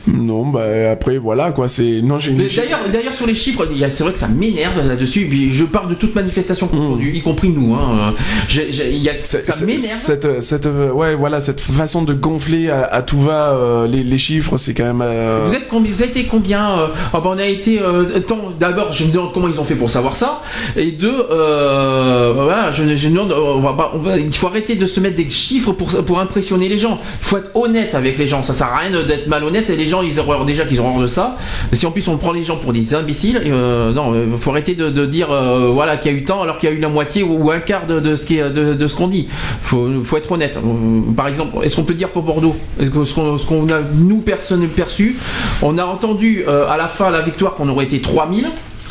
Non, 0.08 0.45
bah 0.47 0.91
après 0.91 1.18
voilà 1.18 1.51
quoi, 1.51 1.68
c'est 1.70 2.01
non 2.03 2.18
j'ai 2.18 2.32
D'ailleurs, 2.32 2.80
d'ailleurs 2.91 3.14
sur 3.14 3.26
les 3.26 3.34
chiffres, 3.34 3.68
c'est 3.89 4.03
vrai 4.03 4.14
que 4.14 4.20
ça 4.20 4.28
m'énerve 4.28 4.88
là-dessus. 4.88 5.26
Puis 5.30 5.49
je 5.49 5.64
parle 5.64 5.89
de 5.89 5.95
toute 5.95 6.14
manifestation 6.16 6.68
confondue, 6.68 7.12
y 7.16 7.22
compris 7.22 7.49
nous. 7.49 7.74
Hein. 7.74 8.14
Y 8.53 9.10
a- 9.10 9.14
C'est- 9.20 9.41
ça 9.51 9.66
m'énerve. 9.66 9.84
Cette, 9.84 10.41
cette, 10.43 10.66
euh, 10.68 10.91
ouais, 10.91 11.16
voilà, 11.16 11.41
cette 11.41 11.60
façon 11.62 12.03
de 12.03 12.14
gonfler 12.14 12.70
à, 12.70 12.84
à 12.84 13.01
tout 13.01 13.20
va 13.22 13.56
euh, 13.56 13.88
les, 13.88 14.03
les 14.03 14.18
chiffres, 14.18 14.58
c'est 14.58 14.74
quand 14.74 14.84
même. 14.86 15.01
euh, 15.01 15.43
Vous 15.47 15.56
êtes 15.56 15.68
combien 15.68 15.91
Vous 15.91 16.01
avez 16.03 16.12
été 16.12 16.24
combien 16.26 16.80
euh, 16.80 16.88
ah 17.14 17.20
bah, 17.20 17.32
On 17.34 17.38
a 17.38 17.45
été 17.45 17.80
euh, 17.82 18.20
tant- 18.20 18.51
D'abord, 18.60 18.91
je 18.91 19.06
me 19.06 19.12
demande 19.12 19.34
comment 19.34 19.47
ils 19.47 19.60
ont 19.60 19.64
fait 19.66 19.76
pour 19.76 19.89
savoir 19.89 20.16
ça. 20.16 20.41
Et 20.78 20.91
deux, 20.91 21.26
euh, 21.32 22.32
voilà, 22.36 22.72
je, 22.72 22.84
je 22.95 23.08
me 23.08 23.14
demande. 23.14 23.32
euh, 23.32 23.53
On 23.56 23.60
va, 23.62 23.74
pas- 23.74 23.91
on 23.95 23.99
va- 23.99 24.18
il 24.18 24.32
faut 24.34 24.47
arrêter 24.47 24.76
de 24.76 24.86
se 24.86 24.99
mettre 24.99 25.16
des 25.16 25.30
chiffres 25.30 25.72
pour 25.72 25.89
pour 26.06 26.20
impressionner 26.20 26.70
les 26.70 26.78
gens. 26.78 26.97
Il 27.22 27.26
faut 27.26 27.38
être 27.38 27.51
honnête 27.56 27.95
avec 27.95 28.18
les 28.18 28.28
gens. 28.28 28.43
Ça 28.43 28.53
sert 28.53 28.68
à 28.68 28.78
rien 28.78 29.03
d'être 29.03 29.28
malhonnête. 29.28 29.70
Et 29.70 29.76
les 29.76 29.86
gens, 29.86 29.95
ils 30.04 30.20
auront 30.20 30.43
déjà 30.46 30.66
qu'ils 30.66 30.82
ont 30.82 30.88
horreur 30.88 31.02
de 31.02 31.08
ça. 31.08 31.38
Mais 31.72 31.78
si 31.78 31.86
en 31.86 31.91
plus 31.91 32.08
on 32.08 32.18
prend 32.18 32.32
les 32.32 32.43
gens 32.43 32.58
pour 32.58 32.74
des 32.74 32.93
imbéciles, 32.96 33.41
euh, 33.46 33.93
non, 33.93 34.14
il 34.16 34.38
faut 34.38 34.52
arrêter 34.52 34.76
de, 34.76 34.89
de 34.89 35.06
dire 35.06 35.32
euh, 35.32 35.70
voilà 35.74 35.98
qu'il 35.98 36.12
y 36.12 36.16
a 36.16 36.18
eu 36.18 36.24
tant 36.24 36.41
alors 36.41 36.58
qu'il 36.58 36.70
y 36.70 36.72
a 36.72 36.76
eu 36.76 36.80
la 36.80 36.89
moitié 36.89 37.24
ou, 37.24 37.46
ou 37.46 37.52
un 37.52 37.60
quart 37.60 37.86
de, 37.86 38.00
de 38.00 38.16
ce 38.16 38.26
qui 38.26 38.38
est, 38.38 38.50
de, 38.50 38.74
de 38.74 38.88
ce 38.88 38.96
qu'on 38.96 39.08
dit. 39.08 39.28
Faut 39.62 39.89
faut 40.04 40.18
être 40.18 40.32
honnête. 40.32 40.58
Euh, 40.64 41.12
Par 41.16 41.28
exemple, 41.28 41.58
est-ce 41.64 41.76
qu'on 41.76 41.84
peut 41.84 41.93
dire 41.93 42.10
pour 42.10 42.24
Bordeaux 42.24 42.56
Est-ce 42.80 42.89
que- 42.89 43.04
ce 43.06 43.14
qu'on 43.14 43.38
ce 43.38 43.46
qu'on 43.46 43.68
a 43.70 43.80
nous 43.93 44.20
personne 44.20 44.66
perçu 44.68 45.16
On 45.62 45.78
a 45.78 45.86
entendu 45.86 46.43
euh, 46.48 46.68
à 46.70 46.78
la 46.78 46.88
fin 46.88 47.10
la 47.10 47.22
victoire 47.22 47.54
qu'on 47.56 47.70
aurait 47.70 47.86
été 47.86 48.00
3000. 48.02 48.48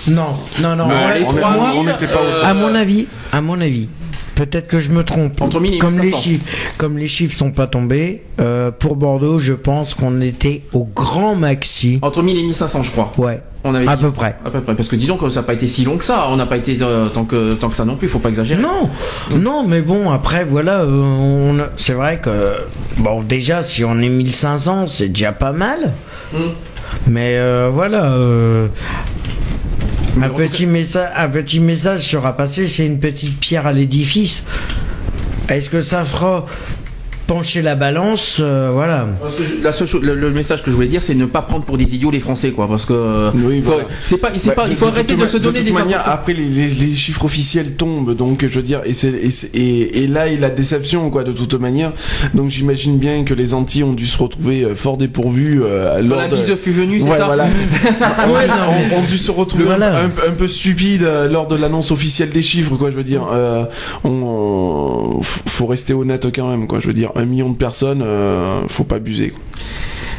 Non, 0.07 0.23
non, 0.61 0.77
non. 0.77 0.89
Les 1.15 1.25
on 1.25 1.33
3000, 1.33 1.61
on 1.79 1.85
n'était 1.85 2.07
pas 2.07 2.19
euh, 2.21 2.39
à 2.45 2.53
mon 2.55 2.75
avis, 2.75 3.07
à 3.33 3.41
mon 3.41 3.59
avis, 3.61 3.89
peut-être 4.35 4.67
que 4.69 4.81
je 4.81 4.91
me 4.91 5.03
trompe. 5.05 5.41
Entre 5.41 5.61
1000 5.61 5.75
et 5.75 5.79
comme 5.79 5.95
les 5.97 6.03
1500. 6.11 6.23
chiffres, 6.23 6.45
comme 6.79 6.99
les 6.99 7.07
chiffres 7.07 7.35
sont 7.37 7.51
pas 7.51 7.67
tombés, 7.67 8.23
euh, 8.41 8.71
pour 8.71 8.97
Bordeaux, 8.97 9.39
je 9.39 9.53
pense 9.53 9.95
qu'on 9.95 10.21
était 10.21 10.63
au 10.73 10.85
grand 10.85 11.35
maxi. 11.37 11.99
Entre 12.03 12.23
1000 12.23 12.39
et 12.39 12.43
1500, 12.43 12.83
je 12.83 12.91
crois. 12.91 13.13
Ouais, 13.19 13.41
On 13.65 13.75
avait 13.75 13.87
à 13.89 13.97
dit. 13.97 14.03
peu 14.03 14.11
près. 14.11 14.37
À 14.45 14.51
peu 14.51 14.61
près. 14.61 14.75
Parce 14.75 14.89
que 14.89 14.97
dis 14.97 15.07
donc, 15.07 15.21
ça 15.31 15.41
n'a 15.41 15.47
pas 15.47 15.55
été 15.55 15.67
si 15.69 15.85
long 15.85 15.97
que 15.97 16.05
ça. 16.05 16.27
On 16.31 16.37
n'a 16.37 16.47
pas 16.47 16.57
été 16.57 16.77
euh, 16.83 17.09
tant, 17.09 17.25
que, 17.25 17.55
tant 17.55 17.69
que 17.69 17.77
ça 17.77 17.85
non 17.85 17.97
plus. 17.97 18.09
Faut 18.09 18.19
pas 18.19 18.29
exagérer. 18.29 18.61
Non, 18.61 18.89
non, 19.37 19.65
mais 19.67 19.81
bon, 19.83 20.11
après, 20.11 20.45
voilà, 20.45 20.81
euh, 20.81 21.59
a- 21.61 21.71
c'est 21.77 21.95
vrai 21.95 22.21
que, 22.21 22.55
bon, 22.99 23.23
déjà, 23.23 23.63
si 23.63 23.85
on 23.85 23.99
est 24.01 24.09
1500, 24.09 24.89
c'est 24.89 25.09
déjà 25.09 25.33
pas 25.33 25.53
mal. 25.53 25.93
Mm. 26.33 26.37
Mais 27.09 27.37
euh, 27.39 27.71
voilà, 27.73 28.13
euh, 28.15 28.69
Mais 30.17 30.29
message, 30.67 31.11
un 31.17 31.29
petit 31.29 31.59
message 31.59 32.09
sera 32.09 32.37
passé, 32.37 32.69
c'est 32.69 32.87
une 32.87 33.01
petite 33.01 33.39
pierre 33.41 33.67
à 33.67 33.73
l'édifice. 33.73 34.45
Est-ce 35.49 35.69
que 35.69 35.81
ça 35.81 36.05
fera 36.05 36.47
pencher 37.27 37.63
la 37.63 37.75
balance 37.75 38.39
euh, 38.41 38.71
Voilà. 38.73 39.07
Je- 39.39 39.63
la 39.65 39.73
seule 39.73 39.89
chose- 39.89 40.03
le, 40.03 40.15
le 40.15 40.31
message 40.31 40.63
que 40.63 40.71
je 40.71 40.77
voulais 40.77 40.89
dire, 40.89 41.03
c'est 41.03 41.15
ne 41.15 41.27
pas 41.27 41.43
prendre 41.43 41.65
pour 41.65 41.77
des 41.77 41.95
idiots 41.95 42.11
les 42.11 42.21
Français, 42.21 42.51
quoi. 42.53 42.69
Parce 42.69 42.85
que 42.87 42.93
euh, 42.93 43.31
Oui, 43.35 43.61
faut- 43.63 43.73
voilà. 43.73 43.85
c'est 44.03 44.19
pas, 44.19 44.31
c'est 44.37 44.49
Bah, 44.51 44.55
pas, 44.65 44.67
il 44.69 44.77
faut 44.77 44.87
arrêter 44.87 45.17
de, 45.17 45.27
se 45.27 45.39
donner 45.39 45.61
de 45.61 45.65
des 45.65 45.71
toute 45.71 45.79
manière, 45.79 46.01
informations. 46.01 46.21
après 46.23 46.33
les, 46.35 46.45
les- 46.45 46.69
les 46.69 46.95
chiffres 46.95 47.25
officiels 47.25 47.75
tombent, 47.77 48.15
donc 48.17 48.43
je 48.47 48.49
veux 48.49 48.63
dire, 48.63 48.81
et, 48.85 48.95
c'est- 48.95 49.09
et, 49.09 49.31
et, 49.59 50.03
et 50.05 50.07
là 50.07 50.29
est 50.29 50.37
la 50.37 50.51
déception, 50.51 51.09
quoi, 51.11 51.25
de 51.25 51.33
toute 51.33 51.55
manière. 51.55 51.93
Donc 52.35 52.51
j'imagine 52.51 52.99
bien 52.99 53.25
que 53.25 53.35
les 53.35 53.55
Antilles 53.55 53.85
ont 53.85 53.93
dû 53.93 54.07
se 54.07 54.19
retrouver 54.19 54.63
euh, 54.65 54.75
fort 54.75 54.97
dépourvus 54.97 55.63
euh, 55.65 56.01
Quand 56.03 56.09
lors 56.09 56.19
la 56.19 56.29
de- 56.29 56.37
bise 56.37 56.55
fut 56.57 56.73
venue, 56.73 57.01
c'est 57.01 57.09
Ouais, 57.09 57.19
ça 57.19 57.27
voilà. 57.27 57.45
ont, 58.29 58.33
Ouais, 58.35 58.45
dû- 58.45 58.51
non, 58.51 58.57
mais- 58.91 58.97
ont- 58.97 58.99
ont 59.01 59.05
dû 59.05 59.19
se 59.19 59.31
retrouver 59.31 59.65
Voilà. 59.65 59.99
un, 60.01 60.07
un 60.07 60.33
peu 60.37 60.47
stupides 60.49 61.03
euh, 61.05 61.29
lors 61.29 61.47
de 61.47 61.57
l'annonce 61.57 61.91
officielle 61.91 62.31
des 62.31 62.43
chiffres, 62.43 62.77
quoi. 62.77 62.91
Je 62.91 62.97
veux 62.97 63.05
dire, 63.05 63.27
euh, 63.33 63.65
on, 64.05 64.24
faut 65.23 65.67
rester 65.67 65.95
honnête 65.95 66.27
quand 66.35 66.49
même, 66.49 66.67
quoi. 66.67 66.81
Je 66.81 66.87
veux 66.87 66.93
dire, 66.93 67.11
un 67.15 67.25
million 67.25 67.51
de 67.51 67.57
personnes, 67.57 68.03
euh, 68.03 68.67
faut 68.69 68.85
pas 68.85 68.97
abuser. 68.97 69.33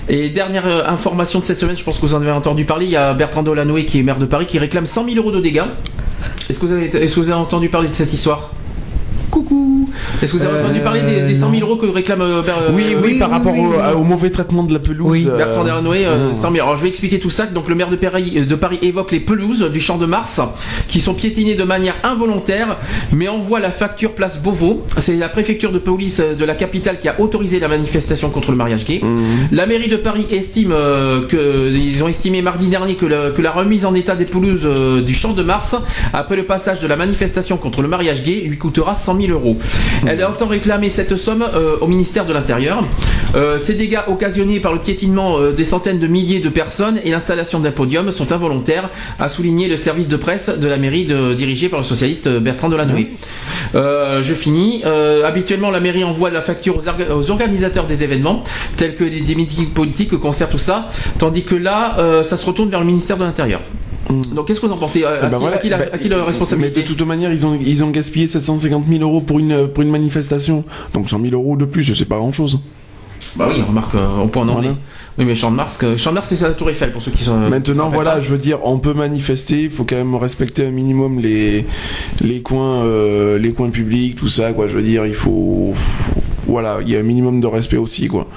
Et 0.07 0.29
dernière 0.29 0.67
euh, 0.67 0.85
information 0.85 1.39
de 1.39 1.45
cette 1.45 1.59
semaine, 1.59 1.77
je 1.77 1.83
pense 1.83 1.97
que 1.97 2.05
vous 2.05 2.13
en 2.13 2.21
avez 2.21 2.31
entendu 2.31 2.65
parler, 2.65 2.85
il 2.85 2.91
y 2.91 2.95
a 2.95 3.13
Bertrand 3.13 3.43
Delanoë 3.43 3.85
qui 3.85 3.99
est 3.99 4.03
maire 4.03 4.19
de 4.19 4.25
Paris 4.25 4.45
qui 4.45 4.59
réclame 4.59 4.85
100 4.85 5.05
000 5.09 5.17
euros 5.17 5.31
de 5.31 5.41
dégâts. 5.41 5.63
Est-ce 6.49 6.59
que 6.59 7.19
vous 7.19 7.31
avez 7.31 7.39
entendu 7.39 7.69
parler 7.69 7.89
de 7.89 7.93
cette 7.93 8.13
histoire? 8.13 8.51
Coucou 9.45 9.89
Est-ce 10.21 10.33
que 10.33 10.37
vous 10.37 10.45
avez 10.45 10.57
Euh, 10.57 10.63
entendu 10.65 10.79
parler 10.81 11.01
des, 11.01 11.21
des 11.27 11.35
100 11.35 11.49
000 11.51 11.61
non. 11.61 11.67
euros 11.67 11.75
que 11.77 11.85
réclame 11.85 12.21
euh, 12.21 12.41
Ber- 12.41 12.53
euh, 12.61 12.71
oui, 12.73 12.95
oui, 13.03 13.19
par 13.19 13.29
rapport 13.29 13.53
oui, 13.53 13.61
au, 13.95 14.03
mauvais 14.03 14.29
traitement 14.29 14.63
de 14.63 14.73
la 14.73 14.79
pelouse. 14.79 15.07
Oui. 15.09 15.27
euh, 15.29 15.37
Bertrand 15.37 15.63
Delanoë, 15.63 16.05
euh, 16.05 16.31
mmh. 16.31 16.33
100 16.35 16.51
000. 16.51 16.53
Alors 16.65 16.77
je 16.77 16.83
vais 16.83 16.89
expliquer 16.89 17.19
tout 17.19 17.29
ça. 17.29 17.45
Donc 17.45 17.69
le 17.69 17.75
maire 17.75 17.89
de 17.89 17.95
Paris, 17.95 18.45
de 18.45 18.55
Paris 18.55 18.79
évoque 18.81 19.11
les 19.11 19.19
pelouses 19.19 19.69
du 19.71 19.79
Champ 19.79 19.97
de 19.97 20.05
Mars 20.05 20.41
qui 20.87 20.99
sont 21.01 21.13
piétinées 21.13 21.55
de 21.55 21.63
manière 21.63 21.95
involontaire, 22.03 22.77
mais 23.11 23.27
envoie 23.27 23.59
la 23.59 23.71
facture 23.71 24.13
place 24.13 24.41
Beauvau. 24.41 24.83
C'est 24.97 25.15
la 25.15 25.29
préfecture 25.29 25.71
de 25.71 25.79
police 25.79 26.21
de 26.21 26.45
la 26.45 26.55
capitale 26.55 26.99
qui 26.99 27.07
a 27.07 27.19
autorisé 27.19 27.59
la 27.59 27.67
manifestation 27.67 28.29
contre 28.29 28.51
le 28.51 28.57
mariage 28.57 28.85
gay. 28.85 28.99
Mmh. 29.03 29.17
La 29.51 29.65
mairie 29.65 29.89
de 29.89 29.97
Paris 29.97 30.25
estime 30.31 30.71
euh, 30.71 31.27
que 31.27 31.71
ils 31.71 32.03
ont 32.03 32.07
estimé 32.07 32.41
mardi 32.41 32.67
dernier 32.67 32.95
que, 32.95 33.05
le- 33.05 33.31
que 33.31 33.41
la 33.41 33.51
remise 33.51 33.85
en 33.85 33.93
état 33.93 34.15
des 34.15 34.25
pelouses 34.25 34.61
euh, 34.65 35.01
du 35.01 35.13
Champ 35.13 35.33
de 35.33 35.43
Mars 35.43 35.75
après 36.13 36.35
le 36.35 36.43
passage 36.43 36.79
de 36.79 36.87
la 36.87 36.95
manifestation 36.95 37.57
contre 37.57 37.81
le 37.81 37.87
mariage 37.87 38.23
gay 38.23 38.41
lui 38.41 38.57
coûtera 38.57 38.95
100 38.95 39.21
000 39.21 39.34
euros. 39.35 39.57
Elle 40.07 40.23
entend 40.25 40.47
réclamer 40.47 40.89
cette 40.89 41.15
somme 41.15 41.43
euh, 41.43 41.75
au 41.81 41.87
ministère 41.87 42.25
de 42.25 42.33
l'Intérieur. 42.33 42.81
Euh, 43.35 43.59
ces 43.59 43.73
dégâts 43.73 43.99
occasionnés 44.07 44.59
par 44.59 44.73
le 44.73 44.79
piétinement 44.79 45.37
euh, 45.39 45.51
des 45.51 45.63
centaines 45.63 45.99
de 45.99 46.07
milliers 46.07 46.39
de 46.39 46.49
personnes 46.49 46.99
et 47.03 47.11
l'installation 47.11 47.59
d'un 47.59 47.71
podium 47.71 48.09
sont 48.11 48.31
involontaires, 48.31 48.89
a 49.19 49.29
souligné 49.29 49.67
le 49.67 49.77
service 49.77 50.07
de 50.07 50.15
presse 50.15 50.49
de 50.57 50.67
la 50.67 50.77
mairie 50.77 51.05
de- 51.05 51.33
dirigé 51.33 51.69
par 51.69 51.79
le 51.79 51.85
socialiste 51.85 52.29
Bertrand 52.29 52.69
Delanoë. 52.69 53.07
Euh, 53.75 54.21
je 54.21 54.33
finis. 54.33 54.83
Habituellement, 55.25 55.69
la 55.71 55.79
mairie 55.79 56.03
envoie 56.03 56.29
la 56.29 56.41
facture 56.41 56.77
aux, 56.77 56.87
orga- 56.87 57.11
aux 57.13 57.29
organisateurs 57.31 57.87
des 57.87 58.03
événements, 58.03 58.43
tels 58.77 58.95
que 58.95 59.03
des, 59.03 59.21
des 59.21 59.35
meetings 59.35 59.67
politiques, 59.69 60.17
concerts, 60.17 60.49
tout 60.49 60.57
ça, 60.57 60.87
tandis 61.19 61.43
que 61.43 61.55
là, 61.55 62.21
ça 62.23 62.37
se 62.37 62.45
retourne 62.45 62.69
vers 62.69 62.79
le 62.79 62.85
ministère 62.85 63.17
de 63.17 63.23
l'Intérieur. 63.23 63.61
Donc, 64.33 64.47
qu'est-ce 64.47 64.59
que 64.59 64.65
vous 64.67 64.73
en 64.73 64.77
pensez? 64.77 65.03
À, 65.03 65.17
Eh 65.21 65.25
à 65.25 65.29
ben 65.29 65.37
qui, 65.37 65.41
voilà. 65.41 65.55
à 65.57 65.59
qui 65.59 65.69
la, 65.69 65.77
Bah, 65.77 65.85
à 65.93 65.97
qui 65.97 66.09
la 66.09 66.23
responsabilité? 66.23 66.81
Mais 66.81 66.83
de 66.83 66.87
toute 66.93 67.07
manière, 67.07 67.31
ils 67.31 67.45
ont, 67.45 67.57
ils 67.59 67.83
ont 67.83 67.89
gaspillé 67.89 68.27
750 68.27 68.85
000 68.87 69.01
euros 69.01 69.19
pour 69.21 69.39
une, 69.39 69.67
pour 69.67 69.83
une 69.83 69.89
manifestation. 69.89 70.63
Donc 70.93 71.09
100 71.09 71.19
000 71.21 71.33
euros 71.33 71.57
de 71.57 71.65
plus, 71.65 71.93
c'est 71.95 72.05
pas 72.05 72.17
grand 72.17 72.31
chose. 72.31 72.59
Bah 73.37 73.47
oui, 73.49 73.61
remarque, 73.61 73.95
euh, 73.95 74.07
on 74.21 74.27
peut 74.27 74.39
en. 74.39 74.45
Voilà. 74.45 74.75
Oui, 75.17 75.23
mais 75.25 75.33
Champ 75.33 75.49
de 75.49 75.55
Mars, 75.55 75.79
Champ 75.97 76.09
de 76.11 76.15
Mars, 76.15 76.27
c'est 76.27 76.35
ça 76.35 76.49
la 76.49 76.53
Tour 76.53 76.69
Eiffel 76.69 76.91
pour 76.91 77.01
ceux 77.01 77.11
qui 77.11 77.23
sont. 77.23 77.37
Maintenant, 77.37 77.89
voilà, 77.89 78.19
je 78.19 78.29
veux 78.29 78.37
dire, 78.37 78.59
on 78.63 78.77
peut 78.79 78.93
manifester, 78.93 79.63
il 79.63 79.69
faut 79.69 79.85
quand 79.85 79.95
même 79.95 80.13
respecter 80.15 80.65
un 80.67 80.71
minimum 80.71 81.19
les, 81.19 81.65
les 82.21 82.41
coins, 82.41 82.83
euh, 82.83 83.39
les 83.39 83.53
coins 83.53 83.69
publics, 83.69 84.15
tout 84.15 84.27
ça, 84.27 84.51
quoi. 84.51 84.67
Je 84.67 84.75
veux 84.75 84.83
dire, 84.83 85.05
il 85.05 85.15
faut, 85.15 85.71
faut- 85.73 86.21
voilà, 86.47 86.79
il 86.81 86.89
y 86.89 86.95
a 86.97 86.99
un 86.99 87.03
minimum 87.03 87.39
de 87.39 87.47
respect 87.47 87.77
aussi, 87.77 88.07
quoi. 88.07 88.27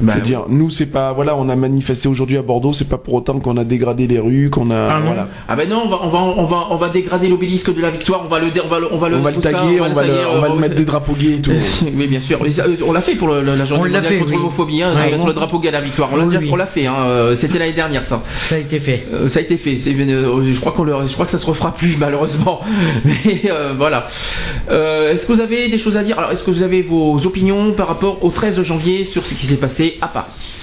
Bah, 0.00 0.12
je 0.14 0.20
veux 0.20 0.26
dire, 0.26 0.44
nous, 0.48 0.68
c'est 0.70 0.86
pas, 0.86 1.12
voilà, 1.12 1.36
on 1.36 1.48
a 1.48 1.56
manifesté 1.56 2.08
aujourd'hui 2.08 2.36
à 2.36 2.42
Bordeaux, 2.42 2.72
c'est 2.72 2.88
pas 2.88 2.98
pour 2.98 3.14
autant 3.14 3.38
qu'on 3.40 3.56
a 3.56 3.64
dégradé 3.64 4.06
les 4.06 4.18
rues, 4.18 4.50
qu'on 4.50 4.70
a, 4.70 4.76
Ah 4.76 5.00
voilà. 5.04 5.28
Ah 5.48 5.56
ben 5.56 5.68
non, 5.68 5.82
on 5.84 5.88
va, 5.88 5.98
on 6.02 6.08
va, 6.08 6.18
on 6.18 6.44
va, 6.44 6.66
on 6.70 6.76
va 6.76 6.88
dégrader 6.88 7.28
l'obélisque 7.28 7.74
de 7.74 7.80
la 7.80 7.90
victoire, 7.90 8.22
on 8.26 8.28
va 8.28 8.38
le, 8.38 8.46
on 8.64 8.68
va 8.68 8.78
le, 8.80 8.86
on 8.92 8.96
va 8.98 9.08
le, 9.08 9.16
on 9.16 9.22
va 9.22 9.30
le 9.30 9.36
tout 9.36 9.42
ça, 9.42 9.52
taguer, 9.52 9.80
on 9.80 9.92
va 9.94 10.02
le, 10.02 10.08
taguer, 10.10 10.24
on 10.30 10.40
va 10.40 10.46
euh, 10.48 10.52
le 10.54 10.58
mettre 10.60 10.74
des 10.74 10.84
drapeaux 10.84 11.14
gays 11.14 11.36
et 11.36 11.40
tout. 11.42 11.50
Oui, 11.96 12.06
bien 12.06 12.20
sûr. 12.20 12.38
Mais 12.42 12.50
ça, 12.50 12.64
euh, 12.64 12.76
On 12.86 12.92
l'a 12.92 13.00
fait 13.00 13.14
pour 13.14 13.28
le- 13.28 13.40
la 13.42 13.64
journée 13.64 13.82
On 13.82 13.84
l'a 13.84 14.00
mondiale 14.00 14.04
fait, 14.04 14.18
contre 14.18 14.30
oui. 14.30 14.36
l'homophobie, 14.36 14.82
hein, 14.82 14.94
Ouais. 14.94 15.10
mettre 15.10 15.26
le 15.26 15.32
drapeau 15.32 15.58
gay 15.58 15.68
à 15.68 15.72
la 15.72 15.80
victoire. 15.80 16.10
On 16.12 16.16
l'a 16.16 16.24
Oui, 16.24 16.30
déjà, 16.30 16.40
oui. 16.40 16.48
on 16.52 16.56
l'a 16.56 16.66
fait. 16.66 16.86
Hein, 16.86 16.94
euh, 17.06 17.34
C'était 17.34 17.58
l'année 17.58 17.72
dernière, 17.72 18.04
ça. 18.04 18.22
Ça 18.26 18.56
a 18.56 18.58
été 18.58 18.78
fait. 18.80 19.04
Euh, 19.12 19.28
ça 19.28 19.38
a 19.38 19.42
été 19.42 19.56
fait. 19.56 19.76
C'est, 19.78 19.94
euh, 19.94 20.42
je 20.42 20.60
crois 20.60 20.72
qu'on 20.72 20.84
le, 20.84 20.92
je 21.06 21.12
crois 21.14 21.24
que 21.24 21.30
ça 21.32 21.38
se 21.38 21.46
refera 21.46 21.72
plus 21.72 21.96
malheureusement. 22.00 22.60
Mais 23.04 23.42
euh, 23.50 23.72
voilà. 23.76 24.06
Euh, 24.70 25.12
est-ce 25.12 25.26
que 25.26 25.32
vous 25.32 25.40
avez 25.40 25.68
des 25.68 25.78
choses 25.78 25.96
à 25.96 26.02
dire? 26.02 26.18
Alors, 26.18 26.30
est-ce 26.32 26.42
que 26.44 26.50
vous 26.50 26.62
avez 26.62 26.82
vos 26.82 27.16
opinions 27.26 27.72
par 27.72 27.88
rapport 27.88 28.22
au 28.24 28.30
13 28.30 28.62
janvier 28.62 29.04
sur 29.04 29.24
ce 29.26 29.34
qui 29.34 29.46
s'est 29.46 29.56
passé? 29.56 29.85
À 30.00 30.08
Paris 30.08 30.55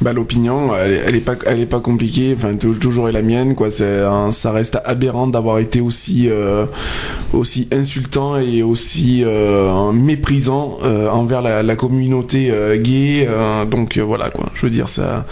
Bah 0.00 0.14
l'opinion, 0.14 0.74
elle, 0.74 0.98
elle 1.06 1.14
est 1.14 1.20
pas, 1.20 1.34
elle 1.44 1.60
est 1.60 1.66
pas 1.66 1.80
compliquée. 1.80 2.32
Enfin, 2.34 2.54
tou- 2.54 2.72
toujours 2.74 3.10
est 3.10 3.12
la 3.12 3.20
mienne, 3.20 3.54
quoi. 3.54 3.68
C'est, 3.70 4.00
ça 4.30 4.50
reste 4.50 4.78
aberrant 4.86 5.26
d'avoir 5.26 5.58
été 5.58 5.82
aussi, 5.82 6.28
euh, 6.30 6.64
aussi 7.34 7.68
insultant 7.70 8.38
et 8.38 8.62
aussi 8.62 9.22
euh, 9.26 9.92
méprisant 9.92 10.78
euh, 10.84 11.08
envers 11.10 11.42
la, 11.42 11.76
communauté 11.76 12.50
gay. 12.82 13.28
donc 13.70 13.98
voilà, 13.98 14.30
quoi. 14.30 14.46
Je 14.54 14.62
veux 14.62 14.70
dire 14.72 14.88
ça, 14.88 15.26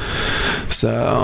ça, 0.68 1.18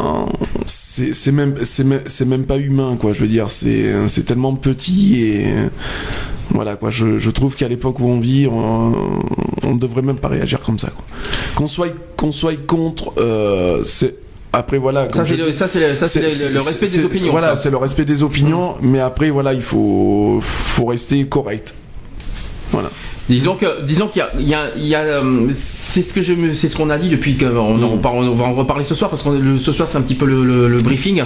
c'est, 0.64 1.12
c'est 1.12 1.32
même, 1.32 1.56
c'est 1.64 1.84
même, 1.84 2.00
c'est 2.06 2.24
même 2.26 2.44
pas 2.44 2.56
humain, 2.56 2.96
quoi. 2.98 3.12
Je 3.12 3.20
veux 3.20 3.28
dire, 3.28 3.50
c'est, 3.50 4.08
c'est 4.08 4.24
tellement 4.24 4.54
petit 4.54 5.22
et 5.22 5.44
voilà, 6.50 6.76
quoi. 6.76 6.88
Je, 6.88 7.18
je 7.18 7.30
trouve 7.30 7.56
qu'à 7.56 7.68
l'époque 7.68 8.00
où 8.00 8.06
on 8.08 8.20
vit, 8.20 8.46
on, 8.50 8.92
on 9.64 9.74
devrait 9.74 10.02
même 10.02 10.18
pas 10.18 10.28
réagir 10.28 10.60
comme 10.60 10.78
ça, 10.78 10.88
quoi. 10.88 11.04
Qu'on 11.56 11.68
soit, 11.68 11.88
qu'on 12.16 12.32
soit 12.32 12.56
contre, 12.66 13.03
euh, 13.18 13.82
c'est 13.84 14.14
après 14.52 14.78
voilà. 14.78 15.08
Ça, 15.12 15.24
c'est 15.24 15.36
le, 15.36 15.46
respect 16.60 16.86
des 16.86 17.04
opinions. 17.04 17.32
Voilà, 17.32 17.56
c'est 17.56 17.70
le 17.70 17.76
respect 17.76 18.04
des 18.04 18.22
opinions, 18.22 18.76
mais 18.80 19.00
après 19.00 19.30
voilà, 19.30 19.52
il 19.52 19.62
faut, 19.62 20.38
faut 20.40 20.86
rester 20.86 21.26
correct. 21.26 21.74
Voilà. 22.70 22.90
Disons 23.28 23.54
que, 23.54 23.82
disons 23.82 24.08
qu'il 24.08 24.18
y 24.18 24.22
a, 24.22 24.28
il 24.38 24.46
y 24.48 24.54
a, 24.54 24.66
il 24.76 24.86
y 24.86 24.94
a, 24.94 25.00
euh, 25.00 25.46
c'est 25.50 26.02
ce 26.02 26.12
que 26.12 26.20
je, 26.20 26.34
c'est 26.52 26.68
ce 26.68 26.76
qu'on 26.76 26.90
a 26.90 26.98
dit 26.98 27.08
depuis 27.08 27.38
qu'on 27.38 27.56
on, 27.82 27.96
parle- 27.96 28.18
on 28.28 28.34
va 28.34 28.44
en 28.44 28.52
reparler 28.54 28.84
ce 28.84 28.94
soir 28.94 29.08
parce 29.08 29.22
que 29.22 29.56
ce 29.56 29.72
soir 29.72 29.88
c'est 29.88 29.96
un 29.96 30.02
petit 30.02 30.14
peu 30.14 30.26
le, 30.26 30.44
le- 30.44 30.68
le 30.68 30.78
briefing. 30.82 31.22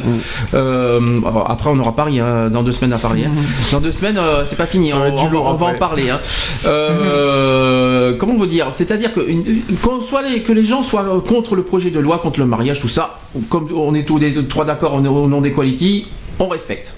Euh, 0.54 1.00
après 1.48 1.70
on 1.70 1.78
aura 1.80 1.96
Paris 1.96 2.20
hein, 2.20 2.50
dans 2.50 2.62
deux 2.62 2.70
semaines 2.70 2.92
à 2.92 2.98
parler. 2.98 3.24
hein. 3.24 3.30
Dans 3.72 3.80
deux 3.80 3.90
semaines 3.90 4.16
euh, 4.16 4.44
c'est 4.44 4.54
pas 4.56 4.66
fini. 4.66 4.90
Ça 4.90 4.98
On, 4.98 5.00
va 5.00 5.08
on 5.10 5.36
on 5.36 5.60
en 5.60 5.74
parler. 5.74 6.08
hein. 6.10 6.20
Euh, 6.66 8.14
comment 8.18 8.34
on 8.34 8.38
veut 8.38 8.46
dire 8.46 8.68
C'est-à-dire 8.70 9.12
que 9.12 9.20
une- 9.28 9.62
qu'on 9.82 10.00
soit 10.00 10.22
les, 10.22 10.42
que 10.42 10.52
les 10.52 10.64
gens 10.64 10.82
soient 10.82 11.04
contre 11.26 11.56
le 11.56 11.62
projet 11.62 11.90
de 11.90 11.98
loi, 11.98 12.18
contre 12.18 12.38
le 12.38 12.46
mariage, 12.46 12.80
tout 12.80 12.88
ça. 12.88 13.18
Comme 13.48 13.68
on 13.74 13.94
est 13.94 14.04
tous 14.04 14.18
les 14.18 14.32
trois 14.46 14.64
d'accord 14.64 14.94
au 14.94 14.98
au 14.98 15.26
nom 15.26 15.40
d'Equality, 15.40 16.06
on 16.38 16.46
respecte. 16.48 16.94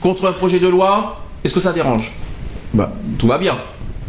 Contre 0.00 0.28
un 0.28 0.32
projet 0.32 0.58
de 0.58 0.68
loi, 0.68 1.20
est-ce 1.44 1.54
que 1.54 1.60
ça 1.60 1.72
dérange? 1.72 2.12
Bah. 2.74 2.92
Tout 3.18 3.26
va 3.26 3.38
bien. 3.38 3.56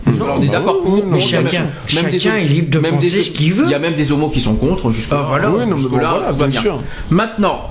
Alors, 0.05 0.37
on 0.37 0.41
est 0.41 0.47
bah 0.47 0.53
d'accord 0.53 0.81
oui, 0.85 1.01
pour. 1.01 1.11
Mais 1.11 1.19
chacun- 1.19 1.43
même- 1.61 2.03
même 2.03 2.11
des 2.11 2.19
chacun 2.19 2.37
est 2.37 2.43
libre 2.45 2.69
de 2.71 2.79
même 2.79 2.95
penser 2.95 3.09
des- 3.09 3.23
ce 3.23 3.31
qu'il 3.31 3.53
veut. 3.53 3.65
Il 3.65 3.71
y 3.71 3.75
a 3.75 3.79
même 3.79 3.95
des 3.95 4.11
homos 4.11 4.29
qui 4.29 4.39
sont 4.41 4.55
contre, 4.55 4.91
Ah, 5.11 5.23
voilà. 5.27 5.49
Oui, 5.51 5.65
non, 5.65 5.77
mais 5.77 5.87
bon, 5.89 5.97
là, 5.97 6.09
voilà, 6.11 6.27
tout 6.31 6.35
va 6.37 6.47
bien 6.47 6.47
bien. 6.47 6.61
sûr. 6.61 6.77
Maintenant, 7.09 7.69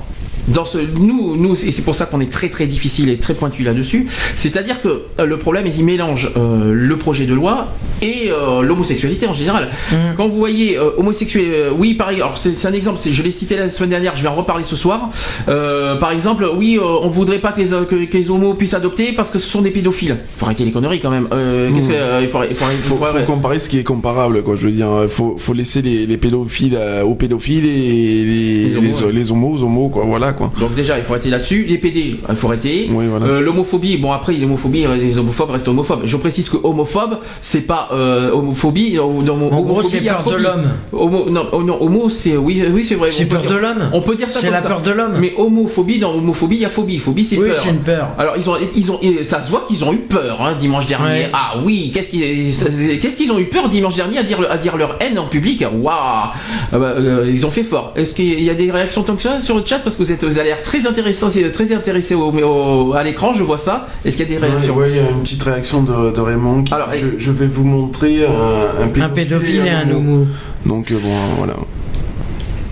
dans 0.49 0.65
ce, 0.65 0.79
nous, 0.79 1.37
nous, 1.37 1.53
et 1.53 1.73
c'est 1.73 1.85
pour 1.85 1.95
ça 1.95 2.07
qu'on 2.07 2.21
est 2.21 2.33
très 2.33 2.49
très 2.49 2.67
difficile 2.67 3.09
et 3.11 3.17
très 3.17 3.35
pointu 3.35 3.63
là-dessus. 3.63 4.07
C'est-à-dire 4.37 4.81
que 4.83 5.03
euh, 5.19 5.25
le 5.25 5.39
problème, 5.39 5.65
c'est 5.67 5.77
qu'il 5.77 5.85
mélange 5.85 6.33
euh, 6.37 6.73
le 6.73 6.97
projet 6.97 7.27
de 7.27 7.35
loi 7.35 7.69
et 8.01 8.31
euh, 8.31 8.63
l'homosexualité 8.63 9.27
en 9.27 9.35
général. 9.35 9.71
Mmh. 9.91 9.97
Quand 10.17 10.29
vous 10.29 10.39
voyez 10.39 10.79
homosexuel, 10.79 11.71
oui, 11.77 11.95
pareil. 11.95 12.17
Alors 12.17 12.39
c'est 12.39 12.67
un 12.67 12.73
exemple. 12.73 13.01
Je 13.05 13.23
l'ai 13.23 13.31
cité 13.31 13.57
la 13.57 13.69
semaine 13.69 13.91
dernière. 13.91 14.17
Je 14.17 14.23
vais 14.23 14.29
en 14.29 14.35
reparler 14.35 14.65
ce 14.65 14.77
soir. 14.77 15.11
Par 15.47 16.11
exemple, 16.11 16.49
oui, 16.57 16.79
on 16.81 17.09
voudrait 17.09 17.39
pas 17.39 17.53
que 17.53 17.61
les, 17.61 17.69
que, 17.69 18.05
que 18.07 18.17
les 18.17 18.31
homos 18.31 18.55
puissent 18.55 18.75
adopter 18.75 19.13
parce 19.13 19.31
que 19.31 19.39
ce 19.39 19.49
sont 19.49 19.63
des 19.63 19.71
pédophiles. 19.71 20.17
Faut 20.39 20.47
arrêter 20.47 20.65
les 20.65 20.73
conneries 20.73 21.01
quand 21.01 21.11
même. 21.11 21.29
Qu'est-ce 21.29 21.89
que 21.89 21.95
euh, 21.95 22.21
il 22.21 22.25
il 22.25 22.47
il 22.53 22.83
Faut, 22.83 22.97
faut 22.97 23.25
comparer 23.27 23.59
ce 23.59 23.69
qui 23.69 23.79
est 23.79 23.85
comparable, 23.85 24.43
quoi. 24.43 24.57
Je 24.57 24.67
veux 24.67 24.73
dire, 24.73 25.07
faut, 25.09 25.37
faut 25.39 25.53
laisser 25.53 25.83
les, 25.83 26.07
les 26.07 26.17
pédophiles 26.17 26.79
aux 27.05 27.15
pédophiles 27.15 27.67
et 27.67 28.25
les, 28.25 28.65
Les 28.81 29.03
homos, 29.03 29.11
les 29.11 29.31
aux 29.61 29.63
homos, 29.63 29.89
quoi. 29.89 30.05
Voilà, 30.05 30.32
quoi. 30.33 30.53
Donc 30.59 30.75
déjà, 30.75 30.99
il 30.99 31.05
faut 31.05 31.13
arrêter 31.13 31.31
là-dessus. 31.31 31.65
Les 31.69 31.79
PD, 31.79 32.17
il 32.29 32.37
faut 32.37 32.49
arrêter. 32.49 32.89
Oui, 32.91 33.07
voilà. 33.09 33.27
Euh, 33.27 33.41
L'homophobie, 33.41 33.97
bon 33.99 34.13
après, 34.13 34.35
l'homophobie, 34.35 34.85
les 34.99 35.19
homophobes 35.19 35.51
restent 35.51 35.69
homophobes. 35.69 36.03
Je 36.05 36.17
précise 36.17 36.49
que 36.49 36.57
homophobe, 36.63 37.19
c'est 37.41 37.63
pas 37.63 37.89
euh, 37.93 38.31
homophobie. 38.33 38.95
Dans 38.97 39.37
mon 39.37 39.51
En 39.53 39.63
gros, 39.63 39.83
c'est 39.83 40.01
peur 40.01 40.23
de 40.31 40.37
l'homme. 40.37 40.65
Homo, 40.93 41.31
non, 41.31 41.47
oh 41.53 41.63
non, 41.63 41.81
homo, 41.83 42.09
c'est 42.11 42.37
oui, 42.37 42.63
oui, 42.73 42.85
c'est 42.85 42.95
vrai. 42.95 43.11
C'est 43.11 43.27
peur 43.27 43.43
dire- 43.43 43.51
de 43.51 43.57
l'homme. 43.57 43.91
On 43.93 44.01
peut 44.01 44.17
dire 44.17 44.31
ça 44.31 44.41
C'est 44.41 44.51
la 44.51 44.61
ça. 44.63 44.69
peur 44.69 44.81
de 44.81 44.91
l'homme. 44.91 45.17
Mais 45.21 45.33
homophobie, 45.37 45.99
dans 45.99 46.15
homophobie, 46.15 46.57
il 46.57 46.63
y 46.63 46.65
a 46.65 46.69
phobie. 46.69 46.99
Phobie, 46.99 47.25
c'est 47.25 47.37
Oui, 47.39 47.49
peur. 47.49 47.57
c'est 47.61 47.71
une 47.71 47.79
peur. 47.83 48.09
Alors 48.19 48.35
ils 48.37 48.49
ont, 48.49 48.55
ils 48.77 48.91
ont, 48.93 48.99
ça 49.25 49.41
se 49.41 49.51
voit 49.51 49.65
qu'ils 49.69 49.85
ont 49.85 49.93
eu 49.93 49.99
peur 49.99 50.39
hein, 50.41 50.55
dimanche 50.59 50.87
dernier. 50.87 51.05
Ouais. 51.25 51.31
Ah 51.33 51.55
oui, 51.65 51.91
qu'est-ce 51.95 52.11
qu'ils, 52.11 52.99
qu'est-ce 53.01 53.17
qu'ils 53.17 53.33
ont 53.33 53.39
eu 53.39 53.45
peur 53.47 53.69
dimanche 53.69 53.95
dernier 53.97 54.19
à 54.19 54.23
dire, 54.23 54.39
à 54.49 54.59
dire 54.59 54.77
leur 54.77 54.97
haine 55.01 55.19
en 55.19 55.27
public? 55.27 55.65
Waouh, 55.73 55.93
Ah 55.95 56.33
bah, 56.73 56.95
euh, 56.99 57.31
ils 57.33 57.45
ont 57.47 57.51
fait 57.51 57.63
fort. 57.63 57.93
Est-ce 57.97 58.15
qu'il 58.15 58.41
y 58.41 58.51
a 58.51 58.55
des 58.55 58.71
réactions 58.71 59.03
tant 59.03 59.17
que 59.17 59.23
ça 59.23 59.41
sur 59.41 59.57
le 59.57 59.63
chat? 59.65 59.79
Parce 59.79 59.97
que 59.97 60.03
vous 60.03 60.13
êtes, 60.13 60.22
vous 60.27 60.39
avez 60.39 60.49
l'air 60.51 60.63
très 60.63 60.87
intéressant, 60.87 61.29
très 61.53 61.73
intéressé 61.73 62.15
au, 62.15 62.31
au- 62.33 62.93
à 62.95 63.03
l'écran, 63.03 63.33
je 63.35 63.43
vois 63.43 63.59
ça. 63.59 63.87
Est-ce 64.05 64.17
qu'il 64.17 64.31
y 64.31 64.37
a 64.37 64.41
des 64.41 64.47
réactions 64.47 64.75
Ouais, 64.77 64.91
il 64.91 64.97
y 64.97 64.99
a 64.99 65.11
une 65.11 65.23
petite 65.23 65.43
réaction 65.43 65.83
de, 65.83 66.11
de 66.13 66.21
Raymond. 66.21 66.65
Qui, 66.65 66.75
Alors, 66.75 66.89
je, 66.95 67.07
je 67.19 67.31
vais 67.31 67.47
vous 67.47 67.65
montrer 67.65 68.25
un, 68.27 68.83
un 68.83 68.89
pédophile, 68.89 69.03
Un 69.03 69.09
pédophile 69.09 69.67
et 69.67 69.71
un 69.71 69.91
homo. 69.91 70.27
Donc, 70.67 70.91
euh, 70.91 70.95
bon, 71.03 71.09
voilà. 71.39 71.55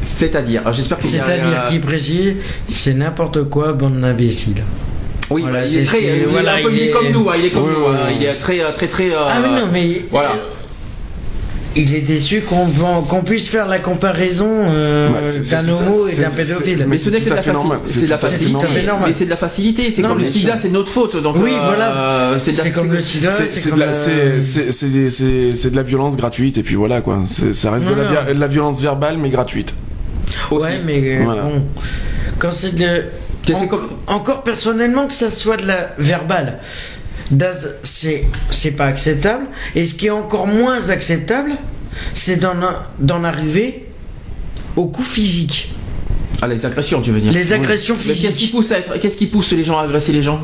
C'est-à-dire, 0.03 0.63
alors, 0.63 0.73
j'espère 0.73 0.99
a- 0.99 1.03
C'est-à-dire 1.03 1.65
qu'il 1.69 1.81
précise, 1.81 2.35
c'est 2.69 2.95
n'importe 2.95 3.45
quoi, 3.51 3.73
bande 3.73 4.01
d'imbéciles. 4.01 4.63
Oui, 5.31 5.43
Voilà, 5.43 5.65
il 5.67 5.79
est 5.79 5.85
très, 5.85 6.03
il 6.03 6.09
est 6.09 6.25
voilà, 6.25 6.55
un 6.57 6.63
peu 6.63 6.71
il 6.73 6.77
il 6.77 6.83
est 6.83 6.87
est- 6.89 6.91
comme 6.91 7.09
nous, 7.13 7.29
hein, 7.31 7.35
il 7.39 7.45
est 7.45 7.51
comme 7.51 7.63
nous, 7.63 7.69
ouais, 7.69 7.95
hein, 7.95 8.07
ouais. 8.09 8.17
il 8.19 8.25
est 8.27 8.35
très, 8.35 8.73
très, 8.73 8.87
très. 8.89 9.11
euh, 9.15 9.19
Ah 9.29 9.39
mais 9.41 9.49
non, 9.61 9.67
mais 9.73 10.03
Voilà. 10.11 10.33
Il 11.77 11.95
est 11.95 12.01
déçu 12.01 12.43
qu'on 12.43 13.23
puisse 13.23 13.49
faire 13.49 13.69
la 13.69 13.79
comparaison 13.79 14.49
euh, 14.51 15.09
Bah, 15.09 15.21
d'un 15.63 15.69
homo 15.69 16.09
et 16.09 16.17
d'un 16.17 16.29
pédophile. 16.31 16.85
Mais 16.89 16.99
ce 16.99 17.11
n'est 17.11 17.19
c'est 17.19 17.25
que 17.25 17.31
de 17.31 17.35
la 17.35 17.43
facilité. 17.43 17.77
C'est 17.87 18.01
de 18.05 18.11
la 18.11 18.19
facilité. 18.19 18.67
Mais 19.07 19.13
c'est 19.13 19.25
de 19.25 19.31
la 19.31 19.37
facilité. 19.37 19.93
C'est 19.95 20.03
Non, 20.03 20.09
comme 20.11 20.19
le 20.19 20.27
sida, 20.27 20.57
c'est 20.61 20.69
notre 20.71 20.91
faute. 20.91 21.17
Donc, 21.23 21.37
Oui, 21.39 21.53
euh, 21.53 21.61
voilà. 21.65 22.35
C'est 22.39 22.53
de 22.53 22.59
la- 22.59 22.65
C'est 22.65 22.73
comme 22.73 22.93
le 22.93 23.01
sida, 23.01 23.31
C'est 23.31 23.71
de, 23.73 23.79
la- 23.79 23.93
euh, 24.09 25.71
de 25.71 25.81
violence 25.83 26.17
gratuite 26.17 26.59
et 26.59 26.63
puis 26.63 26.75
voilà 26.75 27.01
quoi. 27.01 27.21
C'est- 27.27 27.53
Ça 27.55 27.71
reste 27.71 27.87
de 27.87 27.95
la, 27.95 28.35
de 28.35 28.53
violence 28.53 28.81
verbale 28.81 29.17
mais 29.19 29.31
gratuite. 29.31 29.75
aussi. 30.51 30.63
Ouais, 30.65 30.81
mais 30.85 31.01
euh, 31.19 31.21
Voilà. 31.25 31.43
bon, 31.43 31.65
quand 32.39 32.51
c'est 32.53 32.75
de. 32.75 33.05
En- 33.55 33.67
comme- 33.67 33.89
Encore 34.07 34.43
personnellement 34.43 35.07
que 35.09 35.15
ça 35.15 35.31
soit 35.31 35.57
de 35.57 35.67
la 35.67 35.91
verbale, 35.99 36.59
c'est 37.83 38.25
c'est 38.51 38.73
pas 38.73 38.87
acceptable. 38.87 39.47
Et 39.75 39.87
ce 39.87 39.95
qui 39.95 40.07
est 40.07 40.11
encore 40.11 40.47
moins 40.47 40.89
acceptable, 40.91 41.53
c'est 42.15 42.41
d'en 42.41 43.25
arriver 43.25 43.87
au 44.77 44.87
coup 44.89 45.03
physique. 45.03 45.73
Ah, 46.43 46.49
les 46.49 46.65
agressions, 46.65 47.01
tu 47.03 47.11
veux 47.11 47.21
dire. 47.21 47.33
Les 47.33 47.53
agressions 47.53 47.97
Mais 47.99 48.15
Qu'est-ce 48.15 48.21
qui 48.29 48.33
physiques. 48.33 48.53
pousse 48.53 48.73
à 48.73 48.79
être, 48.79 48.99
qu'est-ce 48.99 49.17
qui 49.19 49.27
pousse 49.27 49.53
les 49.53 49.63
gens 49.65 49.79
à 49.79 49.83
agresser 49.83 50.13
les 50.13 50.23
gens 50.23 50.41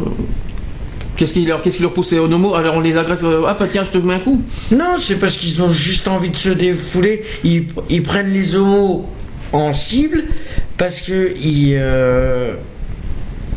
Qu'est-ce 1.16 1.32
qui 1.32 1.46
leur, 1.46 1.62
qu'est-ce 1.62 1.76
qui 1.78 1.82
leur 1.82 1.94
pousse 1.94 2.12
aux 2.12 2.30
homo 2.30 2.54
Alors 2.54 2.76
on 2.76 2.80
les 2.80 2.98
agresse. 2.98 3.20
euh, 3.24 3.44
Ah 3.46 3.56
bah 3.58 3.66
tiens, 3.70 3.82
je 3.84 3.98
te 3.98 4.04
mets 4.04 4.14
un 4.14 4.18
coup. 4.18 4.42
Non, 4.70 4.96
c'est 5.00 5.14
parce 5.18 5.36
qu'ils 5.38 5.62
ont 5.62 5.70
juste 5.70 6.06
envie 6.08 6.28
de 6.28 6.36
se 6.36 6.50
défouler. 6.50 7.22
Ils, 7.42 7.68
ils 7.88 8.02
prennent 8.02 8.30
les 8.32 8.54
homos 8.56 9.06
en 9.52 9.72
cible 9.72 10.24
parce 10.76 11.00
que 11.00 11.32
ils. 11.42 11.76
euh, 11.78 12.52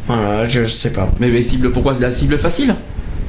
Voilà, 0.06 0.48
je 0.48 0.64
sais 0.66 0.92
pas. 0.92 1.12
Mais, 1.20 1.28
mais 1.28 1.42
cible, 1.42 1.72
pourquoi 1.72 1.94
c'est 1.96 2.02
la 2.02 2.12
cible 2.12 2.38
facile? 2.38 2.74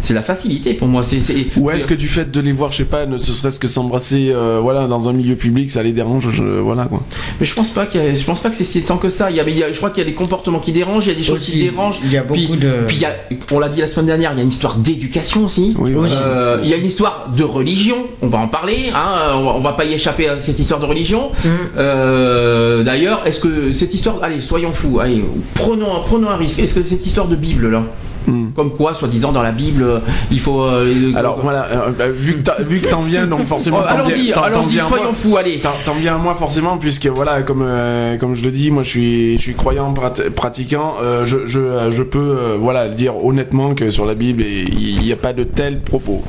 C'est 0.03 0.15
la 0.15 0.23
facilité 0.23 0.75
pour 0.75 0.89
moi. 0.89 1.03
C'est, 1.03 1.21
c'est- 1.21 1.47
Ou 1.57 1.71
est-ce 1.71 1.87
que 1.87 1.95
du 1.95 2.09
fait 2.09 2.31
de 2.31 2.41
les 2.41 2.53
voir, 2.53 2.73
je 2.73 2.79
sais 2.79 2.85
pas, 2.85 3.07
ne 3.07 3.19
ce 3.19 3.33
serait-ce 3.33 3.61
que 3.61 3.69
s'embrasser, 3.69 4.31
euh, 4.33 4.59
voilà, 4.63 4.87
dans 4.87 5.09
un 5.09 5.13
milieu 5.13 5.37
public, 5.37 5.71
ça 5.71 5.83
les 5.83 5.93
dérange, 5.93 6.31
je- 6.31 6.43
voilà 6.43 6.87
quoi. 6.87 7.03
Mais 7.39 7.47
je 7.47 7.55
pense 7.55 7.69
pas 7.69 7.87
qu'il 7.87 8.01
a- 8.01 8.15
je 8.15 8.25
pense 8.25 8.41
pas 8.41 8.49
que 8.51 8.57
c'est, 8.57 8.65
c'est 8.65 8.81
tant 8.81 8.97
que 8.97 9.09
ça. 9.09 9.31
Il 9.31 9.37
y 9.37 9.41
a, 9.41 9.49
il 9.49 9.57
y 9.59 9.63
a- 9.63 9.71
je 9.71 9.77
crois 9.77 9.91
qu'il 9.91 10.03
y 10.03 10.07
a 10.07 10.09
des 10.09 10.15
comportements 10.17 10.59
qui 10.59 10.73
dérangent, 10.73 11.07
il 11.07 11.11
y 11.11 11.15
a 11.15 11.19
des 11.19 11.23
choses 11.23 11.37
Aussi, 11.43 11.53
qui 11.53 11.63
dérangent. 11.65 12.01
il 12.03 12.11
y 12.13 12.17
a 12.17 12.23
Puis- 12.23 12.47
beaucoup 12.47 12.59
de- 12.59 12.85
Puis 12.87 12.97
il 12.97 13.03
y 13.03 13.05
a, 13.05 13.13
on 13.53 13.59
l'a 13.59 13.69
dit 13.69 13.81
la 13.81 13.87
semaine 13.87 14.07
dernière, 14.07 14.33
il 14.33 14.39
y 14.39 14.41
a 14.41 14.43
une 14.43 14.49
histoire 14.49 14.77
d'éducation 14.77 15.45
aussi. 15.45 15.75
Oui, 15.79 15.95
Aussi. 15.95 16.15
voilà. 16.15 16.27
Euh, 16.27 16.61
il 16.63 16.69
y 16.71 16.75
a 16.75 16.77
une 16.77 16.87
histoire 16.87 17.31
de 17.37 17.45
religion, 17.45 17.97
on 18.23 18.29
va 18.29 18.39
en 18.39 18.49
parler, 18.49 18.91
hein, 18.95 19.33
on, 19.35 19.45
va, 19.45 19.51
on 19.57 19.61
va 19.61 19.73
pas 19.73 19.85
y 19.85 19.93
échapper 19.93 20.29
à 20.29 20.39
cette 20.39 20.59
histoire 20.59 20.81
de 20.81 20.87
religion. 20.87 21.31
Mm. 21.45 21.49
Euh, 21.79 22.83
D'ailleurs, 22.85 23.23
est-ce 23.27 23.41
que 23.41 23.73
cette 23.75 23.93
histoire, 23.95 24.19
allez, 24.23 24.41
soyons 24.41 24.73
fous, 24.73 25.01
allez, 25.01 25.23
prenons, 25.55 25.95
un- 25.95 26.01
prenons 26.01 26.29
un 26.31 26.37
risque. 26.37 26.59
Est-ce 26.61 26.75
que 26.75 26.83
cette 26.83 27.05
histoire 27.07 27.27
de 27.29 27.37
Bible 27.37 27.69
là, 27.71 27.83
Hmm. 28.31 28.51
comme 28.55 28.70
quoi, 28.70 28.94
soi-disant 28.94 29.32
dans 29.32 29.43
la 29.43 29.52
Bible, 29.52 29.82
euh, 29.82 29.98
il 30.31 30.40
faut. 30.40 30.62
euh, 30.62 31.12
Alors 31.16 31.39
euh, 31.39 31.43
voilà, 31.43 31.65
euh, 31.66 31.90
euh, 32.01 32.11
vu 32.11 32.35
que 32.36 32.43
t'as- 32.43 32.62
vu 32.62 32.81
que 32.81 32.89
t'en 32.89 33.01
viens, 33.01 33.27
donc 33.27 33.40
oh, 33.43 33.47
forcément. 33.47 33.78
t'en 33.81 33.86
allons-y, 33.86 34.78
soyons 34.78 35.12
fous, 35.12 35.36
allez. 35.36 35.61
T'en 35.61 35.94
viens 35.94 36.15
à 36.15 36.19
moi 36.19 36.35
forcément 36.35 36.78
puisque 36.78 37.07
voilà 37.07 37.43
comme 37.43 37.62
euh, 37.66 38.16
comme 38.19 38.35
je 38.35 38.44
le 38.44 38.51
dis 38.51 38.70
moi 38.70 38.82
je 38.82 38.89
suis 38.89 39.36
je 39.39 39.43
suis 39.43 39.55
croyant 39.55 39.93
prat- 39.93 40.31
pratiquant 40.35 40.94
je, 41.24 41.47
je 41.47 41.61
je 41.90 42.02
peux 42.02 42.55
voilà 42.59 42.89
dire 42.89 43.23
honnêtement 43.24 43.74
que 43.74 43.90
sur 43.90 44.07
la 44.07 44.15
Bible 44.15 44.43
il 44.43 45.01
n'y 45.01 45.12
a 45.12 45.16
pas 45.16 45.32
de 45.32 45.44
tels 45.44 45.81
propos 45.81 46.23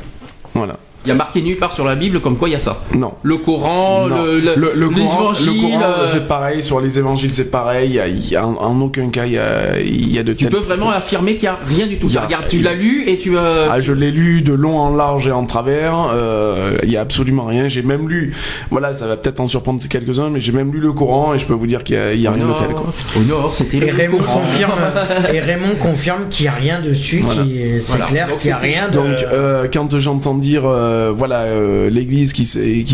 voilà 0.54 0.74
Il 1.04 1.08
y 1.08 1.12
a 1.12 1.14
marqué 1.14 1.42
nulle 1.42 1.56
part 1.58 1.72
sur 1.72 1.84
la 1.84 1.94
Bible 1.96 2.20
comme 2.20 2.36
quoi 2.36 2.48
il 2.48 2.52
y 2.52 2.54
a 2.54 2.58
ça. 2.60 2.80
non 2.94 3.12
Le 3.22 3.36
Coran, 3.36 4.06
Non. 4.08 4.24
le, 4.24 4.38
le, 4.40 4.54
le, 4.56 4.72
le 4.74 4.88
Coran, 4.88 5.32
l'évangile, 5.32 5.46
le 5.46 5.60
Coran, 5.78 5.82
euh, 5.82 6.06
c'est 6.06 6.28
pareil 6.28 6.62
sur 6.62 6.80
les 6.80 6.98
évangiles 6.98 7.32
c'est 7.34 7.50
pareil 7.50 7.90
il 7.90 7.94
y 7.96 8.00
a- 8.00 8.06
il 8.08 8.28
y 8.30 8.36
a- 8.36 8.46
en, 8.46 8.54
en 8.54 8.80
aucun 8.80 9.08
cas 9.08 9.26
il 9.26 9.32
y 9.32 9.38
a, 9.38 9.80
il 9.80 10.12
y 10.12 10.18
a 10.18 10.22
de 10.22 10.32
Tu 10.32 10.44
tels 10.44 10.52
peux 10.52 10.58
vraiment 10.60 10.90
affirmer 10.90 11.34
qu'il 11.34 11.44
y 11.44 11.46
a 11.48 11.58
rien 11.66 11.86
du 11.86 11.98
tout. 11.98 12.08
A- 12.16 12.20
Regarde, 12.26 12.46
tu 12.48 12.60
l'as 12.60 12.74
lu 12.74 13.04
et 13.08 13.18
tu. 13.18 13.36
euh, 13.36 13.68
Ah, 13.70 13.80
je 13.80 13.92
l'ai 13.92 14.10
lu 14.10 14.42
de 14.42 14.52
long 14.52 14.78
en 14.78 14.94
large 14.94 15.26
et 15.28 15.32
en 15.32 15.44
travers. 15.44 16.08
euh, 16.14 16.76
Il 16.84 16.90
y 16.90 16.96
a 16.96 17.00
absolument 17.00 17.44
rien. 17.46 17.68
J'ai 17.68 17.82
même 17.82 18.08
lu. 18.08 18.32
Voilà, 18.70 18.94
ça 18.94 19.06
va 19.06 19.16
peut-être 19.16 19.40
en 19.40 19.46
surprendre 19.48 19.80
quelques-uns, 19.88 20.30
mais 20.30 20.40
j'ai 20.40 20.52
même 20.52 20.72
lu 20.72 20.78
le 20.78 20.92
Coran 20.92 21.34
et 21.34 21.38
je 21.38 21.46
peux 21.46 21.54
vous 21.54 21.66
dire 21.66 21.82
qu'il 21.84 21.96
y 21.96 22.26
a, 22.26 22.30
rien 22.30 22.46
de 22.46 22.58
tel. 22.58 22.68
Quoi. 22.74 22.92
Au 23.16 23.20
nord, 23.24 23.54
c'était 23.54 23.78
Et 23.78 23.90
le 23.90 23.96
Raymond 23.96 24.18
Coran. 24.18 24.40
confirme, 24.40 24.72
et 25.34 25.40
Raymond 25.40 25.74
confirme 25.80 26.28
qu'il 26.28 26.44
n'y 26.44 26.48
a 26.48 26.52
rien 26.52 26.80
dessus, 26.80 27.20
Voilà. 27.24 27.42
qui 27.42 27.58
est- 27.60 27.80
c'est 27.80 27.90
Voilà. 27.92 28.04
clair 28.06 28.28
qu'il 28.38 28.48
n'y 28.48 28.52
a 28.54 28.58
rien 28.58 28.88
de. 28.88 28.94
Donc, 28.94 29.24
euh, 29.32 29.66
quand 29.72 29.98
j'entends 29.98 30.34
dire, 30.34 30.62
euh, 30.66 30.91
voilà, 31.14 31.42
euh, 31.42 31.90
l'Église 31.90 32.32
qui, 32.32 32.44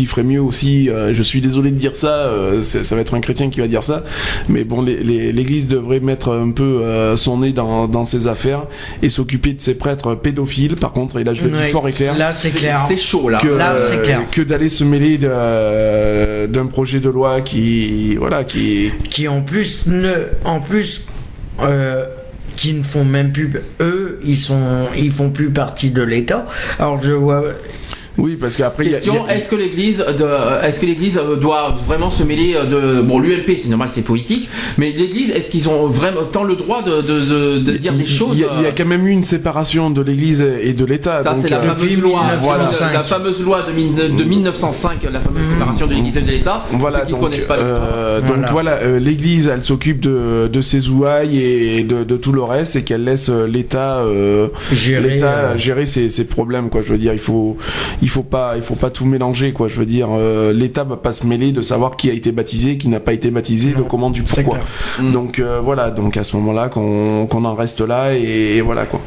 ferait 0.05 0.23
mieux 0.23 0.41
aussi, 0.41 0.89
euh, 0.89 1.13
je 1.13 1.21
suis 1.23 1.41
désolé 1.41 1.71
de 1.71 1.75
dire 1.77 1.95
ça, 1.95 2.13
euh, 2.13 2.61
c'est- 2.61 2.83
ça 2.83 2.95
va 2.95 3.01
être 3.01 3.13
un 3.13 3.19
chrétien 3.21 3.49
qui 3.49 3.59
va 3.59 3.67
dire 3.67 3.83
ça, 3.83 4.03
mais 4.47 4.63
bon, 4.63 4.81
l'Église 4.81 5.67
devrait 5.67 5.99
mettre 5.99 6.31
un 6.33 6.51
peu 6.51 6.81
euh, 6.83 7.15
son 7.15 7.39
nez 7.39 7.51
dans, 7.51 7.87
dans 7.87 8.05
ses 8.05 8.27
affaires 8.27 8.65
et 9.01 9.09
s'occuper 9.09 9.53
de 9.53 9.61
ses 9.61 9.75
prêtres 9.75 10.15
pédophiles. 10.15 10.75
Par 10.75 10.91
contre, 10.93 11.19
et 11.19 11.23
là 11.23 11.33
je 11.33 11.43
le 11.43 11.49
dis 11.49 11.67
fort 11.71 11.87
et 11.87 11.91
clair. 11.93 12.17
Là, 12.17 12.33
c'est 12.33 12.51
clair. 12.51 12.81
C'est 12.87 12.97
chaud 12.97 13.29
là. 13.29 13.39
que, 13.39 13.47
Là, 13.47 13.75
c'est 13.77 14.01
clair. 14.01 14.21
que 14.31 14.41
d'aller 14.41 14.69
se 14.69 14.83
mêler 14.83 15.19
euh, 15.23 16.47
d'un 16.47 16.65
projet 16.67 16.99
de 16.99 17.09
loi 17.09 17.41
qui 17.41 18.15
voilà 18.15 18.43
qui 18.43 18.91
qui 19.09 19.27
en 19.27 19.41
plus 19.41 19.83
ne 19.85 20.11
en 20.45 20.59
plus 20.59 21.05
euh, 21.61 22.05
qui 22.59 22.73
ne 22.73 22.83
font 22.83 23.05
même 23.05 23.31
plus 23.31 23.49
eux 23.79 24.19
ils 24.21 24.37
sont 24.37 24.87
ils 24.97 25.13
font 25.13 25.29
plus 25.29 25.49
partie 25.49 25.91
de 25.91 26.01
l'État. 26.01 26.45
Alors 26.77 27.01
je 27.01 27.13
vois 27.13 27.41
Oui, 28.19 28.35
parce 28.39 28.55
qu'après, 28.57 28.85
il 28.85 28.91
y 28.91 28.95
a- 28.95 28.99
Question 28.99 29.25
a- 29.25 29.35
est-ce 29.35 29.49
que 29.49 29.55
l'Église, 29.55 29.97
de- 29.99 30.65
est-ce 30.65 30.79
que 30.79 30.85
l'Église 30.85 31.17
euh, 31.17 31.35
doit 31.35 31.75
vraiment 31.87 32.09
se 32.11 32.23
mêler 32.23 32.53
euh, 32.55 32.65
de 32.65 33.01
bon 33.01 33.19
l'UMP 33.19 33.55
c'est 33.57 33.69
normal 33.69 33.89
c'est 33.91 34.01
politique, 34.03 34.49
mais 34.77 34.91
l'Église 34.91 35.31
est-ce 35.31 35.49
qu'ils 35.49 35.69
ont 35.69 35.87
vraiment 35.87 36.23
tant 36.25 36.43
le 36.43 36.55
droit 36.55 36.81
de, 36.83 37.01
de, 37.01 37.19
de- 37.21 37.59
de 37.59 37.71
dire 37.77 37.93
des 37.93 38.05
choses 38.05 38.35
Il 38.35 38.41
y, 38.41 38.43
a, 38.43 38.49
il 38.57 38.61
y 38.63 38.65
a 38.65 38.69
euh, 38.69 38.71
quand 38.77 38.85
même 38.85 39.07
eu 39.07 39.11
une 39.11 39.23
séparation 39.23 39.89
de 39.89 40.01
l'Église 40.01 40.41
et 40.61 40.73
de 40.73 40.85
l'État. 40.85 41.23
ça 41.23 41.35
c'est 41.41 41.49
la 41.49 41.57
euh, 41.57 41.61
fameuse 41.61 41.81
depuis 41.83 41.95
loi, 41.95 42.21
1905. 42.41 42.93
la 42.93 43.03
fameuse 43.03 43.43
loi 43.43 43.61
de, 43.67 43.71
mille- 43.73 43.95
de 44.17 44.23
1905, 44.23 45.03
la 45.11 45.19
fameuse 45.19 45.47
séparation 45.49 45.87
de 45.87 45.93
l'Église 45.93 46.17
et 46.17 46.21
de 46.21 46.29
l'État. 46.31 46.63
Pour 46.69 46.79
Voilà, 46.79 46.99
ceux 46.99 47.05
qui 47.05 47.11
donc, 47.11 47.21
connaissent 47.21 47.45
pas 47.45 47.55
euh, 47.57 48.19
donc 48.21 48.29
Voilà. 48.29 48.51
voilà, 48.51 48.71
euh, 48.83 48.99
l'Église, 48.99 49.47
elle 49.53 49.63
s'occupe 49.63 49.99
de, 50.01 50.49
de 50.51 50.61
ses 50.61 50.89
ouailles 50.89 51.39
et 51.43 51.83
de, 51.83 52.03
de 52.03 52.17
tout 52.17 52.31
le 52.31 52.43
reste, 52.43 52.75
et 52.75 52.83
qu'elle 52.83 53.03
laisse 53.03 53.29
euh, 53.29 53.45
l'État 53.47 53.99
euh, 53.99 54.47
Gérer, 54.73 55.19
euh, 55.23 55.55
gérer 55.57 55.85
ses, 55.85 56.09
ses 56.09 56.25
problèmes, 56.25 56.69
quoi. 56.69 56.81
Je 56.81 56.89
veux 56.91 56.97
dire, 56.97 57.13
il 57.13 57.19
faut, 57.19 57.57
il 58.01 58.08
faut 58.09 58.23
pas, 58.23 58.53
il 58.55 58.61
faut 58.61 58.75
pas 58.75 58.89
tout 58.89 59.05
mélanger, 59.05 59.53
quoi. 59.53 59.67
Je 59.67 59.79
veux 59.79 59.85
dire, 59.85 60.09
euh, 60.11 60.53
l'État 60.53 60.83
va 60.83 60.97
pas 60.97 61.11
se 61.11 61.25
mêler 61.25 61.51
de 61.51 61.61
savoir 61.61 61.95
qui 61.95 62.09
a 62.09 62.13
été 62.13 62.31
baptisé, 62.31 62.77
qui 62.77 62.89
n'a 62.89 62.99
pas 62.99 63.13
été 63.13 63.31
baptisé, 63.31 63.73
le 63.73 63.83
comment 63.83 64.09
du 64.09 64.23
pourquoi. 64.23 64.59
Mm. 64.99 65.11
Donc 65.11 65.39
euh, 65.39 65.59
voilà, 65.61 65.91
donc 65.91 66.17
à 66.17 66.23
ce 66.23 66.35
moment-là, 66.37 66.69
qu'on 66.69 67.27
qu'on 67.27 67.45
en 67.45 67.55
reste 67.55 67.81
là 67.81 68.13
et, 68.15 68.57
et 68.57 68.61
voilà 68.61 68.85
quoi. 68.85 69.01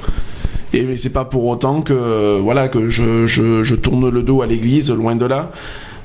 Et 0.72 0.84
mais 0.84 0.96
c'est 0.96 1.10
pas 1.12 1.24
pour 1.24 1.44
autant 1.46 1.82
que 1.82 2.38
voilà 2.40 2.68
que 2.68 2.88
je, 2.88 3.26
je, 3.26 3.62
je 3.62 3.74
tourne 3.74 4.08
le 4.08 4.22
dos 4.22 4.42
à 4.42 4.46
l'Église, 4.46 4.90
loin 4.90 5.16
de 5.16 5.26
là. 5.26 5.50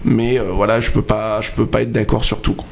Mais 0.04 0.40
euh, 0.40 0.52
voilà, 0.54 0.80
je 0.80 0.92
peux 0.92 1.02
pas, 1.02 1.42
je 1.42 1.52
peux 1.52 1.66
pas 1.66 1.82
être 1.82 1.92
d'accord 1.92 2.24
sur 2.24 2.42
tout. 2.42 2.54
quoi. 2.54 2.66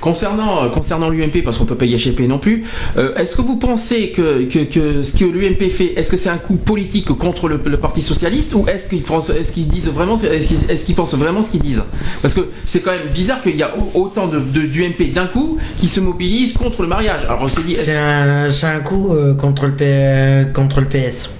Concernant, 0.00 0.64
euh, 0.64 0.68
concernant 0.68 1.08
l'UMP, 1.08 1.42
parce 1.44 1.58
qu'on 1.58 1.64
peut 1.64 1.74
pas 1.74 1.86
y 1.86 1.94
échapper 1.94 2.26
non 2.28 2.38
plus, 2.38 2.64
euh, 2.96 3.14
est-ce 3.16 3.36
que 3.36 3.42
vous 3.42 3.56
pensez 3.56 4.10
que, 4.10 4.46
ce 4.50 5.16
que 5.16 5.24
l'UMP 5.24 5.68
fait, 5.70 5.94
est-ce 5.96 6.10
que 6.10 6.16
c'est 6.16 6.28
un 6.28 6.36
coup 6.38 6.56
politique 6.56 7.06
contre 7.08 7.48
le, 7.48 7.58
Parti 7.58 8.02
Socialiste 8.02 8.54
ou 8.54 8.66
est-ce 8.68 8.88
qu'ils 8.88 9.68
disent 9.68 9.88
vraiment, 9.88 10.16
est-ce 10.16 10.84
qu'ils, 10.84 10.94
pensent 10.94 11.14
vraiment 11.14 11.42
ce 11.42 11.50
qu'ils 11.50 11.62
disent? 11.62 11.82
Parce 12.22 12.34
que 12.34 12.40
c'est 12.66 12.80
quand 12.80 12.92
même 12.92 13.08
bizarre 13.12 13.42
qu'il 13.42 13.56
y 13.56 13.62
a 13.62 13.74
au- 13.76 14.00
autant 14.02 14.26
d'UMP 14.26 15.12
d'un 15.12 15.26
coup 15.26 15.58
qui 15.78 15.88
se 15.88 16.00
mobilisent 16.00 16.54
contre 16.54 16.82
le 16.82 16.88
mariage. 16.88 17.20
Alors 17.24 17.40
on 17.42 17.48
s'est 17.48 17.62
dit, 17.62 17.76
C'est 17.76 17.96
un, 17.96 18.46
un 18.48 18.80
coup 18.80 19.12
euh, 19.12 19.34
contre, 19.34 19.66
le 19.66 20.52
contre 20.52 20.80
le 20.80 20.86
PS. 20.88 21.30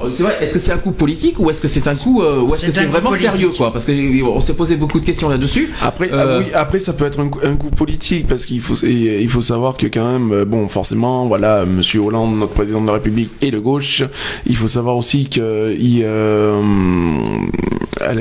Alors, 0.00 0.12
c'est 0.12 0.22
vrai, 0.22 0.38
est-ce 0.40 0.54
que 0.54 0.58
c'est 0.58 0.72
un 0.72 0.78
coup 0.78 0.92
politique 0.92 1.38
ou 1.38 1.50
est-ce 1.50 1.60
que 1.60 1.68
c'est 1.68 1.86
un 1.88 1.94
coup, 1.94 2.22
euh, 2.22 2.40
ou 2.40 2.54
est-ce 2.54 2.66
que 2.66 2.72
c'est 2.72 2.86
vraiment 2.86 3.10
politique. 3.10 3.30
sérieux 3.30 3.50
quoi? 3.56 3.72
Parce 3.72 3.84
que 3.84 3.92
euh, 3.92 4.24
on 4.26 4.40
s'est 4.40 4.54
posé 4.54 4.76
beaucoup 4.76 5.00
de 5.00 5.04
questions 5.04 5.28
là-dessus. 5.28 5.72
Après, 5.82 6.12
Euh, 6.12 6.36
ah 6.36 6.38
oui, 6.38 6.46
après 6.54 6.78
ça 6.78 6.92
peut 6.92 7.04
être 7.06 7.20
un, 7.20 7.28
coup- 7.28 7.40
un 7.42 7.56
coup 7.56 7.70
politique 7.70 8.26
parce 8.28 8.46
qu'il 8.46 8.60
faut, 8.60 8.74
il 8.86 9.28
faut 9.28 9.40
savoir 9.42 9.76
que 9.76 9.86
quand 9.86 10.10
même, 10.12 10.32
euh, 10.32 10.44
bon, 10.44 10.68
forcément, 10.68 11.26
voilà, 11.26 11.64
Monsieur 11.64 12.00
Hollande, 12.00 12.38
notre 12.38 12.52
président 12.52 12.80
de 12.80 12.86
la 12.86 12.94
République, 12.94 13.30
est 13.42 13.50
de 13.50 13.58
gauche. 13.58 14.02
Il 14.46 14.56
faut 14.56 14.68
savoir 14.68 14.96
aussi 14.96 15.28
que 15.28 15.74
il, 15.78 16.02
euh, 16.04 16.60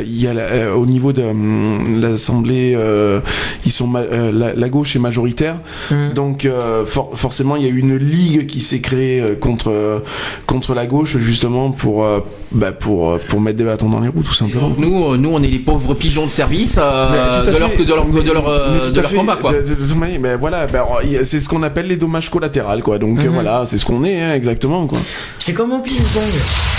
il 0.05 0.21
y 0.21 0.27
a 0.27 0.33
la- 0.33 0.41
euh, 0.43 0.73
au 0.75 0.85
niveau 0.85 1.13
de 1.13 1.21
euh, 1.21 1.99
l'Assemblée, 1.99 2.73
euh, 2.75 3.19
ils 3.65 3.71
sont 3.71 3.87
ma- 3.87 3.99
euh, 4.01 4.31
la, 4.31 4.53
la 4.53 4.69
gauche 4.69 4.95
est 4.95 4.99
majoritaire. 4.99 5.57
Mm. 5.91 6.13
Donc 6.13 6.45
euh, 6.45 6.85
for- 6.85 7.11
forcément, 7.17 7.55
il 7.55 7.63
y 7.63 7.67
a 7.67 7.69
une 7.69 7.95
ligue 7.95 8.45
qui 8.47 8.59
s'est 8.61 8.81
créée 8.81 9.23
contre 9.39 10.03
contre 10.45 10.73
la 10.73 10.85
gauche 10.85 11.17
justement 11.17 11.71
pour 11.71 12.03
euh, 12.05 12.19
bah, 12.51 12.71
pour 12.71 13.19
pour 13.19 13.41
mettre 13.41 13.57
des 13.57 13.63
bâtons 13.63 13.89
dans 13.89 13.99
les 13.99 14.09
roues 14.09 14.23
tout 14.23 14.33
simplement. 14.33 14.69
Donc 14.69 14.77
nous, 14.79 15.15
nous, 15.17 15.29
on 15.29 15.41
est 15.43 15.47
les 15.47 15.59
pauvres 15.59 15.93
pigeons 15.93 16.25
de 16.25 16.31
service 16.31 16.77
euh, 16.81 17.41
Mais 17.45 17.51
de, 17.51 17.57
leur, 17.57 17.69
fait. 17.71 17.85
de 17.85 17.93
leur, 17.93 18.05
de 18.05 18.31
leur, 18.31 18.71
Mais 18.71 18.79
tout 18.87 18.91
de 18.91 18.99
à 18.99 19.01
leur 19.01 19.11
fait. 19.11 19.17
combat 19.17 19.35
quoi. 19.37 19.53
De, 19.53 19.61
de- 19.61 19.69
de 19.69 19.75
toute 19.75 19.95
manière, 19.97 20.19
ben 20.19 20.37
voilà, 20.37 20.65
ben, 20.65 20.83
c'est 21.23 21.39
ce 21.39 21.47
qu'on 21.47 21.63
appelle 21.63 21.87
les 21.87 21.95
dommages 21.97 22.29
collatéraux, 22.29 22.79
quoi. 22.83 22.97
Donc 22.97 23.19
euh, 23.19 23.29
voilà, 23.29 23.63
c'est 23.65 23.77
ce 23.77 23.85
qu'on 23.85 24.03
est, 24.03 24.21
hein, 24.21 24.33
exactement, 24.33 24.87
quoi. 24.87 24.99
C'est 25.39 25.53
comme 25.53 25.71
au 25.71 25.79
ping-pong. 25.79 26.78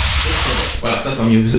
Voilà, 0.81 0.99
ça 1.01 1.11
c'est 1.13 1.23
mieux. 1.25 1.47
Ça, 1.47 1.57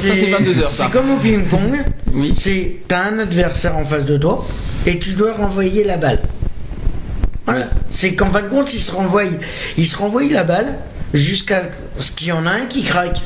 c'est 0.00 0.30
22 0.30 0.58
heures 0.60 0.68
ça. 0.68 0.84
C'est 0.84 0.92
comme 0.92 1.10
au 1.10 1.16
ping-pong. 1.16 1.84
Oui. 2.12 2.34
C'est 2.36 2.76
t'as 2.86 3.04
un 3.04 3.18
adversaire 3.18 3.76
en 3.76 3.84
face 3.84 4.04
de 4.04 4.16
toi 4.16 4.46
et 4.86 4.98
tu 4.98 5.14
dois 5.14 5.32
renvoyer 5.32 5.84
la 5.84 5.96
balle. 5.96 6.20
Voilà. 7.46 7.70
C'est 7.90 8.14
qu'en 8.14 8.30
fin 8.30 8.42
de 8.42 8.48
compte, 8.48 8.72
il 8.74 8.80
se 8.80 8.92
renvoie, 8.92 9.24
il 9.76 9.86
se 9.86 9.96
renvoie 9.96 10.24
la 10.30 10.44
balle 10.44 10.78
jusqu'à 11.14 11.62
ce 11.98 12.12
qu'il 12.12 12.28
y 12.28 12.32
en 12.32 12.46
a 12.46 12.50
un 12.50 12.66
qui 12.66 12.82
craque. 12.82 13.20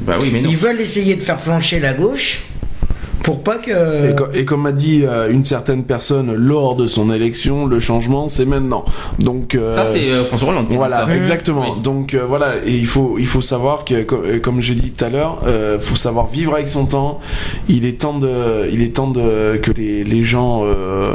Bah 0.00 0.18
oui, 0.20 0.30
mais 0.32 0.40
non. 0.40 0.50
Ils 0.50 0.56
veulent 0.56 0.80
essayer 0.80 1.14
de 1.14 1.22
faire 1.22 1.40
flancher 1.40 1.80
la 1.80 1.94
gauche 1.94 2.44
pour 3.22 3.42
pas 3.42 3.58
que. 3.58 4.10
Et, 4.10 4.14
co- 4.14 4.28
et 4.34 4.44
comme 4.44 4.66
a 4.66 4.72
dit 4.72 5.02
euh, 5.04 5.30
une 5.30 5.44
certaine 5.44 5.84
personne 5.84 6.32
lors 6.34 6.76
de 6.76 6.86
son 6.86 7.10
élection, 7.12 7.66
le 7.66 7.80
changement, 7.80 8.28
c'est 8.28 8.44
maintenant. 8.46 8.84
Donc 9.18 9.54
euh, 9.54 9.74
Ça 9.74 9.86
c'est 9.86 10.10
euh, 10.10 10.24
François 10.24 10.50
Hollande. 10.50 10.66
Voilà, 10.70 11.06
ça. 11.06 11.16
exactement. 11.16 11.74
Oui. 11.76 11.82
Donc 11.82 12.14
euh, 12.14 12.24
voilà, 12.26 12.54
et 12.64 12.72
il 12.72 12.86
faut 12.86 13.16
il 13.18 13.26
faut 13.26 13.40
savoir 13.42 13.84
que 13.84 14.02
co- 14.02 14.22
euh, 14.24 14.38
comme 14.40 14.60
j'ai 14.60 14.74
dit 14.74 14.92
tout 14.92 15.04
à 15.04 15.08
l'heure, 15.08 15.40
euh, 15.46 15.78
faut 15.78 15.96
savoir 15.96 16.26
vivre 16.28 16.54
avec 16.54 16.68
son 16.68 16.86
temps. 16.86 17.18
Il 17.68 17.84
est 17.84 18.00
temps 18.00 18.18
de 18.18 18.68
il 18.72 18.82
est 18.82 18.94
temps 18.94 19.10
de 19.10 19.56
que 19.56 19.70
les, 19.72 20.04
les 20.04 20.22
gens 20.24 20.62
euh, 20.64 21.14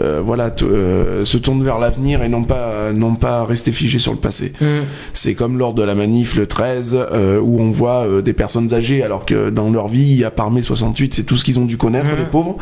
euh, 0.00 0.20
voilà 0.24 0.50
euh, 0.62 1.24
se 1.24 1.36
tournent 1.38 1.62
vers 1.62 1.78
l'avenir 1.78 2.22
et 2.22 2.28
non 2.28 2.42
pas 2.44 2.92
non 2.92 3.14
pas 3.14 3.44
rester 3.44 3.72
figés 3.72 3.98
sur 3.98 4.12
le 4.12 4.18
passé. 4.18 4.52
Hum. 4.60 4.66
C'est 5.12 5.34
comme 5.34 5.58
lors 5.58 5.74
de 5.74 5.82
la 5.82 5.94
manif 5.94 6.34
le 6.36 6.46
13 6.46 6.96
euh, 7.12 7.40
où 7.40 7.60
on 7.60 7.70
voit 7.70 8.06
euh, 8.06 8.22
des 8.22 8.32
personnes 8.32 8.74
âgées 8.74 9.02
alors 9.02 9.24
que 9.24 9.50
dans 9.50 9.70
leur 9.70 9.88
vie 9.88 10.24
à 10.24 10.30
part 10.30 10.50
mai 10.50 10.62
68 10.62 11.14
c'est 11.14 11.25
tout 11.26 11.36
ce 11.36 11.44
qu'ils 11.44 11.58
ont 11.58 11.64
dû 11.66 11.76
connaître 11.76 12.10
les 12.16 12.24
pauvres. 12.24 12.56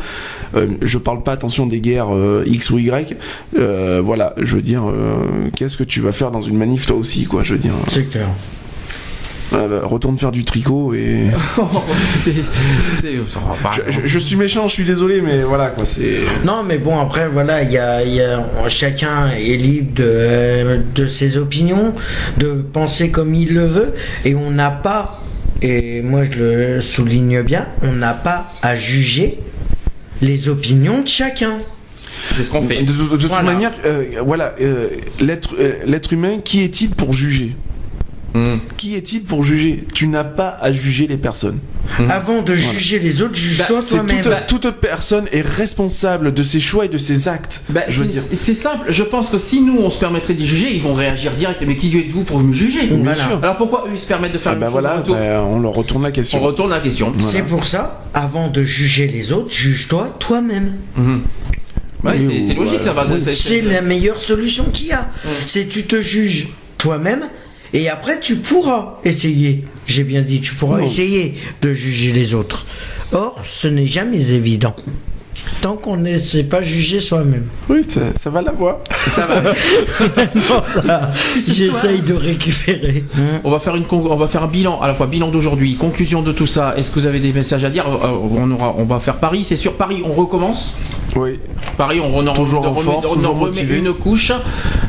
Euh, 0.55 0.67
je 0.81 0.97
parle 0.97 1.23
pas 1.23 1.31
attention 1.33 1.65
des 1.67 1.79
guerres 1.79 2.13
euh, 2.13 2.43
X 2.47 2.69
ou 2.71 2.79
Y. 2.79 3.15
Euh, 3.57 4.01
voilà, 4.03 4.33
je 4.41 4.55
veux 4.55 4.61
dire 4.61 4.83
euh, 4.89 5.49
qu'est-ce 5.55 5.77
que 5.77 5.83
tu 5.83 6.01
vas 6.01 6.11
faire 6.11 6.31
dans 6.31 6.41
une 6.41 6.57
manif 6.57 6.85
toi 6.85 6.97
aussi 6.97 7.25
quoi, 7.25 7.43
je 7.43 7.53
veux 7.53 7.59
dire. 7.59 7.73
C'est 7.87 8.09
clair. 8.09 8.27
Bah, 9.51 9.59
retourne 9.83 10.17
faire 10.17 10.31
du 10.31 10.43
tricot 10.43 10.95
et 10.95 11.27
je, 12.25 13.81
je- 13.91 14.01
je 14.05 14.19
suis 14.19 14.35
méchant, 14.35 14.67
je 14.67 14.73
suis 14.73 14.83
désolé 14.83 15.21
mais 15.21 15.43
voilà 15.43 15.67
quoi, 15.69 15.85
c'est 15.85 16.17
Non, 16.43 16.63
mais 16.63 16.77
bon, 16.79 16.99
après, 16.99 17.29
voilà, 17.29 17.61
il 17.61 17.71
y 17.71 17.77
a, 17.77 18.03
il 18.03 18.15
y 18.15 18.21
a- 18.21 18.43
chacun 18.67 19.27
est 19.29 19.55
libre 19.57 19.93
de, 19.95 20.81
de 20.95 21.07
ses 21.07 21.37
opinions, 21.37 21.93
de 22.37 22.53
penser 22.53 23.11
comme 23.11 23.35
il 23.35 23.53
le 23.53 23.65
veut, 23.67 23.93
et 24.25 24.33
on 24.35 24.49
n'a 24.49 24.71
pas, 24.71 25.21
et 25.61 26.01
moi 26.01 26.23
je 26.23 26.31
le 26.75 26.81
souligne 26.81 27.41
bien, 27.41 27.67
on 27.81 27.93
n'a 27.93 28.13
pas 28.13 28.51
à 28.61 28.75
juger 28.75 29.39
les 30.21 30.49
opinions 30.49 31.01
de 31.01 31.07
chacun. 31.07 31.59
C'est 32.35 32.43
ce 32.43 32.49
qu'on 32.49 32.61
fait. 32.61 32.81
de, 32.83 32.91
de- 32.93 33.03
de 33.03 33.17
toute 33.17 33.23
Voilà. 33.27 33.43
manière 33.43 33.71
euh, 33.85 34.03
voilà, 34.25 34.55
euh, 34.61 34.87
l'être 35.19 35.55
euh, 35.59 35.73
l'être 35.85 36.13
humain 36.13 36.39
qui 36.43 36.61
est-il 36.61 36.89
pour 36.91 37.13
juger? 37.13 37.55
Hmm. 38.35 38.57
Qui 38.75 38.95
est-il 38.95 39.23
pour 39.23 39.43
juger? 39.43 39.85
Tu 39.93 40.07
n'as 40.07 40.25
pas 40.25 40.49
à 40.61 40.69
juger 40.73 41.07
les 41.07 41.15
personnes. 41.15 41.57
Avant 42.09 42.41
de 42.41 42.53
juger 42.53 42.99
les 42.99 43.21
autres, 43.21 43.35
juge-toi 43.35 43.77
Bah, 43.77 43.83
toi-même. 43.89 44.21
toute, 44.47 44.61
toute 44.63 44.75
personne 44.81 45.25
est 45.31 45.39
responsable 45.45 46.33
de 46.33 46.43
ses 46.43 46.59
choix 46.59 46.83
et 46.83 46.89
de 46.89 46.97
ses 46.97 47.29
actes. 47.29 47.61
Bah, 47.69 47.81
je 47.87 47.99
veux 48.01 48.05
c'est, 48.09 48.11
dire. 48.11 48.21
c'est 48.37 48.53
simple, 48.53 48.87
je 48.91 49.03
pense 49.03 49.29
que 49.29 49.37
si 49.37 49.61
nous 49.61 49.77
on 49.79 49.89
se 49.89 49.97
permettrait 49.97 50.33
d'y 50.33 50.45
juger, 50.45 50.73
ils 50.75 50.81
vont 50.81 50.93
réagir 50.95 51.31
direct. 51.31 51.63
Mais 51.65 51.77
qui 51.77 51.97
êtes-vous 51.97 52.23
pour 52.25 52.41
nous 52.41 52.51
juger? 52.51 52.87
Bien 52.87 52.97
Voilà. 52.97 53.15
sûr. 53.15 53.39
Alors 53.41 53.55
pourquoi 53.55 53.85
eux 53.87 53.91
ils 53.93 53.99
se 53.99 54.07
permettent 54.07 54.33
de 54.33 54.37
faire 54.37 54.51
Ah 54.51 54.55
une 54.55 54.59
bah 54.59 54.65
chose 54.65 54.71
voilà, 54.73 54.95
en 54.95 54.97
retour 54.97 55.15
bah, 55.15 55.43
on 55.49 55.59
leur 55.61 55.71
retourne 55.73 56.03
la 56.03 56.09
On 56.09 56.11
question. 56.11 56.41
retourne 56.41 56.73
à 56.73 56.75
la 56.77 56.81
question. 56.81 57.11
C'est 57.19 57.43
pour 57.43 57.65
ça, 57.65 58.03
avant 58.13 58.49
de 58.49 58.63
juger 58.63 59.07
les 59.07 59.31
autres, 59.31 59.49
juge-toi 59.51 60.13
toi-même. 60.19 60.73
Mhm. 60.97 61.21
Ouais, 62.03 62.17
Oui, 62.19 62.43
c'est, 62.47 62.53
logique 62.53 62.83
ça 62.83 62.91
va. 62.91 63.05
oui. 63.09 63.21
c'est- 63.33 63.61
la 63.61 63.81
meilleure 63.81 64.19
solution 64.19 64.65
qu'il 64.73 64.87
y 64.87 64.91
a. 64.91 65.07
C'est 65.45 65.69
tu 65.69 65.83
te 65.83 66.01
juges 66.01 66.49
toi-même 66.77 67.21
et 67.73 67.89
après 67.89 68.19
tu 68.19 68.35
pourras 68.37 68.99
essayer. 69.03 69.63
J'ai 69.87 70.03
bien 70.03 70.21
dit, 70.21 70.41
tu 70.41 70.55
pourras 70.55 70.79
Non. 70.79 70.85
essayer 70.85 71.35
de 71.61 71.73
juger 71.73 72.11
les 72.11 72.33
autres. 72.33 72.65
Or, 73.11 73.39
ce 73.45 73.67
n'est 73.67 73.85
jamais 73.85 74.31
évident. 74.31 74.75
Tant 75.61 75.75
qu'on 75.75 75.97
ne 75.97 76.17
sait 76.17 76.43
pas 76.43 76.61
juger 76.61 77.01
soi-même. 77.01 77.45
Oui, 77.69 77.81
ça, 77.87 78.01
ça 78.15 78.29
va 78.29 78.41
la 78.41 78.51
voix. 78.51 78.83
ça 79.07 79.25
va. 79.27 79.41
Non, 80.35 80.61
ça, 80.65 81.11
Si 81.15 81.41
ce 81.41 81.53
j'essaye 81.53 82.01
de 82.01 82.13
récupérer. 82.13 83.03
On 83.43 83.51
va 83.51 83.59
faire 83.59 83.75
une 83.75 83.83
on 83.91 84.15
va 84.15 84.27
faire 84.27 84.43
un 84.43 84.47
bilan 84.47 84.79
à 84.81 84.87
la 84.87 84.93
fois 84.93 85.07
bilan 85.07 85.29
d'aujourd'hui, 85.29 85.75
conclusion 85.75 86.21
de 86.21 86.31
tout 86.31 86.47
ça. 86.47 86.73
Est-ce 86.77 86.89
que 86.91 86.99
vous 86.99 87.05
avez 87.05 87.19
des 87.19 87.33
messages 87.33 87.63
à 87.63 87.69
dire 87.69 87.85
Euh, 87.87 88.07
On 88.37 88.49
aura, 88.51 88.75
on 88.77 88.83
va 88.85 88.99
faire 88.99 89.15
Paris, 89.17 89.43
c'est 89.43 89.55
sûr. 89.55 89.73
Paris, 89.73 90.01
on 90.05 90.13
recommence. 90.13 90.77
Oui. 91.15 91.39
Paris, 91.77 91.99
on, 91.99 92.15
on 92.17 92.25
en, 92.27 92.33
Toujours 92.33 92.61
on 92.63 92.67
en 92.67 92.73
remet, 92.73 92.83
force, 92.83 93.07
on 93.07 93.11
en 93.11 93.15
toujours 93.15 93.33
remet 93.35 93.45
motivé. 93.45 93.77
une 93.79 93.93
couche. 93.93 94.31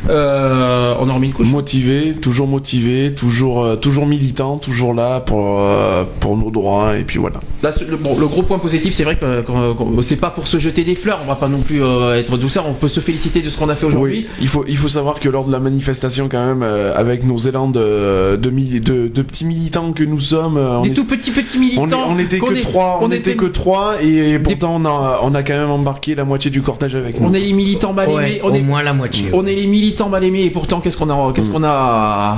Euh, 0.09 0.95
on 0.99 1.09
en 1.09 1.15
remet 1.15 1.27
une 1.27 1.33
couche. 1.33 1.47
Motivé, 1.47 2.13
toujours 2.21 2.47
motivé, 2.47 3.13
toujours, 3.13 3.63
euh, 3.63 3.75
toujours 3.75 4.05
militant, 4.05 4.57
toujours 4.57 4.93
là 4.93 5.19
pour, 5.19 5.59
euh, 5.59 6.03
pour 6.19 6.37
nos 6.37 6.49
droits, 6.51 6.97
et 6.97 7.03
puis 7.03 7.19
voilà. 7.19 7.39
Là, 7.63 7.71
le, 7.89 7.97
bon, 7.97 8.17
le 8.17 8.27
gros 8.27 8.43
point 8.43 8.59
positif, 8.59 8.93
c'est 8.93 9.03
vrai 9.03 9.15
que 9.15 9.41
qu'on- 9.41 10.01
c'est 10.01 10.15
pas 10.17 10.29
pour 10.29 10.47
se 10.47 10.57
jeter 10.59 10.83
des 10.83 10.95
fleurs. 10.95 11.19
On 11.23 11.27
va 11.27 11.35
pas 11.35 11.47
non 11.47 11.61
plus 11.61 11.81
euh, 11.83 12.15
être 12.19 12.37
douceur. 12.37 12.65
On 12.67 12.73
peut 12.73 12.87
se 12.87 12.99
féliciter 12.99 13.41
de 13.41 13.49
ce 13.49 13.57
qu'on 13.57 13.69
a 13.69 13.75
fait 13.75 13.85
aujourd'hui. 13.85 14.25
Oui, 14.29 14.35
il 14.41 14.47
faut, 14.47 14.63
il 14.67 14.77
faut 14.77 14.87
savoir 14.87 15.19
que 15.19 15.29
lors 15.29 15.45
de 15.45 15.51
la 15.51 15.59
manifestation, 15.59 16.27
quand 16.29 16.45
même, 16.45 16.63
euh, 16.63 16.93
avec 16.95 17.23
nos 17.23 17.37
élans 17.37 17.67
de, 17.69 18.35
de, 18.37 18.49
mili- 18.49 18.81
de, 18.81 19.07
de 19.07 19.21
petits 19.21 19.45
militants 19.45 19.91
que 19.93 20.03
nous 20.03 20.19
sommes, 20.19 20.57
euh, 20.57 20.77
on, 20.79 20.81
Des 20.83 20.89
est- 20.89 20.93
tout 20.93 21.05
petits 21.05 21.31
petits 21.31 21.57
militants. 21.59 21.87
on, 22.09 22.17
était 22.19 22.39
que 22.39 22.61
trois, 22.61 22.99
on, 23.01 23.11
était, 23.11 23.35
que 23.35 23.45
trois, 23.45 23.95
et 24.01 24.39
pourtant 24.39 24.75
on 24.81 24.85
a, 24.85 25.19
on 25.23 25.33
a 25.35 25.43
quand 25.43 25.57
même 25.57 25.69
embarqué 25.71 26.15
la 26.15 26.23
moitié 26.25 26.51
du 26.51 26.61
cortège 26.61 26.95
avec 26.95 27.19
nous. 27.19 27.27
On 27.27 27.33
est 27.33 27.39
les 27.39 27.53
militants 27.53 27.93
Ouais, 27.97 28.05
aimés. 28.29 28.41
On 28.43 28.51
au 28.51 28.53
est, 28.55 28.61
moins 28.61 28.83
la 28.83 28.93
moitié. 28.93 29.29
on 29.33 29.45
est 29.45 29.55
les 29.55 29.65
militants 29.67 29.96
mal 30.05 30.23
aimé 30.23 30.43
et 30.43 30.49
pourtant 30.49 30.79
qu'est-ce 30.79 30.97
qu'on 30.97 31.09
a, 31.09 31.33
qu'est-ce 31.33 31.49
qu'on 31.49 31.63
a, 31.63 32.37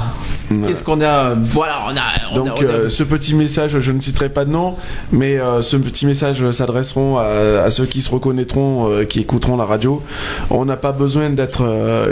qu'est-ce 0.68 0.84
qu'on 0.84 1.02
a, 1.02 1.34
voilà, 1.36 1.74
on 1.88 1.96
a, 1.96 2.02
on 2.30 2.32
a- 2.32 2.36
Donc 2.36 2.48
on 2.58 2.62
a- 2.62 2.66
euh, 2.66 2.90
ce 2.90 3.04
petit 3.04 3.36
message, 3.36 3.78
je 3.80 3.92
ne 3.92 4.00
citerai 4.00 4.30
pas 4.30 4.46
de 4.46 4.50
nom, 4.52 4.76
mais 5.12 5.38
euh, 5.40 5.62
ce 5.62 5.78
petit 5.78 6.06
message 6.06 6.50
s'adresseront 6.52 7.18
à, 7.18 7.24
à 7.64 7.70
ceux 7.70 7.86
qui 7.86 8.02
se 8.02 8.10
reconnaîtront, 8.10 8.90
euh, 8.90 9.04
qui 9.06 9.20
écouteront 9.20 9.58
la 9.58 9.66
radio. 9.66 10.02
On 10.50 10.66
n'a 10.66 10.78
pas 10.78 10.92
besoin 10.94 11.30
d'être 11.30 11.64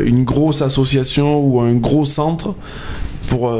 une 0.03 0.23
grosse 0.23 0.61
association 0.61 1.39
ou 1.39 1.61
un 1.61 1.73
gros 1.73 2.05
centre 2.05 2.53
pour 3.27 3.53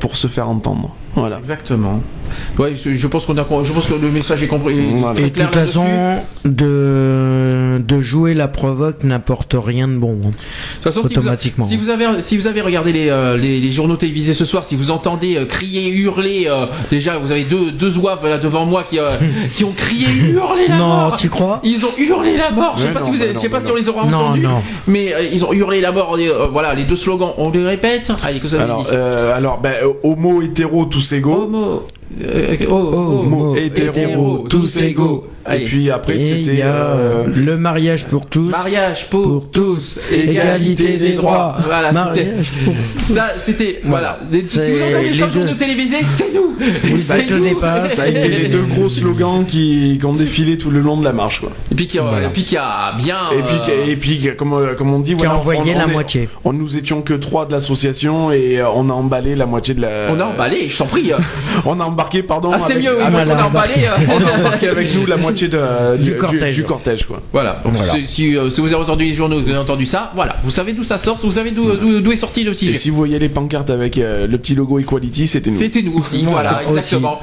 pour 0.00 0.16
se 0.16 0.26
faire 0.26 0.48
entendre. 0.48 0.90
Voilà. 1.14 1.38
Exactement. 1.38 2.02
Ouais, 2.58 2.74
je 2.74 3.06
pense 3.06 3.24
qu'on 3.26 3.36
a, 3.38 3.46
je 3.64 3.72
pense 3.72 3.86
que 3.86 3.94
le 3.94 4.10
message 4.10 4.42
est 4.42 4.46
compris. 4.48 4.78
Voilà. 4.96 5.18
Et 5.20 5.30
toute 5.30 5.54
façon, 5.54 5.86
de, 6.44 7.78
de 7.78 8.00
jouer 8.00 8.34
la 8.34 8.48
provoque 8.48 9.02
n'apporte 9.04 9.56
rien 9.58 9.88
de 9.88 9.96
bon. 9.96 10.18
hein. 10.24 10.28
De 10.30 10.34
toute 10.74 10.82
façon, 10.84 11.02
si 11.08 11.14
vous, 11.14 11.20
Automatiquement. 11.20 11.66
si 11.66 11.76
vous 11.76 11.88
avez, 11.90 12.20
si 12.20 12.36
vous 12.36 12.46
avez 12.46 12.60
regardé 12.60 12.92
les, 12.92 13.08
euh, 13.08 13.36
les, 13.36 13.58
les 13.60 13.70
journaux 13.70 13.96
télévisés 13.96 14.34
ce 14.34 14.44
soir, 14.44 14.64
si 14.64 14.76
vous 14.76 14.90
entendez 14.90 15.36
euh, 15.36 15.46
crier, 15.46 15.88
hurler, 15.90 16.44
euh, 16.48 16.66
déjà 16.90 17.18
vous 17.18 17.32
avez 17.32 17.44
deux, 17.44 17.70
deux 17.72 17.88
là 18.24 18.38
devant 18.38 18.66
moi 18.66 18.84
qui, 18.88 18.98
euh, 18.98 19.10
qui 19.54 19.64
ont 19.64 19.72
crié, 19.72 20.06
hurlé 20.30 20.68
la 20.68 20.76
Non, 20.76 20.86
mort. 20.86 21.16
tu 21.16 21.28
crois? 21.30 21.60
Ils 21.64 21.84
ont 21.84 21.96
hurlé 21.98 22.36
la 22.36 22.50
mort. 22.50 22.74
Je 22.76 22.82
sais 22.84 22.88
pas 22.92 23.00
non, 23.00 23.06
si 23.06 23.12
vous, 23.12 23.18
je 23.18 23.32
non, 23.32 23.40
sais 23.40 23.48
pas 23.48 23.60
si 23.62 23.70
on 23.70 23.74
les 23.74 23.88
aura 23.88 24.06
non. 24.06 24.18
entendus, 24.18 24.42
non. 24.42 24.62
mais 24.86 25.14
euh, 25.14 25.22
ils 25.32 25.44
ont 25.44 25.52
hurlé 25.52 25.80
la 25.80 25.92
mort. 25.92 26.16
euh, 26.28 26.46
voilà, 26.52 26.74
les 26.74 26.84
deux 26.84 26.96
slogans, 26.96 27.32
on 27.38 27.50
les 27.50 27.64
répète. 27.64 28.12
Allez, 28.22 28.38
que 28.38 28.46
vous 28.46 28.54
avez 28.54 28.64
Alors, 28.64 28.82
dit. 28.82 28.90
euh, 28.92 29.36
alors 29.36 29.58
ben, 29.60 29.74
homo, 30.02 30.42
hétéro, 30.42 30.84
tous 30.98 31.12
égaux. 31.12 31.42
Homo, 31.44 31.82
euh, 32.22 32.56
oh, 32.68 32.74
Homo, 32.74 33.18
Homo, 33.20 33.56
hétéro, 33.56 34.46
tous 34.48 34.76
égaux. 34.82 35.26
Et 35.54 35.64
puis 35.64 35.90
après, 35.90 36.18
c'était 36.18 36.60
euh, 36.62 37.24
le 37.34 37.56
mariage 37.56 38.04
pour 38.06 38.26
tous. 38.26 38.50
Mariage 38.50 39.08
pour, 39.10 39.22
pour 39.22 39.50
tous, 39.50 39.98
égalité 40.12 40.96
des 40.98 41.12
droits. 41.12 41.52
Voilà, 41.64 41.92
mariage 41.92 42.50
pour 42.64 42.74
Ça, 43.14 43.28
c'était. 43.44 43.80
Voilà. 43.84 44.18
Des- 44.30 44.44
Si 44.46 44.58
vous 44.58 44.64
entendez 44.64 45.10
les 45.10 45.18
ça 45.18 45.26
deux. 45.26 45.32
journaux 45.32 45.54
télévisés, 45.54 45.96
c'est 46.14 46.32
nous 46.32 47.12
étonnez 47.12 47.50
nous. 47.52 47.60
pas, 47.60 47.80
ça 47.80 48.02
a 48.02 48.06
été 48.08 48.28
les 48.28 48.48
deux 48.48 48.62
gros 48.62 48.88
slogans 48.88 49.44
qui, 49.46 49.96
qui 50.00 50.06
ont 50.06 50.12
défilé 50.14 50.58
tout 50.58 50.70
le 50.70 50.80
long 50.80 50.96
de 50.96 51.04
la 51.04 51.12
marche. 51.12 51.40
Quoi. 51.40 51.50
Et 51.70 51.74
puis 51.74 51.86
qui 51.86 51.98
a, 51.98 52.02
Voilà. 52.02 52.26
et 52.26 52.30
puis 52.30 52.44
qui 52.44 52.56
a 52.56 52.92
bien. 52.98 53.16
Et 53.32 53.42
puis, 53.42 53.72
euh, 53.72 53.86
et 53.86 53.96
puis 53.96 54.28
comme, 54.36 54.52
euh, 54.54 54.74
comme 54.74 54.92
on 54.92 54.98
dit, 54.98 55.14
Qui 55.14 55.24
a 55.24 55.28
voilà, 55.28 55.34
envoyé 55.40 55.60
on- 55.74 55.78
la 55.78 55.84
est- 55.84 55.92
moitié. 55.92 56.28
On 56.44 56.52
nous 56.52 56.76
étions 56.76 57.02
que 57.02 57.14
trois 57.14 57.46
de 57.46 57.52
l'association 57.52 58.32
et 58.32 58.58
euh, 58.60 58.68
on 58.74 58.88
a 58.90 58.92
emballé 58.92 59.34
la 59.36 59.46
moitié 59.46 59.74
de 59.74 59.82
la. 59.82 60.08
on 60.10 60.18
a 60.20 60.24
emballé, 60.24 60.68
je 60.68 60.78
t'en 60.78 60.86
prie. 60.86 61.10
On 61.64 61.78
a 61.80 61.84
embarqué, 61.84 62.22
pardon. 62.22 62.50
Ah, 62.54 62.58
c'est 62.66 62.76
mieux, 62.78 62.90
oui, 62.96 63.02
parce 63.10 63.24
qu'on 63.24 63.28
malin, 63.30 63.42
a 63.42 63.46
emballé. 63.46 63.74
On 64.08 64.26
a 64.26 64.38
embarqué 64.38 64.68
avec 64.68 64.94
nous 64.94 65.06
la 65.06 65.16
moitié 65.16 65.37
de, 65.46 65.96
Du 66.02 66.16
cortège. 66.16 66.56
du 66.56 66.64
cortège, 66.64 67.04
quoi. 67.06 67.22
Voilà. 67.32 67.60
Donc, 67.64 67.74
Voilà. 67.74 67.92
Si, 67.92 68.06
si, 68.08 68.36
euh, 68.36 68.50
si 68.50 68.60
vous 68.60 68.66
avez 68.74 68.82
entendu 68.82 69.04
les 69.04 69.14
journaux, 69.14 69.40
vous 69.40 69.48
avez 69.48 69.58
entendu 69.58 69.86
ça, 69.86 70.10
voilà. 70.16 70.34
Vous 70.42 70.50
savez 70.50 70.72
d'où 70.72 70.82
ça 70.82 70.98
sort, 70.98 71.16
vous 71.22 71.30
savez 71.30 71.52
d'où 71.52 71.70
d'où- 71.76 72.00
d'où 72.00 72.10
est 72.12 72.16
sorti 72.16 72.42
le 72.42 72.50
Et 72.50 72.54
sujet. 72.54 72.76
si 72.76 72.90
vous 72.90 72.96
voyez 72.96 73.20
les 73.20 73.28
pancartes 73.28 73.70
avec 73.70 73.98
euh, 73.98 74.26
le 74.26 74.38
petit 74.38 74.56
logo 74.56 74.80
Equality, 74.80 75.26
c'était 75.28 75.50
nous. 75.50 75.58
C'était 75.58 75.82
nous 75.82 75.98
aussi, 75.98 76.22
voilà, 76.24 76.60
Voilà, 76.62 76.68
exactement. 76.68 77.20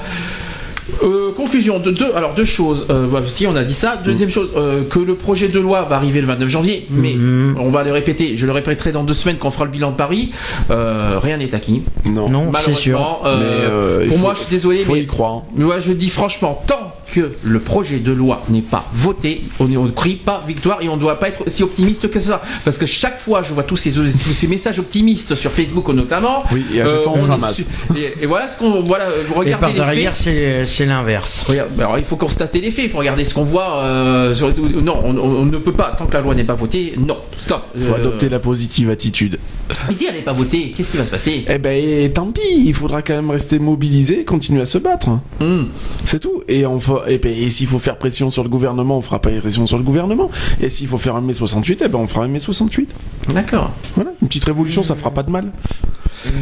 Euh, 1.04 1.32
conclusion 1.36 1.80
de 1.80 1.90
deux, 1.90 2.12
alors 2.16 2.36
deux 2.36 2.46
choses. 2.46 2.86
Euh, 2.92 3.08
voilà, 3.10 3.28
si 3.28 3.48
on 3.48 3.56
a 3.56 3.64
dit 3.64 3.74
ça, 3.74 3.98
deuxième 4.06 4.30
chose, 4.30 4.52
euh, 4.56 4.84
que 4.88 5.00
le 5.00 5.16
projet 5.16 5.48
de 5.48 5.60
loi 5.60 5.82
va 5.82 5.96
arriver 5.96 6.22
le 6.22 6.28
29 6.28 6.48
janvier, 6.48 6.86
mais 6.92 7.14
Mhm. 7.16 7.58
on 7.60 7.70
va 7.72 7.84
le 7.84 7.92
répéter. 7.92 8.38
Je 8.38 8.46
le 8.46 8.52
répéterai 8.52 8.92
dans 8.92 9.04
deux 9.04 9.16
semaines 9.16 9.38
quand 9.40 9.48
on 9.48 9.52
fera 9.52 9.66
le 9.66 9.72
bilan 9.72 9.92
de 9.92 9.96
Paris. 9.96 10.32
Euh, 10.70 11.18
rien 11.22 11.38
n'est 11.38 11.56
acquis. 11.56 11.82
Non. 12.06 12.30
Non, 12.30 12.52
c'est 12.60 12.74
sûr. 12.74 13.00
Malheureusement, 13.00 13.22
euh, 13.26 13.40
Mais, 13.40 13.66
euh, 13.66 14.00
il 14.04 14.08
pour 14.10 14.18
faut- 14.18 14.24
moi, 14.24 14.34
je 14.36 14.40
suis 14.42 14.56
désolé, 14.56 14.78
Faut 14.78 14.94
mais 14.94 15.02
y 15.02 15.06
croire. 15.08 15.42
Mais 15.56 15.64
ouais, 15.66 15.82
je 15.82 15.92
dis 15.92 16.10
franchement, 16.10 16.62
tant 16.68 16.94
que 17.16 17.32
le 17.44 17.60
projet 17.60 18.00
de 18.00 18.12
loi 18.12 18.44
n'est 18.50 18.62
pas 18.62 18.86
voté, 18.94 19.44
on 19.60 19.66
ne 19.68 19.90
crie 19.90 20.16
pas 20.16 20.44
victoire 20.48 20.82
et 20.82 20.90
on 20.90 20.96
ne 20.96 21.02
doit 21.02 21.20
pas 21.20 21.30
être 21.30 21.44
si 21.48 21.64
optimiste 21.64 22.10
que 22.10 22.20
ça. 22.20 22.42
Parce 22.64 22.78
que 22.78 22.86
chaque 22.86 23.18
fois, 23.20 23.42
je 23.42 23.54
vois 23.54 23.64
tous 23.64 23.76
ces, 23.78 23.92
tous 23.94 24.08
ces 24.08 24.48
messages 24.48 24.80
optimistes 24.80 25.36
sur 25.36 25.52
Facebook 25.52 25.88
notamment. 25.90 26.44
Oui, 26.52 26.64
et 26.74 26.82
à 26.82 26.86
chaque 26.86 27.02
fois, 27.02 27.14
on 27.16 27.18
se 27.18 27.26
est 27.28 27.30
ramasse. 27.30 27.70
Et, 27.96 28.24
et 28.24 28.26
voilà 28.26 28.48
ce 28.48 28.58
qu'on 28.58 28.82
voilà. 28.82 29.06
Vous 29.28 29.34
Et 29.34 29.38
regardez 29.38 29.60
par 29.60 29.70
les 29.70 29.76
derrière, 29.96 30.16
faits. 30.16 30.66
c'est 30.68 30.86
l'inverse. 30.86 31.46
Alors 31.80 31.98
il 31.98 32.04
faut 32.04 32.16
constater 32.18 32.60
les 32.62 32.72
faits, 32.72 32.86
il 32.86 32.92
faut 32.92 32.98
regarder 33.00 33.24
ce 33.26 33.34
qu'on 33.34 33.44
voit. 33.44 33.78
euh, 33.80 34.34
sur 34.34 34.54
non, 34.84 35.00
on, 35.06 35.46
ne 35.46 35.58
peut 35.58 35.72
pas 35.72 35.96
tant 35.98 36.06
que 36.06 36.14
la 36.14 36.22
loi 36.22 36.36
n'est 36.36 36.44
pas 36.44 36.56
votée. 36.56 36.94
Non, 36.98 37.18
stop. 37.38 37.64
Faut 37.78 37.92
Euh, 37.94 37.96
adopter 37.96 38.30
la 38.30 38.40
positive 38.40 38.90
attitude. 38.90 39.40
Mais 39.88 39.96
si 39.96 40.06
elle 40.06 40.16
n'est 40.16 40.22
pas 40.22 40.34
votée, 40.34 40.74
qu'est-ce 40.76 40.92
qui 40.92 40.98
va 40.98 41.06
se 41.06 41.10
passer? 41.12 41.44
Eh 41.50 41.58
ben, 41.58 41.72
et 41.76 42.12
tant 42.14 42.28
pis, 42.32 42.42
il 42.66 42.74
faudra 42.74 43.02
quand 43.02 43.16
même 43.16 43.32
rester 43.32 43.58
mobilisé, 43.58 44.24
continuer 44.24 44.62
à 44.62 44.66
se 44.66 44.78
battre. 44.78 45.10
Hum. 45.42 45.70
C'est 46.06 46.20
tout. 46.20 46.44
Et, 46.48 46.66
on 46.66 46.80
fa- 46.80 47.05
et, 47.08 47.20
et 47.26 47.50
s'il 47.50 47.68
faut 47.68 47.80
faire 47.80 47.98
pression 47.98 48.30
sur 48.30 48.44
le 48.44 48.50
gouvernement, 48.50 48.98
on 48.98 49.02
fera 49.02 49.22
pas 49.22 49.30
pression 49.32 49.66
sur 49.66 49.78
le 49.78 49.84
gouvernement. 49.84 50.30
Et 50.62 50.70
s'il 50.70 50.88
faut 50.88 50.98
faire 50.98 51.16
un 51.16 51.22
mai 51.22 51.34
68, 51.34 51.84
eh 51.86 51.88
ben, 51.88 52.00
on 52.00 52.08
fera 52.08 52.26
un 52.26 52.28
mai 52.28 52.40
68. 52.40 52.96
D'accord. 53.34 53.72
Voilà, 53.96 54.12
une 54.22 54.28
petite 54.28 54.46
révolution, 54.46 54.84
ça 54.84 54.96
fera 54.96 55.12
pas 55.12 55.24
de 55.24 55.32
mal. 55.32 55.52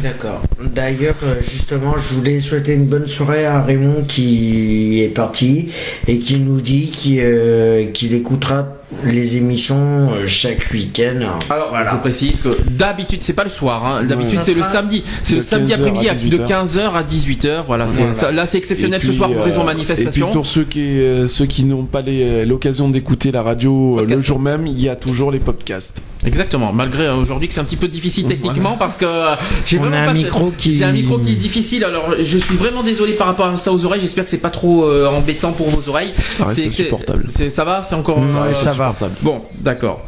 D'accord. 0.02 0.42
D'ailleurs, 0.74 1.16
euh, 1.24 1.40
justement, 1.42 1.94
je 1.98 2.14
voulais 2.14 2.40
souhaiter 2.40 2.72
une 2.72 2.86
bonne 2.86 3.06
soirée 3.06 3.44
à 3.44 3.62
Raymond 3.62 4.04
qui 4.08 5.02
est 5.02 5.08
parti 5.08 5.70
et 6.06 6.18
qui 6.18 6.38
nous 6.38 6.60
dit 6.60 6.90
qu'il 6.90 7.20
euh, 7.20 7.86
qu'il 7.92 8.14
écoutera 8.14 8.66
les 9.04 9.36
émissions 9.36 10.10
euh, 10.12 10.26
chaque 10.26 10.68
week-end. 10.72 11.20
Alors, 11.50 11.68
Voilà. 11.70 11.92
je 11.92 11.96
précise 11.98 12.40
que 12.40 12.56
d'habitude, 12.70 13.20
c'est 13.22 13.32
pas 13.32 13.44
le 13.44 13.50
soir, 13.50 13.84
hein. 13.84 14.04
d'habitude 14.04 14.40
c'est 14.42 14.54
le 14.54 14.62
samedi, 14.62 15.02
c'est 15.22 15.36
le 15.36 15.42
samedi 15.42 15.70
15 15.72 15.80
heures 15.80 15.86
après-midi 15.88 16.30
de 16.30 16.36
18 16.36 16.44
15h 16.44 16.94
à 16.94 17.02
18h, 17.02 17.64
voilà, 17.66 17.88
c'est- 17.88 17.96
Voilà. 17.98 18.12
ça- 18.12 18.32
là 18.32 18.46
c'est 18.46 18.58
exceptionnel 18.58 18.98
Et 18.98 19.00
puis, 19.00 19.08
ce 19.08 19.14
soir 19.14 19.30
pour 19.30 19.40
euh, 19.40 19.44
raison 19.44 19.62
Et 19.62 19.66
manifestation. 19.66 20.26
puis 20.26 20.34
pour 20.34 20.46
ceux 20.46 20.64
qui, 20.64 21.00
euh, 21.00 21.26
ceux 21.26 21.46
qui 21.46 21.64
n'ont 21.64 21.84
pas 21.84 22.02
les- 22.02 22.44
l'occasion 22.46 22.88
d'écouter 22.88 23.32
la 23.32 23.42
radio 23.42 24.00
euh, 24.00 24.06
le 24.06 24.18
jour 24.22 24.38
même, 24.38 24.66
il 24.66 24.80
y 24.80 24.88
a 24.88 24.96
toujours 24.96 25.30
les 25.30 25.38
podcasts. 25.40 26.02
Exactement, 26.26 26.72
malgré 26.72 27.04
euh, 27.06 27.16
aujourd'hui 27.16 27.48
que 27.48 27.54
c'est 27.54 27.60
un 27.60 27.64
petit 27.64 27.76
peu 27.76 27.88
difficile 27.88 28.24
techniquement 28.26 28.76
parce 28.78 28.96
que 28.96 29.04
euh, 29.04 29.34
j'ai 29.66 29.78
vraiment 29.78 29.96
un 29.96 30.06
pas 30.06 30.12
micro 30.14 30.52
qui- 30.56 30.74
j'ai 30.74 30.84
un 30.84 30.92
micro 30.92 31.18
qui 31.18 31.32
est 31.32 31.36
difficile 31.36 31.84
alors 31.84 32.14
je 32.22 32.38
suis 32.38 32.56
vraiment 32.56 32.82
désolé 32.82 33.12
par 33.12 33.26
rapport 33.26 33.46
à 33.46 33.56
ça 33.56 33.72
aux 33.72 33.84
oreilles, 33.84 34.00
j'espère 34.00 34.24
que 34.24 34.30
c'est 34.30 34.38
pas 34.38 34.50
trop 34.50 34.84
euh, 34.84 35.06
embêtant 35.08 35.52
pour 35.52 35.68
vos 35.68 35.88
oreilles. 35.90 36.12
Ça 36.30 36.46
reste 36.46 36.70
supportable. 36.72 37.26
Ça 37.50 37.64
va, 37.64 37.82
c'est 37.82 37.94
encore 37.94 38.18
Ouais, 38.18 38.24
euh, 38.48 38.52
ça 38.52 38.72
va. 38.72 38.83
Bon, 39.22 39.42
d'accord. 39.60 40.02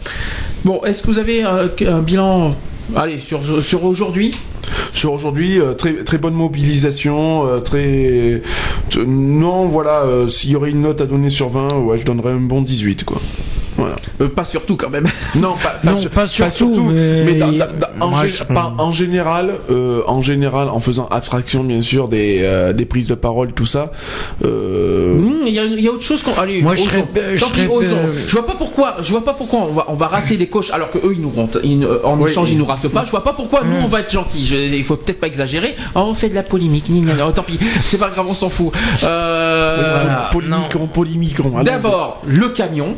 Bon, 0.65 0.83
est-ce 0.85 1.03
que 1.03 1.09
vous 1.09 1.19
avez 1.19 1.45
euh, 1.45 1.69
un 1.87 2.01
bilan 2.01 2.55
allez 2.95 3.19
sur 3.19 3.41
sur 3.63 3.85
aujourd'hui? 3.85 4.33
Sur 4.93 5.13
aujourd'hui, 5.13 5.61
euh, 5.61 5.75
très 5.75 6.05
très 6.05 6.19
bonne 6.19 6.35
mobilisation, 6.35 7.47
euh, 7.47 7.61
très 7.61 8.43
non 9.07 9.67
voilà, 9.67 10.03
euh, 10.03 10.29
s'il 10.29 10.51
y 10.51 10.57
aurait 10.57 10.71
une 10.71 10.83
note 10.83 11.01
à 11.01 11.07
donner 11.07 11.31
sur 11.31 11.49
20, 11.51 11.75
ouais, 11.79 11.97
je 11.99 12.05
donnerais 12.05 12.33
un 12.33 12.41
bon 12.41 12.63
18 12.63 13.05
quoi. 13.05 13.21
Voilà. 13.87 13.97
Euh, 14.21 14.29
Pas 14.35 14.45
surtout 14.45 14.77
quand 14.77 14.91
même. 14.91 15.07
Non, 15.35 15.55
pas, 15.63 15.75
Non, 15.85 15.93
pas 16.15 16.27
surtout, 16.27 16.91
mais- 16.93 17.35
dans- 17.35 17.53
dans- 17.53 17.59
dans- 17.99 18.07
en, 18.07 18.23
gé- 18.23 18.45
pas- 18.47 18.91
général, 18.93 19.55
euh, 19.71 20.03
en 20.07 20.23
général, 20.23 20.69
en 20.69 20.81
faisant 20.81 21.07
abstraction 21.11 21.63
bien 21.65 21.83
sûr 21.83 22.09
des, 22.09 22.41
euh, 22.43 22.73
des 22.73 22.85
prises 22.87 23.09
de 23.09 23.15
parole, 23.15 23.53
tout 23.53 23.67
ça. 23.67 23.91
euh, 24.45 25.15
Hmm, 25.15 25.47
Il 25.47 25.53
y, 25.55 25.59
a, 25.59 25.65
il 25.65 25.81
y 25.81 25.89
a 25.89 25.93
autre 25.93 26.03
chose 26.03 26.23
qu'on. 26.23 26.35
Allez, 26.35 26.63
Moi, 26.63 26.75
je 26.75 26.83
osons. 26.83 26.91
je 27.35 27.41
Tant 27.41 27.51
pis, 27.51 27.61
serais- 27.63 27.67
osons. 27.69 27.97
Je 28.27 28.33
vois 28.33 28.47
pas 28.47 28.55
pourquoi. 28.55 28.97
Je 29.03 29.11
vois 29.11 29.25
pas 29.25 29.35
pourquoi 29.35 29.61
on 29.61 29.73
va, 29.75 29.85
on 29.89 29.95
va 29.95 30.07
rater 30.09 30.37
les 30.37 30.47
coachs 30.49 30.71
alors 30.73 30.91
que 30.91 30.99
eux 30.99 31.13
ils 31.15 31.21
nous. 31.21 31.33
Ils, 31.63 31.85
euh, 31.85 31.99
en 32.05 32.19
Oui. 32.19 32.31
échange 32.31 32.51
ils 32.51 32.59
nous 32.59 32.67
ratent 32.67 32.89
pas. 32.89 33.05
Je 33.05 33.11
vois 33.11 33.23
pas 33.25 33.33
pourquoi 33.33 33.63
nous 33.65 33.77
on 33.85 33.89
va 33.89 34.01
être 34.01 34.11
gentils. 34.13 34.45
Je- 34.47 34.57
il 34.57 34.85
faut 34.85 34.97
peut-être 34.97 35.21
pas 35.21 35.27
exagérer. 35.29 35.75
Oh, 35.95 36.01
on 36.07 36.15
fait 36.15 36.29
de 36.29 36.35
la 36.35 36.43
polémique. 36.43 36.89
Ni, 36.89 37.01
ni, 37.01 37.13
ni. 37.13 37.21
Oh, 37.27 37.31
tant 37.33 37.43
pis. 37.43 37.59
C'est 37.81 37.99
pas 37.99 38.09
grave, 38.09 38.27
on 38.29 38.35
s'en 38.35 38.49
fout. 38.49 38.73
Euh, 39.05 40.01
voilà. 40.03 40.31
Polémicron. 40.33 40.89
allons-y. 41.55 41.65
D'abord 41.65 42.23
le 42.27 42.49
camion. 42.49 42.95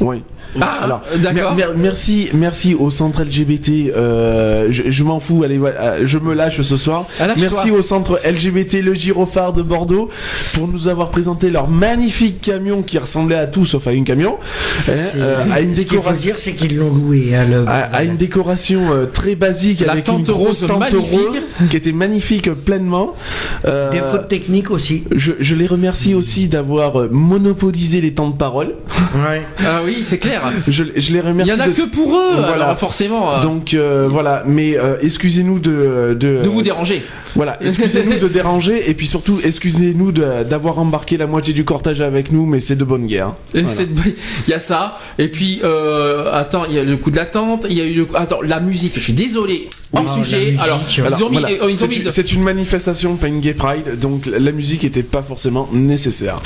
Oui. 0.00 0.22
Ah, 0.60 0.78
Alors, 0.84 1.02
d'accord. 1.18 1.54
mer- 1.54 1.68
mer- 1.68 1.76
merci, 1.76 2.30
merci 2.32 2.74
au 2.74 2.90
centre 2.90 3.22
LGBT. 3.22 3.92
euh, 3.94 4.68
je 4.70 4.84
je 4.90 5.04
m'en 5.04 5.20
fous. 5.20 5.42
Allez, 5.44 5.58
voilà, 5.58 6.02
je 6.06 6.16
me 6.18 6.32
lâche 6.32 6.62
ce 6.62 6.76
soir. 6.78 7.04
Ah. 7.20 7.26
Merci 7.36 7.70
au 7.70 7.82
centre 7.82 8.18
LGBT 8.24 8.80
Le 8.82 8.94
Girophare 8.94 9.52
de 9.52 9.60
Bordeaux 9.62 10.08
pour 10.54 10.66
nous 10.66 10.88
avoir 10.88 11.10
présenté 11.10 11.50
leur 11.50 11.68
magnifique 11.68 12.40
camion 12.40 12.82
qui 12.82 12.96
ressemblait 12.96 13.36
à 13.36 13.46
tout 13.46 13.66
sauf 13.66 13.86
à 13.88 13.92
une 13.92 14.04
camion, 14.04 14.36
hein, 14.88 14.92
euh, 15.16 15.44
à 15.52 15.60
une 15.60 15.74
Ce 15.76 15.80
qu'il 15.82 15.88
faut 15.88 15.96
décoration. 15.96 16.22
dire, 16.30 16.38
c'est 16.38 16.52
qu'ils 16.54 16.76
l'ont 16.76 16.94
loué. 16.94 17.34
hein, 17.34 17.44
le- 17.48 17.68
À, 17.68 17.80
à 17.94 18.02
une 18.04 18.16
décoration 18.16 18.80
euh, 18.92 19.04
très 19.04 19.34
basique 19.34 19.80
La 19.80 19.92
avec 19.92 20.08
une 20.08 20.14
tente 20.14 20.24
grosse 20.24 20.60
rose 20.62 20.66
tente 20.68 20.78
magnifique. 20.80 21.18
rose 21.18 21.68
qui 21.68 21.76
était 21.76 21.92
magnifique 21.92 22.50
pleinement. 22.54 23.12
Euh, 23.66 23.90
Des 23.90 23.98
fautes 24.00 24.28
techniques 24.28 24.70
aussi. 24.70 25.04
je, 25.14 25.32
je 25.38 25.54
les 25.54 25.66
remercie 25.66 26.14
aussi 26.14 26.48
d'avoir 26.48 27.10
monopolisé 27.10 28.00
les 28.00 28.14
temps 28.14 28.28
de 28.30 28.36
parole. 28.36 28.74
Ouais. 29.14 29.42
Ah 29.66 29.80
oui, 29.84 29.87
c'est 30.02 30.18
clair. 30.18 30.42
Je, 30.66 30.84
je 30.96 31.12
les 31.12 31.18
Il 31.18 31.20
remercie. 31.20 31.50
y 31.52 31.54
en 31.54 31.60
a 31.60 31.68
de- 31.68 31.72
que 31.72 31.82
pour 31.88 32.16
eux. 32.16 32.34
Voilà. 32.36 32.64
Alors 32.66 32.78
forcément. 32.78 33.34
euh, 33.34 33.40
Donc 33.40 33.74
euh, 33.74 34.08
voilà, 34.10 34.44
mais 34.46 34.76
euh, 34.78 34.96
excusez-nous 35.02 35.58
de, 35.58 36.16
de, 36.18 36.42
de 36.42 36.48
vous 36.48 36.62
déranger. 36.62 37.02
Voilà, 37.34 37.58
excusez-nous 37.64 38.18
de 38.18 38.28
déranger 38.28 38.88
et 38.90 38.94
puis 38.94 39.06
surtout 39.06 39.38
excusez-nous 39.44 40.12
d'avoir 40.12 40.78
embarqué 40.78 41.16
la 41.16 41.26
moitié 41.26 41.52
du 41.54 41.64
cortège 41.64 42.00
avec 42.00 42.32
nous, 42.32 42.46
mais 42.46 42.60
c'est 42.60 42.76
de 42.76 42.84
bonne 42.84 43.06
guerre. 43.06 43.34
Voilà. 43.52 43.68
Il 44.46 44.50
y 44.50 44.54
a 44.54 44.58
ça. 44.60 44.98
Et 45.18 45.28
puis, 45.28 45.60
euh, 45.64 46.32
attends, 46.32 46.64
il 46.64 46.74
y 46.74 46.78
a 46.78 46.84
le 46.84 46.96
coup 46.96 47.10
de 47.10 47.16
l'attente. 47.16 47.66
Il 47.68 47.76
y 47.76 47.80
a 47.80 47.84
eu 47.84 47.94
le... 47.94 48.06
Attends, 48.14 48.40
la 48.42 48.60
musique. 48.60 48.94
Je 48.96 49.00
suis 49.00 49.12
désolé. 49.12 49.68
hors 49.92 50.04
Ah, 50.08 50.14
sujet. 50.22 50.54
Alors, 50.62 50.80
alors, 51.06 51.18
ils 51.18 51.24
ont 51.24 51.30
mis, 51.30 51.38
Voilà. 51.40 51.50
ils 51.54 51.62
ont 51.62 51.72
C'est 51.74 51.88
mis 51.88 51.96
une- 51.96 52.02
de- 52.04 52.08
c'est 52.08 52.32
une 52.32 52.42
manifestation, 52.42 53.16
pas 53.16 53.28
une 53.28 53.40
gay 53.40 53.54
pride, 53.54 53.98
donc 54.00 54.26
la 54.26 54.52
musique 54.52 54.84
était 54.84 55.02
pas 55.02 55.22
forcément 55.22 55.68
nécessaire. 55.72 56.40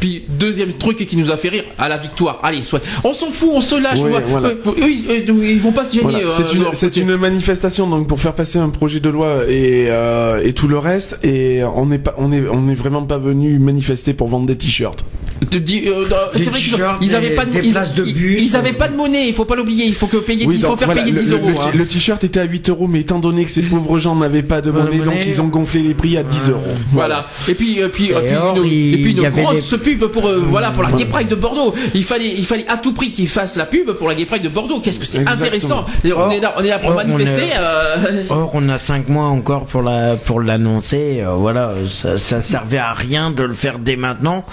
Puis 0.00 0.24
deuxième 0.28 0.72
truc 0.74 1.06
qui 1.06 1.16
nous 1.16 1.30
a 1.30 1.36
fait 1.36 1.48
rire, 1.48 1.64
à 1.78 1.88
la 1.88 1.96
victoire. 1.96 2.40
Allez, 2.42 2.62
soit. 2.62 2.81
On 3.04 3.14
s'en 3.14 3.30
fout, 3.30 3.50
on 3.52 3.60
se 3.60 3.74
lâche. 3.80 3.98
Ouais, 4.00 4.10
voilà. 4.26 4.48
euh, 4.48 4.54
eux, 4.66 4.90
ils, 4.90 5.10
euh, 5.10 5.50
ils 5.52 5.60
vont 5.60 5.72
pas 5.72 5.84
se 5.84 5.92
gêner. 5.94 6.02
Voilà. 6.02 6.18
euh, 6.18 6.28
C'est 6.28 6.52
une, 6.54 6.64
c'est 6.72 7.04
manifestation 7.16 7.86
donc 7.88 8.06
pour 8.08 8.20
faire 8.20 8.34
passer 8.34 8.58
un 8.58 8.68
projet 8.68 9.00
de 9.00 9.08
loi 9.08 9.42
et, 9.48 9.86
euh, 9.88 10.40
et 10.44 10.52
tout 10.52 10.68
le 10.68 10.78
reste 10.78 11.18
et 11.24 11.62
on 11.74 11.86
n'est 11.86 11.98
pas 11.98 12.14
on 12.18 12.32
est 12.32 12.42
on 12.50 12.68
est 12.68 12.74
vraiment 12.74 13.02
pas 13.04 13.18
venu 13.18 13.58
manifester 13.58 14.12
pour 14.14 14.28
vendre 14.28 14.46
des 14.46 14.56
t-shirts. 14.56 15.04
De 15.50 15.56
euh, 15.58 16.04
Des 16.36 16.44
c'est 16.44 16.50
vrai 16.50 16.60
qu'ils 16.60 16.74
ont- 16.74 16.76
t-shirts, 16.76 16.98
ils 17.02 17.14
avaient 17.16 17.30
pas 17.30 17.44
de, 17.44 17.50
des 17.50 17.60
ils, 17.66 17.72
places 17.72 17.94
de 17.94 18.04
ils- 18.06 18.14
bus. 18.14 18.40
ils 18.42 18.54
avaient 18.56 18.72
pas 18.74 18.86
de 18.88 18.96
monnaie, 18.96 19.26
il 19.26 19.34
faut 19.34 19.44
pas 19.44 19.56
l'oublier, 19.56 19.86
il 19.86 19.94
faut 19.94 20.06
que 20.06 20.18
payer, 20.18 20.46
il 20.48 20.60
faut 20.60 20.76
faire 20.76 20.86
voilà, 20.86 21.02
payer 21.02 21.12
le, 21.12 21.20
10 21.22 21.30
le- 21.30 21.36
euros. 21.36 21.48
le- 21.48 21.56
hein. 21.56 21.70
le 21.74 21.84
t-shirt 21.84 22.22
était 22.22 22.38
à 22.38 22.44
8 22.44 22.68
euros 22.70 22.86
mais 22.86 23.00
étant 23.00 23.18
donné 23.18 23.44
que 23.44 23.50
ces 23.50 23.62
pauvres 23.62 23.98
gens 23.98 24.14
n'avaient 24.14 24.44
pas 24.44 24.60
de 24.60 24.70
monnaie, 24.70 24.98
donc 24.98 25.14
ils 25.26 25.42
ont 25.42 25.48
gonflé 25.48 25.82
les 25.82 25.94
prix 25.94 26.16
à 26.16 26.22
10 26.22 26.50
euros. 26.50 26.60
Voilà. 26.92 27.26
Et 27.48 27.54
puis, 27.54 27.80
puis, 27.92 28.12
puis 28.22 28.36
or, 28.36 28.56
une, 28.58 28.64
il- 28.70 28.94
et 28.94 29.02
puis 29.02 29.12
une 29.20 29.28
grosse 29.30 29.70
des- 29.70 29.78
pub 29.78 30.04
pour, 30.06 30.26
euh, 30.28 30.38
voilà, 30.48 30.70
pour 30.70 30.84
la 30.84 30.92
Gay 30.92 31.06
Pride 31.06 31.28
de 31.28 31.34
Bordeaux. 31.34 31.74
Il 31.94 32.04
fallait, 32.04 32.32
il 32.38 32.46
fallait 32.46 32.66
à 32.72 32.78
tout 32.78 32.92
prix 32.94 33.10
qu'ils 33.12 33.28
fassent 33.28 33.56
la 33.56 33.66
pub 33.66 33.90
pour 33.92 34.08
la 34.08 34.14
Gay 34.14 34.24
Pride 34.24 34.42
de 34.42 34.48
Bordeaux. 34.48 34.80
Qu'est-ce 34.80 34.98
que 35.00 35.06
c'est 35.06 35.26
intéressant. 35.26 35.84
On 36.04 36.10
Or- 36.10 36.32
est 36.32 36.40
là, 36.40 36.54
on 36.58 36.62
est 36.64 36.68
là 36.68 36.78
pour 36.78 36.90
or, 36.90 37.00
on 37.04 37.06
manifester. 37.08 37.48
est- 37.48 37.58
euh, 37.58 38.22
Or, 38.30 38.50
on 38.54 38.68
a 38.68 38.78
cinq 38.78 39.08
mois 39.08 39.26
encore 39.26 39.66
pour 39.66 39.82
la 39.82 40.16
pour 40.16 40.40
l'annoncer. 40.40 41.20
euh, 41.20 41.32
voilà, 41.32 41.72
ça, 41.92 42.18
ça 42.18 42.40
servait 42.40 42.78
à 42.78 42.92
rien 42.92 43.30
de 43.30 43.42
le 43.42 43.52
faire 43.54 43.78
dès 43.78 43.96
maintenant. 43.96 44.44